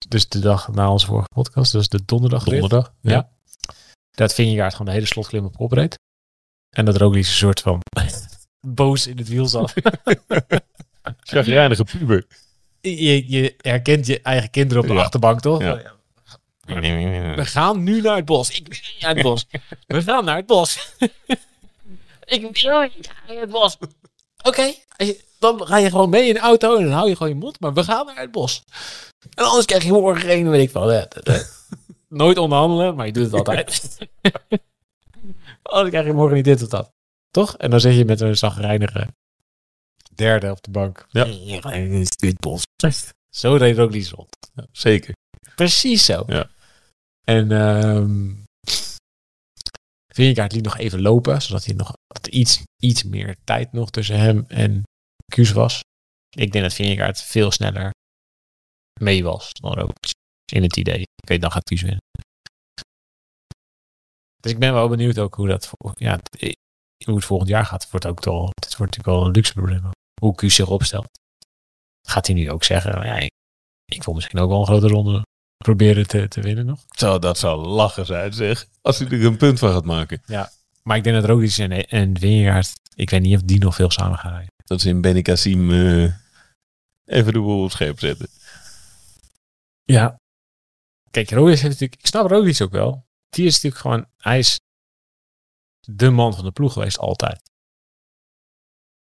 Dus 0.08 0.28
de 0.28 0.38
dag 0.38 0.68
na 0.68 0.90
onze 0.90 1.06
vorige 1.06 1.28
podcast, 1.34 1.72
dus 1.72 1.88
de 1.88 2.04
donderdag. 2.04 2.44
Donderdag. 2.44 2.92
Ja. 3.00 3.28
Dat 4.10 4.34
Vingegaard 4.34 4.72
gewoon 4.72 4.86
de 4.86 4.92
hele 4.92 5.06
slotklim 5.06 5.44
op 5.44 5.60
opreed. 5.60 5.98
En 6.76 6.84
dat 6.84 6.96
Roglic 6.96 7.24
een 7.24 7.30
soort 7.30 7.60
van 7.60 7.80
boos 8.60 9.06
in 9.06 9.18
het 9.18 9.28
wiel 9.28 9.46
zat. 9.46 9.72
Chagrijnige 11.20 11.84
puber. 11.84 12.26
je, 12.80 13.30
je 13.30 13.54
herkent 13.60 14.06
je 14.06 14.20
eigen 14.20 14.50
kinderen 14.50 14.82
op 14.82 14.88
de 14.88 14.94
Ja. 14.94 15.00
achterbank, 15.00 15.40
toch? 15.40 15.60
Ja. 15.62 15.92
We 16.64 17.44
gaan 17.46 17.82
nu 17.82 18.00
naar 18.00 18.16
het 18.16 18.24
bos. 18.24 18.50
Ik 18.50 18.68
wil 18.68 18.78
niet 18.92 19.00
naar 19.00 19.14
het 19.14 19.22
bos. 19.22 19.46
We 19.86 20.02
gaan 20.02 20.24
naar 20.24 20.36
het 20.36 20.46
bos. 20.46 20.94
ik 22.24 22.40
wil 22.40 22.80
niet 22.80 23.10
naar 23.26 23.36
het 23.40 23.50
bos. 23.50 23.76
Oké, 24.42 24.74
dan 25.38 25.66
ga 25.66 25.76
je 25.76 25.90
gewoon 25.90 26.10
mee 26.10 26.28
in 26.28 26.34
de 26.34 26.40
auto 26.40 26.76
en 26.76 26.84
dan 26.84 26.92
hou 26.92 27.08
je 27.08 27.16
gewoon 27.16 27.32
je 27.32 27.38
mond. 27.38 27.60
Maar 27.60 27.72
we 27.72 27.84
gaan 27.84 28.06
naar 28.06 28.20
het 28.20 28.30
bos. 28.30 28.62
En 29.34 29.44
anders 29.44 29.66
krijg 29.66 29.84
je 29.84 29.92
morgen 29.92 30.22
geen, 30.22 30.50
weet 30.50 30.68
ik 30.68 30.72
wel. 30.72 30.88
hè. 30.88 31.04
Nooit 32.08 32.38
onderhandelen, 32.38 32.94
maar 32.94 33.06
je 33.06 33.12
doet 33.12 33.24
het 33.24 33.34
altijd. 33.38 33.98
anders 35.62 35.90
krijg 35.90 36.06
je 36.06 36.12
morgen 36.12 36.36
niet 36.36 36.44
dit 36.44 36.62
of 36.62 36.68
dat. 36.68 36.90
Toch? 37.30 37.56
En 37.56 37.70
dan 37.70 37.80
zit 37.80 37.94
je 37.96 38.04
met 38.04 38.20
een 38.20 38.36
zagrijnige 38.36 39.08
derde 40.14 40.50
op 40.50 40.62
de 40.62 40.70
bank. 40.70 41.06
Ja. 41.08 41.26
Het 41.26 42.40
bos. 42.40 42.62
Zo 43.30 43.58
deed 43.58 43.76
het 43.76 43.84
ook 43.84 43.92
niet 43.92 44.08
rond. 44.08 44.36
Ja, 44.54 44.66
zeker. 44.72 45.14
Precies 45.54 46.04
zo. 46.04 46.22
Ja. 46.26 46.50
En 47.24 47.52
ehm 47.52 48.30
Vingegaard 50.14 50.52
liet 50.52 50.64
nog 50.64 50.78
even 50.78 51.00
lopen, 51.00 51.42
zodat 51.42 51.64
hij 51.64 51.74
nog 51.74 51.92
iets, 52.30 52.62
iets 52.82 53.02
meer 53.02 53.36
tijd 53.44 53.72
nog 53.72 53.90
tussen 53.90 54.18
hem 54.18 54.44
en 54.48 54.82
Kuus 55.32 55.52
was. 55.52 55.80
Ik 56.36 56.52
denk 56.52 56.64
dat 56.64 56.74
Vingegaard 56.74 57.22
veel 57.22 57.50
sneller 57.50 57.90
mee 59.00 59.24
was 59.24 59.52
dan 59.52 59.78
ook 59.78 59.92
in 60.52 60.62
het 60.62 60.76
idee. 60.76 61.04
Weet, 61.26 61.40
dan 61.40 61.50
gaat 61.50 61.64
Kuus 61.64 61.82
winnen. 61.82 62.00
Dus 64.36 64.52
ik 64.52 64.58
ben 64.58 64.72
wel 64.72 64.88
benieuwd 64.88 65.18
ook 65.18 65.34
hoe 65.34 65.48
dat 65.48 65.70
ja, 65.94 66.20
hoe 67.04 67.14
het 67.14 67.24
volgend 67.24 67.48
jaar 67.48 67.66
gaat. 67.66 67.90
Wordt 67.90 68.06
ook 68.06 68.24
wel, 68.24 68.44
het 68.44 68.76
wordt 68.76 68.96
natuurlijk 68.96 69.18
wel 69.18 69.26
een 69.26 69.32
luxe 69.32 69.52
probleem. 69.52 69.90
Hoe 70.20 70.34
Kuus 70.34 70.54
zich 70.54 70.68
opstelt. 70.68 71.08
Gaat 72.08 72.26
hij 72.26 72.36
nu 72.36 72.50
ook 72.50 72.64
zeggen, 72.64 73.06
ja, 73.06 73.16
ik, 73.16 73.30
ik 73.84 74.02
wil 74.02 74.14
misschien 74.14 74.38
ook 74.38 74.48
wel 74.48 74.60
een 74.60 74.66
grote 74.66 74.88
ronde 74.88 75.22
proberen 75.62 76.06
te, 76.06 76.28
te 76.28 76.40
winnen 76.40 76.66
nog. 76.66 76.80
Zo, 76.90 77.18
dat 77.18 77.38
zou 77.38 77.66
lachen 77.66 78.06
zijn, 78.06 78.32
zeg. 78.32 78.66
Als 78.80 78.98
hij 78.98 79.08
er 79.08 79.24
een 79.24 79.36
punt 79.36 79.58
van 79.58 79.72
gaat 79.72 79.84
maken. 79.84 80.22
Maar 80.82 80.96
ik 80.96 81.04
denk 81.04 81.16
dat 81.16 81.24
Roglic 81.24 81.56
en, 81.56 81.88
en 81.88 82.18
Vingegaard, 82.18 82.72
ik 82.94 83.10
weet 83.10 83.22
niet 83.22 83.36
of 83.36 83.42
die 83.42 83.58
nog 83.58 83.74
veel 83.74 83.90
samen 83.90 84.18
gaan 84.18 84.32
rijden. 84.32 84.52
Dat 84.64 84.80
ze 84.80 84.88
in 84.88 85.00
Benny 85.00 85.22
Kassim 85.22 85.70
eh, 85.70 86.12
even 87.04 87.32
de 87.32 87.40
boel 87.40 87.62
op 87.64 87.70
scherp 87.70 87.98
zetten. 87.98 88.28
Ja. 89.82 90.20
Kijk, 91.10 91.30
Roglic 91.30 91.58
heeft 91.58 91.62
natuurlijk, 91.62 92.00
ik 92.00 92.06
snap 92.06 92.30
Roglic 92.30 92.60
ook 92.60 92.72
wel. 92.72 93.06
Die 93.28 93.46
is 93.46 93.54
natuurlijk 93.54 93.82
gewoon, 93.82 94.06
hij 94.16 94.38
is 94.38 94.60
de 95.80 96.10
man 96.10 96.34
van 96.34 96.44
de 96.44 96.52
ploeg 96.52 96.72
geweest 96.72 96.98
altijd. 96.98 97.50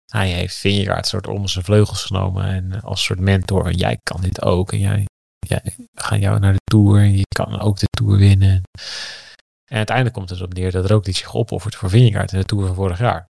Hij 0.05 0.33
heeft 0.33 0.57
Vingegaard 0.57 1.07
soort 1.07 1.27
onder 1.27 1.51
zijn 1.51 1.65
vleugels 1.65 2.05
genomen 2.05 2.45
en 2.45 2.83
als 2.83 3.05
soort 3.05 3.19
mentor. 3.19 3.67
En 3.67 3.77
jij 3.77 3.99
kan 4.03 4.21
dit 4.21 4.43
ook. 4.43 4.73
En 4.73 4.79
jij, 4.79 5.07
we 5.49 5.87
gaan 5.95 6.21
jou 6.21 6.39
naar 6.39 6.53
de 6.53 6.61
Tour 6.65 7.01
en 7.01 7.17
je 7.17 7.27
kan 7.37 7.61
ook 7.61 7.79
de 7.79 7.87
Tour 7.91 8.19
winnen. 8.19 8.63
En 9.65 9.77
uiteindelijk 9.77 10.17
komt 10.17 10.31
het 10.31 10.39
erop 10.39 10.55
neer 10.55 10.71
dat 10.71 10.87
Roglic 10.91 11.17
zich 11.17 11.35
opoffert 11.35 11.75
voor 11.75 11.91
Vingegaard 11.91 12.33
in 12.33 12.39
de 12.39 12.45
Tour 12.45 12.67
van 12.67 12.75
vorig 12.75 12.99
jaar. 12.99 13.29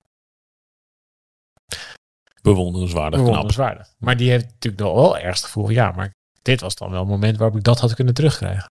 Bewonderenswaardig 2.42 3.12
knap. 3.12 3.24
bewonderenswaardig. 3.24 3.94
Maar 3.98 4.16
die 4.16 4.30
heeft 4.30 4.44
natuurlijk 4.44 4.82
nog 4.82 4.94
wel 4.94 5.18
ergens 5.18 5.40
het 5.40 5.50
gevoel 5.50 5.68
ja, 5.68 5.90
maar 5.90 6.14
dit 6.42 6.60
was 6.60 6.74
dan 6.74 6.90
wel 6.90 7.02
een 7.02 7.08
moment 7.08 7.36
waarop 7.36 7.56
ik 7.56 7.64
dat 7.64 7.80
had 7.80 7.94
kunnen 7.94 8.14
terugkrijgen. 8.14 8.70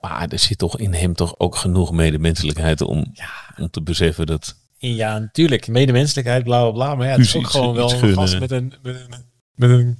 Maar 0.00 0.28
er 0.28 0.38
zit 0.38 0.58
toch 0.58 0.78
in 0.78 0.94
hem 0.94 1.14
toch 1.14 1.38
ook 1.38 1.56
genoeg 1.56 1.92
medemenselijkheid 1.92 2.80
om, 2.80 3.12
om 3.56 3.70
te 3.70 3.82
beseffen 3.82 4.26
dat... 4.26 4.59
Ja, 4.82 5.18
natuurlijk. 5.18 5.68
Medemenselijkheid, 5.68 6.44
bla 6.44 6.62
bla 6.62 6.70
bla. 6.70 6.94
Maar 6.94 7.06
ja, 7.06 7.12
het 7.12 7.20
is 7.20 7.26
Iets- 7.26 7.36
ook 7.44 7.50
gewoon 7.50 7.74
wel 7.74 7.92
een 7.92 8.14
gast 8.14 8.38
met 8.38 8.50
een, 8.50 8.74
met 8.82 8.94
een, 8.94 9.14
met 9.54 9.70
een 9.70 9.98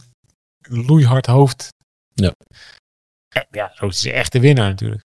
loeihard 0.61 1.26
hoofd. 1.26 1.68
Ja. 2.14 2.35
Ja, 3.51 3.72
zo 3.74 3.87
is 3.87 4.05
echt 4.05 4.33
de 4.33 4.41
winnaar 4.41 4.68
natuurlijk. 4.68 5.03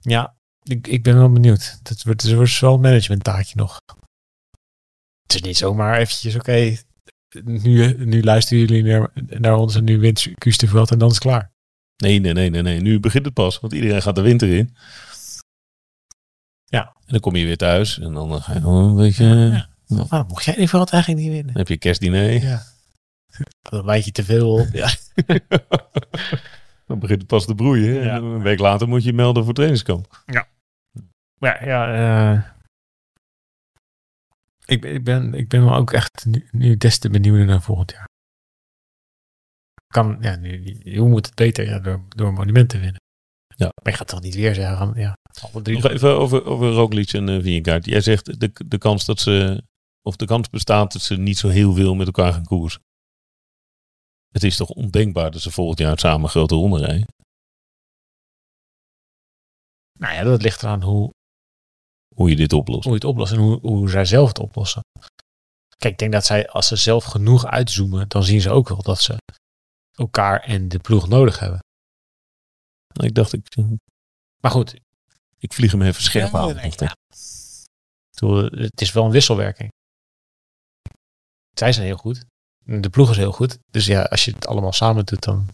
Ja, 0.00 0.36
ik, 0.62 0.86
ik 0.86 1.02
ben 1.02 1.18
wel 1.18 1.32
benieuwd. 1.32 1.78
Dat 1.82 2.02
wordt, 2.02 2.22
het 2.22 2.34
wordt 2.34 2.60
wel 2.60 2.74
een 2.74 2.80
management 2.80 3.24
taakje 3.24 3.56
nog. 3.56 3.78
Het 5.22 5.34
is 5.34 5.40
niet 5.40 5.56
zomaar 5.56 5.98
eventjes, 5.98 6.34
oké, 6.34 6.76
nu, 7.44 8.04
nu 8.04 8.22
luisteren 8.22 8.66
jullie 8.66 8.82
naar, 8.82 9.10
naar 9.40 9.56
ons 9.56 9.74
en 9.74 9.84
nu 9.84 9.98
wint 9.98 10.28
Kusterveld 10.34 10.90
en 10.90 10.98
dan 10.98 11.08
is 11.08 11.14
het 11.14 11.24
klaar. 11.24 11.52
Nee, 11.96 12.18
nee, 12.18 12.32
nee, 12.32 12.50
nee, 12.50 12.62
nee. 12.62 12.80
Nu 12.80 13.00
begint 13.00 13.24
het 13.24 13.34
pas, 13.34 13.60
want 13.60 13.72
iedereen 13.72 14.02
gaat 14.02 14.14
de 14.14 14.20
winter 14.20 14.48
in. 14.48 14.76
Ja. 16.64 16.86
En 16.86 17.12
dan 17.12 17.20
kom 17.20 17.36
je 17.36 17.44
weer 17.44 17.56
thuis 17.56 17.98
en 17.98 18.12
dan 18.14 18.42
ga 18.42 18.52
je 18.52 18.60
nog 18.60 18.88
een 18.88 18.96
beetje... 18.96 19.24
Ja. 19.24 19.68
Waarom 20.08 20.28
mocht 20.28 20.44
jij 20.44 20.54
die 20.54 20.68
veld 20.68 20.90
eigenlijk 20.90 21.22
niet 21.22 21.32
winnen? 21.32 21.52
Dan 21.52 21.62
heb 21.62 21.68
je 21.68 21.78
kerstdiner. 21.78 22.42
Ja. 22.42 22.62
Dan 23.62 23.84
wijd 23.84 24.04
je 24.04 24.12
te 24.12 24.24
veel 24.24 24.52
op. 24.52 24.68
Ja. 24.72 24.88
Dan 26.86 26.98
begint 26.98 27.18
het 27.18 27.26
pas 27.28 27.46
te 27.46 27.54
broeien. 27.54 27.94
Ja. 28.04 28.14
En 28.16 28.22
een 28.24 28.42
week 28.42 28.58
later 28.58 28.88
moet 28.88 29.02
je 29.02 29.08
je 29.08 29.14
melden 29.14 29.44
voor 29.44 29.54
trainingskamp. 29.54 30.22
Ja, 30.26 31.64
ja. 31.64 31.94
eh, 32.32 32.50
ik, 34.64 34.80
ben- 34.80 34.94
ik, 34.94 35.04
ben, 35.04 35.34
ik 35.34 35.48
ben 35.48 35.64
wel 35.64 35.74
ook 35.74 35.92
echt 35.92 36.24
nu, 36.26 36.48
nu 36.50 36.76
des 36.76 36.98
te 36.98 37.10
benieuwd 37.10 37.46
naar 37.46 37.62
volgend 37.62 37.90
jaar. 37.90 38.08
Kan, 39.86 40.16
ja, 40.20 40.36
nu, 40.36 40.76
hoe 40.98 41.08
moet 41.08 41.26
het 41.26 41.34
beter? 41.34 41.64
Ja, 41.64 41.78
door, 41.78 42.04
door 42.08 42.28
een 42.28 42.34
monument 42.34 42.68
te 42.68 42.78
winnen. 42.78 43.00
Ja. 43.56 43.70
Maar 43.82 43.92
je 43.92 43.98
gaat 43.98 44.08
toch 44.08 44.20
niet 44.20 44.34
weer 44.34 44.54
zeggen, 44.54 44.92
ja, 44.96 45.16
alle 45.52 45.62
drie. 45.62 45.76
Nog 45.80 45.90
even 45.90 46.16
over, 46.16 46.44
over 46.44 46.70
Roglic 46.70 47.12
en 47.12 47.28
uh, 47.28 47.42
Vingegaard. 47.42 47.84
Jij 47.84 48.00
zegt 48.00 48.40
de, 48.40 48.50
de 48.66 48.78
kans 48.78 49.04
dat 49.04 49.20
ze, 49.20 49.62
of 50.02 50.16
de 50.16 50.26
kans 50.26 50.50
bestaat 50.50 50.92
dat 50.92 51.02
ze 51.02 51.16
niet 51.16 51.38
zo 51.38 51.48
heel 51.48 51.74
veel 51.74 51.94
met 51.94 52.06
elkaar 52.06 52.32
gaan 52.32 52.44
koersen. 52.44 52.82
Het 54.28 54.42
is 54.42 54.56
toch 54.56 54.68
ondenkbaar 54.68 55.30
dat 55.30 55.40
ze 55.40 55.50
volgend 55.50 55.78
jaar 55.78 55.98
samen 55.98 56.28
grote 56.28 56.54
ronde 56.54 56.78
rijden? 56.78 57.06
Nou 59.98 60.14
ja, 60.14 60.22
dat 60.22 60.42
ligt 60.42 60.62
eraan 60.62 60.82
hoe, 60.82 61.10
Hoe 62.14 62.30
je 62.30 62.36
dit 62.36 62.52
oplost. 62.52 62.82
hoe 62.82 62.92
je 62.92 62.98
het 62.98 63.08
oplost 63.08 63.32
en 63.32 63.38
hoe, 63.38 63.60
hoe 63.60 63.90
zij 63.90 64.04
zelf 64.04 64.28
het 64.28 64.38
oplossen. 64.38 64.82
Kijk, 65.76 65.92
ik 65.92 65.98
denk 65.98 66.12
dat 66.12 66.24
zij, 66.24 66.48
als 66.48 66.66
ze 66.66 66.76
zelf 66.76 67.04
genoeg 67.04 67.46
uitzoomen, 67.46 68.08
dan 68.08 68.22
zien 68.24 68.40
ze 68.40 68.50
ook 68.50 68.68
wel 68.68 68.82
dat 68.82 69.00
ze 69.00 69.16
elkaar 69.92 70.40
en 70.40 70.68
de 70.68 70.78
ploeg 70.78 71.08
nodig 71.08 71.38
hebben. 71.38 71.58
Ik 73.02 73.14
dacht, 73.14 73.32
ik, 73.32 73.56
Maar 74.40 74.50
goed, 74.50 74.74
ik 75.38 75.52
vlieg 75.52 75.70
hem 75.72 75.82
even 75.82 76.02
scherp 76.02 76.32
Ja, 76.32 76.38
aan. 76.38 76.48
ja. 76.70 76.94
Het 78.60 78.80
is 78.80 78.92
wel 78.92 79.04
een 79.04 79.10
wisselwerking. 79.10 79.72
Zij 81.58 81.72
zijn 81.72 81.86
heel 81.86 81.96
goed. 81.96 82.24
De 82.64 82.90
ploeg 82.90 83.10
is 83.10 83.16
heel 83.16 83.32
goed. 83.32 83.58
Dus 83.70 83.86
ja, 83.86 84.02
als 84.02 84.24
je 84.24 84.30
het 84.32 84.46
allemaal 84.46 84.72
samen 84.72 85.04
doet, 85.06 85.22
dan 85.24 85.48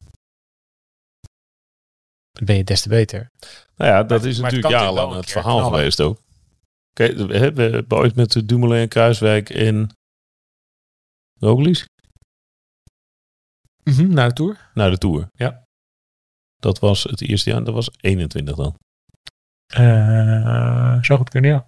ben 2.44 2.56
je 2.56 2.64
des 2.64 2.80
te 2.82 2.88
beter. 2.88 3.30
Nou 3.76 3.90
ja, 3.90 4.02
dat 4.02 4.20
Maar- 4.20 4.28
is 4.28 4.38
natuurlijk 4.38 4.68
jarenlang 4.72 5.14
het 5.14 5.30
verhaal 5.30 5.70
geweest 5.70 6.00
ook. 6.00 6.20
Kijk, 6.92 7.16
we 7.16 7.36
hebben, 7.38 7.84
ooit 7.88 8.14
met 8.14 8.48
Dumoulin 8.48 8.80
en 8.80 8.88
Kruiswijk 8.88 9.50
en 9.50 9.90
Roglic 11.38 11.84
Naar 13.84 14.28
de 14.28 14.34
Tour? 14.34 14.70
naar 14.74 14.90
de 14.90 14.98
Tour. 14.98 15.28
Ja. 15.32 15.64
Dat 16.60 16.78
was 16.78 17.02
het 17.02 17.20
eerste 17.20 17.50
jaar, 17.50 17.64
dat 17.64 17.74
was 17.74 17.90
21 18.00 18.56
dan. 18.56 18.74
Uh, 19.78 20.98
zou 21.02 21.18
goed 21.18 21.28
kunnen, 21.30 21.50
ja. 21.50 21.66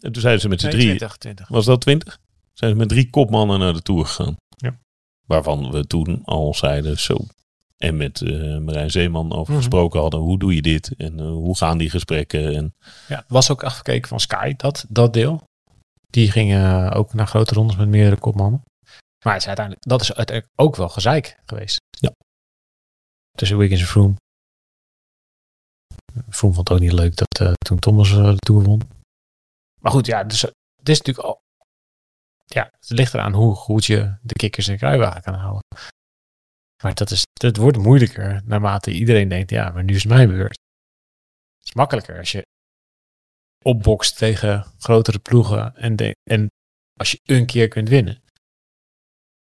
En 0.00 0.12
toen 0.12 0.22
zeiden 0.22 0.40
ze 0.42 0.48
met 0.48 0.60
z'n 0.60 0.66
Nee, 0.66 0.74
drie, 0.74 0.86
20, 0.86 1.16
20. 1.16 1.48
was 1.48 1.64
dat 1.64 1.80
20? 1.80 2.18
Zijn 2.52 2.70
ze 2.70 2.76
met 2.76 2.88
drie 2.88 3.10
kopmannen 3.10 3.58
naar 3.58 3.72
de 3.72 3.82
Tour 3.82 4.06
gegaan. 4.06 4.36
Ja. 4.48 4.78
Waarvan 5.26 5.70
we 5.70 5.86
toen 5.86 6.22
al 6.24 6.54
zeiden 6.54 6.98
zo. 6.98 7.16
En 7.76 7.96
met 7.96 8.20
eh 8.22 8.58
Marijn 8.58 8.90
Zeeman 8.90 9.32
over 9.32 9.52
Mhm. 9.52 9.62
gesproken 9.62 10.00
hadden. 10.00 10.20
Hoe 10.20 10.38
doe 10.38 10.54
je 10.54 10.62
dit? 10.62 10.94
En 10.96 11.18
eh, 11.18 11.26
hoe 11.26 11.56
gaan 11.56 11.78
die 11.78 11.90
gesprekken? 11.90 12.54
En 12.56 12.74
Ja, 13.08 13.24
was 13.28 13.50
ook 13.50 13.62
afgekeken 13.64 14.08
van 14.08 14.20
Sky, 14.20 14.54
dat, 14.56 14.84
dat 14.88 15.12
deel. 15.12 15.42
Die 16.06 16.30
gingen 16.30 16.92
ook 16.92 17.14
naar 17.14 17.26
grote 17.26 17.54
rondes 17.54 17.76
met 17.76 17.88
meerdere 17.88 18.16
kopmannen. 18.20 18.62
Maar 19.24 19.32
het 19.32 19.42
is 19.42 19.48
uiteindelijk, 19.48 19.86
dat 19.88 20.00
is 20.00 20.12
uiteindelijk 20.14 20.60
ook 20.60 20.76
wel 20.76 20.88
gezeik 20.88 21.40
geweest. 21.46 21.78
Ja. 21.90 22.12
Tussen 23.38 23.58
Wiggins 23.58 23.80
en 23.80 23.86
Froome. 23.86 24.14
Froome 26.30 26.54
vond 26.54 26.56
het 26.56 26.70
ook 26.70 26.80
niet 26.80 26.92
leuk 26.92 27.16
dat 27.16 27.40
eh, 27.40 27.52
toen 27.52 27.78
Thomas 27.78 28.10
eh, 28.10 28.30
de 28.30 28.36
Tour 28.36 28.62
won. 28.62 28.80
Maar 29.80 29.92
goed, 29.92 30.06
ja, 30.06 30.24
dus, 30.24 30.42
het 30.42 30.88
is 30.88 30.98
natuurlijk 30.98 31.26
al... 31.26 31.40
Ja, 32.44 32.70
het 32.80 32.90
ligt 32.90 33.14
eraan 33.14 33.32
hoe 33.32 33.54
goed 33.54 33.84
je 33.84 34.16
de 34.22 34.34
kikkers 34.34 34.68
en 34.68 34.76
kruiwagen 34.76 35.22
kan 35.22 35.34
houden. 35.34 35.62
Maar 36.82 36.94
dat, 36.94 37.10
is, 37.10 37.22
het 37.40 37.56
wordt 37.56 37.78
moeilijker 37.78 38.42
naarmate 38.44 38.90
iedereen 38.90 39.28
denkt, 39.28 39.50
ja, 39.50 39.70
maar 39.70 39.84
nu 39.84 39.94
is 39.94 40.02
het 40.02 40.12
mijn 40.12 40.28
beurt. 40.28 40.58
Het 41.58 41.66
is 41.66 41.74
makkelijker 41.74 42.18
als 42.18 42.32
je 42.32 42.46
opbokst 43.64 44.16
tegen 44.16 44.64
grotere 44.78 45.18
ploegen 45.18 45.76
en, 45.76 45.96
en 46.30 46.46
als 47.00 47.10
je 47.10 47.20
een 47.24 47.46
keer 47.46 47.68
kunt 47.68 47.88
winnen. 47.88 48.22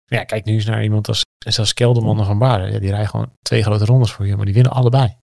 Ja, 0.06 0.24
kijk 0.24 0.46
nu 0.46 0.54
eens 0.54 0.66
naar 0.66 0.84
iemand 0.84 1.08
als, 1.08 1.24
als 1.58 1.74
Kelderman 1.74 2.20
en 2.20 2.26
Van 2.26 2.40
Baarden. 2.40 2.72
Ja, 2.72 2.80
die 2.80 2.90
rijden 2.90 3.10
gewoon 3.10 3.34
twee 3.42 3.64
grote 3.64 3.86
rondes 3.86 4.12
voor 4.12 4.26
je, 4.28 4.36
maar 4.36 4.46
die 4.46 4.54
winnen 4.54 4.72
allebei. 4.72 5.18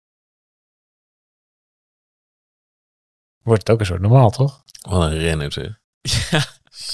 Wordt 3.43 3.61
het 3.61 3.70
ook 3.70 3.81
een 3.81 3.87
soort 3.87 4.01
normaal, 4.01 4.31
toch? 4.31 4.62
wat 4.81 5.11
een 5.11 5.18
renner 5.18 5.53
zeg. 5.53 5.79
Ja. 6.31 6.45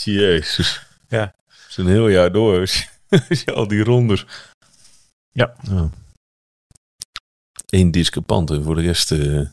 Jezus. 0.04 0.86
Ja. 1.08 1.34
Zo'n 1.68 1.86
heel 1.86 2.08
jaar 2.08 2.32
door. 2.32 2.70
al 3.54 3.68
die 3.68 3.84
rondes. 3.84 4.26
Ja. 5.30 5.56
Eén 7.66 7.90
discrepant 7.90 8.50
en 8.50 8.62
voor 8.62 8.74
de 8.74 8.82
rest 8.82 9.12
eh, 9.12 9.46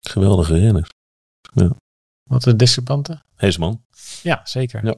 geweldige 0.00 0.58
renners. 0.58 0.88
Wat 2.30 2.46
een 2.46 2.56
discrepante. 2.56 3.22
Heesman. 3.34 3.84
Ja, 4.22 4.46
zeker. 4.46 4.84
Ja. 4.84 4.94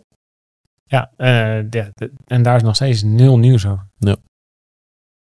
Ja, 0.88 1.12
de- 1.16 2.12
en 2.24 2.42
daar 2.42 2.56
is 2.56 2.62
nog 2.62 2.74
steeds 2.74 3.02
nul 3.02 3.38
nieuws 3.38 3.66
over. 3.66 3.86
Ja. 3.96 4.16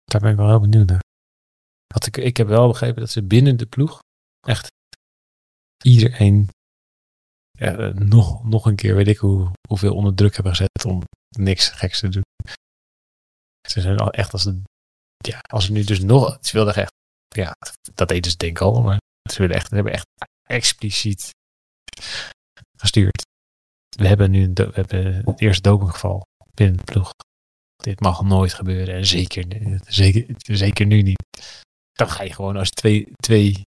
Daar 0.03 0.21
ben 0.21 0.31
ik 0.31 0.37
wel 0.37 0.47
heel 0.47 0.59
benieuwd 0.59 0.87
naar. 0.89 1.01
Wat 1.93 2.05
ik, 2.05 2.17
ik 2.17 2.37
heb 2.37 2.47
wel 2.47 2.67
begrepen 2.67 2.99
dat 2.99 3.09
ze 3.09 3.23
binnen 3.23 3.57
de 3.57 3.65
ploeg 3.65 3.99
echt 4.47 4.67
iedereen 5.83 6.49
ja, 7.51 7.77
eh, 7.77 7.93
nog, 7.93 8.43
nog 8.43 8.65
een 8.65 8.75
keer, 8.75 8.95
weet 8.95 9.07
ik 9.07 9.17
hoe, 9.17 9.51
hoeveel 9.67 9.95
onder 9.95 10.15
druk 10.15 10.33
hebben 10.33 10.55
gezet 10.55 10.85
om 10.85 11.03
niks 11.37 11.69
geks 11.69 11.99
te 11.99 12.09
doen. 12.09 12.23
Ze 13.69 13.81
zijn 13.81 13.97
al 13.97 14.11
echt 14.11 14.33
als 14.33 14.43
de, 14.43 14.61
ja, 15.17 15.39
als 15.39 15.65
ze 15.65 15.71
nu 15.71 15.83
dus 15.83 15.99
nog, 15.99 16.37
ze 16.41 16.51
wilden 16.51 16.75
echt, 16.75 16.91
ja, 17.35 17.53
dat 17.93 18.07
deden 18.07 18.31
ze 18.31 18.37
denk 18.37 18.51
ik 18.51 18.61
al, 18.61 18.81
maar 18.81 18.99
ze 19.31 19.37
willen 19.37 19.55
echt, 19.55 19.67
ze 19.67 19.75
hebben 19.75 19.93
echt 19.93 20.07
expliciet 20.49 21.29
gestuurd. 22.77 23.25
We 23.89 24.07
hebben 24.07 24.31
nu 24.31 24.51
we 24.53 24.69
hebben 24.73 25.21
het 25.25 25.41
eerste 25.41 25.61
dopinggeval 25.61 26.25
binnen 26.53 26.77
de 26.77 26.83
ploeg. 26.83 27.11
Dit 27.75 27.99
mag 27.99 28.21
nooit 28.21 28.53
gebeuren 28.53 28.95
en 28.95 29.05
zeker, 29.05 29.45
nu- 29.47 29.79
zeker, 29.87 30.25
zeker 30.37 30.85
nu 30.85 31.01
niet. 31.01 31.23
Dan 31.91 32.09
ga 32.09 32.23
je 32.23 32.33
gewoon 32.33 32.57
als 32.57 32.69
twee, 32.69 33.11
twee 33.15 33.61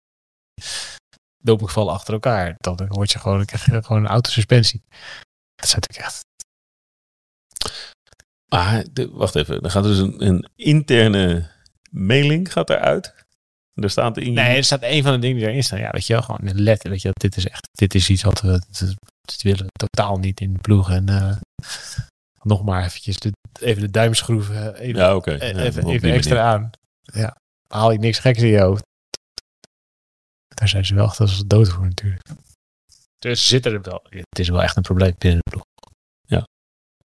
dopinggevallen 1.43 1.93
achter 1.93 2.13
elkaar, 2.13 2.55
dan 2.57 2.87
word 2.87 3.11
je 3.11 3.19
gewoon, 3.19 3.37
dan 3.37 3.45
krijg 3.45 3.65
je 3.65 3.83
gewoon 3.83 4.03
een 4.03 4.09
autosuspensie. 4.09 4.81
Dat 5.55 5.65
is 5.65 5.73
natuurlijk 5.73 6.05
echt. 6.05 6.21
Maar, 8.49 8.85
de, 8.91 9.09
wacht 9.09 9.35
even. 9.35 9.61
Er 9.61 9.71
gaat 9.71 9.83
dus 9.83 9.97
een, 9.97 10.25
een 10.25 10.49
interne 10.55 11.51
mailing 11.91 12.51
gaat 12.51 12.69
eruit. 12.69 13.13
Er 13.73 13.89
staat 13.89 14.17
in 14.17 14.33
Nee, 14.33 14.57
er 14.57 14.63
staat 14.63 14.83
een 14.83 15.03
van 15.03 15.13
de 15.13 15.19
dingen 15.19 15.37
die 15.37 15.47
erin 15.47 15.63
staan. 15.63 15.79
Ja, 15.79 15.91
weet 15.91 16.07
je 16.07 16.13
wel, 16.13 16.21
gewoon 16.21 16.61
letten. 16.61 16.89
Weet 16.89 17.01
je, 17.01 17.09
dit 17.13 17.37
is 17.37 17.47
echt, 17.47 17.67
dit 17.71 17.95
is 17.95 18.09
iets 18.09 18.23
wat 18.23 18.41
we, 18.41 18.61
dit 19.31 19.41
willen 19.41 19.65
we 19.65 19.71
totaal 19.87 20.17
niet 20.17 20.39
in 20.41 20.53
de 20.53 20.59
ploeg. 20.59 20.89
En 20.91 21.09
eh, 21.09 21.35
nog 22.41 22.63
maar 22.63 22.83
eventjes 22.85 23.19
de, 23.19 23.31
even 23.59 23.81
de 23.81 23.91
duimschroef 23.91 24.49
even, 24.49 24.95
Ja, 25.01 25.15
oké. 25.15 25.31
eh, 25.31 25.51
Ja, 25.51 25.59
even, 25.59 26.11
extra 26.13 26.35
manier. 26.35 26.41
aan. 26.53 26.69
Ja, 27.01 27.35
haal 27.73 27.91
je 27.91 27.99
niks 27.99 28.19
geks 28.19 28.41
in 28.41 28.47
je 28.47 28.59
hoofd. 28.61 28.83
Daar 30.47 30.67
zijn 30.67 30.85
ze 30.85 30.95
wel 30.95 31.05
echt 31.05 31.19
als 31.19 31.43
dood 31.47 31.69
voor 31.69 31.85
natuurlijk. 31.85 32.29
Dus 33.19 33.47
zitten 33.47 33.71
er 33.73 33.81
wel. 33.81 34.03
Het 34.09 34.39
is 34.39 34.49
wel 34.49 34.61
echt 34.61 34.75
een 34.75 34.83
probleem 34.83 35.15
binnen 35.17 35.39
de 35.43 35.49
ploeg. 35.51 35.63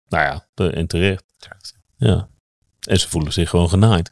Nou 0.10 0.24
ja, 0.24 0.48
de- 0.54 0.72
en 0.72 0.88
terecht. 0.88 1.24
Ja. 1.98 2.30
En 2.88 3.00
ze 3.00 3.10
voelen 3.10 3.34
zich 3.34 3.50
gewoon 3.50 3.70
genaaid. 3.70 4.12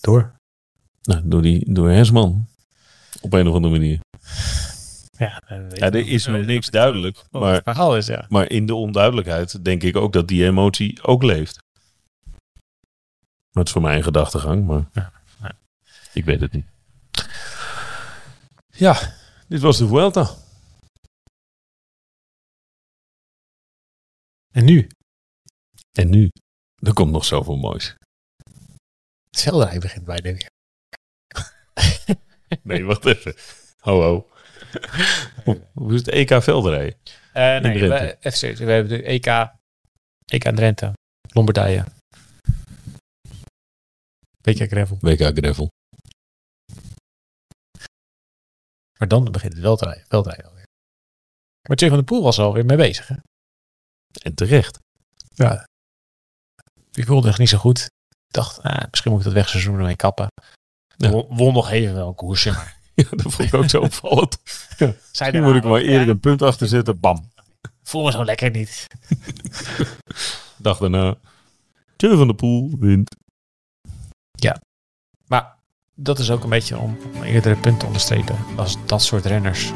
Door. 0.00 0.34
Nou, 1.02 1.20
door, 1.28 1.42
die, 1.42 1.72
door 1.72 1.90
Hersman. 1.90 2.48
Op 3.20 3.32
een 3.32 3.48
of 3.48 3.54
andere 3.54 3.72
manier. 3.78 4.00
Ja, 5.20 5.90
er 5.90 6.08
is 6.08 6.26
nog 6.26 6.44
niks 6.46 6.66
ik 6.66 6.72
duidelijk. 6.72 7.16
wat 7.16 7.24
het 7.30 7.40
Maar, 7.40 7.62
verhaal 7.62 7.96
is, 7.96 8.06
ja. 8.06 8.26
maar 8.28 8.50
in 8.50 8.66
de 8.66 8.74
onduidelijkheid 8.74 9.64
denk 9.64 9.82
ik 9.82 9.96
ook 9.96 10.12
dat 10.12 10.28
die 10.28 10.44
emotie 10.44 11.02
ook 11.02 11.22
leeft. 11.22 11.58
Dat 13.50 13.66
is 13.66 13.72
voor 13.72 13.82
mij 13.82 13.96
een 13.96 14.02
gedachtegang, 14.02 14.66
maar 14.66 14.88
Ja, 14.92 15.12
ja. 15.42 15.52
ik 16.12 16.24
weet 16.24 16.40
het 16.40 16.52
niet. 16.52 16.66
Ja, 18.66 19.14
dit 19.48 19.60
was 19.60 19.78
de 19.78 19.86
Vuelta. 19.88 20.34
En 24.52 24.64
nu? 24.64 24.88
En 25.92 26.10
nu? 26.10 26.28
Er 26.74 26.92
komt 26.92 27.10
nog 27.12 27.24
zoveel 27.24 27.56
moois. 27.56 27.94
Veldrij 29.36 29.78
begint 29.78 30.04
bij, 30.04 30.20
denk 30.20 30.40
ik. 30.40 30.48
Nee, 32.62 32.84
wacht 32.84 33.04
even. 33.04 33.34
Ho, 33.78 34.00
ho. 34.02 34.28
Hoe- 35.74 35.94
is 35.94 36.00
het 36.00 36.08
EK 36.08 36.42
veldrijden? 36.42 36.98
Eh, 37.32 37.58
nee, 37.58 37.88
we, 37.88 38.16
FC, 38.20 38.40
we 38.40 38.72
hebben 38.72 38.88
de 38.88 39.02
EK, 39.02 39.26
EK 40.24 40.42
Drenthe, 40.56 40.92
Lombardije. 41.28 41.84
BK 44.42 44.68
Gravel. 44.70 44.98
WK 45.00 45.38
Gravel. 45.38 45.68
Maar 48.98 49.08
dan 49.08 49.32
begint 49.32 49.52
het 49.52 49.62
veldrijden, 49.62 50.04
veldrijden 50.08 50.44
alweer. 50.46 50.64
Maar 51.68 51.76
Jay 51.76 51.88
van 51.88 51.98
der 51.98 52.06
Poel 52.06 52.22
was 52.22 52.38
er 52.38 52.44
alweer 52.44 52.64
mee 52.64 52.76
bezig, 52.76 53.08
hè? 53.08 53.14
En 54.22 54.34
terecht. 54.34 54.78
Ja. 55.34 55.64
Die 56.90 57.04
voelde 57.04 57.28
zich 57.28 57.38
niet 57.38 57.48
zo 57.48 57.58
goed. 57.58 57.80
Ik 58.26 58.34
dacht, 58.34 58.62
ah, 58.62 58.84
misschien 58.90 59.10
moet 59.10 59.20
ik 59.20 59.26
dat 59.26 59.34
wegseizoen 59.34 59.78
ermee 59.78 59.96
kappen. 59.96 60.26
Ja. 60.96 61.10
Won, 61.10 61.36
won 61.36 61.52
nog 61.54 61.70
even 61.70 61.94
wel 61.94 62.08
een 62.08 62.14
koersje, 62.14 62.50
maar... 62.52 62.79
Ja, 63.00 63.16
dat 63.16 63.32
vond 63.32 63.48
ik 63.48 63.54
ook 63.54 63.68
zo 63.68 63.80
opvallend. 63.80 64.38
Misschien 64.78 65.42
moet 65.42 65.54
ik 65.54 65.64
maar 65.64 65.80
eerder 65.80 66.08
een 66.08 66.20
punt 66.20 66.42
achter 66.42 66.68
zetten. 66.68 67.00
Bam. 67.00 67.30
Voel 67.82 68.04
me 68.04 68.10
zo 68.10 68.24
lekker 68.24 68.50
niet. 68.50 68.86
Dag 70.56 70.78
daarna. 70.78 71.16
Tjeu 71.96 72.16
van 72.16 72.26
de 72.26 72.34
Poel 72.34 72.76
wint. 72.78 73.16
Maar 75.26 75.54
dat 75.94 76.18
is 76.18 76.30
ook 76.30 76.42
een 76.42 76.48
beetje 76.48 76.78
om, 76.78 76.98
om 77.14 77.22
eerdere 77.22 77.54
punten 77.54 77.78
te 77.78 77.86
onderstrepen. 77.86 78.36
Als 78.56 78.76
dat 78.86 79.02
soort 79.02 79.24
renners 79.24 79.72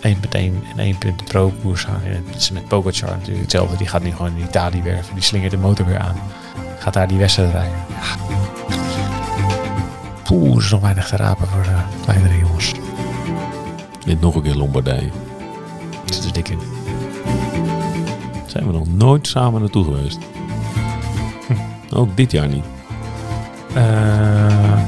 één 0.00 0.18
met 0.20 0.34
één 0.34 0.62
en 0.72 0.78
één 0.78 0.98
punt 0.98 1.18
de 1.18 1.24
pro-koers 1.24 1.84
gaan. 1.84 2.02
En 2.02 2.24
het 2.26 2.36
is 2.36 2.50
met 2.50 2.68
Pogacar 2.68 3.10
natuurlijk 3.10 3.40
hetzelfde. 3.40 3.76
Die 3.76 3.86
gaat 3.86 4.02
nu 4.02 4.10
gewoon 4.10 4.36
in 4.36 4.44
Italië 4.44 4.82
werven. 4.82 5.14
Die 5.14 5.22
slingert 5.22 5.50
de 5.50 5.58
motor 5.58 5.86
weer 5.86 5.98
aan. 5.98 6.16
Gaat 6.78 6.94
daar 6.94 7.08
die 7.08 7.18
wedstrijd 7.18 7.52
rijden. 7.52 7.78
Ja. 7.88 8.79
Poeh, 10.30 10.56
er 10.56 10.62
is 10.62 10.70
nog 10.70 10.80
weinig 10.80 11.08
te 11.08 11.16
rapen 11.16 11.46
voor 11.46 11.62
de 11.62 12.02
kleinere 12.02 12.38
jongens. 12.38 12.72
Wint 14.04 14.20
nog 14.20 14.34
een 14.34 14.42
keer 14.42 14.54
Lombardije. 14.54 15.10
Zit 16.04 16.24
er 16.24 16.32
dik 16.32 16.48
in. 16.48 16.58
Zijn 18.46 18.66
we 18.66 18.72
nog 18.72 18.86
nooit 18.94 19.26
samen 19.26 19.60
naartoe 19.60 19.84
geweest. 19.84 20.18
Ook 21.94 22.16
dit 22.16 22.32
jaar 22.32 22.48
niet. 22.48 22.64
Eh, 23.74 24.80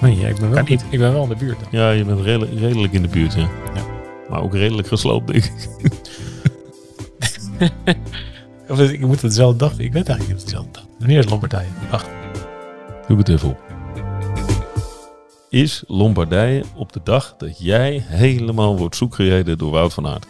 nee, 0.00 0.16
ja, 0.16 0.28
ik, 0.28 0.36
ben 0.36 0.50
wel, 0.50 0.64
ik 0.66 0.98
ben 0.98 1.12
wel 1.12 1.22
in 1.22 1.28
de 1.28 1.36
buurt 1.36 1.58
dan. 1.60 1.68
Ja, 1.70 1.90
je 1.90 2.04
bent 2.04 2.20
redelijk, 2.20 2.58
redelijk 2.58 2.92
in 2.92 3.02
de 3.02 3.08
buurt, 3.08 3.34
ja. 3.34 3.48
Ja. 3.74 3.82
Maar 4.28 4.42
ook 4.42 4.54
redelijk 4.54 4.88
gesloopt, 4.88 5.26
denk 5.26 5.44
ik. 5.44 5.68
Of 8.68 8.80
ik 8.80 9.00
moet 9.00 9.20
het 9.20 9.30
dezelfde 9.30 9.58
dag. 9.58 9.78
Ik 9.78 9.92
weet 9.92 10.08
eigenlijk 10.08 10.20
niet 10.20 10.34
of 10.34 10.36
het 10.36 10.44
dezelfde 10.44 10.70
dag. 10.72 10.86
Wanneer 10.98 11.18
is 11.18 11.28
Lombardije? 11.28 11.68
Wacht. 11.90 12.08
Doe 13.08 13.18
het 13.18 13.28
even 13.28 13.48
op. 13.48 13.71
Is 15.52 15.82
Lombardije 15.86 16.64
op 16.74 16.92
de 16.92 17.00
dag 17.04 17.34
dat 17.38 17.58
jij 17.58 18.04
helemaal 18.06 18.76
wordt 18.78 18.96
zoekgereden 18.96 19.58
door 19.58 19.70
Wout 19.70 19.94
van 19.94 20.06
Aert? 20.06 20.26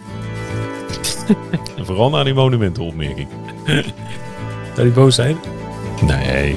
en 1.76 1.86
vooral 1.86 2.10
naar 2.10 2.24
die 2.24 2.34
monumentenopmerking. 2.34 3.28
Zou 4.74 4.82
die 4.86 4.90
boos 4.90 5.14
zijn? 5.14 5.36
Nee, 6.06 6.56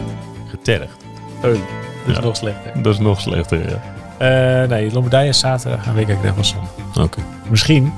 getergd. 0.50 0.98
Oh, 1.38 1.42
dat 1.42 1.54
is 2.08 2.16
Ja. 2.16 2.22
nog 2.22 2.36
slechter. 2.36 2.82
Dat 2.82 2.94
is 2.94 3.00
nog 3.00 3.22
slechter, 3.22 3.70
ja. 3.70 3.82
Eh, 4.64 4.70
nee, 4.70 4.92
Lombardije 4.92 5.30
is 5.30 5.40
zaterdag 5.40 5.86
en 5.86 5.96
WK 5.96 6.18
Gravelson. 6.22 6.62
Oké. 7.00 7.22
Misschien 7.50 7.94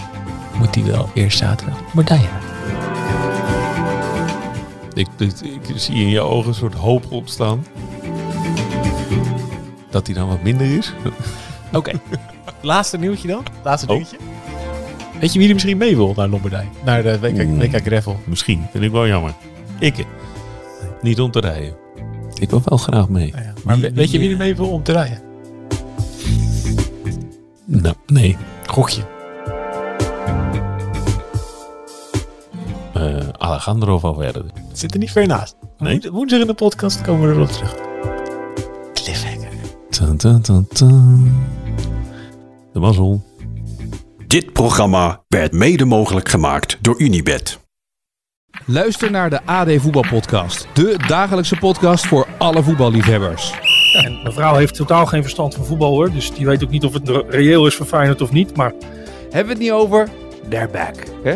moet 0.58 0.76
hij 0.76 0.84
wel 0.84 1.10
eerst 1.14 1.38
zaterdag 1.38 1.80
Lombardije. 1.82 2.28
Ik, 4.94 5.08
ik, 5.18 5.32
ik 5.42 5.78
zie 5.80 5.96
in 5.96 6.10
je 6.10 6.22
ogen 6.22 6.48
een 6.48 6.54
soort 6.56 6.74
hoop 6.74 7.06
ontstaan. 7.12 7.66
Dat 9.90 10.06
hij 10.08 10.16
dan 10.16 10.28
wat 10.28 10.42
minder 10.44 10.78
is. 10.78 10.94
Oké. 11.74 11.92
Laatste 12.62 12.98
nieuwtje 12.98 13.28
dan? 13.28 13.44
Laatste 13.64 13.88
Oh. 13.88 13.94
dingetje. 13.94 14.18
Weet 15.20 15.34
je 15.34 15.40
wie 15.40 15.48
er 15.48 15.54
misschien 15.54 15.78
mee 15.78 15.96
wil 15.96 16.14
naar 16.16 16.28
Lombardije? 16.28 16.68
Naar 16.86 17.04
de 17.04 17.20
WK, 17.20 17.42
Oeh. 17.48 17.60
WK 17.72 17.82
Gravel. 17.86 18.20
Misschien, 18.26 18.66
vind 18.72 18.84
ik 18.84 18.92
wel 18.92 19.08
jammer. 19.08 19.34
Ik. 19.80 20.06
Niet 21.02 21.20
om 21.22 21.32
te 21.32 21.40
rijden. 21.40 21.76
Ik 22.40 22.50
wil 22.50 22.62
wel 22.66 22.78
graag 22.78 23.10
mee. 23.10 23.32
Nou 23.32 23.44
ja, 23.44 23.54
Maar 23.64 23.78
Wie- 23.80 23.92
weet 23.94 24.12
je 24.12 24.20
wie- 24.20 24.32
er 24.32 24.38
mee 24.38 24.56
wil 24.56 24.70
om 24.70 24.84
te 24.84 24.92
rijden? 24.92 25.22
Nou, 27.66 27.96
nee. 28.06 28.38
Gokje. 28.66 29.02
Eh, 32.94 33.18
Alejandro 33.38 34.00
Valverde. 34.00 34.46
Het 34.70 34.80
zit 34.80 34.94
er 34.94 35.00
niet 35.00 35.12
ver 35.12 35.28
naast. 35.28 35.56
Nee. 35.78 35.92
Woens- 35.92 36.08
Woensdag 36.08 36.40
in 36.40 36.48
de 36.48 36.54
podcast 36.54 37.02
komen 37.02 37.28
we 37.30 37.36
erop 37.36 37.48
terug. 37.52 37.76
Cliffhanger. 38.94 39.37
De 42.74 42.80
mazzel. 42.80 43.24
Dit 44.28 44.54
programma 44.54 45.24
werd 45.28 45.52
mede 45.52 45.86
mogelijk 45.86 46.30
gemaakt 46.30 46.78
door 46.82 47.02
Unibed. 47.02 47.60
Luister 48.66 49.12
naar 49.12 49.30
de 49.30 49.46
AD 49.46 49.70
Voetbalpodcast. 49.78 50.68
De 50.74 50.96
dagelijkse 51.08 51.56
podcast 51.56 52.08
voor 52.08 52.28
alle 52.38 52.64
voetballiefhebbers. 52.64 53.54
En 53.94 54.22
mijn 54.22 54.34
vrouw 54.34 54.56
heeft 54.56 54.76
totaal 54.76 55.06
geen 55.06 55.22
verstand 55.22 55.56
van 55.56 55.66
voetbal 55.66 55.92
hoor. 55.92 56.12
Dus 56.12 56.34
die 56.34 56.46
weet 56.46 56.64
ook 56.64 56.70
niet 56.70 56.84
of 56.86 56.94
het 56.94 57.10
reëel 57.30 57.68
is 57.68 57.76
voor 57.76 57.86
Feyenoord 57.86 58.22
of 58.22 58.32
niet. 58.32 58.56
Maar 58.56 58.74
Hebben 59.22 59.44
we 59.46 59.50
het 59.50 59.60
niet 59.60 59.72
over? 59.72 60.10
They're 60.50 60.70
back. 60.70 60.96
Hè? 61.24 61.36